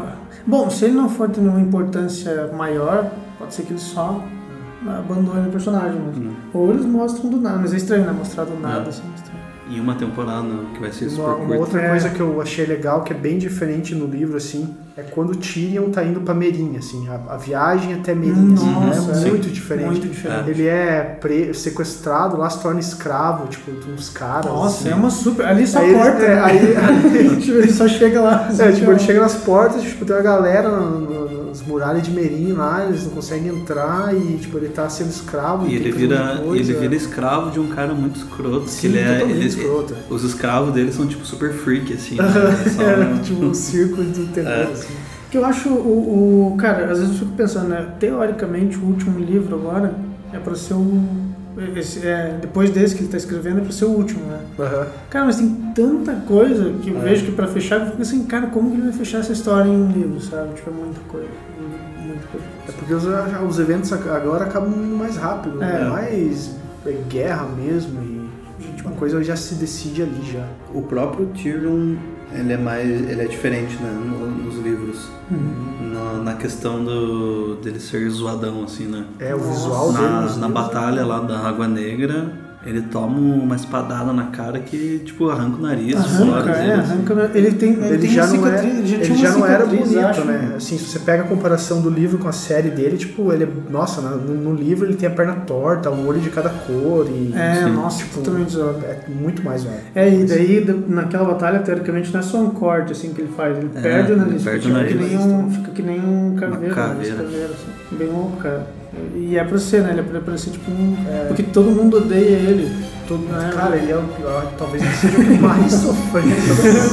Bom, 0.46 0.68
se 0.68 0.84
ele 0.86 0.94
não 0.94 1.08
for 1.08 1.28
ter 1.30 1.40
nenhuma 1.40 1.60
importância 1.60 2.50
maior, 2.52 3.10
pode 3.38 3.54
ser 3.54 3.62
que 3.62 3.72
eles 3.72 3.82
só 3.82 4.20
abandonem 4.86 5.46
o 5.48 5.50
personagem 5.50 5.98
mesmo. 6.00 6.30
Hum. 6.30 6.34
Ou 6.52 6.70
eles 6.72 6.84
mostram 6.84 7.30
do 7.30 7.40
nada, 7.40 7.58
mas 7.58 7.72
é 7.72 7.76
estranho, 7.76 8.04
né? 8.04 8.12
Mostrar 8.12 8.44
do 8.44 8.58
nada, 8.60 8.86
É. 8.86 8.88
assim, 8.88 9.02
é 9.12 9.14
estranho. 9.16 9.36
Em 9.70 9.80
uma 9.80 9.94
temporada 9.96 10.46
que 10.74 10.80
vai 10.80 10.92
ser 10.92 11.08
super 11.08 11.22
Uma, 11.22 11.34
uma 11.34 11.46
curta. 11.46 11.60
outra 11.60 11.80
É. 11.82 11.88
coisa 11.90 12.10
que 12.10 12.20
eu 12.20 12.40
achei 12.40 12.66
legal, 12.66 13.02
que 13.02 13.12
é 13.12 13.16
bem 13.16 13.36
diferente 13.38 13.94
no 13.94 14.06
livro, 14.06 14.36
assim, 14.36 14.74
é 14.96 15.02
quando 15.02 15.30
o 15.32 15.36
Tyrion 15.36 15.90
tá 15.90 16.02
indo 16.02 16.20
pra 16.22 16.32
Merim, 16.32 16.74
assim, 16.78 17.06
a, 17.08 17.34
a 17.34 17.36
viagem 17.36 17.92
até 17.94 18.14
Merim, 18.14 18.54
assim, 18.54 18.70
Nossa, 18.70 19.12
é 19.24 19.28
é. 19.28 19.30
muito 19.30 19.48
diferente. 19.50 19.86
Muito 19.86 20.08
diferente. 20.08 20.48
Ele 20.50 20.66
é 20.66 21.18
pre- 21.20 21.52
sequestrado, 21.52 22.36
lá 22.38 22.48
se 22.48 22.62
torna 22.62 22.80
escravo, 22.80 23.46
tipo, 23.48 23.70
de 23.72 23.90
uns 23.90 24.08
caras. 24.08 24.46
Nossa, 24.46 24.80
assim. 24.80 24.90
é 24.90 24.94
uma 24.94 25.10
super. 25.10 25.44
Ali 25.46 25.66
só 25.66 25.80
Aí 25.80 25.90
ele- 25.90 25.98
corta. 25.98 26.22
é, 26.22 26.34
né? 26.34 26.40
aí- 26.42 26.76
aí- 26.76 27.36
Tipo, 27.46 27.58
ele 27.58 27.72
só 27.72 27.86
chega 27.86 28.20
lá. 28.22 28.48
É, 28.58 28.72
tipo, 28.72 28.90
ele 28.90 28.98
chega 29.00 29.20
nas 29.20 29.34
portas, 29.34 29.82
tipo, 29.82 30.04
tem 30.04 30.16
uma 30.16 30.22
galera 30.22 30.68
no- 30.70 31.00
no- 31.00 31.46
nas 31.46 31.62
muralhas 31.62 32.02
de 32.02 32.10
Merim 32.10 32.52
lá, 32.52 32.84
eles 32.86 33.04
não 33.04 33.10
conseguem 33.12 33.48
entrar 33.48 34.14
e, 34.14 34.36
tipo, 34.38 34.56
ele 34.58 34.68
tá 34.68 34.88
sendo 34.88 35.10
escravo. 35.10 35.66
E 35.66 35.74
ele 35.74 35.90
vira, 35.90 36.42
ele 36.54 36.72
vira 36.74 36.94
escravo 36.94 37.50
de 37.50 37.58
um 37.60 37.68
cara 37.68 37.94
muito 37.94 38.18
escroto. 38.18 38.68
Sim, 38.68 38.80
que 38.80 38.86
ele 38.88 38.98
é, 38.98 39.22
ele, 39.22 39.46
escroto. 39.46 39.94
Os 40.10 40.22
escravos 40.24 40.72
dele 40.74 40.92
são 40.92 41.06
tipo 41.06 41.24
super 41.24 41.52
freak, 41.52 41.92
assim. 41.94 42.16
né? 42.20 43.16
É, 43.18 43.22
tipo, 43.22 43.44
um 43.44 43.54
circo 43.54 44.02
do 44.02 44.26
terror, 44.32 44.50
É. 44.50 44.62
assim. 44.64 44.85
Que 45.36 45.40
eu 45.40 45.44
acho 45.44 45.68
o, 45.68 46.54
o- 46.54 46.56
Cara, 46.56 46.90
às 46.90 46.98
vezes 46.98 47.12
eu 47.12 47.18
fico 47.26 47.32
pensando, 47.36 47.68
né? 47.68 47.86
Teoricamente, 48.00 48.78
o 48.78 48.84
último 48.86 49.18
livro 49.18 49.54
agora 49.56 49.94
é 50.32 50.38
pra 50.38 50.54
ser 50.54 50.72
o. 50.72 51.02
esse- 51.76 52.06
é, 52.06 52.38
depois 52.40 52.70
desse 52.70 52.94
que 52.94 53.02
ele 53.02 53.10
tá 53.10 53.18
escrevendo, 53.18 53.58
é 53.58 53.60
pra 53.60 53.70
ser 53.70 53.84
o 53.84 53.90
último, 53.90 54.24
né? 54.24 54.38
Aham. 54.58 54.86
Cara, 55.10 55.26
mas 55.26 55.36
tem 55.36 55.48
tanta 55.74 56.14
coisa 56.26 56.72
que 56.82 56.88
eu 56.88 56.96
É. 56.96 57.00
vejo 57.00 57.26
que 57.26 57.32
pra 57.32 57.46
fechar, 57.46 57.80
eu 57.80 57.86
fico 57.90 58.00
assim, 58.00 58.24
cara, 58.24 58.46
como 58.46 58.70
que 58.70 58.76
ele 58.76 58.84
vai 58.84 58.92
fechar 58.92 59.18
essa 59.18 59.32
história 59.34 59.68
em 59.68 59.76
um 59.76 59.90
livro, 59.92 60.18
sabe? 60.22 60.54
Tipo, 60.54 60.70
é 60.70 60.72
muita 60.72 61.00
coisa. 61.06 61.28
Muita 62.02 62.26
coisa. 62.28 62.46
É 62.68 62.72
porque 62.72 62.94
os, 62.94 63.04
os 63.46 63.58
eventos 63.58 63.92
agora 63.92 64.44
acabam 64.46 64.72
indo 64.72 64.96
mais 64.96 65.18
rápido, 65.18 65.58
né? 65.58 65.80
É. 65.82 65.84
mais 65.84 66.50
é, 66.86 66.92
guerra 67.10 67.46
mesmo 67.54 68.00
e 68.02 68.72
tipo, 68.74 68.88
uma 68.88 68.96
coisa 68.96 69.22
já 69.22 69.36
se 69.36 69.54
decide 69.56 70.00
ali 70.02 70.32
já. 70.32 70.46
O 70.72 70.80
próprio 70.80 71.26
Tyrion, 71.26 71.96
ele 72.38 72.52
é 72.52 72.56
mais, 72.56 72.88
ele 72.88 73.22
é 73.22 73.26
diferente, 73.26 73.76
né, 73.82 73.90
no- 73.90 74.30
nos 74.30 74.56
livros. 74.62 75.08
Na, 75.80 76.12
na 76.22 76.34
questão 76.34 76.84
do 76.84 77.56
dele 77.56 77.80
ser 77.80 78.08
zoadão, 78.10 78.62
assim, 78.64 78.84
né? 78.86 79.04
É, 79.18 79.34
o 79.34 79.40
visual. 79.40 79.90
Na, 79.92 80.00
na 80.00 80.26
livros, 80.26 80.48
batalha 80.48 81.04
lá 81.04 81.20
da 81.20 81.38
Água 81.40 81.66
Negra, 81.66 82.32
ele 82.66 82.82
toma 82.82 83.16
uma 83.18 83.54
espadada 83.54 84.12
na 84.12 84.24
cara 84.26 84.58
que, 84.58 84.98
tipo, 85.04 85.30
arranca 85.30 85.56
o 85.58 85.62
nariz. 85.62 85.94
Arranca, 85.96 86.42
fora, 86.42 86.50
é, 86.58 86.74
assim. 86.74 86.92
arranca. 86.92 87.30
Ele 87.34 87.52
tem. 87.52 87.72
Ele, 87.74 87.86
Ele 87.86 87.98
tem 87.98 88.10
já, 88.10 88.24
uma 88.24 88.36
não, 88.36 88.46
é, 88.48 88.58
cicatriz, 88.58 88.88
já 88.90 88.96
ele 88.96 89.14
já 89.14 89.30
não 89.30 89.46
era 89.46 89.66
bonito, 89.66 89.98
acho. 90.00 90.24
né? 90.24 90.52
Assim, 90.56 90.76
se 90.76 90.84
você 90.84 90.98
pega 90.98 91.22
a 91.22 91.26
comparação 91.26 91.80
do 91.80 91.88
livro 91.88 92.18
com 92.18 92.28
a 92.28 92.32
série 92.32 92.70
dele, 92.70 92.96
tipo, 92.96 93.32
ele 93.32 93.44
é. 93.44 93.48
Nossa, 93.70 94.00
no, 94.00 94.34
no 94.34 94.54
livro 94.54 94.84
ele 94.86 94.96
tem 94.96 95.08
a 95.08 95.12
perna 95.12 95.34
torta, 95.46 95.90
um 95.90 96.06
olho 96.06 96.20
de 96.20 96.30
cada 96.30 96.50
cor 96.50 97.06
e. 97.08 97.32
É, 97.36 97.64
Sim. 97.64 97.70
nossa, 97.72 97.98
tipo, 97.98 98.16
totalmente 98.20 98.58
é 98.58 99.00
muito 99.08 99.42
mais 99.44 99.62
velho. 99.62 99.76
É, 99.94 100.08
e 100.12 100.24
daí 100.24 100.64
da- 100.64 100.74
naquela 101.02 101.24
batalha, 101.24 101.60
teoricamente, 101.60 102.12
não 102.12 102.20
é 102.20 102.22
só 102.22 102.38
um 102.38 102.50
corte 102.50 102.92
assim 102.92 103.12
que 103.12 103.20
ele 103.20 103.32
faz, 103.36 103.56
ele 103.56 103.70
É, 103.74 103.80
perde 103.80 104.12
o 104.12 104.14
ele 104.14 104.20
nariz, 104.24 104.42
perde 104.42 104.66
fica, 104.66 104.78
o 104.80 104.84
que 104.86 104.94
nariz. 104.94 105.10
nem 105.10 105.18
um, 105.18 105.50
fica 105.50 105.70
que 105.70 105.82
nem 105.82 106.00
um 106.00 106.34
caveiro, 106.36 106.74
Uma 106.74 106.84
um 106.86 106.88
caveira. 106.88 107.22
assim, 107.22 107.96
bem 107.96 108.08
louco, 108.08 108.36
cara. 108.38 108.66
E 109.14 109.36
é 109.38 109.44
pra 109.44 109.58
ser, 109.58 109.82
né? 109.82 109.90
Ele 109.90 110.00
é 110.00 110.20
pra, 110.20 110.36
ser 110.38 110.50
tipo 110.50 110.70
um. 110.70 110.96
Porque 111.28 111.42
todo 111.42 111.70
mundo 111.70 111.98
odeia 111.98 112.36
ele. 112.36 112.84
Todo, 113.08 113.20
né? 113.30 113.50
Cara, 113.54 113.76
ele 113.76 113.92
é 113.92 113.96
o 113.96 114.02
pior, 114.02 114.52
talvez 114.58 114.82
ele 114.82 114.92
seja 114.94 115.18
o 115.18 115.24
que 115.24 115.38
mais 115.42 115.72
série. 115.72 115.92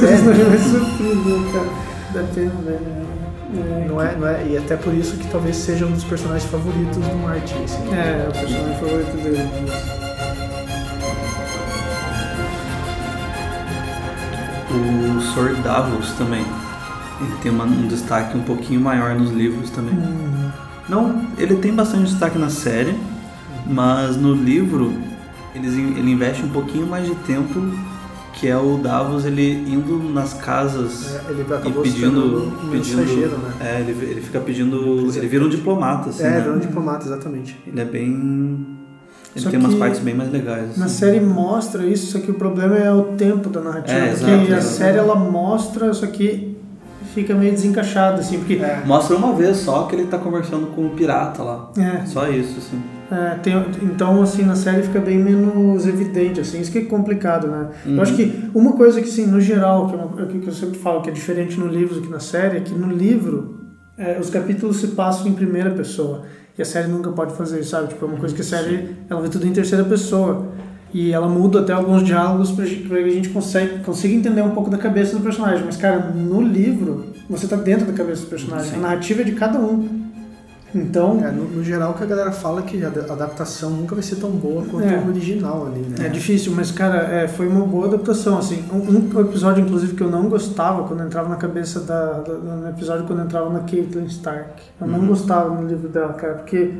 personagem 0.00 0.44
vai 0.44 0.58
sofrer, 0.58 1.16
né, 1.16 1.50
cara? 1.52 1.68
Dá 2.14 2.22
pena, 2.34 2.52
velho. 2.64 3.04
É, 3.56 3.88
Não 3.88 4.02
é, 4.02 4.16
não 4.16 4.28
é, 4.28 4.46
e 4.48 4.56
até 4.56 4.76
por 4.76 4.92
isso 4.94 5.16
que 5.16 5.26
talvez 5.28 5.56
seja 5.56 5.86
um 5.86 5.90
dos 5.92 6.04
personagens 6.04 6.48
favoritos 6.50 6.96
do 6.98 7.16
Martin. 7.22 7.54
Assim. 7.64 7.94
É, 7.94 8.28
o 8.28 8.32
personagem 8.32 8.74
favorito 8.78 9.16
dele. 9.22 9.50
O 14.70 15.20
Sor 15.20 15.54
Davos 15.62 16.12
também. 16.14 16.44
Ele 17.20 17.36
tem 17.42 17.52
uma- 17.52 17.64
um 17.64 17.86
destaque 17.86 18.36
um 18.36 18.42
pouquinho 18.42 18.80
maior 18.80 19.14
nos 19.14 19.30
livros 19.30 19.70
também. 19.70 19.94
Hum, 19.94 20.50
Não, 20.88 21.26
ele 21.38 21.56
tem 21.56 21.72
bastante 21.72 22.10
destaque 22.10 22.38
na 22.38 22.50
série, 22.50 22.94
mas 23.66 24.16
no 24.16 24.34
livro 24.34 24.92
eles, 25.54 25.72
ele 25.74 26.10
investe 26.10 26.42
um 26.44 26.48
pouquinho 26.48 26.86
mais 26.86 27.06
de 27.06 27.14
tempo, 27.16 27.60
que 28.34 28.48
é 28.48 28.56
o 28.56 28.76
Davos 28.76 29.24
ele 29.24 29.52
indo 29.72 29.96
nas 30.12 30.34
casas 30.34 31.14
É, 31.14 31.30
ele 31.30 31.42
e 31.42 31.82
pedindo, 31.82 32.48
um 32.64 32.68
pedindo, 32.70 33.38
né? 33.38 33.54
é, 33.60 33.80
ele, 33.80 33.92
ele 34.10 34.20
fica 34.20 34.40
pedindo, 34.40 35.08
ele 35.14 35.28
vira 35.28 35.44
um 35.44 35.48
diplomata, 35.48 36.10
assim, 36.10 36.24
É, 36.24 36.30
né? 36.30 36.40
virou 36.40 36.56
um 36.56 36.58
diplomata, 36.58 37.06
exatamente. 37.06 37.56
Ele 37.66 37.80
é 37.80 37.84
bem, 37.84 38.66
ele 39.34 39.44
Só 39.44 39.50
tem 39.50 39.60
umas 39.60 39.74
partes 39.76 40.00
bem 40.00 40.14
mais 40.14 40.30
legais. 40.32 40.76
Na 40.76 40.86
assim. 40.86 40.94
série 40.98 41.20
mostra 41.20 41.86
isso, 41.86 42.10
só 42.12 42.18
que 42.18 42.30
o 42.30 42.34
problema 42.34 42.76
é 42.76 42.92
o 42.92 43.04
tempo 43.16 43.48
da 43.48 43.60
narrativa. 43.60 43.96
É, 43.96 44.08
porque 44.10 44.24
exato, 44.30 44.52
a 44.52 44.58
exato. 44.58 44.74
série 44.74 44.98
ela 44.98 45.14
mostra, 45.14 45.94
só 45.94 46.06
que 46.08 46.53
fica 47.14 47.34
meio 47.34 47.52
desencaixado, 47.52 48.20
assim, 48.20 48.38
porque 48.38 48.54
É. 48.54 48.82
Mostra 48.84 49.16
uma 49.16 49.32
vez 49.34 49.58
só 49.58 49.84
que 49.84 49.94
ele 49.96 50.06
tá 50.06 50.18
conversando 50.18 50.66
com 50.68 50.86
o 50.86 50.90
pirata 50.90 51.42
lá. 51.42 51.70
é, 51.78 52.04
Só 52.06 52.28
isso, 52.28 52.58
assim. 52.58 52.82
É, 53.10 53.34
tem- 53.42 53.54
então, 53.82 54.22
assim, 54.22 54.42
na 54.44 54.56
série 54.56 54.82
fica 54.82 54.98
bem 54.98 55.18
menos 55.18 55.86
evidente, 55.86 56.40
assim, 56.40 56.60
isso 56.60 56.72
que 56.72 56.78
é 56.78 56.84
complicado, 56.84 57.46
né? 57.46 57.68
Uhum. 57.86 57.96
Eu 57.96 58.02
acho 58.02 58.14
que 58.16 58.50
uma 58.54 58.72
coisa 58.72 59.00
que, 59.00 59.08
assim, 59.08 59.26
no 59.26 59.40
geral, 59.40 59.88
que, 59.88 59.94
é 59.94 59.96
uma- 59.98 60.26
que 60.26 60.46
eu 60.46 60.52
sempre 60.52 60.78
falo 60.78 61.00
que 61.02 61.10
é 61.10 61.12
diferente 61.12 61.58
no 61.60 61.66
livro 61.68 61.94
do 61.96 62.00
que 62.00 62.10
na 62.10 62.18
série, 62.20 62.56
é 62.56 62.60
que 62.60 62.74
no 62.74 62.90
livro 62.92 63.60
é, 63.96 64.18
os 64.18 64.28
capítulos 64.28 64.78
se 64.78 64.88
passam 64.88 65.28
em 65.28 65.32
primeira 65.34 65.70
pessoa. 65.70 66.22
E 66.58 66.62
a 66.62 66.64
série 66.64 66.88
nunca 66.88 67.10
pode 67.10 67.34
fazer 67.34 67.60
isso, 67.60 67.70
sabe? 67.70 67.88
Tipo, 67.88 68.06
é 68.06 68.08
uma 68.08 68.16
coisa 68.18 68.34
que 68.34 68.40
a 68.40 68.44
série, 68.44 68.96
ela 69.08 69.20
vê 69.20 69.28
tudo 69.28 69.46
em 69.46 69.52
terceira 69.52 69.84
pessoa. 69.84 70.48
E 70.94 71.12
ela 71.12 71.26
muda 71.28 71.60
até 71.60 71.72
alguns 71.72 72.04
diálogos 72.04 72.52
pra, 72.52 72.64
gente- 72.64 72.88
pra 72.88 72.98
que 72.98 73.04
a 73.04 73.10
gente 73.10 73.28
consegue, 73.30 73.80
consiga 73.80 74.14
entender 74.14 74.42
um 74.42 74.50
pouco 74.50 74.70
da 74.70 74.78
cabeça 74.78 75.16
do 75.16 75.22
personagem. 75.22 75.64
Mas, 75.66 75.76
cara, 75.76 75.98
no 76.14 76.40
livro, 76.40 77.06
você 77.28 77.48
tá 77.48 77.56
dentro 77.56 77.84
da 77.86 77.92
cabeça 77.92 78.22
do 78.22 78.28
personagem. 78.28 78.70
Sim. 78.70 78.76
A 78.76 78.80
narrativa 78.80 79.22
é 79.22 79.24
de 79.24 79.32
cada 79.32 79.58
um. 79.58 80.04
Então, 80.72 81.20
É, 81.24 81.30
no, 81.30 81.44
no 81.44 81.62
geral, 81.62 81.94
que 81.94 82.02
a 82.02 82.06
galera 82.06 82.32
fala 82.32 82.60
é 82.60 82.62
que 82.64 82.84
a 82.84 82.88
da- 82.88 83.12
adaptação 83.12 83.70
nunca 83.70 83.94
vai 83.94 84.02
ser 84.02 84.16
tão 84.16 84.30
boa 84.30 84.64
quanto 84.68 84.84
É. 84.88 84.96
o 84.98 85.08
original 85.08 85.66
ali, 85.68 85.80
né? 85.80 86.06
É 86.06 86.08
difícil, 86.08 86.52
mas 86.54 86.72
cara, 86.72 86.96
é, 87.12 87.28
foi 87.28 87.46
uma 87.46 87.64
boa 87.64 87.86
adaptação, 87.86 88.38
assim. 88.38 88.64
Um, 88.72 88.78
um 89.16 89.20
episódio, 89.20 89.62
inclusive, 89.64 89.94
que 89.94 90.02
eu 90.02 90.10
não 90.10 90.28
gostava 90.28 90.82
quando 90.84 91.00
eu 91.00 91.06
entrava 91.06 91.28
na 91.28 91.36
cabeça 91.36 91.78
da, 91.80 92.14
da- 92.20 92.34
no 92.34 92.68
episódio 92.68 93.04
quando 93.04 93.20
eu 93.20 93.24
entrava 93.24 93.50
na 93.50 93.60
Caitlyn 93.60 94.06
Stark. 94.06 94.62
Eu 94.80 94.86
não 94.88 95.06
gostava 95.06 95.48
no 95.60 95.66
livro 95.68 95.88
dela, 95.88 96.12
cara, 96.14 96.34
porque 96.34 96.72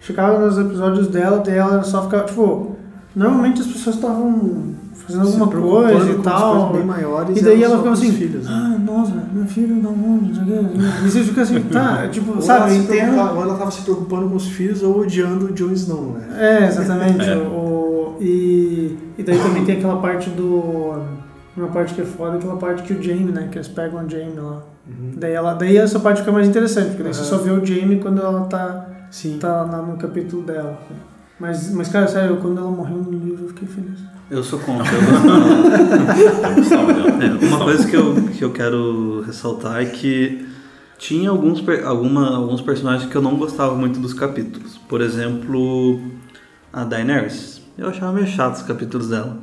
chegava 0.00 0.38
nos 0.38 0.58
episódios 0.58 1.08
dela, 1.08 1.42
daí 1.44 1.56
ela 1.58 1.82
só 1.82 2.04
ficava, 2.04 2.24
tipo, 2.24 2.76
normalmente 3.14 3.60
as 3.60 3.66
pessoas 3.66 3.96
estavam 3.96 4.72
fazendo 4.94 5.26
alguma 5.26 5.48
coisa 5.48 6.10
e 6.12 6.18
tal. 6.22 6.52
coisas 6.54 6.76
bem 6.76 6.84
maiores, 6.86 7.36
E 7.36 7.42
daí 7.42 7.62
ela 7.62 7.76
ficava 7.78 7.94
assim, 7.94 8.12
filhos, 8.12 8.44
né? 8.44 8.50
ah, 8.52 8.78
nossa, 8.78 9.12
meu 9.32 9.44
filho 9.46 9.74
onde, 9.76 10.28
não 10.40 10.46
sei 10.46 10.58
o 10.58 10.64
quê. 10.68 10.76
E 11.04 11.10
você 11.10 11.22
fica 11.24 11.42
assim, 11.42 11.60
tá, 11.62 12.08
tipo, 12.12 12.32
Ou 12.34 12.40
sabe, 12.42 12.70
ela 12.72 12.74
entendo. 12.82 13.18
ou 13.18 13.42
ela 13.42 13.56
tava 13.56 13.70
se 13.70 13.82
preocupando 13.82 14.28
com 14.28 14.36
os 14.36 14.46
filhos 14.46 14.82
ou 14.82 15.00
odiando 15.00 15.46
o 15.46 15.52
Jon 15.52 15.72
Snow, 15.72 16.12
né? 16.18 16.26
É, 16.38 16.66
exatamente. 16.68 17.24
É. 17.28 17.36
O, 17.36 18.16
e, 18.20 18.96
e 19.18 19.22
daí 19.22 19.38
também 19.38 19.64
tem 19.64 19.78
aquela 19.78 19.96
parte 20.00 20.30
do. 20.30 21.02
Uma 21.56 21.68
parte 21.68 21.92
que 21.94 22.00
é 22.00 22.04
foda, 22.04 22.36
aquela 22.38 22.56
parte 22.56 22.82
que 22.82 22.92
o 22.94 23.02
Jamie, 23.02 23.32
né? 23.32 23.48
Que 23.50 23.58
eles 23.58 23.68
pegam 23.68 23.98
a 23.98 24.08
Jamie 24.08 24.38
lá. 24.38 24.62
Daí, 25.16 25.32
ela, 25.32 25.54
daí 25.54 25.76
essa 25.76 25.98
parte 26.00 26.20
fica 26.20 26.32
mais 26.32 26.48
interessante, 26.48 26.88
porque 26.88 27.02
daí 27.02 27.12
você 27.14 27.20
Aham. 27.20 27.28
só 27.30 27.36
vê 27.38 27.50
o 27.50 27.64
Jamie 27.64 27.98
quando 27.98 28.20
ela 28.20 28.42
tá, 28.46 28.86
Sim. 29.10 29.38
tá 29.40 29.62
lá 29.62 29.82
no 29.82 29.96
capítulo 29.96 30.42
dela. 30.42 30.78
Mas, 31.42 31.72
mas, 31.72 31.88
cara, 31.88 32.06
sério, 32.06 32.36
quando 32.36 32.58
ela 32.58 32.70
morreu 32.70 32.98
no 32.98 33.10
livro, 33.10 33.46
eu 33.46 33.48
fiquei 33.48 33.66
feliz. 33.66 33.98
Eu 34.30 34.44
sou 34.44 34.60
contra. 34.60 34.86
Eu. 34.94 35.02
É, 37.20 37.26
uma 37.46 37.64
coisa 37.64 37.84
que 37.84 37.96
eu, 37.96 38.14
que 38.28 38.44
eu 38.44 38.52
quero 38.52 39.22
ressaltar 39.22 39.82
é 39.82 39.86
que 39.86 40.46
tinha 40.98 41.30
alguns, 41.30 41.60
alguma, 41.84 42.36
alguns 42.36 42.60
personagens 42.60 43.10
que 43.10 43.16
eu 43.16 43.20
não 43.20 43.34
gostava 43.34 43.74
muito 43.74 43.98
dos 43.98 44.14
capítulos. 44.14 44.78
Por 44.88 45.00
exemplo, 45.00 46.00
a 46.72 46.84
Daenerys. 46.84 47.60
Eu 47.76 47.88
achava 47.88 48.12
meio 48.12 48.28
chato 48.28 48.54
os 48.54 48.62
capítulos 48.62 49.08
dela. 49.08 49.36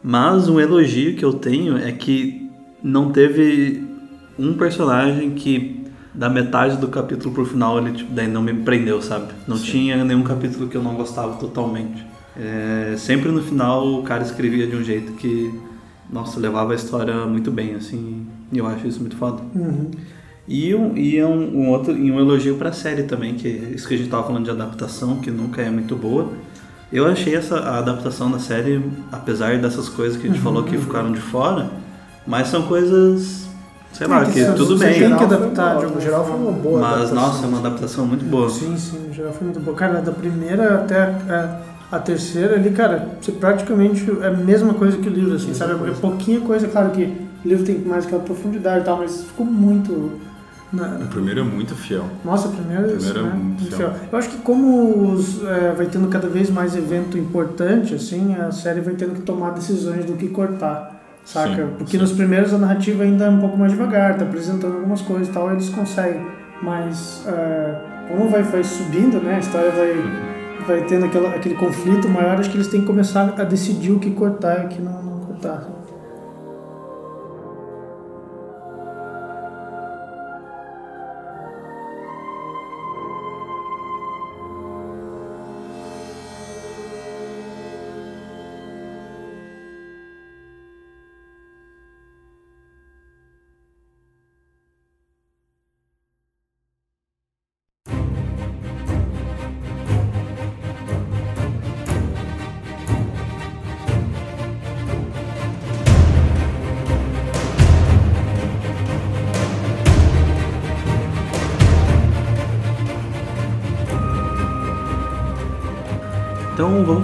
Mas 0.00 0.48
um 0.48 0.60
elogio 0.60 1.16
que 1.16 1.24
eu 1.24 1.32
tenho 1.32 1.76
é 1.76 1.90
que 1.90 2.48
não 2.84 3.10
teve 3.10 3.84
um 4.38 4.52
personagem 4.54 5.32
que 5.32 5.81
da 6.14 6.28
metade 6.28 6.76
do 6.76 6.88
capítulo 6.88 7.34
pro 7.34 7.44
final 7.44 7.78
ele 7.78 7.92
tipo, 7.92 8.12
daí 8.12 8.28
não 8.28 8.42
me 8.42 8.52
prendeu, 8.52 9.00
sabe? 9.00 9.32
Não 9.46 9.58
tinha 9.58 10.04
nenhum 10.04 10.22
capítulo 10.22 10.68
que 10.68 10.76
eu 10.76 10.82
não 10.82 10.94
gostava 10.94 11.36
totalmente. 11.36 12.04
É, 12.36 12.94
sempre 12.96 13.30
no 13.30 13.42
final 13.42 13.86
o 13.86 14.02
cara 14.02 14.22
escrevia 14.22 14.66
de 14.66 14.76
um 14.76 14.82
jeito 14.82 15.12
que, 15.12 15.52
nossa, 16.10 16.38
levava 16.38 16.72
a 16.72 16.74
história 16.74 17.26
muito 17.26 17.50
bem, 17.50 17.74
assim, 17.74 18.26
e 18.50 18.58
eu 18.58 18.66
acho 18.66 18.86
isso 18.86 19.00
muito 19.00 19.16
foda. 19.16 19.42
E, 20.46 20.74
um, 20.74 20.96
e 20.96 21.22
um, 21.22 21.60
um 21.60 21.68
outro, 21.70 21.96
e 21.96 22.10
um 22.10 22.18
elogio 22.18 22.56
pra 22.56 22.72
série 22.72 23.04
também, 23.04 23.34
que 23.34 23.48
é 23.48 23.74
isso 23.74 23.86
que 23.86 23.94
a 23.94 23.96
gente 23.96 24.10
tava 24.10 24.24
falando 24.24 24.44
de 24.44 24.50
adaptação, 24.50 25.18
que 25.18 25.30
nunca 25.30 25.62
é 25.62 25.70
muito 25.70 25.94
boa. 25.94 26.32
Eu 26.92 27.06
achei 27.06 27.34
essa 27.34 27.58
a 27.58 27.78
adaptação 27.78 28.30
da 28.30 28.38
série, 28.38 28.82
apesar 29.10 29.58
dessas 29.58 29.88
coisas 29.88 30.20
que 30.20 30.26
a 30.26 30.30
gente 30.30 30.42
falou 30.42 30.62
que 30.64 30.76
ficaram 30.76 31.10
de 31.12 31.20
fora, 31.20 31.70
mas 32.26 32.48
são 32.48 32.62
coisas, 32.62 33.41
sei 33.92 34.06
lá, 34.06 34.22
É, 34.22 34.24
que 34.26 34.32
que 34.32 34.40
você- 34.44 34.52
tudo 34.52 34.76
você 34.78 34.84
bem. 34.86 34.94
tem 35.00 35.10
que 35.12 35.16
foi 35.16 35.26
adaptar 35.26 35.72
boa, 35.74 35.84
alguma 35.84 36.00
geral 36.00 36.24
foi 36.24 36.32
forma. 36.32 36.48
uma 36.50 36.58
boa 36.58 36.80
Mas, 36.80 36.92
adaptação. 36.92 37.14
nossa, 37.16 37.44
é 37.44 37.48
uma 37.48 37.58
adaptação 37.58 38.06
muito 38.06 38.24
boa. 38.24 38.48
Sim, 38.50 38.76
sim, 38.76 38.98
no 39.08 39.12
geral 39.14 39.32
foi 39.32 39.44
muito 39.46 39.60
bom. 39.60 39.72
Cara, 39.74 40.00
da 40.00 40.12
primeira 40.12 40.74
até 40.76 40.98
a, 41.00 41.60
a 41.92 41.98
terceira 41.98 42.54
ali, 42.54 42.70
cara, 42.70 43.08
você 43.20 43.32
praticamente 43.32 44.10
é 44.22 44.26
a 44.28 44.30
mesma 44.30 44.74
coisa 44.74 44.96
que 44.96 45.08
o 45.08 45.12
livro, 45.12 45.34
assim, 45.34 45.52
sabe? 45.54 45.72
É 45.88 45.92
pouquinha 45.94 46.40
coisa, 46.40 46.66
claro 46.68 46.90
que 46.90 47.04
o 47.44 47.48
livro 47.48 47.64
tem 47.64 47.78
mais 47.80 48.06
aquela 48.06 48.22
profundidade 48.22 48.80
e 48.80 48.84
tal, 48.84 48.98
mas 48.98 49.22
ficou 49.24 49.44
muito. 49.46 50.12
na- 50.72 50.96
O 51.02 51.06
primeiro 51.08 51.40
é 51.40 51.42
muito 51.42 51.74
fiel. 51.74 52.04
Nossa, 52.24 52.48
primeiro, 52.48 52.88
Primeiro 52.96 53.18
é 53.18 53.22
né? 53.24 53.28
muito 53.34 53.44
muito 53.60 53.76
fiel. 53.76 53.90
fiel. 53.90 53.92
Eu 54.10 54.18
acho 54.18 54.30
que 54.30 54.38
como 54.38 55.12
os, 55.12 55.44
é, 55.44 55.74
vai 55.76 55.84
tendo 55.84 56.08
cada 56.08 56.28
vez 56.28 56.48
mais 56.48 56.74
evento 56.74 57.18
importante, 57.18 57.94
assim, 57.94 58.34
a 58.36 58.50
série 58.50 58.80
vai 58.80 58.94
tendo 58.94 59.12
que 59.12 59.20
tomar 59.20 59.50
decisões 59.50 60.06
do 60.06 60.14
que 60.14 60.28
cortar, 60.28 61.01
saca? 61.24 61.54
Sim, 61.54 61.74
Porque 61.78 61.92
sim. 61.92 61.98
nos 61.98 62.12
primeiros 62.12 62.52
a 62.52 62.58
narrativa 62.58 63.02
ainda 63.02 63.26
é 63.26 63.30
um 63.30 63.38
pouco 63.38 63.56
mais 63.56 63.72
devagar, 63.72 64.16
tá 64.16 64.24
apresentando 64.24 64.74
algumas 64.74 65.00
coisas 65.02 65.28
e 65.28 65.32
tal, 65.32 65.50
eles 65.52 65.68
conseguem. 65.68 66.24
Mas 66.62 67.24
é, 67.26 67.74
como 68.08 68.28
vai, 68.28 68.42
vai 68.42 68.62
subindo, 68.62 69.20
né? 69.20 69.36
A 69.36 69.38
história 69.38 69.70
vai, 69.70 69.94
vai 70.66 70.86
tendo 70.86 71.06
aquela, 71.06 71.30
aquele 71.30 71.54
conflito 71.54 72.08
maior, 72.08 72.38
acho 72.38 72.50
que 72.50 72.56
eles 72.56 72.68
têm 72.68 72.80
que 72.80 72.86
começar 72.86 73.34
a 73.36 73.44
decidir 73.44 73.92
o 73.92 73.98
que 73.98 74.10
cortar 74.12 74.62
e 74.62 74.66
o 74.66 74.68
que 74.68 74.80
não, 74.80 75.02
não 75.02 75.20
cortar. 75.20 75.81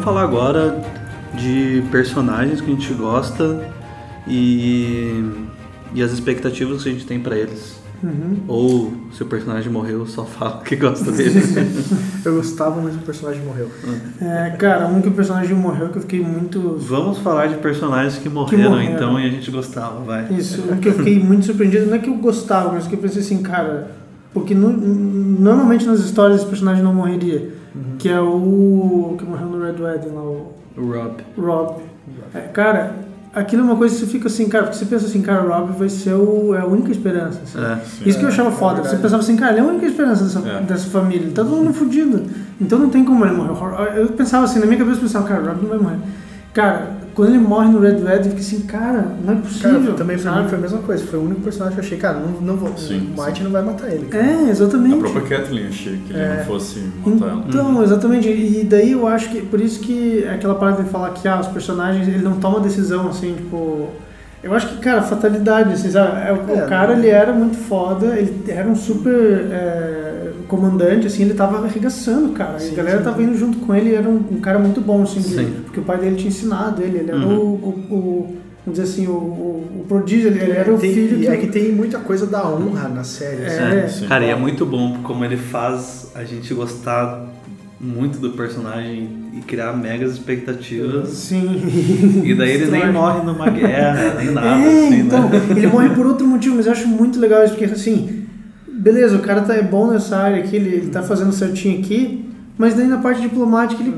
Falar 0.09 0.23
agora 0.23 0.81
de 1.35 1.85
personagens 1.91 2.63
que 2.63 2.71
a 2.71 2.75
gente 2.75 2.95
gosta 2.95 3.63
e, 4.27 5.23
e 5.95 6.03
as 6.03 6.13
expectativas 6.13 6.83
que 6.83 6.89
a 6.89 6.93
gente 6.93 7.05
tem 7.05 7.21
pra 7.21 7.37
eles. 7.37 7.77
Uhum. 8.03 8.37
Ou 8.49 8.93
se 9.13 9.23
o 9.23 9.27
personagem 9.27 9.71
morreu, 9.71 10.07
só 10.07 10.25
fala 10.25 10.63
que 10.65 10.77
gosta 10.77 11.13
dele. 11.13 11.43
Eu 12.25 12.37
gostava, 12.37 12.81
mas 12.81 12.95
o 12.95 13.01
personagem 13.01 13.43
morreu. 13.45 13.69
É, 14.19 14.51
cara, 14.59 14.87
um 14.87 15.03
que 15.03 15.09
o 15.09 15.13
personagem 15.13 15.55
morreu 15.55 15.91
que 15.91 15.97
eu 15.99 16.03
fiquei 16.03 16.21
muito. 16.21 16.77
Vamos 16.79 17.19
falar 17.19 17.49
de 17.49 17.57
personagens 17.57 18.17
que 18.17 18.29
morreram, 18.31 18.71
morreram. 18.71 18.95
então 18.95 19.21
e 19.21 19.27
a 19.27 19.31
gente 19.31 19.51
gostava, 19.51 20.01
vai. 20.05 20.27
Isso, 20.33 20.63
um 20.73 20.77
que 20.79 20.89
eu 20.89 20.95
fiquei 20.95 21.19
muito 21.19 21.45
surpreendido. 21.45 21.87
Não 21.87 21.95
é 21.97 21.99
que 21.99 22.09
eu 22.09 22.15
gostava, 22.17 22.73
mas 22.73 22.87
que 22.87 22.95
eu 22.95 22.99
pensei 22.99 23.21
assim, 23.21 23.43
cara. 23.43 23.91
Porque 24.33 24.55
no- 24.55 24.71
normalmente 24.71 25.85
nas 25.85 26.01
histórias 26.01 26.41
esse 26.41 26.49
personagem 26.49 26.83
não 26.83 26.95
morreria. 26.95 27.58
Que 27.99 28.09
é 28.09 28.21
o. 28.21 29.15
que 29.19 29.25
morreu 29.25 29.47
no 29.49 29.65
Red 29.65 29.81
Wedding 29.83 30.11
lá, 30.15 30.23
o 30.23 30.53
O 30.77 30.81
Rob. 30.93 31.13
Rob. 31.39 31.81
É, 32.35 32.41
cara, 32.41 32.95
aquilo 33.35 33.63
é 33.63 33.65
uma 33.65 33.77
coisa 33.77 33.95
que 33.95 34.01
você 34.01 34.07
fica 34.07 34.27
assim, 34.29 34.49
cara, 34.49 34.65
porque 34.65 34.79
você 34.79 34.85
pensa 34.87 35.07
assim, 35.07 35.23
cara, 35.23 35.45
o 35.45 35.49
Rob 35.49 35.73
vai 35.79 35.89
ser 35.89 36.15
o, 36.15 36.55
é 36.55 36.61
a 36.61 36.67
única 36.67 36.91
esperança. 36.91 37.41
assim. 37.43 37.59
É. 37.59 38.09
Isso 38.09 38.19
que 38.19 38.25
eu 38.25 38.29
achava 38.29 38.51
foda. 38.51 38.83
Você 38.83 38.97
pensava 38.97 39.23
assim, 39.23 39.37
cara, 39.37 39.53
ele 39.53 39.61
é 39.61 39.63
a 39.63 39.67
única 39.67 39.87
esperança 39.87 40.25
dessa, 40.25 40.49
É. 40.49 40.61
dessa 40.63 40.89
família. 40.89 41.23
Ele 41.25 41.33
tá 41.33 41.43
todo 41.45 41.57
mundo 41.57 41.73
fudido. 41.73 42.23
Então 42.61 42.79
não 42.79 42.89
tem 42.91 43.05
como 43.05 43.25
ele 43.25 43.35
morrer. 43.35 43.97
Eu 43.97 44.09
pensava 44.09 44.45
assim, 44.45 44.59
na 44.59 44.67
minha 44.67 44.79
cabeça 44.79 44.99
eu 44.99 45.03
pensava, 45.03 45.27
cara, 45.29 45.43
o 45.43 45.47
Rob 45.47 45.63
não 45.63 45.69
vai 45.69 45.79
morrer. 45.79 45.99
Cara, 46.55 46.98
quando 47.19 47.31
ele 47.31 47.39
morre 47.39 47.69
no 47.69 47.81
Red 47.81 47.97
Wedding, 47.97 48.31
eu 48.31 48.37
fiquei 48.37 48.39
assim, 48.39 48.61
cara, 48.61 49.05
não 49.25 49.33
é 49.35 49.37
possível. 49.41 49.81
Cara, 49.81 49.95
também 49.95 50.17
mim 50.17 50.49
foi 50.49 50.59
a 50.59 50.61
mesma 50.61 50.79
coisa. 50.79 51.05
Foi 51.05 51.19
o 51.19 51.23
único 51.25 51.41
personagem 51.41 51.75
que 51.75 51.81
eu 51.81 51.85
achei, 51.85 51.99
cara, 51.99 52.21
não, 52.21 52.41
não 52.41 52.57
vou, 52.57 52.79
Sim, 52.79 53.11
o 53.13 53.17
Martin 53.17 53.43
não 53.43 53.51
vai 53.51 53.63
matar 53.63 53.89
ele. 53.91 54.07
cara. 54.07 54.25
É, 54.25 54.49
exatamente. 54.51 54.95
A 54.95 55.11
própria 55.11 55.39
Kathleen 55.39 55.67
achei 55.67 55.97
que 56.07 56.13
ele 56.13 56.23
É. 56.23 56.37
não 56.39 56.45
fosse 56.45 56.81
matar 57.05 57.27
ela. 57.29 57.45
Então, 57.49 57.83
exatamente. 57.83 58.29
E 58.29 58.63
daí 58.63 58.93
eu 58.93 59.09
acho 59.09 59.31
que. 59.31 59.43
Por 59.43 59.61
isso 59.61 59.81
que 59.81 60.25
aquela 60.29 60.55
parada 60.55 60.85
de 60.85 60.91
falar 60.91 61.11
que 61.11 61.27
ah, 61.27 61.41
os 61.41 61.49
personagens 61.49 62.07
ele 62.07 62.23
não 62.23 62.37
toma 62.39 62.61
decisão 62.61 63.09
assim, 63.09 63.35
tipo. 63.35 63.89
Eu 64.41 64.55
acho 64.55 64.69
que, 64.69 64.77
cara, 64.77 65.03
fatalidade, 65.03 65.73
assim, 65.73 65.91
sabe? 65.91 66.13
É, 66.29 66.33
O, 66.33 66.57
É, 66.57 66.65
o 66.65 66.69
cara, 66.69 66.95
né? 66.95 67.01
ele 67.01 67.09
era 67.09 67.33
muito 67.33 67.57
foda, 67.57 68.15
ele 68.17 68.45
era 68.47 68.69
um 68.69 68.77
super 68.77 69.13
é, 69.51 70.08
comandante, 70.49 71.07
assim, 71.07 71.23
ele 71.23 71.35
tava 71.35 71.65
arregaçando, 71.65 72.31
cara. 72.31 72.59
Sim, 72.59 72.73
a 72.73 72.77
galera 72.77 72.99
sim. 72.99 73.05
tava 73.05 73.23
indo 73.23 73.37
junto 73.39 73.59
com 73.59 73.75
ele, 73.75 73.95
era 73.95 74.09
um, 74.09 74.17
um 74.33 74.41
cara 74.41 74.59
muito 74.59 74.81
bom, 74.81 75.03
assim, 75.03 75.21
de- 75.21 75.29
Sim. 75.35 75.53
porque 75.65 75.79
o 75.79 75.83
pai 75.85 75.99
dele 75.99 76.17
tinha 76.17 76.29
ensinado 76.29 76.83
ele, 76.83 76.99
ele 76.99 77.11
era 77.11 77.19
Uhum. 77.21 77.37
o, 77.39 77.41
o, 77.91 77.95
o- 77.95 78.37
Vamos 78.67 78.81
dizer 78.81 78.93
assim, 78.93 79.07
o, 79.07 79.13
o, 79.13 79.81
o 79.81 79.85
prodígio, 79.89 80.29
ele, 80.29 80.51
era 80.51 80.75
o 80.75 80.77
Tem- 80.79 80.93
filho 80.93 81.17
e 81.19 81.27
é 81.27 81.37
que 81.39 81.47
tem 81.47 81.73
muita 81.73 82.01
coisa 82.01 82.27
da 82.27 82.47
honra 82.47 82.87
na 82.89 83.03
série. 83.03 83.47
assim. 83.47 83.63
É. 83.79 83.89
Sim. 83.89 84.07
Cara, 84.09 84.25
e 84.27 84.29
é 84.29 84.35
muito 84.37 84.67
bom 84.67 84.99
como 85.03 85.25
ele 85.25 85.39
faz 85.39 86.11
a 86.15 86.23
gente 86.23 86.53
gostar 86.53 87.25
muito 87.81 88.19
do 88.19 88.31
personagem 88.33 89.09
e 89.33 89.41
criar 89.41 89.73
megas 89.73 90.13
expectativas. 90.13 91.09
Sim. 91.11 91.63
E 92.25 92.35
daí 92.35 92.51
ele 92.51 92.71
nem 92.71 92.93
morre 92.93 93.23
numa 93.25 93.49
guerra, 93.49 94.15
nem 94.19 94.33
nada, 94.33 94.49
É, 94.49 94.87
assim, 94.87 94.99
então, 95.01 95.29
né? 95.31 95.41
ele 95.57 95.67
morre 95.69 95.89
por 95.91 96.05
outro 96.07 96.27
motivo, 96.27 96.57
mas 96.57 96.67
eu 96.67 96.73
acho 96.73 96.89
muito 96.89 97.19
legal 97.19 97.43
isso, 97.45 97.55
porque 97.55 97.73
assim, 97.73 98.25
beleza, 98.79 99.17
o 99.17 99.21
cara 99.21 99.43
tá, 99.43 99.55
é 99.55 99.63
bom 99.63 99.91
nessa 99.91 100.17
área 100.17 100.43
aqui, 100.43 100.57
ele, 100.57 100.69
ele 100.69 100.91
tá 100.91 101.03
fazendo 101.03 101.33
certinho 101.33 101.81
aqui, 101.81 102.25
mas 102.57 102.75
daí 102.75 102.87
na 102.87 102.99
parte 102.99 103.21
diplomática 103.21 103.83
ele, 103.83 103.95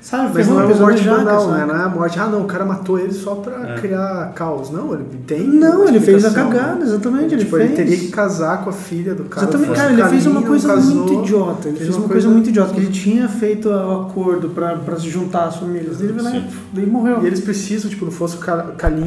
sabe, 0.00 0.24
Mas 0.24 0.32
fez 0.34 0.46
não 0.48 0.54
uma 0.56 0.62
é 0.62 0.66
uma 0.66 0.74
morte 0.80 1.04
jaca, 1.04 1.24
banal, 1.24 1.48
né? 1.50 1.66
Não 1.66 1.74
é 1.76 1.82
a 1.84 1.88
morte, 1.88 2.18
ah 2.20 2.26
não, 2.26 2.42
o 2.42 2.44
cara 2.46 2.64
matou 2.64 2.98
ele 2.98 3.12
só 3.12 3.34
pra 3.36 3.74
É. 3.74 3.74
criar 3.80 4.32
caos. 4.34 4.70
Não, 4.70 4.94
ele 4.94 5.04
tem. 5.26 5.46
Não, 5.46 5.80
uma 5.80 5.88
ele 5.88 6.00
fez 6.00 6.24
a 6.24 6.30
cagada, 6.30 6.82
exatamente, 6.84 7.34
ele 7.34 7.44
Tipo, 7.44 7.56
fez. 7.56 7.66
ele 7.68 7.76
teria 7.76 7.96
que 7.96 8.08
casar 8.08 8.62
com 8.64 8.70
a 8.70 8.72
filha 8.72 9.14
do 9.14 9.24
cara. 9.24 9.46
Exatamente, 9.46 9.74
cara, 9.76 9.92
ele 9.92 10.04
fez 10.04 10.26
uma 10.26 10.42
coisa 10.42 10.68
casou, 10.68 10.94
muito 10.94 11.24
idiota. 11.24 11.68
Ele 11.68 11.76
fez 11.78 11.96
uma 11.96 12.08
coisa 12.08 12.28
muito 12.28 12.48
idiota, 12.48 12.74
que 12.74 12.80
ele 12.80 12.90
tinha 12.90 13.28
feito 13.28 13.68
o 13.68 14.00
acordo 14.02 14.48
pra, 14.50 14.76
pra 14.76 14.96
se 14.98 15.08
juntar 15.08 15.46
às 15.46 15.56
famílias. 15.56 16.00
Ele 16.00 16.12
vai 16.12 16.24
lá 16.24 16.30
Sim. 16.32 16.44
e 16.72 16.76
daí 16.76 16.86
morreu. 16.86 17.22
E 17.22 17.26
eles 17.26 17.40
precisam, 17.40 17.90
tipo, 17.90 18.04
não 18.04 18.12
fosse 18.12 18.36
o 18.36 18.40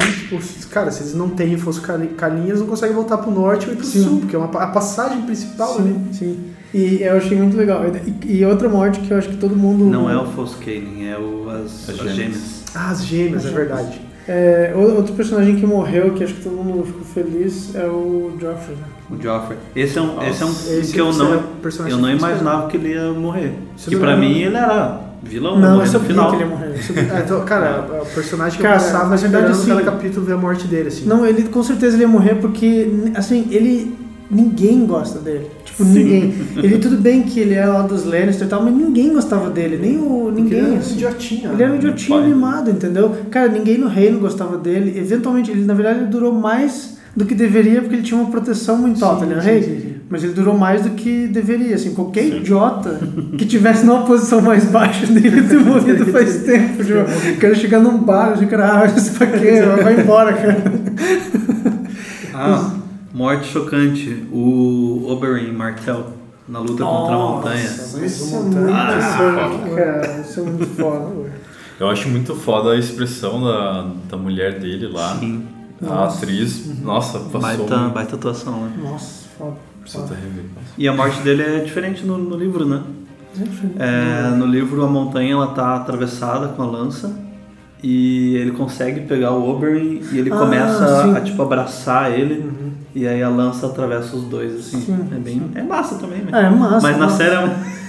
tipo, 0.00 0.38
cara, 0.70 0.90
se 0.90 1.02
eles 1.02 1.14
não 1.14 1.28
têm 1.28 1.56
fosse 1.56 1.78
o 1.78 1.82
Cali- 1.82 2.08
Calim, 2.16 2.46
eles 2.48 2.60
não 2.60 2.66
conseguem 2.66 2.94
voltar 2.94 3.18
pro 3.18 3.30
norte 3.30 3.66
ou 3.66 3.72
ir 3.72 3.76
pro 3.76 3.86
Sim. 3.86 4.02
sul, 4.04 4.18
porque 4.20 4.36
é 4.36 4.38
uma, 4.38 4.46
a 4.46 4.66
passagem 4.66 5.22
principal 5.22 5.76
ali. 5.78 5.92
Sim, 5.92 6.12
sim. 6.12 6.44
E 6.74 7.02
eu 7.02 7.16
achei 7.16 7.36
muito 7.36 7.56
legal. 7.56 7.82
E, 8.24 8.38
e 8.38 8.44
outra 8.44 8.68
morte 8.68 9.00
que 9.00 9.10
eu 9.10 9.18
acho 9.18 9.28
que 9.28 9.36
todo 9.36 9.54
mundo. 9.54 9.84
Não 9.84 10.08
é 10.10 10.16
o 10.16 10.26
Foscaling, 10.26 11.06
é 11.06 11.18
o, 11.18 11.48
as, 11.50 11.88
As 11.88 11.90
as 11.90 11.96
gêmeas. 11.98 12.16
gêmeas. 12.16 12.64
Ah, 12.74 12.90
as 12.90 13.04
gêmeas, 13.04 13.46
é 13.46 13.50
verdade. 13.50 14.00
É, 14.26 14.72
o- 14.74 14.96
outro 14.96 15.12
personagem 15.14 15.56
que 15.56 15.66
morreu, 15.66 16.12
que 16.14 16.22
acho 16.22 16.34
que 16.34 16.42
todo 16.42 16.54
mundo 16.56 16.84
ficou 16.86 17.02
feliz, 17.02 17.74
é 17.74 17.84
o 17.86 18.32
Joffrey. 18.40 18.76
Né? 18.76 18.84
O 19.10 19.20
Joffrey. 19.20 19.58
Esse 19.74 19.98
é 19.98 20.02
um, 20.02 20.22
esse 20.22 20.42
é 20.42 20.46
um 20.46 20.50
Esse 20.50 20.92
que 20.92 21.00
eu 21.00 21.10
é 21.10 21.12
não, 21.12 21.42
eu 21.88 21.98
não 21.98 22.10
imaginava 22.10 22.68
que 22.68 22.76
ele 22.76 22.90
ia 22.94 23.10
morrer. 23.12 23.52
Você 23.76 23.90
que 23.90 23.96
pra 23.96 24.16
mim 24.16 24.38
ele 24.38 24.56
era 24.56 25.00
vilão, 25.24 25.58
Não, 25.58 25.80
eu 25.80 25.86
sabia 25.86 26.08
final. 26.08 26.30
que 26.30 26.36
ele 26.36 26.44
ia 26.44 26.48
morrer. 26.48 26.72
É, 27.16 27.20
então, 27.24 27.44
cara, 27.44 27.86
é 27.92 28.00
o 28.00 28.06
personagem 28.06 28.56
que 28.56 28.62
Cara, 28.62 28.76
eu 28.76 28.80
passava 28.80 29.08
na 29.10 29.16
verdade, 29.16 29.52
esperando 29.52 29.78
cada 29.84 29.90
capítulo 29.90 30.24
ver 30.24 30.32
a 30.34 30.36
morte 30.38 30.66
dele, 30.68 30.88
assim. 30.88 31.04
Não, 31.04 31.26
ele 31.26 31.42
com 31.48 31.62
certeza 31.62 31.96
ele 31.96 32.04
ia 32.04 32.08
morrer 32.08 32.36
porque, 32.36 32.88
assim, 33.14 33.48
ele. 33.50 33.94
Ninguém 34.30 34.86
gosta 34.86 35.18
dele. 35.18 35.46
Tipo, 35.82 35.94
Sim. 35.94 36.04
ninguém. 36.04 36.34
Ele, 36.56 36.78
tudo 36.78 36.96
bem 36.96 37.22
que 37.22 37.40
ele 37.40 37.54
é 37.54 37.66
lá 37.66 37.82
dos 37.82 38.04
Lannister 38.04 38.46
e 38.46 38.50
tal, 38.50 38.62
mas 38.62 38.74
ninguém 38.74 39.12
gostava 39.12 39.50
dele. 39.50 39.78
Nem 39.80 39.98
o. 39.98 40.30
Ninguém. 40.30 40.58
ele 40.58 40.66
era 40.66 40.74
um 40.74 40.78
assim. 40.78 40.94
idiotinha. 40.94 41.50
Ele 41.52 41.62
era 41.62 41.70
um 41.72 41.74
né? 41.74 41.78
idiotinho 41.78 42.18
pai. 42.20 42.28
mimado, 42.28 42.70
entendeu? 42.70 43.16
Cara, 43.30 43.48
ninguém 43.48 43.78
no 43.78 43.88
reino 43.88 44.18
gostava 44.18 44.56
dele. 44.56 44.98
Eventualmente, 44.98 45.50
ele 45.50 45.64
na 45.64 45.74
verdade 45.74 46.00
ele 46.00 46.08
durou 46.08 46.32
mais 46.32 46.96
do 47.14 47.26
que 47.26 47.34
deveria 47.34 47.80
porque 47.82 47.96
ele 47.96 48.02
tinha 48.02 48.18
uma 48.18 48.30
proteção 48.30 48.78
muito 48.78 48.98
Sim, 48.98 49.04
alta. 49.04 49.24
Ele 49.24 49.32
era 49.34 49.42
sim, 49.42 49.48
rei. 49.48 49.62
sim. 49.62 49.92
Mas 50.08 50.22
ele 50.24 50.34
durou 50.34 50.56
mais 50.56 50.82
do 50.82 50.90
que 50.90 51.26
deveria. 51.26 51.74
Assim, 51.74 51.94
qualquer 51.94 52.24
Sim. 52.24 52.36
idiota 52.38 53.00
que 53.36 53.46
tivesse 53.46 53.84
numa 53.84 54.02
posição 54.04 54.40
mais 54.42 54.64
baixa 54.64 55.06
dele 55.06 55.42
ter 55.42 55.58
morrido 55.58 56.06
faz 56.12 56.42
tempo. 56.44 56.84
Tipo, 56.84 57.38
quero 57.40 57.54
chegar 57.56 57.80
num 57.80 57.98
bar, 57.98 58.38
eu 58.40 58.48
cara, 58.48 58.82
ah, 58.82 58.86
isso 58.86 59.12
pra 59.12 59.26
quê? 59.26 59.62
Vai 59.82 60.00
embora, 60.00 60.32
cara. 60.34 60.62
Ah, 62.34 62.71
morte 63.12 63.48
chocante. 63.48 64.26
O 64.32 65.06
Oberyn 65.08 65.52
Martell 65.52 66.06
na 66.48 66.58
luta 66.58 66.84
contra 66.84 67.14
a 67.14 67.18
montanha. 67.18 67.62
Nossa, 67.70 68.04
Isso 68.04 68.34
é 68.34 68.38
Montanha. 68.38 68.60
muito 68.66 68.74
Ah, 68.76 69.50
foda, 69.58 69.76
cara. 69.76 70.20
Isso 70.20 70.40
é 70.40 70.42
muito 70.42 70.66
foda. 70.76 71.32
Eu 71.80 71.88
acho 71.88 72.08
muito 72.08 72.34
foda 72.34 72.70
a 72.72 72.78
expressão 72.78 73.42
da, 73.42 73.86
da 74.10 74.16
mulher 74.16 74.58
dele 74.58 74.86
lá. 74.88 75.16
Sim. 75.18 75.44
A 75.80 75.84
Nossa. 75.86 76.18
atriz, 76.24 76.80
nossa, 76.80 77.18
passou. 77.18 77.40
Baita, 77.40 77.76
um- 77.76 77.90
baita 77.90 78.14
atuação, 78.14 78.66
né? 78.66 78.72
Nossa, 78.84 79.24
foda. 79.36 79.56
Precisa 79.80 80.04
até 80.04 80.14
rever. 80.14 80.44
E 80.78 80.86
a 80.86 80.92
morte 80.92 81.20
dele 81.22 81.42
é 81.42 81.58
diferente 81.58 82.04
no, 82.04 82.16
no 82.16 82.36
livro, 82.36 82.64
né? 82.64 82.82
É, 83.78 84.28
no 84.36 84.46
livro 84.46 84.84
a 84.84 84.86
montanha 84.86 85.32
ela 85.32 85.48
tá 85.48 85.74
atravessada 85.76 86.48
com 86.48 86.62
a 86.62 86.66
lança 86.66 87.18
e 87.82 88.36
ele 88.36 88.52
consegue 88.52 89.00
pegar 89.00 89.32
o 89.32 89.48
Oberyn 89.50 90.02
e 90.12 90.18
ele 90.18 90.30
Ah, 90.32 90.36
começa 90.38 91.02
sim. 91.02 91.16
a 91.16 91.20
tipo 91.20 91.42
abraçar 91.42 92.12
ele 92.12 92.44
e 92.94 93.06
aí 93.08 93.22
a 93.22 93.28
lança 93.28 93.66
atravessa 93.66 94.14
os 94.16 94.24
dois 94.24 94.54
assim. 94.60 94.80
Sim, 94.80 94.98
é 95.10 95.18
bem 95.18 95.42
é 95.54 95.62
massa 95.62 95.94
também, 95.96 96.18
né? 96.20 96.30
É, 96.32 96.50
massa. 96.50 96.80
Mas 96.88 96.98
na 96.98 97.06
massa. 97.06 97.16
série 97.16 97.34
é 97.34 97.42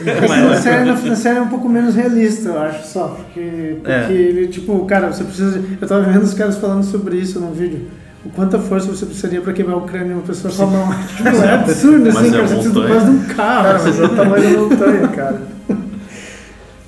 Mas 0.27 0.43
na, 0.49 0.55
série, 0.55 0.85
na, 0.85 0.95
na 0.95 1.15
série 1.15 1.37
é 1.37 1.41
um 1.41 1.47
pouco 1.49 1.69
menos 1.69 1.95
realista, 1.95 2.49
eu 2.49 2.59
acho, 2.61 2.87
só. 2.87 3.07
Porque, 3.09 3.77
porque 3.79 3.91
É. 3.91 4.11
ele, 4.11 4.47
tipo, 4.47 4.85
cara, 4.85 5.11
você 5.11 5.23
precisa. 5.23 5.61
Eu 5.81 5.87
tava 5.87 6.01
vendo 6.03 6.23
os 6.23 6.33
caras 6.33 6.57
falando 6.57 6.83
sobre 6.83 7.17
isso 7.17 7.39
num 7.39 7.51
vídeo. 7.53 7.87
O 8.25 8.29
quanta 8.29 8.57
força 8.57 8.87
você 8.87 9.05
precisaria 9.05 9.41
pra 9.41 9.51
quebrar 9.51 9.75
o 9.75 9.81
crânio 9.81 10.07
de 10.07 10.13
uma 10.13 10.21
pessoa 10.21 10.53
com 10.53 10.63
a 10.63 10.67
mão. 10.67 10.89
Tipo, 11.17 11.27
é 11.29 11.53
absurdo, 11.55 12.05
Mas 12.05 12.15
assim, 12.17 12.27
é 12.27 12.31
cara. 12.31 12.47
Você 12.47 12.53
precisa 12.55 12.73
montanha. 12.73 12.87
quase 12.99 13.05
de 13.05 13.11
um 13.17 13.35
carro. 13.35 13.63
Cara, 13.63 13.79
mas 13.83 13.99
é 13.99 14.03
o 14.03 14.09
tamanho 14.15 14.53
da 14.53 14.61
montanha, 14.61 15.07
cara. 15.15 15.41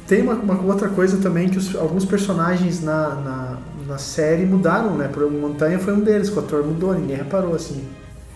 Tem 0.07 0.21
uma, 0.21 0.33
uma 0.35 0.61
outra 0.63 0.87
coisa 0.89 1.17
também 1.17 1.49
que 1.49 1.57
os- 1.57 1.75
alguns 1.75 2.05
personagens 2.05 2.81
na, 2.83 3.09
na, 3.15 3.57
na 3.87 3.97
série 3.97 4.45
mudaram, 4.45 4.91
né? 4.95 5.07
Por 5.11 5.29
Montanha 5.31 5.79
foi 5.79 5.93
um 5.93 5.99
deles, 5.99 6.29
que 6.29 6.35
o 6.35 6.39
ator 6.39 6.63
mudou, 6.65 6.93
ninguém 6.93 7.17
reparou 7.17 7.55
assim. 7.55 7.83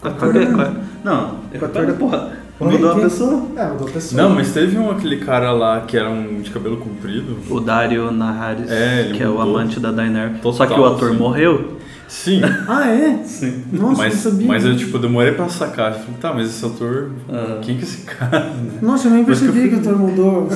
Que 0.02 0.08
é- 0.38 0.41
é? 0.43 0.72
Não, 1.04 1.36
a 1.62 1.68
torre- 1.68 1.93
porra. 1.93 2.30
Mudou 2.60 2.91
a 2.91 2.93
Quem? 2.95 3.04
pessoa. 3.04 3.41
É, 3.56 3.68
mudou 3.68 3.88
a 3.88 3.91
pessoa. 3.91 4.22
Não, 4.22 4.30
mas 4.36 4.52
teve 4.52 4.78
um 4.78 4.91
aquele 4.91 5.18
cara 5.18 5.52
lá 5.52 5.80
que 5.82 5.95
era 5.95 6.10
um 6.10 6.41
de 6.41 6.50
cabelo 6.52 6.76
comprido. 6.78 7.38
O 7.50 7.60
Dario 7.62 8.12
Naharis, 8.12 8.70
É, 8.70 9.12
que 9.14 9.24
é 9.24 9.28
o 9.30 9.32
mudou. 9.38 9.43
amante 9.58 9.80
da 9.80 9.91
Daenerys. 9.91 10.41
Total, 10.41 10.54
Só 10.54 10.66
que 10.68 10.78
o 10.80 10.86
ator 10.86 11.12
sim. 11.12 11.18
morreu. 11.18 11.78
Sim, 12.10 12.41
Ah, 12.68 12.89
é? 12.89 13.20
Sim. 13.24 13.64
Nossa, 13.72 13.97
mas, 14.02 14.26
eu 14.26 14.32
sabia. 14.32 14.47
mas 14.47 14.66
eu 14.66 14.76
tipo, 14.76 14.97
demorei 15.00 15.32
pra 15.34 15.47
sacar. 15.47 15.91
Eu 15.93 16.00
Falei, 16.00 16.16
tá, 16.20 16.34
mas 16.34 16.47
esse 16.50 16.66
ator. 16.66 17.12
Ah. 17.32 17.60
Quem 17.62 17.76
que 17.78 17.82
é 17.82 17.86
esse 17.86 18.02
cara? 18.02 18.52
Nossa, 18.82 19.08
eu 19.08 19.12
nem 19.12 19.24
que 19.24 19.32
eu 19.32 19.36
percebi 19.38 19.70
que, 19.70 19.76
o 19.76 19.80
ator 19.80 19.97
mudou. 19.97 20.50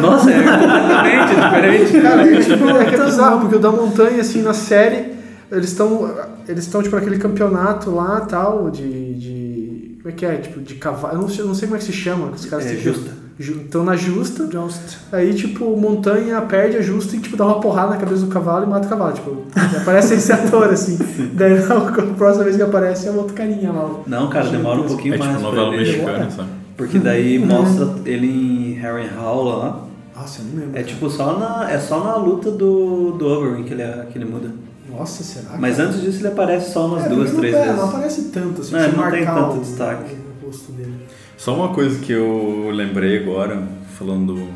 Nossa, 0.00 0.30
é 0.30 0.42
completamente 0.42 1.34
diferente. 1.34 2.00
Cara, 2.00 2.22
é, 2.34 2.40
tipo, 2.40 2.68
é 2.70 2.84
que 2.86 2.94
é 2.94 2.98
Tá 2.98 3.04
bizarro, 3.04 3.40
porque 3.40 3.56
o 3.56 3.58
da 3.58 3.70
montanha, 3.72 4.20
assim, 4.22 4.40
na 4.42 4.54
série, 4.54 5.12
eles 5.50 5.70
estão. 5.70 6.08
Eles 6.48 6.64
estão, 6.64 6.82
tipo, 6.82 6.94
naquele 6.96 7.18
campeonato 7.18 7.90
lá 7.90 8.20
tal, 8.22 8.70
de. 8.70 9.14
de 9.14 9.98
como 10.02 10.08
é 10.12 10.16
que 10.16 10.26
é? 10.26 10.36
Tipo, 10.36 10.60
de 10.60 10.74
cavalo. 10.74 11.14
Eu 11.14 11.20
não 11.22 11.28
sei, 11.28 11.44
não 11.44 11.54
sei 11.54 11.68
como 11.68 11.76
é 11.76 11.78
que 11.78 11.84
se 11.84 11.92
chama. 11.92 12.28
que 12.28 12.36
Os 12.36 12.46
caras 12.46 12.66
É, 12.66 12.70
se- 12.70 12.80
justa. 12.80 13.10
ju- 13.38 13.60
Estão 13.62 13.84
na 13.84 13.94
justa. 13.96 14.48
Joust. 14.50 14.98
Aí, 15.12 15.32
tipo, 15.32 15.76
montanha 15.76 16.40
perde 16.42 16.76
a 16.76 16.82
justa 16.82 17.14
e, 17.14 17.20
tipo, 17.20 17.36
dá 17.36 17.44
uma 17.46 17.60
porrada 17.60 17.90
na 17.90 17.96
cabeça 17.96 18.22
do 18.22 18.28
cavalo 18.28 18.64
e 18.66 18.68
mata 18.68 18.86
o 18.86 18.90
cavalo. 18.90 19.12
Tipo, 19.12 19.44
aparece 19.80 20.14
esse 20.14 20.32
ator, 20.34 20.70
assim. 20.70 20.98
Daí, 21.34 21.52
a 21.62 22.14
próxima 22.16 22.44
vez 22.44 22.56
que 22.56 22.62
aparece 22.62 23.06
é 23.06 23.10
um 23.12 23.18
outro 23.18 23.34
carinha 23.34 23.70
lá. 23.70 24.00
Não, 24.06 24.28
cara, 24.28 24.48
demora 24.48 24.80
um 24.80 24.86
pouquinho 24.86 25.14
É 25.14 25.18
mais 25.18 25.30
tipo 25.30 25.40
pra 25.42 25.50
novela 25.50 25.70
mexicana, 25.76 26.30
sabe? 26.30 26.48
Porque 26.76 26.98
daí 26.98 27.38
mostra 27.38 27.88
ele 28.04 28.26
em 28.26 28.72
Harry 28.74 29.06
Hall 29.06 29.44
lá. 29.44 29.84
Nossa, 30.16 30.40
eu 30.42 30.46
não 30.52 30.60
lembro. 30.64 30.78
É 30.80 30.82
tipo 30.82 31.08
só 31.08 31.38
na, 31.38 31.70
é 31.70 31.78
só 31.78 32.02
na 32.02 32.16
luta 32.16 32.50
do, 32.50 33.12
do 33.12 33.26
Oberyn 33.26 33.62
que 33.62 33.72
ele, 33.72 33.82
é- 33.82 34.06
que 34.10 34.18
ele 34.18 34.24
muda. 34.24 34.50
Nossa, 34.92 35.22
será? 35.22 35.56
Mas 35.58 35.76
cara? 35.76 35.88
antes 35.88 36.00
disso 36.02 36.18
ele 36.18 36.28
aparece 36.28 36.72
só 36.72 36.86
umas 36.86 37.04
É, 37.04 37.08
duas, 37.08 37.32
não, 37.32 37.40
três 37.40 37.54
é, 37.54 37.62
vezes. 37.62 37.76
Não 37.76 37.88
aparece 37.88 38.22
tanto 38.30 38.60
assim, 38.60 38.72
Não, 38.72 38.92
não 38.92 39.10
tem 39.10 39.24
tanto 39.24 39.56
o, 39.56 39.60
destaque. 39.60 40.14
o 40.42 40.46
rosto 40.46 40.72
dele. 40.72 40.94
Só 41.36 41.54
uma 41.54 41.68
coisa 41.74 41.98
que 41.98 42.12
eu 42.12 42.70
lembrei 42.72 43.18
agora, 43.18 43.62
falando 43.98 44.34
do 44.34 44.48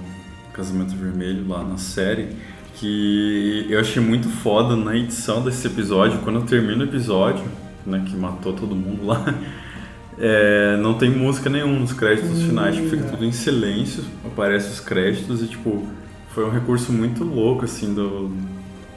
Casamento 0.52 0.94
Vermelho 0.96 1.46
lá 1.48 1.62
na 1.64 1.78
série, 1.78 2.28
que 2.74 3.66
eu 3.68 3.80
achei 3.80 4.02
muito 4.02 4.28
foda 4.28 4.76
na 4.76 4.94
edição 4.96 5.42
desse 5.42 5.66
episódio, 5.66 6.20
quando 6.20 6.42
termina 6.46 6.84
o 6.84 6.86
episódio, 6.86 7.44
né, 7.84 8.04
que 8.06 8.14
matou 8.16 8.52
todo 8.52 8.74
mundo 8.74 9.04
lá, 9.06 9.34
é, 10.18 10.76
não 10.76 10.94
tem 10.94 11.10
música 11.10 11.48
nenhuma 11.50 11.78
nos 11.78 11.92
créditos 11.92 12.42
finais, 12.42 12.74
tipo, 12.76 12.88
fica 12.90 13.04
tudo 13.04 13.24
em 13.24 13.32
silêncio, 13.32 14.04
aparece 14.24 14.68
os 14.70 14.80
créditos 14.80 15.42
e, 15.42 15.46
tipo, 15.46 15.86
foi 16.34 16.44
um 16.44 16.50
recurso 16.50 16.92
muito 16.92 17.24
louco, 17.24 17.64
assim, 17.64 17.94
do, 17.94 18.30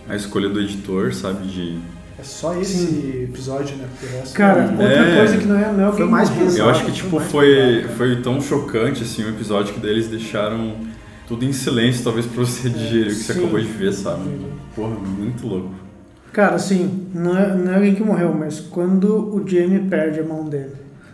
a 0.10 0.16
escolha 0.16 0.49
do 0.49 0.60
editor, 0.60 1.14
sabe, 1.14 1.47
de... 1.47 1.78
É 2.18 2.24
só 2.24 2.53
esse 2.60 3.28
episódio, 3.30 3.78
né? 3.78 3.86
Porque 3.91 4.05
o 4.14 4.20
resto 4.20 4.34
Cara, 4.36 4.62
é- 4.64 4.72
outra 4.72 4.86
É. 4.86 5.18
coisa 5.18 5.38
que 5.38 5.45
não 5.45 5.57
é, 5.57 5.72
não 5.72 5.84
é 5.86 5.89
o 5.89 5.93
Foi 5.93 6.05
que 6.05 6.12
mais 6.12 6.30
pesado. 6.30 6.57
Eu 6.60 6.70
acho 6.70 6.80
que 6.86 6.91
foi 6.91 6.93
tipo 7.01 7.20
foi, 7.22 7.55
pesado, 7.55 7.93
foi 7.95 8.16
tão 8.22 8.41
chocante 8.41 9.03
assim 9.03 9.24
o 9.24 9.30
episódio 9.30 9.74
que 9.74 9.80
daí 9.80 9.91
eles 9.91 10.07
deixaram 10.10 10.74
tudo 11.28 11.45
em 11.45 11.53
silêncio, 11.53 12.03
talvez 12.03 12.26
pra 12.26 12.43
você 12.43 12.70
digerir 12.70 13.05
o 13.05 13.10
que 13.10 13.14
você 13.16 13.34
sim. 13.34 13.39
acabou 13.39 13.60
de 13.62 13.68
ver, 13.68 13.93
sabe? 13.93 14.22
Porra, 14.76 14.95
muito 14.95 15.47
louco. 15.47 15.70
Cara, 16.34 16.55
assim, 16.55 17.07
não 17.14 17.38
é, 17.38 17.55
não 17.55 17.72
é 17.72 17.76
alguém 17.76 17.95
que 17.95 18.03
morreu, 18.03 18.36
mas 18.38 18.60
quando 18.60 19.34
o 19.34 19.43
Jamie 19.47 19.80
perde 19.80 20.20
a 20.20 20.24
mão 20.24 20.43
dele. 20.49 20.74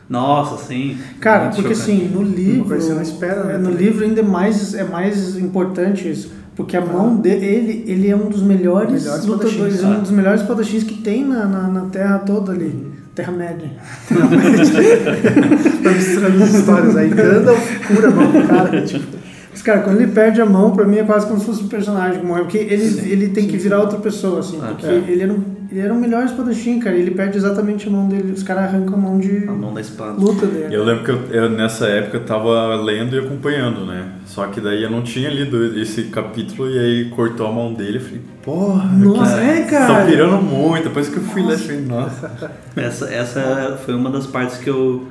Nossa, 0.10 0.64
sim. 0.66 0.98
Cara, 1.20 1.46
Muito 1.46 1.56
porque 1.62 1.74
chocante. 1.76 1.92
assim, 2.02 2.08
no 2.10 2.22
livro. 2.24 2.66
coisa 2.66 2.78
que 2.82 2.88
você 2.90 2.94
não 2.96 3.02
espera, 3.02 3.44
né, 3.44 3.56
é, 3.56 3.58
no 3.58 3.66
também. 3.72 3.86
livro 3.86 4.04
ainda 4.06 4.20
é 4.22 4.24
mais, 4.24 4.74
é 4.74 4.84
mais 4.84 5.38
importante 5.38 6.10
isso. 6.10 6.32
Porque 6.56 6.78
a 6.78 6.82
mão 6.82 7.18
dele, 7.18 7.46
ele, 7.46 7.84
ele 7.86 8.10
é 8.10 8.16
um 8.16 8.30
dos 8.30 8.42
melhores, 8.42 9.04
Melhores 9.04 9.26
lutadores, 9.26 9.84
é 9.84 9.88
um 9.88 10.02
dos 10.02 10.12
melhores 10.12 10.42
espadachins 10.42 10.84
que 10.84 10.96
tem 10.96 11.26
na, 11.26 11.46
na, 11.46 11.68
na 11.68 11.82
Terra 11.88 12.20
toda 12.20 12.54
ali. 12.54 12.94
Terra-média. 13.14 13.72
Tá 14.10 14.16
misturando 15.92 16.44
as 16.44 16.54
histórias 16.54 16.98
aí. 16.98 17.10
Gandalf 17.10 17.88
cura 17.88 18.08
a 18.08 18.12
mão 18.12 18.32
do 18.32 18.48
cara, 18.48 18.82
tipo. 18.82 19.18
Cara, 19.66 19.80
quando 19.80 20.00
ele 20.00 20.12
perde 20.12 20.40
a 20.40 20.46
mão, 20.46 20.76
pra 20.76 20.86
mim 20.86 20.98
é 20.98 21.04
quase 21.04 21.26
como 21.26 21.40
se 21.40 21.46
fosse 21.48 21.64
um 21.64 21.68
personagem 21.68 22.20
que 22.20 22.26
morreu. 22.26 22.44
Porque 22.44 22.60
ele, 22.60 23.12
ele 23.12 23.30
tem 23.30 23.48
que 23.48 23.58
virar 23.58 23.80
outra 23.80 23.98
pessoa, 23.98 24.40
assim. 24.40 24.60
Ah, 24.62 24.68
porque 24.68 24.86
é. 24.86 25.04
ele, 25.08 25.24
era 25.24 25.34
um, 25.34 25.44
ele 25.72 25.80
era 25.80 25.92
o 25.92 25.98
melhor 26.00 26.24
espadachim, 26.24 26.80
cara. 26.80 26.96
Ele 26.96 27.10
perde 27.10 27.36
exatamente 27.36 27.88
a 27.88 27.92
mão 27.92 28.08
dele. 28.08 28.32
Os 28.32 28.44
caras 28.44 28.66
arrancam 28.66 28.94
a 28.94 28.98
mão 28.98 29.18
de 29.18 29.44
A 29.48 29.52
mão 29.52 29.74
da 29.74 29.82
espada. 29.82 30.12
luta 30.22 30.46
dele. 30.46 30.76
Eu 30.76 30.84
lembro 30.84 31.04
que 31.04 31.10
eu, 31.10 31.20
eu, 31.32 31.50
nessa 31.50 31.88
época 31.88 32.18
eu 32.18 32.26
tava 32.26 32.76
lendo 32.76 33.16
e 33.16 33.20
acompanhando, 33.20 33.88
né? 33.88 34.12
Só 34.28 34.46
que 34.46 34.62
daí 34.62 34.84
eu 34.84 34.92
não 34.92 35.02
tinha 35.02 35.32
lido 35.32 35.80
esse 35.80 36.04
capítulo 36.04 36.70
e 36.70 36.78
aí 36.78 37.10
cortou 37.10 37.48
a 37.48 37.52
mão 37.52 37.74
dele 37.74 37.98
e 37.98 38.02
falei, 38.02 38.22
porra, 38.44 38.88
Nossa, 38.92 39.42
é, 39.42 39.64
que 39.64 39.72
cara. 39.72 39.96
tá 39.96 40.06
pirando 40.06 40.44
muito. 40.44 40.84
Depois 40.84 41.10
que 41.10 41.18
eu 41.18 41.24
fui 41.24 41.42
ler, 41.42 41.54
eu 41.54 41.58
falei, 41.58 41.82
nossa. 41.82 42.32
Essa, 42.76 43.12
essa 43.12 43.80
foi 43.84 43.96
uma 43.96 44.12
das 44.12 44.28
partes 44.28 44.58
que 44.58 44.70
eu. 44.70 45.08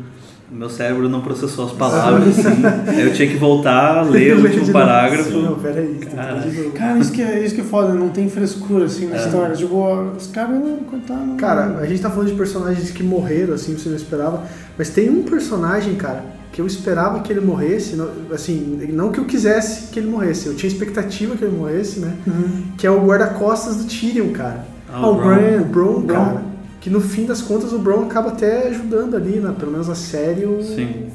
Meu 0.51 0.69
cérebro 0.71 1.09
não 1.09 1.21
processou 1.21 1.65
as 1.67 1.73
palavras, 1.73 2.39
assim. 2.39 2.63
Eu 3.01 3.13
tinha 3.13 3.29
que 3.29 3.37
voltar, 3.37 4.03
ler 4.09 4.37
o 4.37 4.43
último 4.43 4.73
parágrafo. 4.73 5.31
Não, 5.39 5.55
peraí. 5.59 5.99
Cara. 6.15 6.45
Cara, 6.75 6.99
isso 6.99 7.11
que, 7.13 7.23
é, 7.23 7.45
isso 7.45 7.55
que 7.55 7.61
é 7.63 7.65
foda, 7.65 7.93
não 7.95 8.11
tem 8.11 8.29
frescura 8.29 8.85
assim 8.85 9.07
na 9.09 9.17
É. 9.17 9.25
história. 9.27 9.57
Tipo, 9.57 10.13
os 10.17 10.27
caras 10.29 10.51
não 10.61 10.77
cortaram. 10.79 11.37
Cara, 11.37 11.79
a 11.81 11.87
gente 11.87 12.01
tá 12.01 12.11
falando 12.11 12.29
de 12.29 12.35
personagens 12.35 12.91
que 12.91 13.03
morreram, 13.03 13.55
assim, 13.55 13.77
você 13.77 13.89
não 13.89 13.97
esperava. 13.97 14.43
Mas 14.79 14.91
tem 14.91 15.11
um 15.11 15.23
personagem, 15.23 15.95
cara, 15.97 16.23
que 16.53 16.61
eu 16.61 16.67
esperava 16.67 17.19
que 17.21 17.33
ele 17.33 17.41
morresse. 17.41 17.97
não- 17.97 18.11
Assim, 18.33 18.79
não 18.93 19.11
que 19.11 19.19
eu 19.19 19.25
quisesse 19.25 19.89
que 19.91 19.99
ele 19.99 20.09
morresse. 20.09 20.47
Eu 20.47 20.55
tinha 20.55 20.71
expectativa 20.71 21.35
que 21.37 21.45
ele 21.45 21.57
morresse, 21.57 21.99
né? 22.01 22.13
Uhum. 22.27 22.63
Que 22.77 22.87
é 22.87 22.91
o 22.91 23.01
guarda-costas 23.05 23.77
do 23.77 23.85
Tyrion, 23.85 24.29
cara. 24.33 24.67
Ah, 24.93 25.09
o 25.09 25.15
Bron, 25.15 25.61
O 25.61 25.65
Bron. 25.65 26.03
cara. 26.03 26.43
Que 26.85 26.91
no 26.91 27.01
fim 27.01 27.25
das 27.25 27.41
contas 27.41 27.73
o 27.73 27.79
Bron 27.79 28.03
acaba 28.03 28.29
até 28.29 28.69
ajudando 28.69 29.17
ali, 29.17 29.41
né? 29.41 29.53
Pelo 29.59 29.73
menos 29.73 29.89
na 29.89 29.95
série, 29.95 30.45
o 30.45 30.63
Sim. 30.63 31.07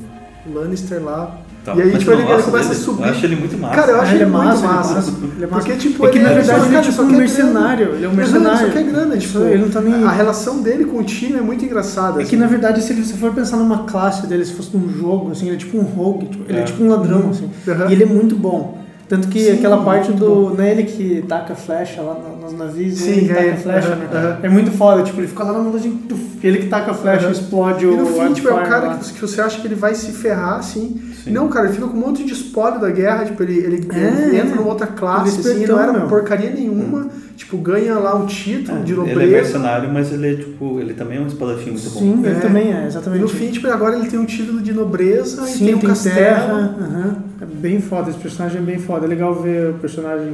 Lannister 0.52 1.02
lá. 1.04 1.38
Tá. 1.64 1.76
E 1.76 1.82
aí, 1.82 1.92
Mas 1.92 2.00
tipo, 2.00 2.12
ele, 2.14 2.22
ele 2.24 2.42
começa 2.42 2.70
dele. 2.70 2.72
a 2.72 2.84
subir. 2.84 3.04
Eu 3.04 3.10
acho 3.10 3.26
ele 3.26 3.36
muito 3.36 3.58
massa. 3.58 3.76
Cara, 3.76 3.92
eu 3.92 4.02
acho 4.02 4.12
ele 4.16 4.16
ele, 4.16 4.24
é 4.24 4.26
muito 4.28 4.46
massa, 4.46 4.58
ele 4.66 4.66
é 4.66 4.76
massa. 4.76 4.94
massa, 4.96 5.12
ele 5.36 5.44
é 5.44 5.48
massa. 5.48 5.62
Porque, 5.66 5.78
tipo, 5.80 6.06
É 6.06 6.10
que 6.10 6.18
ele 6.18 6.24
na 6.24 6.34
verdade 6.34 6.60
só, 6.60 6.66
ele 6.66 6.76
é 6.76 6.82
tipo 6.82 6.94
só 6.96 7.02
um 7.04 7.06
mercenário. 7.12 7.88
Ele 7.96 8.06
é 8.06 8.10
um 8.10 8.14
mercenário. 8.14 8.60
Ele 8.62 8.68
só 8.68 8.74
quer 8.74 8.84
grana. 8.84 9.18
Tipo, 9.18 9.38
Ele 9.40 9.62
não 9.62 9.70
tá 9.70 9.82
nem. 9.82 10.04
A 10.06 10.12
relação 10.12 10.62
dele 10.64 10.86
com 10.86 10.98
o 10.98 11.04
time 11.04 11.38
é 11.38 11.42
muito 11.42 11.64
engraçada. 11.64 12.22
É 12.22 12.26
que 12.26 12.36
na 12.36 12.48
verdade, 12.48 12.82
se 12.82 12.92
ele- 12.94 13.04
se 13.04 13.14
for 13.14 13.32
pensar 13.34 13.58
numa 13.58 13.84
classe 13.84 14.26
dele, 14.26 14.44
se 14.46 14.54
fosse 14.54 14.76
num 14.76 14.90
jogo, 14.90 15.32
assim, 15.32 15.46
ele 15.48 15.56
é 15.56 15.60
tipo 15.60 15.78
um 15.78 15.84
rogue, 15.84 16.28
tipo, 16.28 16.46
ele 16.50 16.58
é 16.58 16.62
É. 16.62 16.64
tipo 16.66 16.84
um 16.84 16.88
ladrão, 16.90 17.30
assim. 17.30 17.50
Aham. 17.68 17.90
E 17.90 17.94
ele 17.94 18.04
é 18.04 18.08
muito 18.08 18.36
bom. 18.36 18.80
Tanto 19.08 19.28
que 19.28 19.40
Sim, 19.44 19.52
aquela 19.52 19.84
parte 19.84 20.12
do. 20.14 20.52
Não 20.56 20.64
é 20.64 20.72
ele 20.72 20.84
que 20.84 21.24
taca 21.28 21.54
flecha 21.56 22.02
lá 22.02 22.14
no- 22.16 22.39
nos 22.52 22.60
navios, 22.60 22.98
Sim, 23.00 23.12
ele 23.12 23.26
que 23.26 23.32
é 23.32 23.36
taca 23.36 23.48
ele. 23.48 23.58
flecha, 23.58 23.96
né? 23.96 24.40
É 24.44 24.50
muito 24.50 24.72
foda, 24.72 25.04
tipo, 25.04 25.20
ele 25.20 25.28
fica 25.28 25.44
lá 25.44 25.62
na 25.64 25.72
tuf, 25.72 26.22
ele 26.44 26.58
que 26.60 26.68
taca 26.68 26.92
a 26.92 26.94
flecha, 26.94 27.30
explode 27.30 27.86
E 27.86 27.88
o. 27.88 27.98
no 27.98 28.06
fim, 28.06 28.34
tipo, 28.34 28.48
é 28.50 28.54
o 28.54 28.58
cara 28.64 28.88
lá. 28.88 28.96
que, 28.98 29.20
você 29.22 29.42
acha 29.42 29.60
que 29.62 29.68
ele 29.68 29.76
vai 29.76 29.94
se 29.96 30.12
ferrar, 30.12 30.60
assim. 30.60 31.02
Sim. 31.24 31.32
Não, 31.32 31.48
cara, 31.50 31.66
ele 31.66 31.76
fica 31.76 31.88
com 31.88 31.98
um 31.98 32.00
monte 32.00 32.24
de 32.24 32.34
espólio 32.34 32.80
da 32.80 32.90
guerra, 32.90 33.26
tipo, 33.26 33.42
ele, 33.44 33.58
ele, 33.58 33.88
É, 33.94 34.24
ele 34.28 34.38
é. 34.38 34.40
entra 34.40 34.56
numa 34.56 34.70
outra 34.70 34.88
classe, 34.88 35.40
Ele 35.40 35.48
é 35.50 35.52
assim, 35.54 35.66
não 35.68 35.80
era 35.80 35.92
meu. 35.94 36.08
porcaria 36.08 36.50
nenhuma. 36.50 37.08
Tipo, 37.36 37.58
ganha 37.58 37.98
lá 37.98 38.16
um 38.16 38.26
título 38.26 38.84
de 38.84 38.92
Ele 38.92 39.02
é 39.02 39.06
nobreza. 39.06 39.32
mercenário, 39.32 39.90
mas 39.94 40.12
ele 40.12 40.28
é 40.34 40.36
tipo. 40.36 40.78
Ele 40.80 40.94
também 40.94 41.18
é 41.20 41.22
um 41.22 41.28
espadachim 41.28 41.72
muito 41.72 41.90
bom. 41.90 42.00
Sim, 42.00 42.20
ele 42.26 42.36
É. 42.36 42.40
também 42.40 42.74
é, 42.74 42.84
E 42.84 42.88
exatamente. 42.88 43.22
no 43.22 43.28
fim, 43.30 43.48
tipo, 43.50 43.66
agora 43.68 43.96
ele 43.98 44.10
tem 44.10 44.20
um 44.20 44.26
título 44.26 44.62
de 44.62 44.74
nobreza 44.74 45.44
Sim, 45.46 45.64
e 45.64 45.66
tem 45.68 45.76
um 45.76 45.80
castelo. 45.80 46.16
terra. 46.16 46.76
aham. 46.82 47.16
É 47.42 47.46
bem 47.46 47.80
foda, 47.80 48.10
esse 48.10 48.20
personagem 48.20 48.58
é 48.58 48.62
bem 48.62 48.78
foda. 48.78 49.06
É 49.06 49.08
legal 49.10 49.34
ver 49.36 49.70
o 49.70 49.74
personagem. 49.76 50.34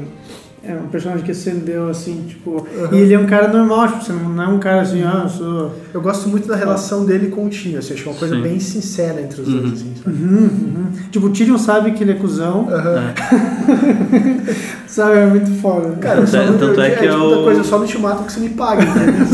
É 0.68 0.74
um 0.74 0.88
personagem 0.88 1.24
que 1.24 1.32
ascendeu 1.32 1.89
assim, 1.89 2.26
tipo. 2.28 2.66
E 2.91 2.95
ele 2.97 3.13
é 3.13 3.20
um 3.20 3.26
cara 3.28 3.47
normal, 3.47 3.88
tipo, 3.88 4.03
você 4.03 4.13
não 4.13 4.41
é 4.43 4.47
um 4.47 4.57
cara 4.57 4.82
assim, 4.82 5.03
ah, 5.03 5.22
eu 5.26 5.30
sou. 5.30 5.72
Eu 5.93 6.01
gosto 6.01 6.28
muito 6.28 6.47
da 6.47 6.55
relação 6.55 7.05
dele 7.05 7.28
com 7.28 7.45
o 7.45 7.49
time, 7.49 7.78
assim, 7.78 7.93
acho 7.93 8.01
que 8.03 8.09
é 8.09 8.11
uma 8.11 8.18
coisa 8.18 8.36
Sim. 8.36 8.41
bem 8.41 8.59
sincera 8.59 9.22
entre 9.22 9.41
os 9.41 9.47
dois, 9.47 9.74
assim, 9.74 9.93
sabe? 10.03 10.16
Uhum, 10.18 10.38
uhum. 10.38 10.86
Tipo, 11.11 11.28
o 11.28 11.30
Tyrion 11.30 11.57
sabe 11.59 11.91
que 11.91 12.03
ele 12.03 12.11
é 12.13 12.16
cuzão, 12.16 12.68
Aham. 12.72 13.13
sabe? 14.88 15.18
É 15.20 15.26
muito 15.28 15.51
foda. 15.61 15.91
Cara, 16.01 16.22
eu 16.22 16.28
só 16.28 16.38
Tanto 16.39 16.51
não, 16.51 16.55
é- 16.55 16.59
tanto 16.68 16.82
é 16.82 16.88
é, 16.88 16.95
que 16.95 17.05
é 17.05 17.09
tipo 17.11 17.24
o- 17.24 17.30
da 17.36 17.43
coisa, 17.43 17.59
eu 17.59 17.63
só 17.63 17.78
não 17.80 17.86
te 17.86 17.97
mato 17.99 18.24
que 18.24 18.32
você 18.34 18.39
me 18.39 18.49
paga, 18.49 18.84
entendeu? 18.84 19.26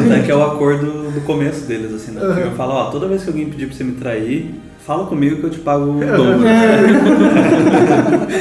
Até 0.06 0.20
que 0.22 0.30
é 0.30 0.34
o 0.34 0.42
acordo 0.42 0.86
do 1.10 1.20
começo 1.26 1.66
deles, 1.66 1.92
assim, 1.92 2.12
né? 2.12 2.22
Uhum. 2.22 2.38
Eu 2.38 2.50
falo, 2.52 2.72
ó, 2.72 2.90
toda 2.90 3.06
vez 3.06 3.22
que 3.22 3.28
alguém 3.28 3.48
pedir 3.50 3.66
pra 3.66 3.76
você 3.76 3.84
me 3.84 3.92
trair, 3.92 4.54
fala 4.86 5.06
comigo 5.06 5.36
que 5.36 5.44
eu 5.44 5.50
te 5.50 5.58
pago 5.58 5.84
o 5.84 6.00
dobro. 6.00 6.46
É, 6.46 6.80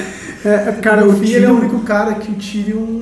é, 0.46 0.72
cara, 0.82 1.02
no 1.06 1.12
o 1.12 1.14
fim, 1.16 1.26
ele 1.32 1.46
é 1.46 1.52
o 1.52 1.56
Tyrion. 1.56 1.60
único 1.60 1.80
cara 1.86 2.16
que 2.16 2.32
o 2.32 2.36
Tyrion, 2.36 3.02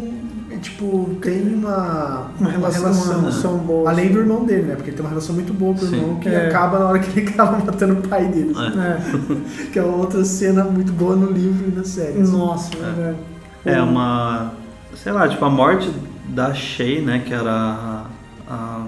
tipo, 0.61 1.15
tem 1.21 1.41
uma, 1.55 2.31
Uma 2.39 2.49
relação, 2.49 2.91
uma 2.91 3.13
relação 3.19 3.57
boa. 3.59 3.89
Além 3.89 4.11
do 4.11 4.19
irmão 4.19 4.43
dele, 4.45 4.63
né? 4.63 4.75
Porque 4.75 4.89
ele 4.89 4.97
tem 4.97 5.05
uma 5.05 5.09
relação 5.09 5.35
muito 5.35 5.53
boa 5.53 5.75
com 5.75 5.85
o 5.85 5.95
irmão, 5.95 6.15
que 6.19 6.29
É. 6.29 6.47
acaba 6.47 6.79
na 6.79 6.85
hora 6.85 6.99
que 6.99 7.19
ele 7.19 7.29
acaba 7.29 7.63
matando 7.63 7.93
o 7.93 8.07
pai 8.07 8.25
dele. 8.27 8.53
É. 8.57 9.67
Que 9.71 9.79
é 9.79 9.83
uma 9.83 9.97
outra 9.97 10.23
cena 10.25 10.63
muito 10.63 10.91
boa 10.93 11.15
no 11.15 11.31
livro 11.31 11.69
e 11.71 11.75
na 11.75 11.83
série. 11.83 12.19
Nossa, 12.19 12.69
verdade. 12.75 13.17
É 13.65 13.81
uma. 13.81 14.53
Sei 14.95 15.11
lá, 15.11 15.27
tipo, 15.27 15.43
a 15.45 15.49
morte 15.49 15.91
da 16.29 16.53
Shay, 16.53 17.01
né? 17.01 17.21
Que 17.25 17.33
era 17.33 17.51
a. 17.51 18.05
a- 18.49 18.85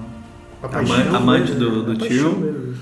A 0.62 0.78
Ama- 0.78 1.16
amante 1.16 1.52
dele, 1.52 1.64
do- 1.70 1.82
do 1.84 1.92
a 1.92 1.96
paixão 1.96 2.08
Tyrion. 2.34 2.40
dele. 2.40 2.74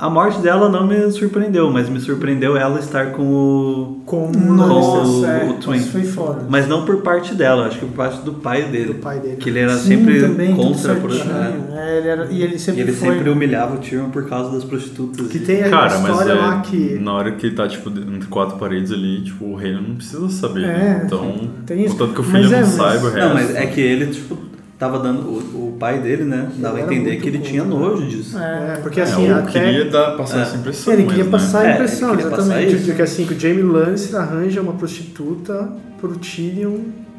A 0.00 0.08
morte 0.08 0.40
dela 0.40 0.68
não 0.68 0.86
me 0.86 1.10
surpreendeu, 1.10 1.70
mas 1.70 1.88
me 1.88 2.00
surpreendeu 2.00 2.56
ela 2.56 2.78
estar 2.80 3.12
com 3.12 3.22
o. 3.22 4.00
Com 4.06 4.30
Nossa, 4.32 5.08
o- 5.08 5.26
é, 5.26 5.44
o 5.50 5.52
Twin. 5.54 5.76
isso 5.76 5.90
foi 5.92 6.02
foda. 6.02 6.46
Mas 6.48 6.66
não 6.66 6.84
por 6.84 7.02
parte 7.02 7.34
dela, 7.34 7.66
acho 7.66 7.78
que 7.78 7.86
por 7.86 7.94
parte 7.96 8.22
do 8.22 8.32
pai 8.34 8.62
do 8.64 8.70
dele. 8.72 8.94
pai 8.94 9.18
dele. 9.20 9.36
Que 9.36 9.50
ele 9.50 9.58
era 9.60 9.76
Sim, 9.76 9.88
sempre 9.88 10.20
também, 10.20 10.54
contra. 10.56 10.94
Por, 10.96 11.12
certinho. 11.12 11.34
é. 11.36 11.90
É, 11.92 11.98
ele 11.98 12.08
era, 12.08 12.26
e 12.30 12.42
ele 12.42 12.54
E 12.56 12.58
sempre 12.58 12.80
ele 12.82 12.92
foi. 12.92 13.08
sempre 13.10 13.30
humilhava 13.30 13.74
o 13.74 13.78
Tyrion 13.78 14.10
por 14.10 14.28
causa 14.28 14.50
das 14.50 14.64
prostitutas. 14.64 15.26
Que 15.28 15.36
e- 15.38 15.40
tem 15.40 15.62
a 15.64 15.70
Cara, 15.70 15.98
mas 15.98 16.10
história 16.10 16.32
é, 16.32 16.34
lá 16.34 16.60
que. 16.60 16.98
na 17.00 17.12
hora 17.12 17.32
que 17.32 17.46
ele 17.46 17.54
tá, 17.54 17.68
tipo, 17.68 17.88
entre 17.90 18.26
quatro 18.28 18.56
paredes 18.58 18.90
ali, 18.90 19.22
tipo, 19.22 19.44
o 19.44 19.54
reino 19.54 19.82
não 19.86 19.94
precisa 19.96 20.28
saber. 20.30 20.64
É, 20.64 20.66
né? 20.66 21.02
Então, 21.04 21.34
tem 21.66 21.84
isso. 21.84 21.96
contanto 21.96 22.14
que 22.14 22.20
o 22.20 22.24
Mas 22.24 22.32
filho 22.44 22.54
é, 22.54 22.60
não 22.60 22.66
mas- 22.66 22.68
saiba 22.76 23.06
o 23.06 23.10
resto. 23.10 23.28
Não, 23.28 23.34
mas 23.34 23.54
é 23.54 23.66
que 23.66 23.80
ele, 23.80 24.06
tipo, 24.06 24.36
tava 24.80 24.98
dando. 24.98 25.20
O, 25.28 25.68
o 25.68 25.76
pai 25.78 26.00
dele, 26.00 26.24
né? 26.24 26.50
Dava 26.56 26.78
a 26.78 26.80
entender 26.80 27.16
que 27.18 27.28
ele 27.28 27.38
bom, 27.38 27.44
tinha 27.44 27.62
né? 27.62 27.68
nojo 27.70 28.04
disso. 28.08 28.36
É, 28.36 28.72
É, 28.72 28.80
porque 28.82 28.98
É, 28.98 29.04
assim, 29.04 29.30
ou 29.30 29.36
até. 29.38 29.52
queria 29.52 29.84
dar, 29.88 30.16
passar 30.16 30.38
É. 30.38 30.42
essa 30.42 30.56
impressão. 30.56 30.92
Ele 30.92 31.02
queria 31.04 31.18
mesmo, 31.18 31.30
passar 31.30 31.58
É, 31.58 31.60
a 31.60 31.64
ele 31.66 31.74
impressão, 31.74 32.16
passar 32.16 32.26
exatamente. 32.28 32.74
isso. 32.74 32.84
De 32.86 32.92
que 32.94 33.02
assim, 33.02 33.26
que 33.26 33.34
o 33.34 33.38
Jamie 33.38 33.62
Lannister 33.62 34.18
arranja 34.18 34.60
uma 34.60 34.72
prostituta 34.72 35.68
pro 36.00 36.16
Tyrion 36.16 36.78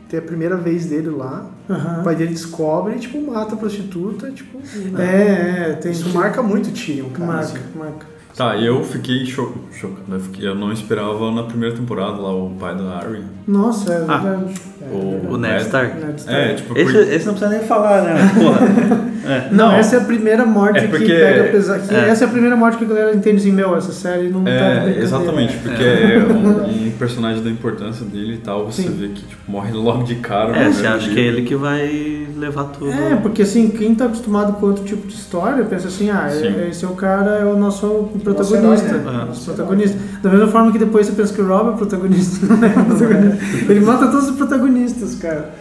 ter 0.09 0.17
a 0.17 0.21
primeira 0.21 0.57
vez 0.57 0.87
dele 0.87 1.09
lá. 1.09 1.45
O 1.69 1.73
Aham. 1.73 2.03
pai 2.03 2.15
dele 2.17 2.31
descobre 2.31 2.95
e, 2.95 2.99
tipo, 2.99 3.21
mata 3.31 3.53
a 3.53 3.57
prostituta, 3.57 4.29
tipo. 4.31 4.59
É, 4.99 5.69
é, 5.69 5.73
tem 5.81 5.91
Isso 5.93 6.05
que- 6.05 6.13
marca 6.17 6.43
muito 6.43 6.67
o 6.69 6.71
Tyrion, 6.73 7.09
cara. 7.11 7.25
Marca, 7.31 7.41
assim. 7.43 7.57
marca. 7.75 8.10
Tá, 8.35 8.55
e 8.55 8.65
eu 8.65 8.83
fiquei 8.83 9.25
cho 9.25 9.53
chocado. 9.73 10.21
Eu, 10.39 10.55
não 10.55 10.71
esperava 10.71 11.31
na 11.31 11.43
primeira 11.43 11.75
temporada 11.75 12.13
lá 12.13 12.33
o 12.33 12.51
pai 12.59 12.75
da 12.75 12.83
Arya. 12.97 13.21
Nossa, 13.47 13.93
é 13.93 14.05
Ah, 14.07 14.17
verdade. 14.17 14.53
o, 14.91 15.33
O 15.33 15.37
Ned 15.37 15.61
Stark. 15.63 15.93
É, 16.27 16.53
tipo, 16.53 16.77
Esse, 16.77 16.91
por- 16.93 17.01
esse 17.01 17.25
não 17.25 17.33
precisa 17.33 17.49
nem 17.49 17.67
falar, 17.67 18.01
né? 18.03 18.15
Porra. 18.33 19.11
É. 19.33 19.47
Não, 19.51 19.67
Não. 19.67 19.75
essa 19.75 19.97
é 19.97 19.99
a 19.99 20.03
primeira 20.05 20.45
morte 20.45 20.79
É 20.79 20.87
porque- 20.87 21.05
que 21.05 21.11
pega 21.13 21.51
pesado. 21.51 21.87
que 21.87 21.93
é. 21.93 22.09
Essa 22.09 22.23
é 22.23 22.27
a 22.27 22.31
primeira 22.31 22.55
morte 22.55 22.77
que 22.77 22.85
a 22.85 22.87
galera 22.87 23.15
entende 23.15 23.37
assim, 23.37 23.51
meu, 23.51 23.75
essa 23.75 23.91
série 23.91 24.29
não 24.29 24.43
tá 24.43 24.49
É, 24.49 24.69
brincadeira. 24.71 24.99
exatamente, 25.03 25.57
porque 25.57 25.83
é, 25.83 26.17
um, 26.19 26.87
um 26.87 26.91
personagem 26.97 27.43
da 27.43 27.49
importância 27.49 28.05
dele 28.05 28.35
e 28.35 28.37
tal, 28.37 28.65
você 28.65 28.83
Sim. 28.83 28.95
vê 28.97 29.07
que 29.09 29.21
tipo, 29.25 29.51
morre 29.51 29.71
logo 29.73 30.03
de 30.03 30.15
cara. 30.15 30.55
É, 30.57 30.65
você 30.71 30.73
primeiro 30.81 30.95
acha 30.97 31.09
que 31.11 31.19
é 31.19 31.23
ele 31.23 31.41
que 31.43 31.55
vai 31.55 32.20
levar 32.37 32.65
tudo. 32.65 32.91
É, 32.91 33.15
porque 33.15 33.41
assim, 33.43 33.69
quem 33.69 33.93
tá 33.95 34.05
acostumado 34.05 34.53
com 34.53 34.65
outro 34.67 34.83
tipo 34.83 35.07
de 35.07 35.13
história, 35.13 35.63
pensa 35.65 35.87
assim, 35.87 36.09
ah, 36.09 36.29
Sim. 36.29 36.47
é- 36.47 36.69
esse 36.69 36.83
é 36.83 36.87
o 36.87 36.91
cara, 36.95 37.31
é 37.39 37.45
o 37.45 37.57
nosso 37.57 38.09
protagonista. 38.23 38.87
herói, 38.87 39.03
né? 39.03 39.19
É. 39.23 39.25
Nosso 39.25 39.45
protagonista. 39.45 39.97
Da 40.21 40.29
mesma 40.29 40.47
forma 40.47 40.71
que 40.71 40.79
depois 40.79 41.07
você 41.07 41.13
pensa 41.13 41.33
que 41.33 41.41
o 41.41 41.47
Rob 41.47 41.67
é 41.67 41.71
o 41.71 41.77
protagonista, 41.77 42.45
não 42.53 42.63
é 42.63 42.69
o 42.69 42.85
protagonista. 42.85 43.37
Ele 43.71 43.79
mata 43.81 44.07
todos 44.07 44.29
os 44.29 44.35
protagonistas, 44.35 45.15
cara. 45.15 45.51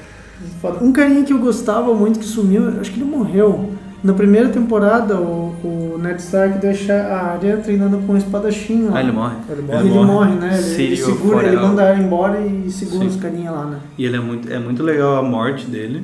Um 0.81 0.93
carinha 0.93 1.23
que 1.25 1.33
eu 1.33 1.39
gostava 1.39 1.93
muito, 1.95 2.18
que 2.18 2.25
sumiu, 2.25 2.68
acho 2.81 2.91
que 2.93 3.01
ele 3.01 3.11
morreu. 3.11 3.71
Na 4.03 4.14
primeira 4.14 4.49
temporada, 4.49 5.16
o, 5.21 5.55
o 5.62 5.99
Ned 6.03 6.18
Stark 6.23 6.59
deixa 6.59 6.95
a 6.95 7.33
área 7.33 7.59
treinando 7.59 7.99
com 8.07 8.14
um 8.14 8.16
espadachim 8.16 8.85
lá. 8.85 8.93
Ah, 8.97 9.03
ele 9.03 9.12
morre. 9.12 9.35
Ele 9.51 9.61
E 9.61 9.64
morre. 9.66 9.79
ele 9.81 9.95
morre. 9.95 10.07
morre, 10.07 10.35
né? 10.37 10.59
Ele, 10.59 10.83
ele 10.85 10.97
segura, 10.97 11.47
ele 11.47 11.57
manda 11.57 11.83
ela 11.83 11.99
embora 12.03 12.41
e 12.41 12.71
segura 12.71 13.01
Sim. 13.01 13.07
os 13.09 13.16
carinha 13.16 13.51
lá, 13.51 13.66
né? 13.66 13.79
E 13.99 14.07
ele 14.07 14.16
é 14.16 14.21
muito, 14.21 14.51
é 14.51 14.59
muito 14.59 14.83
legal 14.83 15.18
a 15.18 15.23
morte 15.23 15.66
dele, 15.66 16.03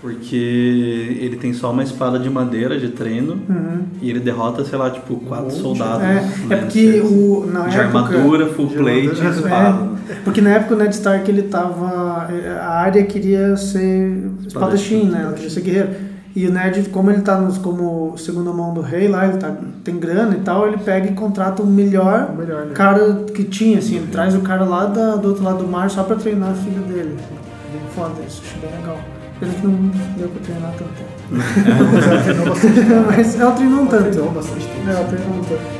porque 0.00 1.16
ele 1.20 1.36
tem 1.36 1.52
só 1.52 1.70
uma 1.72 1.82
espada 1.82 2.18
de 2.18 2.30
madeira 2.30 2.78
de 2.78 2.88
treino 2.90 3.32
Uhum. 3.48 3.80
e 4.00 4.08
ele 4.10 4.20
derrota, 4.20 4.64
sei 4.64 4.78
lá, 4.78 4.90
tipo, 4.90 5.16
quatro 5.16 5.46
monte. 5.46 5.60
soldados. 5.60 6.02
É, 6.04 6.54
é 6.54 6.56
porque 6.56 7.00
o, 7.04 7.46
na 7.52 7.66
de 7.66 7.78
época... 7.78 7.98
armadura, 7.98 8.46
full 8.46 8.66
de 8.66 8.76
plate 8.76 9.00
e 9.22 9.26
espada. 9.28 9.88
É, 10.08 10.14
porque 10.24 10.40
na 10.40 10.50
época 10.50 10.74
o 10.74 10.78
Ned 10.78 10.94
Stark 10.94 11.30
ele 11.30 11.42
tava. 11.42 12.28
A 12.60 12.68
área 12.80 13.02
queria 13.04 13.56
ser 13.56 14.30
espadachim, 14.46 15.04
né? 15.10 15.22
Ela 15.24 15.32
queria 15.32 15.50
ser 15.50 15.60
guerreiro. 15.62 15.88
E 16.36 16.46
o 16.46 16.52
Ned, 16.52 16.88
como 16.90 17.10
ele 17.10 17.22
tá 17.22 17.36
nos, 17.40 17.58
como 17.58 18.16
segunda 18.16 18.52
mão 18.52 18.72
do 18.72 18.80
rei 18.80 19.08
lá, 19.08 19.26
ele 19.26 19.38
tá, 19.38 19.52
tem 19.82 19.98
grana 19.98 20.36
e 20.36 20.40
tal, 20.40 20.68
ele 20.68 20.76
pega 20.76 21.08
e 21.10 21.14
contrata 21.14 21.62
o 21.62 21.66
melhor, 21.66 22.30
O 22.32 22.36
melhor, 22.36 22.66
né? 22.66 22.72
cara 22.74 23.24
que 23.34 23.42
tinha, 23.42 23.78
assim, 23.78 23.96
ele 23.96 24.06
traz 24.12 24.36
o 24.36 24.40
cara 24.40 24.64
lá 24.64 24.84
da- 24.86 25.16
do 25.16 25.28
outro 25.28 25.42
lado 25.42 25.64
do 25.64 25.66
mar 25.66 25.90
só 25.90 26.04
pra 26.04 26.14
treinar 26.14 26.50
a 26.50 26.54
filha 26.54 26.80
dele. 26.82 27.16
Bem 27.72 27.80
foda, 27.92 28.12
isso 28.28 28.40
achei 28.46 28.60
bem 28.60 28.78
legal. 28.78 28.98
Pena 29.40 29.52
que 29.54 29.66
não 29.66 29.90
deu 30.16 30.28
pra 30.28 30.42
treinar 30.42 30.72
tanto 30.72 30.90
tempo. 30.94 31.12
Mas 31.30 32.06
ela 32.06 32.22
treinou 32.22 32.46
bastante 32.48 32.74
tempo. 32.74 33.06
Mas 33.06 33.40
ela 33.40 33.52
treinou 33.52 33.78
um 33.78 33.82
Ela 33.82 33.90
tanto. 33.90 34.10
treinou 34.10 34.30
bastante 34.32 34.66
tempo. 34.66 34.88
É, 34.88 34.92
ela 34.92 35.04
treinou 35.04 35.34
um 35.34 35.44
tanto. 35.44 35.78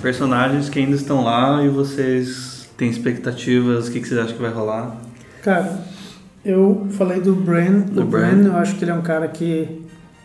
Personagens 0.00 0.68
que 0.68 0.78
ainda 0.80 0.96
estão 0.96 1.22
lá 1.22 1.62
e 1.64 1.68
vocês 1.68 2.68
têm 2.76 2.90
expectativas, 2.90 3.88
o 3.88 3.92
que, 3.92 4.00
que 4.00 4.08
vocês 4.08 4.18
acham 4.20 4.36
que 4.36 4.42
vai 4.42 4.50
rolar? 4.50 4.96
Cara, 5.42 5.78
eu 6.44 6.88
falei 6.90 7.20
do 7.20 7.34
Bran. 7.34 7.80
Do 7.90 8.02
o 8.02 8.04
Bran. 8.04 8.36
Bran, 8.36 8.48
eu 8.48 8.56
acho 8.56 8.74
que 8.74 8.84
ele 8.84 8.90
é 8.90 8.94
um 8.94 9.02
cara 9.02 9.28
que 9.28 9.81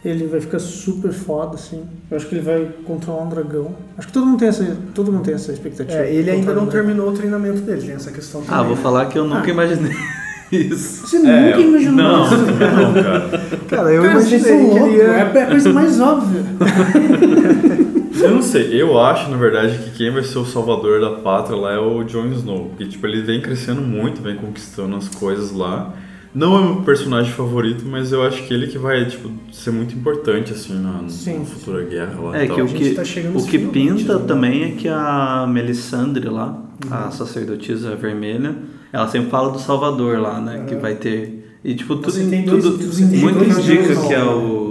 ele 0.10 0.28
vai 0.28 0.40
ficar 0.40 0.60
super 0.60 1.12
foda, 1.12 1.56
assim. 1.56 1.84
Eu 2.10 2.18
acho 2.18 2.28
que 2.28 2.36
ele 2.36 2.42
vai 2.44 2.68
controlar 2.86 3.24
um 3.24 3.30
dragão. 3.30 3.76
Acho 3.98 4.08
que 4.08 4.14
todo 4.14 4.26
mundo 4.26 4.40
tem 4.40 4.48
essa, 4.48 4.78
todo 4.94 5.12
mundo 5.12 5.24
tem 5.24 5.34
essa 5.34 5.52
expectativa. 5.52 6.00
É, 6.00 6.14
ele 6.14 6.30
ainda 6.32 6.54
não 6.54 6.64
um 6.64 6.68
terminou 6.68 7.10
o 7.10 7.14
treinamento 7.14 7.62
dele, 7.62 7.82
tem 7.82 7.96
essa 7.96 8.12
questão 8.12 8.42
também. 8.42 8.58
Ah, 8.60 8.64
vou 8.64 8.76
né? 8.76 8.82
falar 8.82 9.06
que 9.08 9.18
eu 9.18 9.26
nunca 9.26 9.48
Ah. 9.48 9.50
imaginei 9.50 9.92
isso. 10.52 11.08
Você 11.08 11.18
É, 11.18 11.46
nunca 11.50 11.60
imaginou 11.62 11.96
não, 11.96 12.24
isso? 12.26 12.38
não, 12.38 12.58
cara. 13.04 13.30
Cara, 13.70 13.92
eu 13.92 14.02
Cara, 14.02 14.14
imaginei 14.14 14.40
que 14.40 14.78
ele 14.78 14.96
ia... 14.98 15.04
É 15.04 15.44
a 15.44 15.48
coisa 15.48 15.74
mais 15.74 16.00
óbvia. 16.00 16.42
Eu 18.20 18.32
não 18.32 18.42
sei, 18.42 18.82
eu 18.82 19.00
acho, 19.00 19.30
na 19.30 19.38
verdade, 19.38 19.78
que 19.78 19.92
quem 19.92 20.12
vai 20.12 20.24
ser 20.24 20.40
o 20.40 20.46
salvador 20.46 21.00
da 21.00 21.12
pátria 21.12 21.56
lá 21.56 21.74
é 21.74 21.78
o 21.78 22.04
Jon 22.04 22.26
Snow. 22.32 22.70
Porque, 22.70 22.88
tipo, 22.88 23.06
ele 23.06 23.22
vem 23.22 23.40
crescendo 23.40 23.80
muito, 23.80 24.24
vem 24.24 24.36
conquistando 24.36 24.96
as 24.96 25.08
coisas 25.08 25.52
lá. 25.52 25.94
Não 26.38 26.56
é 26.56 26.64
meu 26.64 26.76
personagem 26.84 27.32
favorito, 27.34 27.84
mas 27.88 28.12
eu 28.12 28.22
acho 28.24 28.44
que 28.46 28.54
ele 28.54 28.68
que 28.68 28.78
vai, 28.78 29.04
tipo, 29.06 29.32
ser 29.52 29.72
muito 29.72 29.96
importante, 29.96 30.54
assim, 30.54 30.74
na, 30.80 31.02
Sim. 31.10 31.40
na 31.40 31.46
futura 31.46 31.84
guerra 31.84 32.14
lá 32.22 32.38
É 32.38 32.46
tal. 32.46 32.56
que 32.58 32.62
o 32.62 32.68
que, 32.68 32.94
tá 32.94 33.04
chegando 33.04 33.40
o 33.40 33.44
que 33.46 33.58
pinta 33.58 34.20
né? 34.20 34.26
também 34.28 34.64
é 34.66 34.70
que 34.72 34.88
a 34.88 35.48
Melisandre 35.50 36.30
lá, 36.30 36.64
Uhum. 36.86 36.94
a 36.94 37.10
sacerdotisa 37.10 37.96
vermelha, 37.96 38.56
ela 38.94 39.08
sempre 39.08 39.32
fala 39.32 39.50
do 39.52 39.58
Salvador 39.58 40.20
lá, 40.20 40.40
né? 40.40 40.64
Que 40.68 40.76
vai 40.76 40.94
ter. 40.94 41.58
E 41.64 41.74
tipo, 41.74 41.96
tudo, 41.96 42.12
tudo 42.46 42.78
tudo 42.78 43.18
muito 43.18 43.44
é 43.44 43.48
indica 43.48 43.96
que 44.08 44.14
é 44.14 44.24
o. 44.24 44.67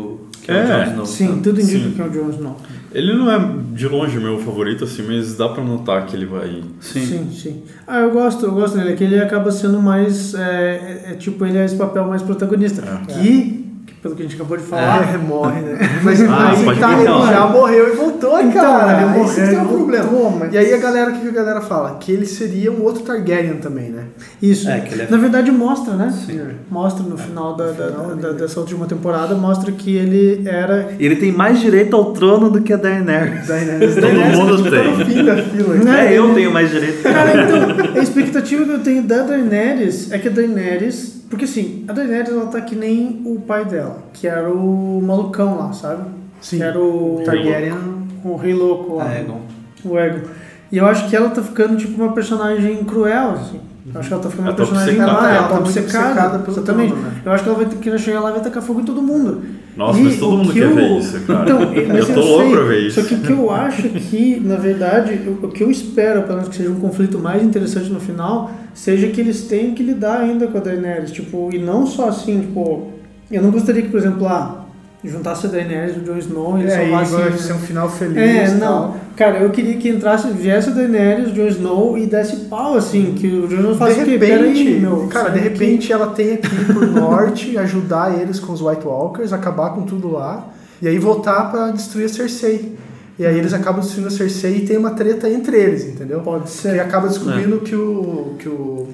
Que 0.46 0.52
é, 0.52 0.54
É, 0.54 0.62
o 0.62 0.66
Jon 0.66 0.90
Snow. 0.92 1.06
Sim, 1.06 1.26
sabe? 1.28 1.40
tudo 1.42 1.60
indica 1.60 1.78
Sim. 1.84 1.90
que 1.92 2.00
é 2.00 2.04
o 2.04 2.08
Jon 2.10 2.30
Snow. 2.30 2.56
Ele 2.94 3.12
não 3.14 3.30
é 3.30 3.38
de 3.74 3.88
longe 3.88 4.18
meu 4.18 4.38
favorito, 4.38 4.84
assim, 4.84 5.02
mas 5.02 5.36
dá 5.36 5.48
pra 5.48 5.62
notar 5.62 6.06
que 6.06 6.16
ele 6.16 6.24
vai. 6.24 6.62
Sim. 6.80 7.04
Sim, 7.04 7.30
sim. 7.30 7.62
Ah, 7.86 7.98
eu 8.00 8.10
gosto, 8.12 8.46
eu 8.46 8.52
gosto 8.52 8.78
dele. 8.78 8.92
É 8.92 8.96
que 8.96 9.04
ele 9.04 9.18
acaba 9.18 9.50
sendo 9.50 9.82
mais. 9.82 10.32
É, 10.34 10.40
é- 10.40 11.10
é 11.10 11.14
tipo, 11.14 11.44
ele 11.44 11.58
é 11.58 11.64
esse 11.64 11.76
papel 11.76 12.06
mais 12.06 12.22
protagonista. 12.22 12.80
Que, 13.08 13.12
que, 13.14 13.65
pelo 14.06 14.16
que 14.16 14.22
a 14.22 14.24
gente 14.26 14.34
acabou 14.36 14.56
de 14.56 14.62
falar. 14.64 15.14
É, 15.14 15.18
morre, 15.18 15.60
né? 15.60 15.78
Mas 16.02 16.20
Ah, 16.22 16.50
aí 16.50 16.64
pode 16.64 16.80
tá, 16.80 16.92
ele 16.92 17.02
então. 17.02 17.26
já 17.26 17.46
morreu 17.46 17.92
e 17.92 17.96
voltou, 17.96 18.40
Então, 18.40 18.62
cara. 18.62 18.92
ele 19.02 19.10
morreu 19.10 19.24
Esse 19.24 19.40
é 19.40 19.52
e 19.52 19.56
o 19.56 19.64
problema. 19.68 20.04
voltou, 20.04 20.30
mas- 20.38 20.52
E 20.52 20.58
aí 20.58 20.72
a 20.74 20.76
galera, 20.78 21.10
o 21.10 21.20
que 21.20 21.28
a 21.28 21.32
galera 21.32 21.60
fala? 21.60 21.96
Que 21.98 22.12
ele 22.12 22.26
seria 22.26 22.70
um 22.72 22.82
outro 22.82 23.02
Targaryen 23.02 23.56
também, 23.56 23.90
né? 23.90 24.04
Isso. 24.40 24.68
É, 24.68 24.80
que 24.80 24.94
ele 24.94 25.02
é- 25.02 25.06
Na 25.10 25.16
verdade, 25.16 25.50
mostra, 25.50 25.94
né? 25.94 26.12
Sim. 26.26 26.40
Mostra 26.70 27.04
no 27.04 27.16
final, 27.18 27.54
da, 27.56 27.66
da- 27.72 27.88
final, 27.88 28.14
da- 28.16 28.32
né? 28.32 28.38
dessa 28.38 28.60
última 28.60 28.86
temporada, 28.86 29.34
mostra 29.34 29.70
que 29.72 29.96
ele 29.96 30.42
era. 30.48 30.88
E 30.98 31.04
ele 31.04 31.16
tem 31.16 31.32
mais 31.32 31.60
direito 31.60 31.94
ao 31.96 32.12
trono 32.12 32.50
do 32.50 32.60
que 32.60 32.72
a 32.72 32.76
Daenerys. 32.76 33.46
Daenerys. 33.46 33.94
Todo 33.96 34.00
Daenerys 34.02 34.38
mundo 34.38 34.64
tá 34.64 34.70
tem. 34.70 34.96
no 34.98 35.04
fim 35.04 35.24
da 35.24 35.36
fila. 35.36 35.74
Né? 35.76 36.14
É, 36.14 36.18
eu 36.18 36.34
tenho 36.34 36.52
mais 36.52 36.70
direito. 36.70 37.02
Cara, 37.02 37.42
então, 37.42 37.94
a 37.96 38.02
expectativa 38.02 38.64
que 38.64 38.70
eu 38.70 38.80
tenho 38.80 39.02
da 39.02 39.22
Daenerys 39.22 40.12
é 40.12 40.18
que 40.18 40.28
a 40.28 40.30
Daenerys. 40.30 41.15
Porque 41.28 41.44
assim, 41.44 41.84
a 41.88 41.92
Daenerys 41.92 42.30
ela 42.30 42.46
tá 42.46 42.60
que 42.60 42.76
nem 42.76 43.22
o 43.24 43.40
pai 43.40 43.64
dela, 43.64 44.02
que 44.12 44.26
era 44.26 44.50
o 44.52 45.00
malucão 45.02 45.58
lá, 45.58 45.72
sabe? 45.72 46.08
Sim. 46.40 46.58
Que 46.58 46.62
era 46.62 46.78
o. 46.78 47.22
Targaryen. 47.24 48.06
O 48.24 48.36
rei 48.36 48.54
louco 48.54 48.96
lá. 48.96 49.08
Ah, 49.08 49.20
Egon. 49.20 49.40
O 49.84 49.98
Ego. 49.98 50.28
E 50.70 50.78
eu 50.78 50.86
acho 50.86 51.08
que 51.08 51.14
ela 51.14 51.30
tá 51.30 51.42
ficando 51.42 51.76
tipo 51.76 52.02
uma 52.02 52.12
personagem 52.12 52.82
cruel, 52.84 53.32
assim. 53.32 53.60
Eu 53.94 54.00
acho 54.00 54.08
que 54.08 54.14
ela 54.14 54.22
tá 54.22 54.30
ficando 54.30 54.46
uma 54.46 54.52
tá 54.52 54.56
personagem 54.56 54.94
obcecada. 54.94 55.12
má, 55.12 55.28
Ela 55.28 55.36
ela 55.36 55.42
tá 55.42 55.48
tá 55.48 55.54
muito 55.54 55.66
obcecada. 55.78 56.06
obcecada 56.08 56.38
pelo 56.40 56.56
Exatamente. 56.56 56.88
trono, 56.92 57.02
né? 57.06 57.12
Eu 57.24 57.32
acho 57.32 57.42
que 57.44 57.48
ela 57.48 57.58
vai 57.58 57.66
ter 57.66 57.76
que 57.76 57.98
chegar 57.98 58.20
lá 58.20 58.30
e 58.30 58.32
vai 58.32 58.42
tacar 58.42 58.62
fogo 58.62 58.80
em 58.80 58.84
todo 58.84 59.02
mundo. 59.02 59.42
Nossa, 59.76 59.98
E 59.98 60.02
mas 60.04 60.18
todo 60.18 60.36
mundo 60.38 60.52
que 60.52 60.58
quer 60.58 60.64
eu- 60.70 60.74
ver 60.74 60.98
isso, 60.98 61.20
cara. 61.20 61.42
Então, 61.42 61.62
eu 61.62 62.14
tô 62.14 62.20
louco 62.20 62.50
pra 62.50 62.60
ver 62.64 62.80
isso. 62.86 63.00
Só 63.00 63.06
que 63.06 63.14
o 63.14 63.18
que 63.20 63.32
eu 63.32 63.50
acho 63.50 63.88
que, 63.88 64.40
na 64.40 64.56
verdade, 64.56 65.20
o 65.42 65.48
que 65.48 65.62
eu 65.62 65.70
espero, 65.70 66.22
pelo 66.22 66.34
menos 66.34 66.48
que 66.48 66.56
seja 66.56 66.70
um 66.70 66.80
conflito 66.80 67.18
mais 67.18 67.42
interessante 67.42 67.90
no 67.90 68.00
final, 68.00 68.50
seja 68.74 69.06
que 69.08 69.20
eles 69.20 69.42
tenham 69.42 69.72
que 69.74 69.82
lidar 69.82 70.20
ainda 70.20 70.46
com 70.48 70.58
a 70.58 70.60
Daenerys. 70.60 71.12
Tipo, 71.12 71.50
e 71.52 71.58
não 71.58 71.86
só 71.86 72.08
assim, 72.08 72.40
tipo, 72.40 72.88
eu 73.30 73.42
não 73.42 73.50
gostaria 73.50 73.82
que, 73.82 73.88
por 73.88 73.98
exemplo, 74.00 74.24
lá, 74.24 74.65
juntasse 75.04 75.46
a 75.46 75.48
Daenerys 75.50 75.96
e 75.96 76.00
o 76.00 76.02
Jon 76.02 76.18
Snow 76.18 76.58
e 76.58 76.62
eles 76.62 76.72
É, 76.72 76.78
aí 76.78 76.90
salvassem... 76.90 77.18
vai 77.18 77.32
ser 77.38 77.52
um 77.52 77.58
final 77.58 77.88
feliz. 77.88 78.16
É, 78.16 78.46
e 78.46 78.50
não. 78.54 78.58
tal. 78.60 78.96
Cara, 79.16 79.38
eu 79.38 79.50
queria 79.50 79.76
que 79.76 79.88
entrasse, 79.88 80.28
viesse 80.28 80.68
a 80.70 80.72
Daenerys, 80.72 81.28
o 81.28 81.32
Jon 81.32 81.46
Snow 81.46 81.98
e 81.98 82.06
desse 82.06 82.36
pau, 82.46 82.74
assim, 82.76 83.14
que 83.16 83.26
o 83.28 83.46
Jon 83.46 83.56
Snow 83.56 83.72
De 83.72 83.78
falasse 83.78 84.00
o 84.00 84.04
quê? 84.04 84.10
repente, 84.12 84.64
Peraí, 84.64 84.80
meu. 84.80 85.06
cara, 85.08 85.30
de 85.30 85.38
sai 85.38 85.48
daqui." 85.48 85.58
repente 85.64 85.92
ela 85.92 86.06
tem 86.08 86.34
aqui 86.34 86.64
pro 86.72 86.86
norte 86.86 87.56
ajudar 87.58 88.20
eles 88.20 88.40
com 88.40 88.52
os 88.52 88.60
White 88.60 88.84
Walkers, 88.86 89.32
acabar 89.32 89.70
com 89.70 89.82
tudo 89.82 90.10
lá, 90.10 90.48
e 90.82 90.88
aí 90.88 90.98
voltar 90.98 91.50
pra 91.50 91.70
destruir 91.70 92.06
a 92.06 92.08
Cersei. 92.08 92.76
E 93.18 93.24
aí 93.24 93.38
eles 93.38 93.54
acabam 93.54 93.80
destruindo 93.80 94.08
a 94.08 94.10
Cersei 94.10 94.56
e 94.58 94.66
tem 94.66 94.76
uma 94.76 94.90
treta 94.90 95.26
entre 95.30 95.56
eles, 95.56 95.86
entendeu? 95.86 96.20
Pode 96.20 96.50
ser. 96.50 96.78
acaba 96.80 97.08
descobrindo 97.08 97.60
que 97.60 97.74
o 97.74 98.34
que 98.38 98.46
o 98.48 98.88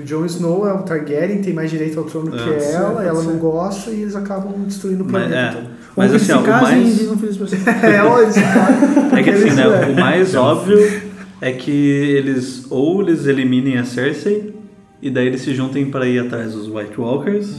que 0.00 0.14
o 0.14 0.18
Jon 0.18 0.24
Snow 0.26 0.66
é 0.68 0.72
o 0.72 0.78
Targaryen, 0.82 1.40
tem 1.42 1.52
mais 1.54 1.70
direito 1.70 1.98
ao 1.98 2.04
trono 2.04 2.28
É, 2.34 2.38
que 2.38 2.44
pode 2.44 2.62
ser, 2.62 2.72
ela, 2.74 2.90
pode 2.92 3.06
ela 3.08 3.20
ser. 3.22 3.26
não 3.28 3.36
gosta 3.38 3.90
e 3.90 4.02
eles 4.02 4.16
acabam 4.16 4.52
destruindo 4.66 5.04
o 5.04 5.06
Mas, 5.10 5.22
planeta. 5.28 5.58
é. 5.58 5.60
Ou 5.60 5.66
mas 5.96 6.14
assim, 6.14 6.24
se 6.26 6.32
ó, 6.32 6.40
o 6.40 6.44
casem 6.44 6.78
e 6.78 6.84
mais. 6.84 7.00
É, 7.84 8.00
É 9.18 9.22
que 9.22 9.30
assim, 9.30 9.50
né? 9.50 9.66
O 9.90 9.94
mais 10.00 10.34
óbvio 10.34 10.78
é 11.40 11.52
que 11.52 11.70
eles 11.70 12.66
ou 12.70 13.02
eles 13.02 13.26
eliminem 13.26 13.78
a 13.78 13.84
Cersei 13.84 14.54
e 15.02 15.10
daí 15.10 15.26
eles 15.26 15.40
se 15.40 15.54
juntem 15.54 15.90
para 15.90 16.06
ir 16.06 16.18
atrás 16.18 16.52
dos 16.52 16.68
White 16.68 17.00
Walkers, 17.00 17.54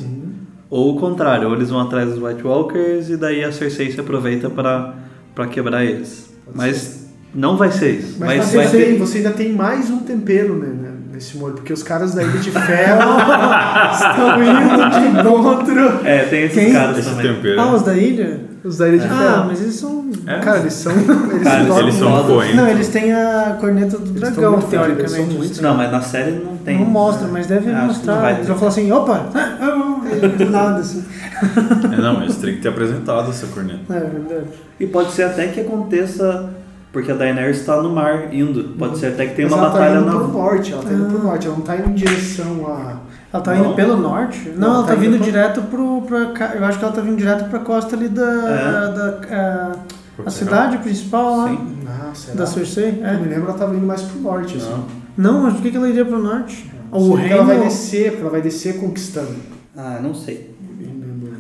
ou 0.70 0.96
o 0.96 1.00
contrário, 1.00 1.48
ou 1.50 1.56
eles 1.56 1.70
vão 1.70 1.80
atrás 1.82 2.10
dos 2.14 2.22
White 2.22 2.46
Walkers 2.46 3.10
e 3.10 3.18
daí 3.18 3.44
a 3.44 3.52
Cersei 3.52 3.92
se 3.92 4.00
aproveita 4.00 4.50
para 4.50 5.48
quebrar 5.50 5.84
eles. 5.84 6.30
Mas 6.54 7.08
não 7.34 7.58
vai 7.58 7.72
ser 7.72 7.92
isso. 7.96 8.18
Mas 8.20 8.28
vai, 8.38 8.40
você, 8.46 8.58
vai 8.58 8.68
tem- 8.70 8.94
ter- 8.94 9.00
você 9.00 9.18
ainda 9.18 9.32
tem 9.32 9.52
mais 9.54 9.90
um 9.90 10.00
tempero 10.00 10.56
né, 10.56 10.68
né, 11.22 11.28
nesse 11.28 11.38
molho, 11.38 11.54
porque 11.54 11.72
os 11.72 11.84
caras 11.84 12.14
da 12.14 12.24
Ilha 12.24 12.40
de 12.40 12.52
Ferro 12.52 13.18
estão 13.94 14.44
indo 14.44 14.90
de 14.90 15.20
encontro. 15.20 16.06
É, 16.06 16.24
tem 16.26 16.44
esses 16.44 16.58
Quem? 16.64 16.74
caras 16.74 16.98
Esse 16.98 17.10
também. 17.12 17.36
tempero. 17.36 17.62
Ah, 17.62 17.74
os 17.76 17.82
da 17.84 17.94
ilha? 17.96 18.40
Os 18.64 18.78
da 18.78 18.88
Ilha 18.90 19.00
de 19.00 19.08
Ah, 19.08 19.10
Ferro. 19.18 19.46
mas 19.48 19.62
eles 19.62 19.76
são. 19.76 20.06
É? 20.28 20.40
Cara, 20.40 20.60
eles 20.60 20.74
são. 20.74 20.92
Eles 20.92 21.44
Cara, 21.44 21.66
tocam 21.66 21.80
Eles 21.80 21.96
são 21.96 22.24
coen. 22.26 22.56
Não, 22.56 22.68
eles 22.68 22.88
têm 22.90 23.12
a 23.14 23.58
corneta 23.60 23.98
do 23.98 24.10
Eles 24.10 24.22
dragão, 24.22 24.54
eles 24.54 24.66
teoricamente. 24.66 25.10
são 25.12 25.26
muito- 25.26 25.62
Não, 25.64 25.76
mas 25.78 25.92
na 25.92 26.02
série 26.02 26.32
não 26.32 26.58
tem. 26.58 26.78
Não 26.80 26.86
mostra, 26.86 27.28
mas 27.28 27.48
deve 27.48 27.72
mostrar. 27.72 28.34
Eles 28.36 28.48
vão 28.48 28.58
falar 28.58 28.70
assim, 28.70 28.92
opa! 28.92 29.26
ah, 29.34 29.58
ah, 29.62 29.66
ah", 29.68 30.28
do 30.38 30.50
nada, 30.50 30.80
assim. 30.80 31.04
É, 31.92 31.98
não, 32.02 32.20
mas 32.20 32.36
tem 32.36 32.56
que 32.56 32.62
ter 32.62 32.70
apresentado 32.70 33.32
essa 33.32 33.48
corneta. 33.48 33.80
É 33.90 34.00
verdade. 34.00 34.46
E 34.80 34.86
pode 34.86 35.12
ser 35.12 35.24
até 35.24 35.48
que 35.48 35.62
aconteça, 35.62 36.50
porque 36.92 37.12
a 37.12 37.16
Daenerys 37.16 37.60
está 37.60 37.82
no 37.82 37.90
mar 37.94 38.34
indo. 38.34 38.76
Pode 38.78 38.98
ser 38.98 39.08
até 39.08 39.28
que 39.28 39.36
tenha 39.36 39.48
uma 39.48 39.58
ela 39.58 39.70
batalha 39.70 39.96
tá 39.96 40.02
indo 40.02 40.10
pro 40.12 40.28
na. 40.28 40.34
norte, 40.34 40.74
ela 40.74 40.84
tá 40.84 40.92
indo 40.94 41.06
pro 41.06 41.18
Ah. 41.18 41.24
norte, 41.24 41.48
ela 41.48 41.56
não 41.56 41.64
tá 41.64 41.76
indo 41.78 41.90
em 41.90 41.94
direção 41.94 42.68
a. 42.68 42.96
Ela 43.34 43.44
tá 43.44 43.54
Não. 43.56 43.66
indo 43.66 43.76
pelo 43.76 43.98
norte? 43.98 44.50
Não, 44.50 44.68
Não, 44.68 44.76
ela 44.76 44.84
tá 44.84 44.90
tá 44.90 44.96
vindo 44.96 45.16
indo 45.16 45.18
pro- 45.24 45.32
direto 45.32 45.62
pro. 45.64 46.02
Pra, 46.02 46.54
eu 46.56 46.66
acho 46.66 46.78
que 46.80 46.84
ela 46.86 46.94
tá 46.94 47.02
vindo 47.02 47.18
direto 47.18 47.50
pra 47.50 47.60
costa 47.60 47.96
ali 47.96 48.10
da. 48.10 48.22
É. 48.24 48.94
da 48.94 49.06
a, 49.36 49.72
a 49.72 49.76
Portugal. 50.16 50.32
cidade 50.32 50.78
principal 50.80 51.38
lá. 51.38 51.48
Sim. 51.50 51.78
Ah, 51.88 52.12
será? 52.14 52.38
Da 52.38 52.46
Cersei? 52.46 52.90
Eu 52.90 52.94
me 53.20 53.26
É. 53.26 53.30
lembro 53.30 53.50
ela 53.50 53.58
tava 53.58 53.74
indo 53.76 53.86
mais 53.88 54.02
pro 54.02 54.20
norte, 54.20 54.58
assim. 54.58 54.70
Não. 54.70 55.34
Não, 55.34 55.42
mas 55.44 55.54
por 55.54 55.62
que 55.62 55.72
que 55.72 55.78
ela 55.78 55.88
iria 55.90 56.04
pro 56.06 56.20
norte? 56.22 56.70
O 56.92 57.00
Sei 57.00 57.12
que 57.12 57.18
reino. 57.22 57.36
ela 57.36 57.44
vai 57.46 57.60
descer, 57.60 58.10
porque 58.12 58.22
ela 58.22 58.30
vai 58.32 58.42
descer 58.42 58.80
conquistando. 58.82 59.36
Ah, 59.78 60.00
não 60.04 60.14
sei. 60.14 60.51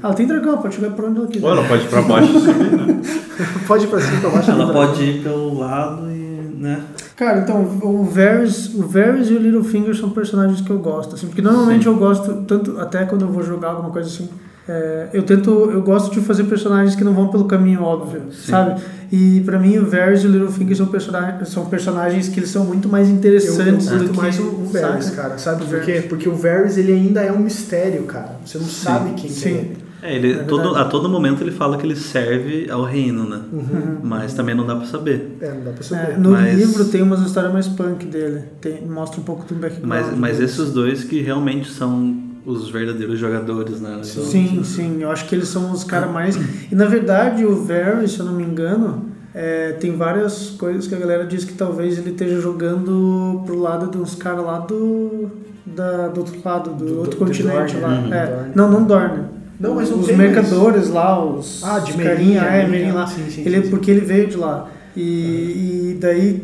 Ela 0.03 0.13
tem 0.13 0.25
dragão, 0.27 0.57
pode 0.57 0.75
chegar 0.75 0.91
por 0.91 1.05
onde 1.05 1.17
ela 1.19 1.27
quiser. 1.27 1.45
Ou 1.45 1.51
ela 1.51 1.63
pode 1.67 1.83
ir 1.83 1.87
pra 1.89 2.01
baixo 2.01 2.31
e 2.35 2.39
subir, 2.41 2.71
né? 2.71 3.01
Pode 3.67 3.85
ir 3.85 3.87
pra 3.87 3.99
cima, 3.99 4.19
pra 4.19 4.29
baixo. 4.29 4.51
Ela 4.51 4.65
não. 4.65 4.73
pode 4.73 5.03
ir 5.03 5.23
pelo 5.23 5.57
lado 5.59 6.09
e. 6.11 6.55
né? 6.59 6.83
Cara, 7.15 7.39
então, 7.39 7.61
o 7.81 8.03
Varys, 8.03 8.73
o 8.73 8.81
Varys 8.83 9.29
e 9.29 9.33
o 9.33 9.39
Littlefinger 9.39 9.95
são 9.95 10.09
personagens 10.09 10.61
que 10.61 10.69
eu 10.69 10.79
gosto, 10.79 11.15
assim, 11.15 11.27
porque 11.27 11.41
normalmente 11.41 11.85
eu 11.87 11.95
gosto, 11.95 12.33
tanto 12.47 12.79
até 12.79 13.03
quando 13.05 13.21
eu 13.23 13.27
vou 13.29 13.43
jogar 13.43 13.69
alguma 13.69 13.89
coisa 13.89 14.09
assim, 14.09 14.29
é, 14.67 15.09
eu 15.13 15.23
tento, 15.23 15.49
eu 15.71 15.81
gosto 15.81 16.11
de 16.13 16.21
fazer 16.21 16.43
personagens 16.45 16.95
que 16.95 17.03
não 17.03 17.13
vão 17.13 17.27
pelo 17.29 17.45
caminho 17.45 17.81
óbvio, 17.83 18.23
sabe? 18.31 18.81
E 19.11 19.41
pra 19.41 19.57
mim 19.59 19.77
o 19.79 19.85
Varys 19.89 20.23
e 20.23 20.27
o 20.27 20.31
Littlefinger 20.31 20.77
são 20.77 20.85
personagens, 20.87 21.49
são 21.49 21.65
personagens 21.65 22.27
que 22.29 22.39
eles 22.39 22.49
são 22.49 22.63
muito 22.65 22.87
mais 22.89 23.07
Eu, 23.07 23.13
eu 23.13 23.19
interessantes 23.19 23.87
do 23.87 24.09
que 24.09 24.17
mais 24.17 24.39
o, 24.39 24.43
o 24.43 24.65
Varys, 24.71 25.05
saca? 25.05 25.21
cara. 25.21 25.37
Sabe 25.37 25.65
por 25.65 25.81
quê? 25.81 26.05
Porque 26.07 26.29
o 26.29 26.35
Varys, 26.35 26.77
ele 26.77 26.91
ainda 26.93 27.21
é 27.21 27.31
um 27.31 27.39
mistério, 27.39 28.03
cara. 28.03 28.35
Você 28.45 28.57
não 28.57 28.65
sabe 28.67 29.11
quem 29.15 29.29
que 29.29 29.33
sim. 29.33 29.49
é 29.49 29.51
ele. 29.53 29.90
É, 30.01 30.15
ele, 30.15 30.33
É 30.33 30.43
todo, 30.43 30.75
a 30.75 30.85
todo 30.85 31.07
momento 31.07 31.41
ele 31.43 31.51
fala 31.51 31.77
que 31.77 31.85
ele 31.85 31.95
serve 31.95 32.69
ao 32.71 32.83
reino, 32.83 33.27
né? 33.29 33.41
Uhum. 33.53 33.97
Mas 34.03 34.33
também 34.33 34.55
não 34.55 34.65
dá 34.65 34.75
pra 34.75 34.85
saber. 34.85 35.37
É, 35.39 35.49
não 35.53 35.63
dá 35.63 35.71
pra 35.71 35.79
É, 35.79 35.83
saber. 35.83 36.17
no 36.19 36.31
Mas- 36.31 36.57
livro 36.57 36.85
tem 36.85 37.01
umas 37.01 37.21
histórias 37.21 37.53
mais 37.53 37.67
punk 37.67 38.05
dele, 38.07 38.43
tem, 38.59 38.81
mostra 38.85 39.19
um 39.21 39.23
pouco 39.23 39.45
do 39.45 39.53
background. 39.55 39.87
Mas, 39.87 40.17
mas 40.17 40.39
esses 40.39 40.71
dois 40.71 41.03
que 41.03 41.21
realmente 41.21 41.69
são 41.71 42.15
os 42.45 42.69
verdadeiros 42.71 43.19
jogadores, 43.19 43.79
né? 43.79 43.89
Então, 44.03 44.23
Sim, 44.23 44.63
sim, 44.63 44.97
eu 45.03 45.11
acho 45.11 45.27
que 45.29 45.35
eles 45.35 45.47
são 45.47 45.71
os 45.71 45.83
caras 45.83 46.09
mais. 46.11 46.35
E 46.71 46.73
na 46.75 46.85
verdade, 46.85 47.45
o 47.45 47.63
Varys, 47.63 48.13
se 48.13 48.19
eu 48.19 48.25
não 48.25 48.33
me 48.33 48.43
engano, 48.43 49.05
é, 49.35 49.73
tem 49.73 49.95
várias 49.95 50.49
coisas 50.59 50.87
que 50.87 50.95
a 50.95 50.97
galera 50.97 51.25
diz 51.27 51.45
que 51.45 51.53
talvez 51.53 51.99
ele 51.99 52.09
esteja 52.09 52.41
jogando 52.41 53.43
pro 53.45 53.59
lado 53.59 53.91
de 53.91 53.97
uns 53.97 54.15
caras 54.15 54.43
lá 54.43 54.57
do. 54.59 55.29
Da, 55.63 56.07
do 56.07 56.21
outro 56.21 56.35
lado, 56.43 56.71
do, 56.71 56.85
Do- 56.85 56.97
outro 56.97 57.11
do- 57.11 57.25
continente 57.25 57.77
lá. 57.77 57.89
Dorne. 57.93 58.11
É, 58.11 58.25
Dorne. 58.25 58.51
Não, 58.55 58.71
não 58.71 58.83
Dorne. 58.83 59.23
Não, 59.61 59.75
mas 59.75 59.91
não 59.91 59.99
Os 59.99 60.07
mercadores 60.07 60.89
lá, 60.89 61.23
os. 61.23 61.63
Ah, 61.63 61.77
de 61.79 61.93
carinha, 61.93 62.41
é, 62.41 62.67
Merin 62.67 62.91
lá. 62.91 63.05
sim, 63.05 63.29
sim, 63.29 63.43
ele, 63.45 63.61
sim. 63.61 63.69
Porque 63.69 63.91
ele 63.91 64.01
veio 64.01 64.27
de 64.27 64.35
lá. 64.35 64.67
E, 64.95 65.91
e 65.91 65.97
daí 65.99 66.41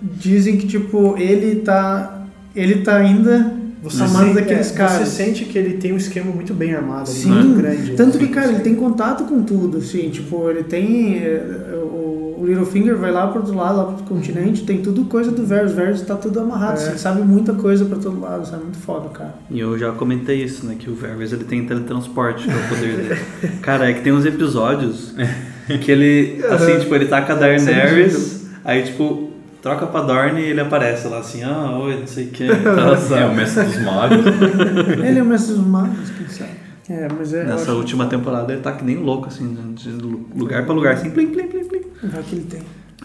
dizem 0.00 0.56
que, 0.56 0.66
tipo, 0.68 1.16
ele 1.18 1.56
tá. 1.56 2.24
Ele 2.54 2.82
tá 2.82 2.96
ainda 2.96 3.59
Você, 3.82 4.06
sente, 4.06 4.34
daqueles 4.34 4.70
é, 4.72 4.74
caras. 4.74 5.08
você 5.08 5.24
sente 5.24 5.44
que 5.46 5.58
ele 5.58 5.78
tem 5.78 5.92
um 5.92 5.96
esquema 5.96 6.30
muito 6.30 6.52
bem 6.52 6.74
armado 6.74 7.08
ali, 7.10 7.18
Sim, 7.18 7.30
muito 7.30 7.56
grande. 7.60 7.92
tanto 7.92 8.18
que, 8.18 8.26
né? 8.26 8.30
cara, 8.32 8.48
ele 8.52 8.60
tem 8.60 8.74
contato 8.74 9.24
com 9.24 9.42
tudo, 9.42 9.78
assim, 9.78 10.10
tipo, 10.10 10.48
ele 10.50 10.62
tem. 10.64 11.16
é, 11.18 11.74
o, 11.82 12.36
o 12.40 12.44
Littlefinger 12.46 12.96
vai 12.96 13.10
lá 13.12 13.26
pro 13.26 13.40
outro 13.40 13.54
lado, 13.54 13.76
lá 13.76 13.82
pro 13.84 13.92
outro 13.92 14.06
continente, 14.06 14.64
tem 14.64 14.80
tudo 14.82 15.04
coisa 15.04 15.30
do 15.30 15.44
Varys. 15.46 15.72
Varys 15.72 16.00
tá 16.02 16.14
tudo 16.14 16.40
amarrado, 16.40 16.80
É. 16.80 16.88
assim, 16.88 16.98
sabe 16.98 17.22
muita 17.22 17.52
coisa 17.54 17.84
pra 17.84 17.98
todo 17.98 18.18
lado, 18.20 18.46
sabe? 18.46 18.64
Muito 18.64 18.78
foda, 18.78 19.08
cara. 19.10 19.34
E 19.50 19.60
eu 19.60 19.78
já 19.78 19.92
comentei 19.92 20.42
isso, 20.42 20.64
né? 20.66 20.74
Que 20.78 20.88
o 20.90 20.94
Varys 20.94 21.32
ele 21.32 21.44
tem 21.44 21.64
teletransporte, 21.66 22.44
que 22.44 22.50
é 22.50 22.54
o 22.56 22.68
poder 22.68 22.96
dele. 22.96 23.20
Cara, 23.60 23.90
é 23.90 23.94
que 23.94 24.00
tem 24.02 24.12
uns 24.12 24.24
episódios 24.26 25.14
que 25.84 25.90
ele, 25.92 26.42
assim, 26.50 26.78
tipo, 26.80 26.94
ele 26.94 27.06
tá 27.06 27.20
com 27.22 27.32
a 27.32 27.34
Daenerys, 27.34 28.46
aí, 28.64 28.82
tipo, 28.84 29.29
troca 29.62 29.86
pra 29.86 30.02
Dorne 30.02 30.40
e 30.40 30.44
ele 30.44 30.60
aparece 30.60 31.08
lá 31.08 31.18
assim, 31.18 31.42
ah, 31.42 31.78
oi, 31.78 32.00
não 32.00 32.06
sei 32.06 32.26
o 32.26 32.30
que. 32.30 32.44
Então, 32.44 33.18
É, 33.18 33.26
o 33.26 33.34
mestre 33.34 33.64
dos 33.64 33.82
magos. 33.82 34.18
Ele 35.04 35.18
é 35.18 35.22
o 35.22 35.26
mestre 35.26 35.54
dos 35.54 35.66
magos, 35.66 36.10
quem 36.10 36.28
sabe? 36.28 36.50
É, 36.88 37.08
mas 37.16 37.32
é. 37.32 37.44
Nessa 37.44 37.72
última 37.72 38.06
temporada 38.06 38.52
ele 38.52 38.62
tá 38.62 38.72
que 38.72 38.84
nem 38.84 38.96
louco, 38.96 39.28
assim, 39.28 39.74
de 39.74 39.90
lugar 39.90 40.64
pra 40.64 40.74
lugar, 40.74 40.94
assim, 40.94 41.10
plim, 41.10 41.28
plim, 41.28 41.46
plim, 41.46 41.64
plim. 41.64 41.82
Vai 42.02 42.22
que 42.22 42.34
ele 42.34 42.44
tem. 42.44 42.62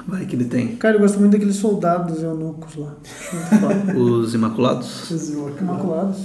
Vai 0.08 0.26
que 0.26 0.36
ele 0.36 0.46
tem. 0.46 0.76
Cara, 0.78 0.96
eu 0.96 1.00
gosto 1.02 1.20
muito 1.20 1.34
daqueles 1.34 1.56
soldados 1.58 2.24
eunucos 2.24 2.76
lá. 2.76 2.96
Acho 3.04 3.36
muito 3.36 3.48
foda. 3.60 4.00
Os 4.00 4.34
Imaculados. 4.34 5.30
Imaculados. 5.62 6.18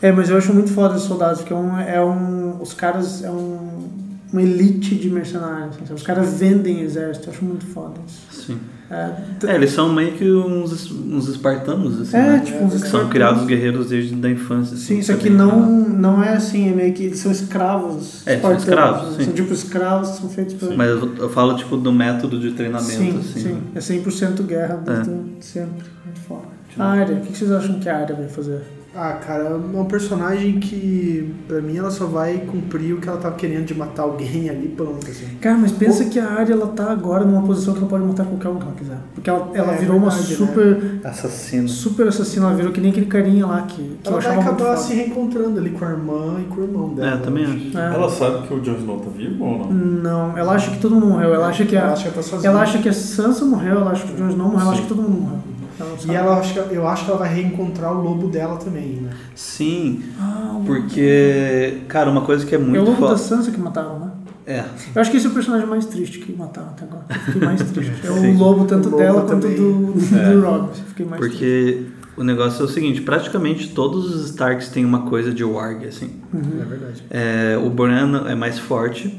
É, 0.00 0.12
mas 0.12 0.30
eu 0.30 0.36
acho 0.36 0.52
muito 0.52 0.72
foda 0.72 0.94
esses 0.94 1.08
soldados, 1.08 1.40
porque 1.40 1.52
é 1.52 1.56
um. 1.56 1.78
É 1.78 2.04
um 2.04 2.60
os 2.60 2.72
caras. 2.72 3.24
É 3.24 3.30
um, 3.30 3.88
uma 4.32 4.42
elite 4.42 4.94
de 4.94 5.10
mercenários. 5.10 5.76
assim, 5.82 5.92
os 5.92 6.02
caras 6.02 6.32
vendem 6.34 6.80
exército, 6.80 7.28
eu 7.28 7.32
acho 7.32 7.44
muito 7.44 7.66
foda 7.66 7.94
isso. 8.06 8.46
Sim. 8.46 8.60
É, 8.92 9.10
É, 9.46 9.54
eles 9.54 9.70
são 9.70 9.90
meio 9.90 10.12
que 10.12 10.30
uns, 10.30 10.90
uns 10.92 11.26
espartanos, 11.28 11.98
assim, 12.00 12.16
É, 12.16 12.22
né? 12.22 12.42
tipo, 12.44 12.62
uns 12.62 12.82
Que 12.82 12.88
são 12.88 13.08
criados 13.08 13.46
guerreiros 13.46 13.88
desde 13.88 14.14
a 14.26 14.30
infância. 14.30 14.76
Sim, 14.76 15.00
assim, 15.00 15.02
só 15.02 15.14
que 15.14 15.30
também. 15.30 15.36
não, 15.38 15.88
não 15.88 16.22
é 16.22 16.34
assim, 16.34 16.68
é 16.70 16.74
meio 16.74 16.92
que 16.92 17.16
são 17.16 17.32
escravos. 17.32 18.26
É, 18.26 18.38
são 18.38 18.54
escravos, 18.54 19.12
né? 19.12 19.16
sim. 19.18 19.24
São 19.24 19.32
tipo 19.32 19.52
escravos 19.54 20.08
são 20.08 20.28
feitos 20.28 20.54
por. 20.54 20.76
Mas 20.76 20.90
eu, 20.90 21.14
eu 21.16 21.28
falo, 21.30 21.56
tipo, 21.56 21.76
do 21.76 21.90
método 21.90 22.38
de 22.38 22.52
treinamento, 22.52 22.92
sim, 22.92 23.18
assim. 23.18 23.40
sim. 23.40 23.62
É 23.74 23.78
100% 23.78 24.42
guerra 24.42 24.82
desde 24.84 25.10
sempre. 25.40 25.86
Muito 26.04 26.20
foda. 26.28 26.42
A 26.78 26.84
área, 26.84 27.16
o 27.16 27.20
que 27.20 27.36
vocês 27.36 27.50
acham 27.50 27.78
que 27.80 27.88
a 27.88 27.96
área 27.98 28.14
vai 28.14 28.28
fazer? 28.28 28.60
Ah, 28.94 29.14
cara, 29.14 29.44
é 29.44 29.54
um 29.54 29.84
personagem 29.86 30.60
que, 30.60 31.34
pra 31.48 31.62
mim, 31.62 31.78
ela 31.78 31.90
só 31.90 32.04
vai 32.04 32.36
cumprir 32.46 32.92
o 32.92 32.98
que 33.00 33.08
ela 33.08 33.16
tava 33.16 33.34
querendo 33.36 33.64
de 33.64 33.74
matar 33.74 34.02
alguém 34.02 34.50
ali, 34.50 34.68
pronto, 34.68 35.06
assim. 35.10 35.24
Cara, 35.40 35.56
mas 35.56 35.72
pensa 35.72 36.04
que 36.04 36.18
a 36.18 36.30
área 36.30 36.52
ela 36.52 36.66
tá 36.66 36.90
agora 36.92 37.24
numa 37.24 37.40
posição 37.42 37.72
que 37.72 37.80
ela 37.80 37.88
pode 37.88 38.04
matar 38.04 38.26
qualquer 38.26 38.48
um 38.50 38.56
que 38.56 38.62
ela 38.64 38.74
quiser. 38.74 38.98
Porque 39.14 39.30
ela, 39.30 39.50
ela 39.54 39.72
É 39.72 39.78
virou 39.78 39.96
uma 39.96 40.10
verdade, 40.10 40.30
né? 40.30 40.36
super, 40.46 41.00
Assassino. 41.04 41.68
super 41.70 42.08
assassina, 42.08 42.46
ela 42.48 42.54
virou 42.54 42.70
que 42.70 42.82
nem 42.82 42.90
aquele 42.90 43.06
carinha 43.06 43.46
lá 43.46 43.62
que, 43.62 43.96
que 44.02 44.08
eu 44.10 44.12
Ela 44.12 44.20
vai 44.20 44.38
acabar 44.40 44.76
se 44.76 44.92
reencontrando 44.92 45.58
ali 45.58 45.70
com 45.70 45.84
a 45.86 45.88
irmã 45.90 46.36
e 46.40 46.44
com 46.54 46.60
o 46.60 46.64
irmão 46.64 46.94
dela. 46.94 47.14
É, 47.14 47.16
também 47.16 47.44
acho. 47.46 47.78
É. 47.78 47.94
Ela 47.94 48.10
sabe 48.10 48.46
que 48.46 48.52
o 48.52 48.60
Jon 48.60 48.74
Snow 48.74 48.98
tá 49.00 49.08
vivo 49.16 49.42
ou 49.42 49.58
não? 49.58 49.70
Não, 49.72 50.36
ela 50.38 50.52
acha 50.52 50.70
que 50.70 50.78
todo 50.78 50.94
mundo 50.96 51.06
morreu. 51.06 51.32
Ela 51.34 51.48
acha 51.48 51.64
que 51.64 51.74
Ela 51.74 51.88
a, 51.88 51.92
acha 51.94 52.02
que 52.02 52.08
ela 52.08 52.16
tá 52.16 52.22
sozinha. 52.22 52.50
ela 52.50 52.60
acha 52.60 52.78
que 52.78 52.88
a 52.90 52.92
Sansa 52.92 53.42
morreu, 53.46 53.76
ela 53.80 53.90
acha 53.92 54.04
que 54.06 54.12
o 54.12 54.16
Jon 54.18 54.28
Snow 54.28 54.48
morreu, 54.48 54.60
ela 54.60 54.70
acha 54.72 54.76
Sim. 54.82 54.82
que 54.82 54.94
todo 54.94 55.00
mundo 55.02 55.20
morreu. 55.22 55.38
Ela 55.80 55.96
E 56.06 56.14
ela 56.14 56.38
acha, 56.38 56.60
eu 56.70 56.86
acho 56.86 57.04
que 57.04 57.10
ela 57.10 57.18
vai 57.20 57.34
reencontrar 57.34 57.92
o 57.92 58.02
lobo 58.02 58.28
dela 58.28 58.56
também, 58.56 58.96
né? 59.02 59.10
Sim, 59.34 60.02
Ah, 60.20 60.60
porque, 60.66 61.78
cara, 61.88 62.10
uma 62.10 62.20
coisa 62.22 62.44
que 62.46 62.54
é 62.54 62.58
é 62.58 62.60
o 62.60 62.64
muito 62.64 62.90
lobo 62.90 63.08
da. 63.08 63.16
Sansa 63.16 63.50
que 63.50 63.60
mataram, 63.60 63.98
né? 63.98 64.10
É, 64.44 64.64
Eu 64.94 65.00
acho 65.00 65.10
que 65.10 65.16
esse 65.18 65.26
é 65.26 65.30
o 65.30 65.32
personagem 65.32 65.66
mais 65.68 65.86
triste 65.86 66.18
que 66.18 66.32
mataram 66.36 66.68
até 66.70 66.84
agora. 66.84 67.04
Eu 67.08 67.20
fiquei 67.20 67.40
mais 67.42 67.62
triste. 67.62 67.92
É 68.04 68.10
o 68.10 68.36
lobo 68.36 68.64
tanto 68.64 68.88
O 68.88 68.90
lobo 68.92 69.02
dela 69.02 69.20
quanto 69.22 69.40
também. 69.42 69.56
do, 69.56 69.92
do, 69.92 70.16
É. 70.18 70.32
do 70.34 70.40
Rob. 70.40 70.68
Fiquei 70.88 71.06
mais 71.06 71.20
triste. 71.22 71.38
porque 71.38 71.82
o 72.16 72.24
negócio 72.24 72.62
é 72.62 72.64
o 72.64 72.68
seguinte, 72.68 73.00
praticamente 73.02 73.68
todos 73.70 74.12
os 74.14 74.26
Starks 74.30 74.68
têm 74.68 74.84
uma 74.84 75.02
coisa 75.02 75.32
de 75.32 75.44
warg, 75.44 75.86
assim. 75.86 76.10
É 76.34 76.64
verdade. 76.64 77.04
É, 77.08 77.56
o 77.64 77.70
Bran 77.70 78.24
é 78.28 78.34
mais 78.34 78.58
forte. 78.58 79.16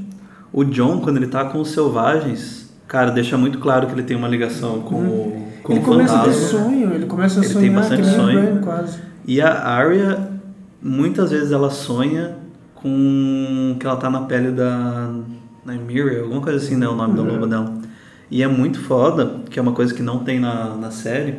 O 0.51 0.63
John, 0.65 0.99
quando 0.99 1.17
ele 1.17 1.27
tá 1.27 1.45
com 1.45 1.59
os 1.61 1.69
selvagens, 1.71 2.69
cara, 2.87 3.09
deixa 3.09 3.37
muito 3.37 3.59
claro 3.59 3.87
que 3.87 3.93
ele 3.93 4.03
tem 4.03 4.15
uma 4.17 4.27
ligação 4.27 4.81
com 4.81 4.95
o, 4.95 5.47
Uhum. 5.65 5.75
Ele 5.75 5.85
começa 5.85 6.15
a 6.15 6.23
ter 6.23 6.31
fantasma. 6.31 6.59
sonho, 6.59 6.93
ele 6.93 7.05
começa 7.05 7.39
a 7.39 7.43
Ele 7.43 7.53
tem 7.53 7.61
sonhar 7.61 7.75
bastante 7.75 8.01
que 8.01 8.07
nem 8.07 8.15
sonho. 8.15 8.39
o 8.39 8.41
Bran, 8.41 8.61
quase. 8.61 8.99
E 9.25 9.41
a 9.41 9.51
Arya, 9.67 10.29
muitas 10.81 11.31
vezes 11.31 11.51
ela 11.51 11.69
sonha 11.69 12.35
com 12.75 13.75
que 13.79 13.85
ela 13.87 13.95
tá 13.95 14.09
na 14.09 14.21
pele 14.21 14.51
da 14.51 15.09
Nymeria, 15.65 16.21
alguma 16.21 16.41
coisa 16.41 16.57
assim, 16.57 16.75
né? 16.75 16.87
O 16.87 16.95
nome 16.95 17.15
da 17.15 17.21
loba 17.21 17.47
dela. 17.47 17.73
E 18.29 18.43
é 18.43 18.47
muito 18.47 18.79
foda, 18.81 19.41
que 19.49 19.57
é 19.57 19.61
uma 19.61 19.71
coisa 19.73 19.93
que 19.93 20.01
não 20.03 20.19
tem 20.19 20.39
na, 20.39 20.75
na 20.75 20.91
série, 20.91 21.35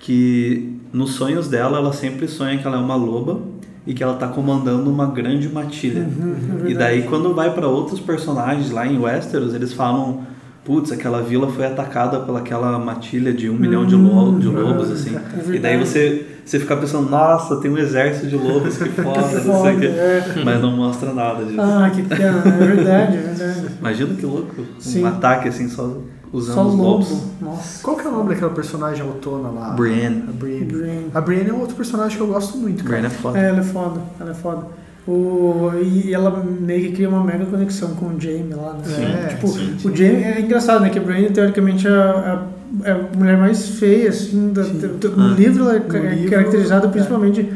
que 0.00 0.78
nos 0.92 1.12
sonhos 1.12 1.48
dela, 1.48 1.78
ela 1.78 1.92
sempre 1.92 2.26
sonha 2.28 2.56
que 2.58 2.66
ela 2.66 2.76
é 2.76 2.80
uma 2.80 2.94
loba 2.94 3.40
e 3.86 3.92
que 3.92 4.02
ela 4.02 4.14
tá 4.14 4.28
comandando 4.28 4.88
uma 4.90 5.06
grande 5.06 5.48
matilha. 5.48 6.02
Uhum, 6.02 6.66
é 6.66 6.70
E 6.70 6.74
daí 6.74 7.02
quando 7.02 7.34
vai 7.34 7.52
pra 7.52 7.66
outros 7.66 8.00
personagens 8.00 8.70
lá 8.70 8.86
em 8.86 8.98
Westeros, 8.98 9.54
eles 9.54 9.72
falam, 9.72 10.22
putz, 10.68 10.92
aquela 10.92 11.22
vila 11.22 11.50
foi 11.50 11.64
atacada 11.64 12.20
pelaquela 12.20 12.78
matilha 12.78 13.32
de 13.32 13.48
um 13.48 13.54
milhão 13.54 13.86
de, 13.86 13.94
lo- 13.96 14.38
de 14.38 14.46
lobos, 14.48 14.90
assim. 14.90 15.16
É 15.16 15.54
e 15.54 15.58
daí 15.58 15.78
você, 15.78 16.26
você 16.44 16.60
fica 16.60 16.76
pensando, 16.76 17.08
nossa, 17.08 17.56
tem 17.56 17.70
um 17.70 17.78
exército 17.78 18.26
de 18.26 18.36
lobos, 18.36 18.76
que 18.76 18.90
foda, 19.02 19.20
não 19.22 19.28
sei 19.30 19.38
o 19.40 19.42
Foda, 19.54 19.74
quê. 19.80 19.86
é. 19.86 20.42
Mas 20.44 20.60
não 20.60 20.70
mostra 20.76 21.14
nada 21.14 21.42
disso. 21.42 21.58
Ah, 21.58 21.90
que 21.90 22.02
pena, 22.02 22.42
é 22.46 22.66
verdade, 22.66 23.16
é 23.16 23.20
verdade. 23.20 23.66
Imagina 23.80 24.14
que 24.14 24.26
louco, 24.26 24.54
Sim. 24.78 25.04
um 25.04 25.06
ataque 25.06 25.48
assim, 25.48 25.70
só 25.70 25.96
usando 26.30 26.54
Só 26.54 26.66
os 26.66 26.74
lobo. 26.74 26.82
lobos. 26.84 27.22
Nossa. 27.40 27.82
Qual 27.82 27.96
que 27.96 28.06
é 28.06 28.10
o 28.10 28.12
nome 28.12 28.28
daquela 28.34 28.50
personagem 28.52 29.00
autona 29.02 29.48
lá? 29.48 29.70
Brienne. 29.70 30.24
A 30.28 30.32
Brienne. 30.32 30.64
Brienne. 30.66 31.06
A 31.14 31.20
Brienne 31.22 31.48
é 31.48 31.54
um 31.54 31.60
outro 31.60 31.76
personagem 31.76 32.14
que 32.18 32.22
eu 32.22 32.26
gosto 32.26 32.58
muito, 32.58 32.84
cara. 32.84 32.98
Brienne 32.98 33.06
é 33.06 33.10
foda. 33.18 33.38
É, 33.38 33.48
ela 33.48 33.60
é 33.60 33.62
foda, 33.62 34.00
ela 34.20 34.30
é 34.30 34.34
foda. 34.34 34.66
O, 35.10 35.70
e 35.82 36.12
ela 36.12 36.44
meio 36.60 36.82
que 36.88 36.92
cria 36.96 37.08
uma 37.08 37.24
mega 37.24 37.46
conexão 37.46 37.94
com 37.94 38.06
o 38.14 38.20
Jaime 38.20 38.52
lá, 38.52 38.74
né? 38.74 38.82
Sim, 38.84 39.34
tipo, 39.34 39.48
sim, 39.48 39.88
o 39.88 39.96
Jaime 39.96 40.22
é 40.22 40.40
engraçado, 40.42 40.82
né? 40.82 40.90
Que 40.90 40.98
a 40.98 41.02
Brienne, 41.02 41.30
teoricamente, 41.30 41.86
é 41.88 41.90
a, 41.90 42.42
é 42.84 42.90
a 42.92 43.00
mulher 43.16 43.38
mais 43.38 43.68
feia, 43.70 44.10
assim, 44.10 44.52
da, 44.52 44.64
Sim. 44.64 44.74
do- 44.74 45.10
no 45.16 45.32
Ah. 45.32 45.34
livro 45.34 45.62
ela 45.64 45.76
é 45.76 45.78
No 45.78 45.84
ca- 45.86 45.98
livro, 45.98 46.30
caracterizada 46.30 46.86
é. 46.86 46.90
principalmente, 46.90 47.50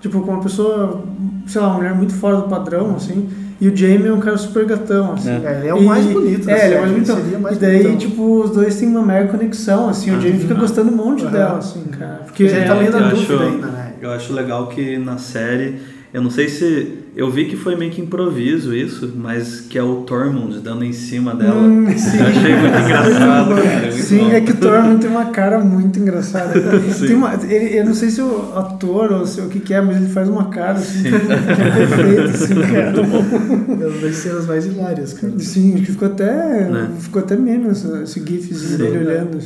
tipo, 0.00 0.20
como 0.20 0.32
uma 0.32 0.42
pessoa, 0.42 1.04
sei 1.46 1.60
lá, 1.60 1.68
uma 1.68 1.76
mulher 1.76 1.94
muito 1.94 2.14
fora 2.14 2.36
do 2.38 2.44
padrão, 2.44 2.94
assim. 2.96 3.28
E 3.60 3.68
o 3.68 3.76
Jamie 3.76 4.06
é 4.08 4.12
um 4.12 4.18
cara 4.20 4.38
super 4.38 4.64
gatão, 4.64 5.12
assim. 5.12 5.28
É. 5.28 5.42
É, 5.44 5.58
ele 5.60 5.68
é 5.68 5.74
o 5.74 5.82
mais 5.84 6.06
bonito 6.06 6.48
É, 6.50 6.66
ele 6.66 6.74
é 6.74 6.78
o 6.78 6.80
mais 6.82 7.08
mais 7.42 7.56
e 7.56 7.60
daí, 7.60 7.82
bonitão. 7.82 7.96
tipo, 7.98 8.40
os 8.40 8.50
dois 8.50 8.76
têm 8.76 8.88
uma 8.88 9.02
mega 9.02 9.28
conexão, 9.28 9.90
assim. 9.90 10.10
O 10.10 10.20
Jamie 10.20 10.38
fica 10.40 10.54
gostando 10.54 10.90
um 10.90 10.96
monte 10.96 11.22
Aham. 11.24 11.32
dela, 11.32 11.58
assim, 11.58 11.84
cara. 11.84 12.22
Porque 12.24 12.44
ele 12.44 12.50
tá 12.64 12.74
é- 12.76 12.90
na 12.90 12.98
eu 12.98 13.10
dúvida 13.10 13.34
acho- 13.34 13.42
ainda, 13.42 13.66
né? 13.66 13.92
Eu 14.00 14.10
acho 14.10 14.32
legal 14.32 14.66
que 14.68 14.96
na 14.98 15.18
série, 15.18 15.78
eu 16.14 16.22
não 16.22 16.30
sei 16.30 16.48
se. 16.48 16.98
Eu 17.16 17.28
vi 17.28 17.46
que 17.46 17.56
foi 17.56 17.74
meio 17.74 17.90
que 17.90 18.00
improviso 18.00 18.72
isso, 18.72 19.12
mas 19.16 19.62
que 19.62 19.76
é 19.76 19.82
o 19.82 20.02
Tormund 20.02 20.60
dando 20.60 20.84
em 20.84 20.92
cima 20.92 21.34
dela. 21.34 21.60
Hum, 21.60 21.86
sim. 21.98 22.18
Eu 22.18 22.26
achei 22.26 22.54
muito 22.54 22.78
engraçado, 22.78 23.54
cara. 23.56 23.90
Sim, 23.90 24.18
bom. 24.18 24.30
é 24.30 24.40
que 24.40 24.52
o 24.52 24.56
Tormund 24.56 25.00
tem 25.00 25.10
uma 25.10 25.24
cara 25.26 25.58
muito 25.58 25.98
engraçada. 25.98 26.54
Tem 27.04 27.16
uma, 27.16 27.34
ele, 27.42 27.76
eu 27.76 27.84
não 27.84 27.94
sei 27.94 28.10
se 28.10 28.22
o 28.22 28.56
ator 28.56 29.10
ou 29.10 29.26
se, 29.26 29.40
o 29.40 29.48
que, 29.48 29.58
que 29.58 29.74
é, 29.74 29.80
mas 29.80 29.96
ele 29.96 30.08
faz 30.08 30.28
uma 30.28 30.44
cara 30.50 30.78
assim, 30.78 31.02
que 31.02 31.08
é 31.08 31.86
perfeito, 31.86 32.22
assim, 32.22 32.54
cara. 32.62 32.94
É 32.96 33.86
uma 33.88 33.98
das 34.00 34.14
cenas 34.14 34.46
mais 34.46 34.66
hilárias, 34.66 35.14
cara. 35.14 35.32
Sim, 35.40 35.74
acho 35.74 35.82
que 35.82 35.92
ficou 35.92 36.06
até, 36.06 36.68
Né? 36.68 36.90
ficou 37.00 37.22
até 37.22 37.36
menos 37.36 37.84
esse 37.84 38.24
gifzinho 38.24 38.78
dele 38.78 38.98
olhando. 38.98 39.38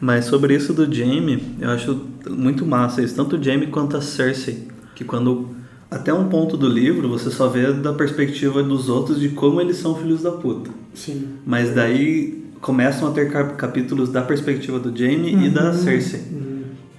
Mas 0.00 0.24
sobre 0.24 0.54
isso 0.54 0.72
do 0.72 0.90
Jaime, 0.90 1.54
eu 1.60 1.68
acho 1.68 2.00
muito 2.30 2.64
massa 2.64 3.02
isso, 3.02 3.14
tanto 3.14 3.36
o 3.36 3.42
Jaime 3.42 3.66
quanto 3.66 3.94
a 3.98 4.00
Cersei, 4.00 4.68
que 4.94 5.04
quando 5.04 5.54
até 5.90 6.12
um 6.12 6.28
ponto 6.28 6.56
do 6.56 6.68
livro 6.68 7.08
você 7.08 7.30
só 7.30 7.48
vê 7.48 7.72
da 7.72 7.92
perspectiva 7.92 8.62
dos 8.62 8.88
outros 8.88 9.20
de 9.20 9.28
como 9.30 9.60
eles 9.60 9.76
são 9.76 9.94
filhos 9.94 10.22
da 10.22 10.32
puta. 10.32 10.70
Sim. 10.94 11.26
Mas 11.46 11.74
daí 11.74 12.44
começam 12.60 13.08
a 13.08 13.12
ter 13.12 13.30
cap- 13.30 13.54
capítulos 13.56 14.08
da 14.10 14.22
perspectiva 14.22 14.78
do 14.78 14.96
Jaime 14.96 15.46
e 15.46 15.50
da 15.50 15.72
Cersei. 15.72 16.22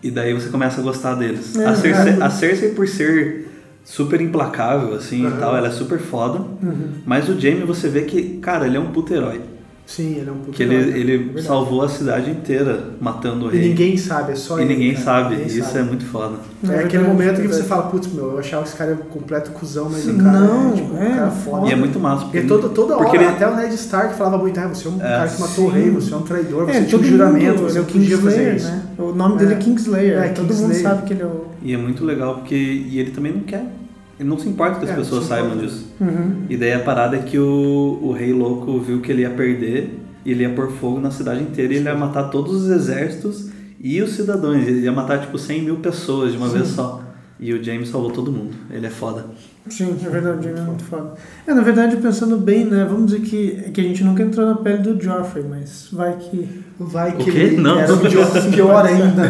E 0.02 0.12
daí 0.12 0.34
você 0.34 0.50
começa 0.50 0.80
a 0.80 0.84
gostar 0.84 1.16
deles. 1.16 1.56
É, 1.58 1.66
a, 1.66 1.76
Cersei, 1.76 2.14
é. 2.14 2.24
a 2.24 2.30
Cersei, 2.30 2.70
por 2.72 2.88
ser 2.88 3.48
super 3.84 4.22
implacável, 4.22 4.94
assim, 4.94 5.26
Aham. 5.26 5.36
e 5.36 5.40
tal, 5.40 5.58
ela 5.58 5.68
é 5.68 5.72
super 5.72 5.98
foda. 6.00 6.40
Uhum. 6.62 6.90
Mas 7.06 7.28
o 7.28 7.40
Jaime, 7.40 7.64
você 7.66 7.90
vê 7.90 8.02
que, 8.04 8.38
cara, 8.38 8.68
ele 8.68 8.78
é 8.78 8.80
um 8.80 8.92
puto 8.92 9.14
herói. 9.14 9.42
Sim, 9.88 10.18
ele 10.18 10.28
é 10.30 10.32
um 10.34 10.36
puto 10.40 10.52
Que 10.52 10.64
ele, 10.64 10.76
herói, 10.76 11.00
ele 11.00 11.18
Verdade. 11.18 11.48
salvou 11.48 11.82
a 11.82 11.88
cidade 11.88 12.30
inteira 12.30 12.90
matando 13.00 13.46
o 13.48 13.56
E 13.56 13.58
rei. 13.58 13.70
ninguém 13.70 13.96
sabe, 13.96 14.34
é 14.34 14.36
só 14.36 14.60
E 14.60 14.64
ele. 14.64 14.74
ninguém 14.74 14.92
cara, 14.94 15.06
sabe. 15.06 15.36
ninguém 15.38 15.48
Isso 15.48 15.62
sabe. 15.68 15.80
é 15.80 15.84
muito 15.84 16.06
foda. 16.06 16.36
É, 16.70 16.74
É 16.74 16.80
aquele 16.84 17.04
momento 17.04 17.36
que 17.36 17.42
verdade. 17.44 17.62
você 17.62 17.64
fala, 17.64 17.84
putz, 17.84 18.12
meu, 18.14 18.32
eu 18.34 18.40
achava 18.40 18.64
que 18.64 18.68
esse 18.70 18.78
cara 18.78 18.92
é 18.92 18.94
um 18.96 18.98
completo 18.98 19.52
cuzão, 19.52 19.88
mas 19.90 20.02
Sim, 20.04 20.20
o 20.20 20.24
cara 20.26 20.40
não, 20.42 20.72
é, 20.72 20.76
tipo, 20.76 20.94
um 20.94 21.02
é, 21.02 21.10
cara 21.16 21.32
foda. 21.32 21.58
foda. 21.58 21.68
E 21.70 21.72
é 21.72 21.76
muito 21.78 22.00
massa. 22.02 22.26
Porque 22.26 22.42
toda, 22.42 22.68
toda 22.68 22.96
hora, 22.96 23.04
porque 23.06 23.16
ele- 23.18 23.26
até 23.28 23.48
o 23.48 23.56
Ned 23.56 23.74
Stark 23.76 24.16
falava 24.16 24.38
muito, 24.40 24.60
ah, 24.60 24.68
você 24.68 24.88
é 24.90 24.92
um 24.92 24.96
É, 24.98 25.00
cara 25.00 25.30
que 25.30 25.40
matou 25.42 25.68
o 25.68 25.72
sim. 25.72 25.78
rei, 25.78 25.90
você 25.90 26.14
é 26.14 26.18
um 26.18 26.22
traidor, 26.24 26.66
você 26.66 26.72
É, 26.80 26.84
tinha 26.84 27.00
um 27.00 27.04
juramento, 27.06 27.46
mundo, 27.46 27.62
você 27.64 27.70
ele 27.70 27.78
é 27.78 27.82
o 27.82 27.86
podia 27.86 28.18
fazer 28.18 28.28
Kingslayer, 28.30 28.56
isso. 28.58 28.68
né? 28.68 28.82
O 29.00 29.12
nome 29.14 29.38
dele 29.38 29.54
é 29.54 29.56
É. 29.56 29.60
Kingslayer, 29.60 30.18
É, 30.22 30.28
todo 30.30 30.54
mundo 30.54 30.74
sabe 30.74 31.04
que 31.04 31.14
ele 31.14 31.22
é 31.24 31.26
o... 31.26 31.46
E 31.64 31.74
é 31.74 31.78
muito 31.78 32.04
legal 32.04 32.36
porque 32.36 32.56
e 32.56 33.00
ele 33.00 33.12
também 33.12 33.32
não 33.32 33.42
quer. 33.44 33.64
Ele 34.20 34.28
não 34.28 34.38
se 34.40 34.50
importa 34.50 34.80
que 34.80 34.86
as 34.86 34.92
É, 34.92 34.96
pessoas 34.96 35.26
saibam 35.26 35.58
disso. 35.58 35.86
Uhum. 36.02 36.44
E 36.50 36.58
daí 36.58 36.74
a 36.74 36.80
parada 36.80 37.16
é 37.18 37.20
que 37.20 37.38
o, 37.38 38.00
o 38.02 38.12
rei 38.12 38.34
louco 38.34 38.80
viu 38.80 39.00
que 39.02 39.12
ele 39.12 39.22
ia 39.22 39.30
perder 39.30 40.00
e 40.26 40.32
ele 40.32 40.44
ia 40.44 40.50
pôr 40.50 40.72
fogo 40.72 41.00
na 41.00 41.12
cidade 41.12 41.42
inteira 41.44 41.74
e 41.74 41.78
ele 41.78 41.86
ia 41.88 41.96
matar 41.96 42.24
todos 42.30 42.64
os 42.64 42.70
exércitos 42.70 43.50
e 43.80 44.02
os 44.02 44.12
cidadãos. 44.12 44.68
Ele 44.68 44.82
ia 44.82 44.92
matar 44.92 45.20
tipo 45.22 45.38
100 45.38 45.62
mil 45.62 45.76
pessoas 45.78 46.32
de 46.32 46.38
uma 46.38 46.50
vez 46.50 46.68
só. 46.70 47.04
E 47.40 47.54
o 47.54 47.64
James 47.64 47.90
salvou 47.90 48.10
todo 48.12 48.32
mundo. 48.32 48.56
Ele 48.72 48.88
é 48.88 48.90
foda. 48.90 49.26
Sim, 49.70 49.96
é 50.04 50.10
verdade, 50.10 50.40
o 50.40 50.42
Jamie 50.44 50.60
é 50.60 50.64
muito 50.64 50.84
foda. 50.86 51.14
É, 51.46 51.54
na 51.54 51.62
verdade, 51.62 51.98
pensando 51.98 52.38
bem, 52.38 52.66
né, 52.66 52.86
vamos 52.86 53.12
dizer 53.12 53.22
que, 53.22 53.70
que 53.72 53.82
a 53.82 53.84
gente 53.84 54.04
nunca 54.04 54.24
entrou 54.24 54.46
na 54.46 54.56
pele 54.56 54.78
do 54.80 55.00
Joffrey, 55.04 55.44
mas 55.48 55.90
vai 55.92 56.16
que... 56.18 56.64
Vai 56.80 57.12
O 57.12 57.18
que 57.18 57.32
quê? 57.32 57.38
ele 57.38 57.58
Não. 57.58 57.78
era 57.80 57.94
um 57.94 58.06
idiota 58.06 58.42
pior 58.44 58.86
ainda. 58.86 59.24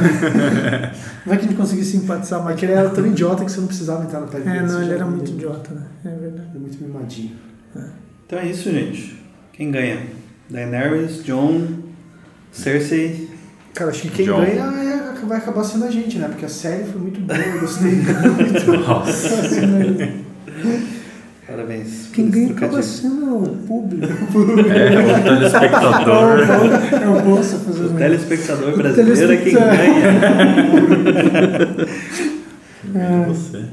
Vai 1.26 1.38
que 1.38 1.46
a 1.46 1.48
gente 1.48 1.56
conseguir 1.58 1.84
simpatizar 1.86 2.40
Mas 2.40 2.46
mais. 2.50 2.60
que 2.60 2.66
ele 2.66 2.74
era 2.74 2.90
tão 2.90 3.06
idiota 3.08 3.44
que 3.46 3.52
você 3.52 3.60
não 3.62 3.68
precisava 3.68 4.04
entrar 4.04 4.20
na 4.22 4.28
pele 4.28 4.44
É, 4.48 4.52
dele, 4.52 4.62
não, 4.62 4.68
você 4.80 4.84
ele 4.84 4.94
era 4.94 5.06
muito 5.06 5.32
idiota, 5.32 5.74
né? 5.74 5.82
É 6.06 6.10
verdade. 6.10 6.50
Ele 6.54 6.58
é 6.58 6.60
muito 6.60 6.84
mimadinho. 6.84 7.32
Então 8.26 8.40
é 8.40 8.46
isso, 8.48 8.70
gente. 8.72 9.18
Quem 9.54 9.72
ganha? 9.72 10.00
Daenerys, 10.50 11.24
Jon, 11.24 11.68
Cersei. 12.52 13.30
Cara, 13.74 13.92
acho 13.92 14.02
que 14.04 14.10
quem 14.10 14.26
John. 14.26 14.42
ganha 14.42 14.64
é- 14.66 14.97
vai 15.26 15.38
acabar 15.38 15.64
sendo 15.64 15.86
a 15.86 15.92
gente, 15.92 16.18
né? 16.18 16.28
Porque 16.28 16.46
a 16.46 16.50
série 16.50 16.84
foi 16.86 17.00
muito 17.02 17.20
boa, 17.22 17.40
eu 17.40 17.60
gostei 17.62 17.92
muito. 17.96 18.18
Parabéns. 21.48 22.10
Quem 22.12 22.30
ganha 22.30 22.52
acaba 22.52 22.82
sendo 22.84 23.38
o 23.44 23.48
público. 23.66 24.06
É, 24.70 25.00
o 25.00 25.24
telespectador. 25.24 26.40
É 27.02 27.08
o 27.08 27.22
bolso 27.22 27.58
fazer 27.60 27.86
O 27.86 27.94
telespectador 27.94 28.76
brasileiro 28.76 29.32
é 29.32 29.38
quem 29.38 29.54
ganha. 29.54 29.72
Você. 33.28 33.64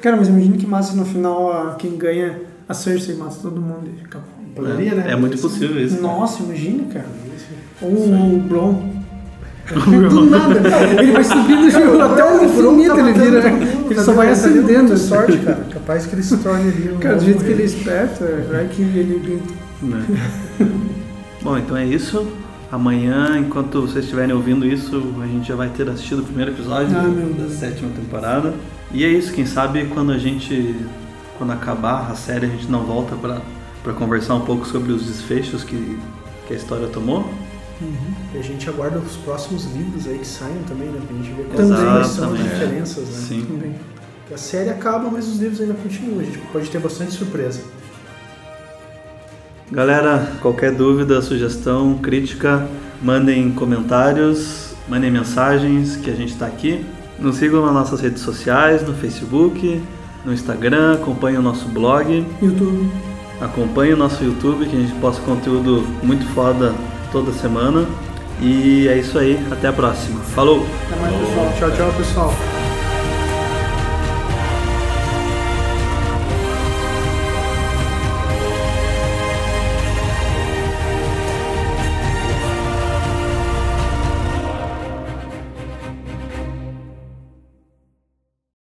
Cara, 0.00 0.16
mas 0.16 0.28
imagina 0.28 0.56
que 0.56 0.66
massa 0.66 0.94
no 0.96 1.04
final 1.04 1.52
a- 1.52 1.74
quem 1.76 1.96
ganha 1.96 2.36
a 2.68 2.74
Cersei 2.74 3.16
mata 3.16 3.36
todo 3.42 3.60
mundo 3.60 3.90
e 4.00 4.04
acabou. 4.04 4.28
Poderia, 4.54 4.94
né? 4.94 5.12
É 5.12 5.16
muito 5.16 5.36
possível 5.38 5.84
isso. 5.84 6.00
Nossa, 6.00 6.42
imagina, 6.42 6.84
cara. 6.92 7.06
Ou 7.82 7.90
o 7.90 8.38
Bron. 8.48 8.94
Do 9.72 10.26
nada, 10.26 10.60
ele 11.00 11.12
vai 11.12 11.24
subindo 11.24 11.70
tipo, 11.70 11.98
até 11.98 12.22
o 12.22 12.44
infinito 12.44 12.98
ele 12.98 13.12
vira. 13.12 13.48
Ele 13.48 14.00
só 14.00 14.12
vai 14.12 14.30
acendendo. 14.30 14.88
Muita 14.88 14.96
sorte, 14.98 15.38
cara. 15.38 15.66
Capaz 15.72 16.06
que 16.06 16.14
ele 16.14 16.22
se 16.22 16.36
torne 16.36 16.70
ali 16.70 16.92
um 16.92 16.98
Cara, 16.98 17.16
do 17.16 17.24
jeito 17.24 17.42
que 17.42 17.50
ele 17.50 17.62
é 17.62 17.66
esperto, 17.66 18.24
é, 18.24 18.46
vai 18.50 18.68
que 18.68 18.82
ele 18.82 19.42
Né? 19.82 20.04
Bom, 21.42 21.58
então 21.58 21.76
é 21.76 21.86
isso. 21.86 22.26
Amanhã, 22.70 23.38
enquanto 23.38 23.82
vocês 23.82 24.04
estiverem 24.04 24.34
ouvindo 24.34 24.66
isso, 24.66 25.02
a 25.22 25.26
gente 25.26 25.48
já 25.48 25.54
vai 25.54 25.68
ter 25.68 25.88
assistido 25.88 26.20
o 26.20 26.24
primeiro 26.24 26.50
episódio 26.50 26.96
Ah, 26.96 27.42
da 27.42 27.48
sétima 27.48 27.90
temporada. 27.94 28.52
E 28.92 29.04
é 29.04 29.08
isso, 29.08 29.32
quem 29.32 29.46
sabe 29.46 29.86
quando 29.86 30.12
a 30.12 30.18
gente. 30.18 30.74
Quando 31.38 31.52
acabar 31.52 32.10
a 32.10 32.14
série, 32.14 32.46
a 32.46 32.48
gente 32.48 32.70
não 32.70 32.84
volta 32.84 33.16
pra 33.16 33.92
conversar 33.94 34.34
um 34.34 34.40
pouco 34.42 34.66
sobre 34.66 34.92
os 34.92 35.04
desfechos 35.06 35.64
que, 35.64 35.98
que 36.46 36.54
a 36.54 36.56
história 36.56 36.86
tomou. 36.88 37.28
E 38.32 38.38
a 38.38 38.42
gente 38.42 38.68
aguarda 38.68 38.98
os 38.98 39.16
próximos 39.16 39.64
livros 39.74 40.06
aí 40.06 40.18
que 40.18 40.26
saiam 40.26 40.62
também, 40.62 40.88
né? 40.88 41.00
Pra 41.06 41.16
gente 41.16 41.30
ver 41.32 41.44
quais 41.46 41.68
Também. 41.68 41.84
são 41.84 42.00
as 42.00 42.10
Exatamente. 42.10 42.42
diferenças, 42.44 43.08
né? 43.08 43.18
Sim. 43.28 43.44
também. 43.46 43.74
A 44.32 44.36
série 44.38 44.70
acaba, 44.70 45.10
mas 45.10 45.26
os 45.28 45.38
livros 45.38 45.60
ainda 45.60 45.74
continuam. 45.74 46.20
A 46.20 46.24
gente 46.24 46.38
pode 46.52 46.70
ter 46.70 46.78
bastante 46.78 47.12
surpresa. 47.12 47.60
Galera, 49.70 50.32
qualquer 50.40 50.72
dúvida, 50.72 51.20
sugestão, 51.20 51.98
crítica, 51.98 52.66
mandem 53.02 53.50
comentários, 53.52 54.74
mandem 54.88 55.10
mensagens 55.10 55.96
que 55.96 56.10
a 56.10 56.14
gente 56.14 56.32
está 56.32 56.46
aqui. 56.46 56.84
Nos 57.18 57.36
sigam 57.36 57.64
nas 57.64 57.74
nossas 57.74 58.00
redes 58.00 58.22
sociais, 58.22 58.86
no 58.86 58.94
Facebook, 58.94 59.82
no 60.24 60.32
Instagram, 60.32 60.94
acompanhem 60.94 61.38
o 61.38 61.42
nosso 61.42 61.66
blog, 61.68 62.26
YouTube. 62.40 62.90
acompanhem 63.40 63.94
o 63.94 63.96
nosso 63.96 64.22
YouTube 64.24 64.66
que 64.66 64.76
a 64.76 64.80
gente 64.80 64.94
posta 64.94 65.22
conteúdo 65.22 65.84
muito 66.02 66.26
foda 66.34 66.74
toda 67.12 67.32
semana. 67.32 67.86
E 68.40 68.88
é 68.88 68.98
isso 68.98 69.18
aí, 69.18 69.38
até 69.50 69.68
a 69.68 69.72
próxima. 69.72 70.20
Falou! 70.20 70.66
Até 70.90 71.00
mais, 71.00 71.14
pessoal. 71.14 71.52
Tchau, 71.58 71.70
tchau, 71.70 71.92
pessoal. 71.96 72.63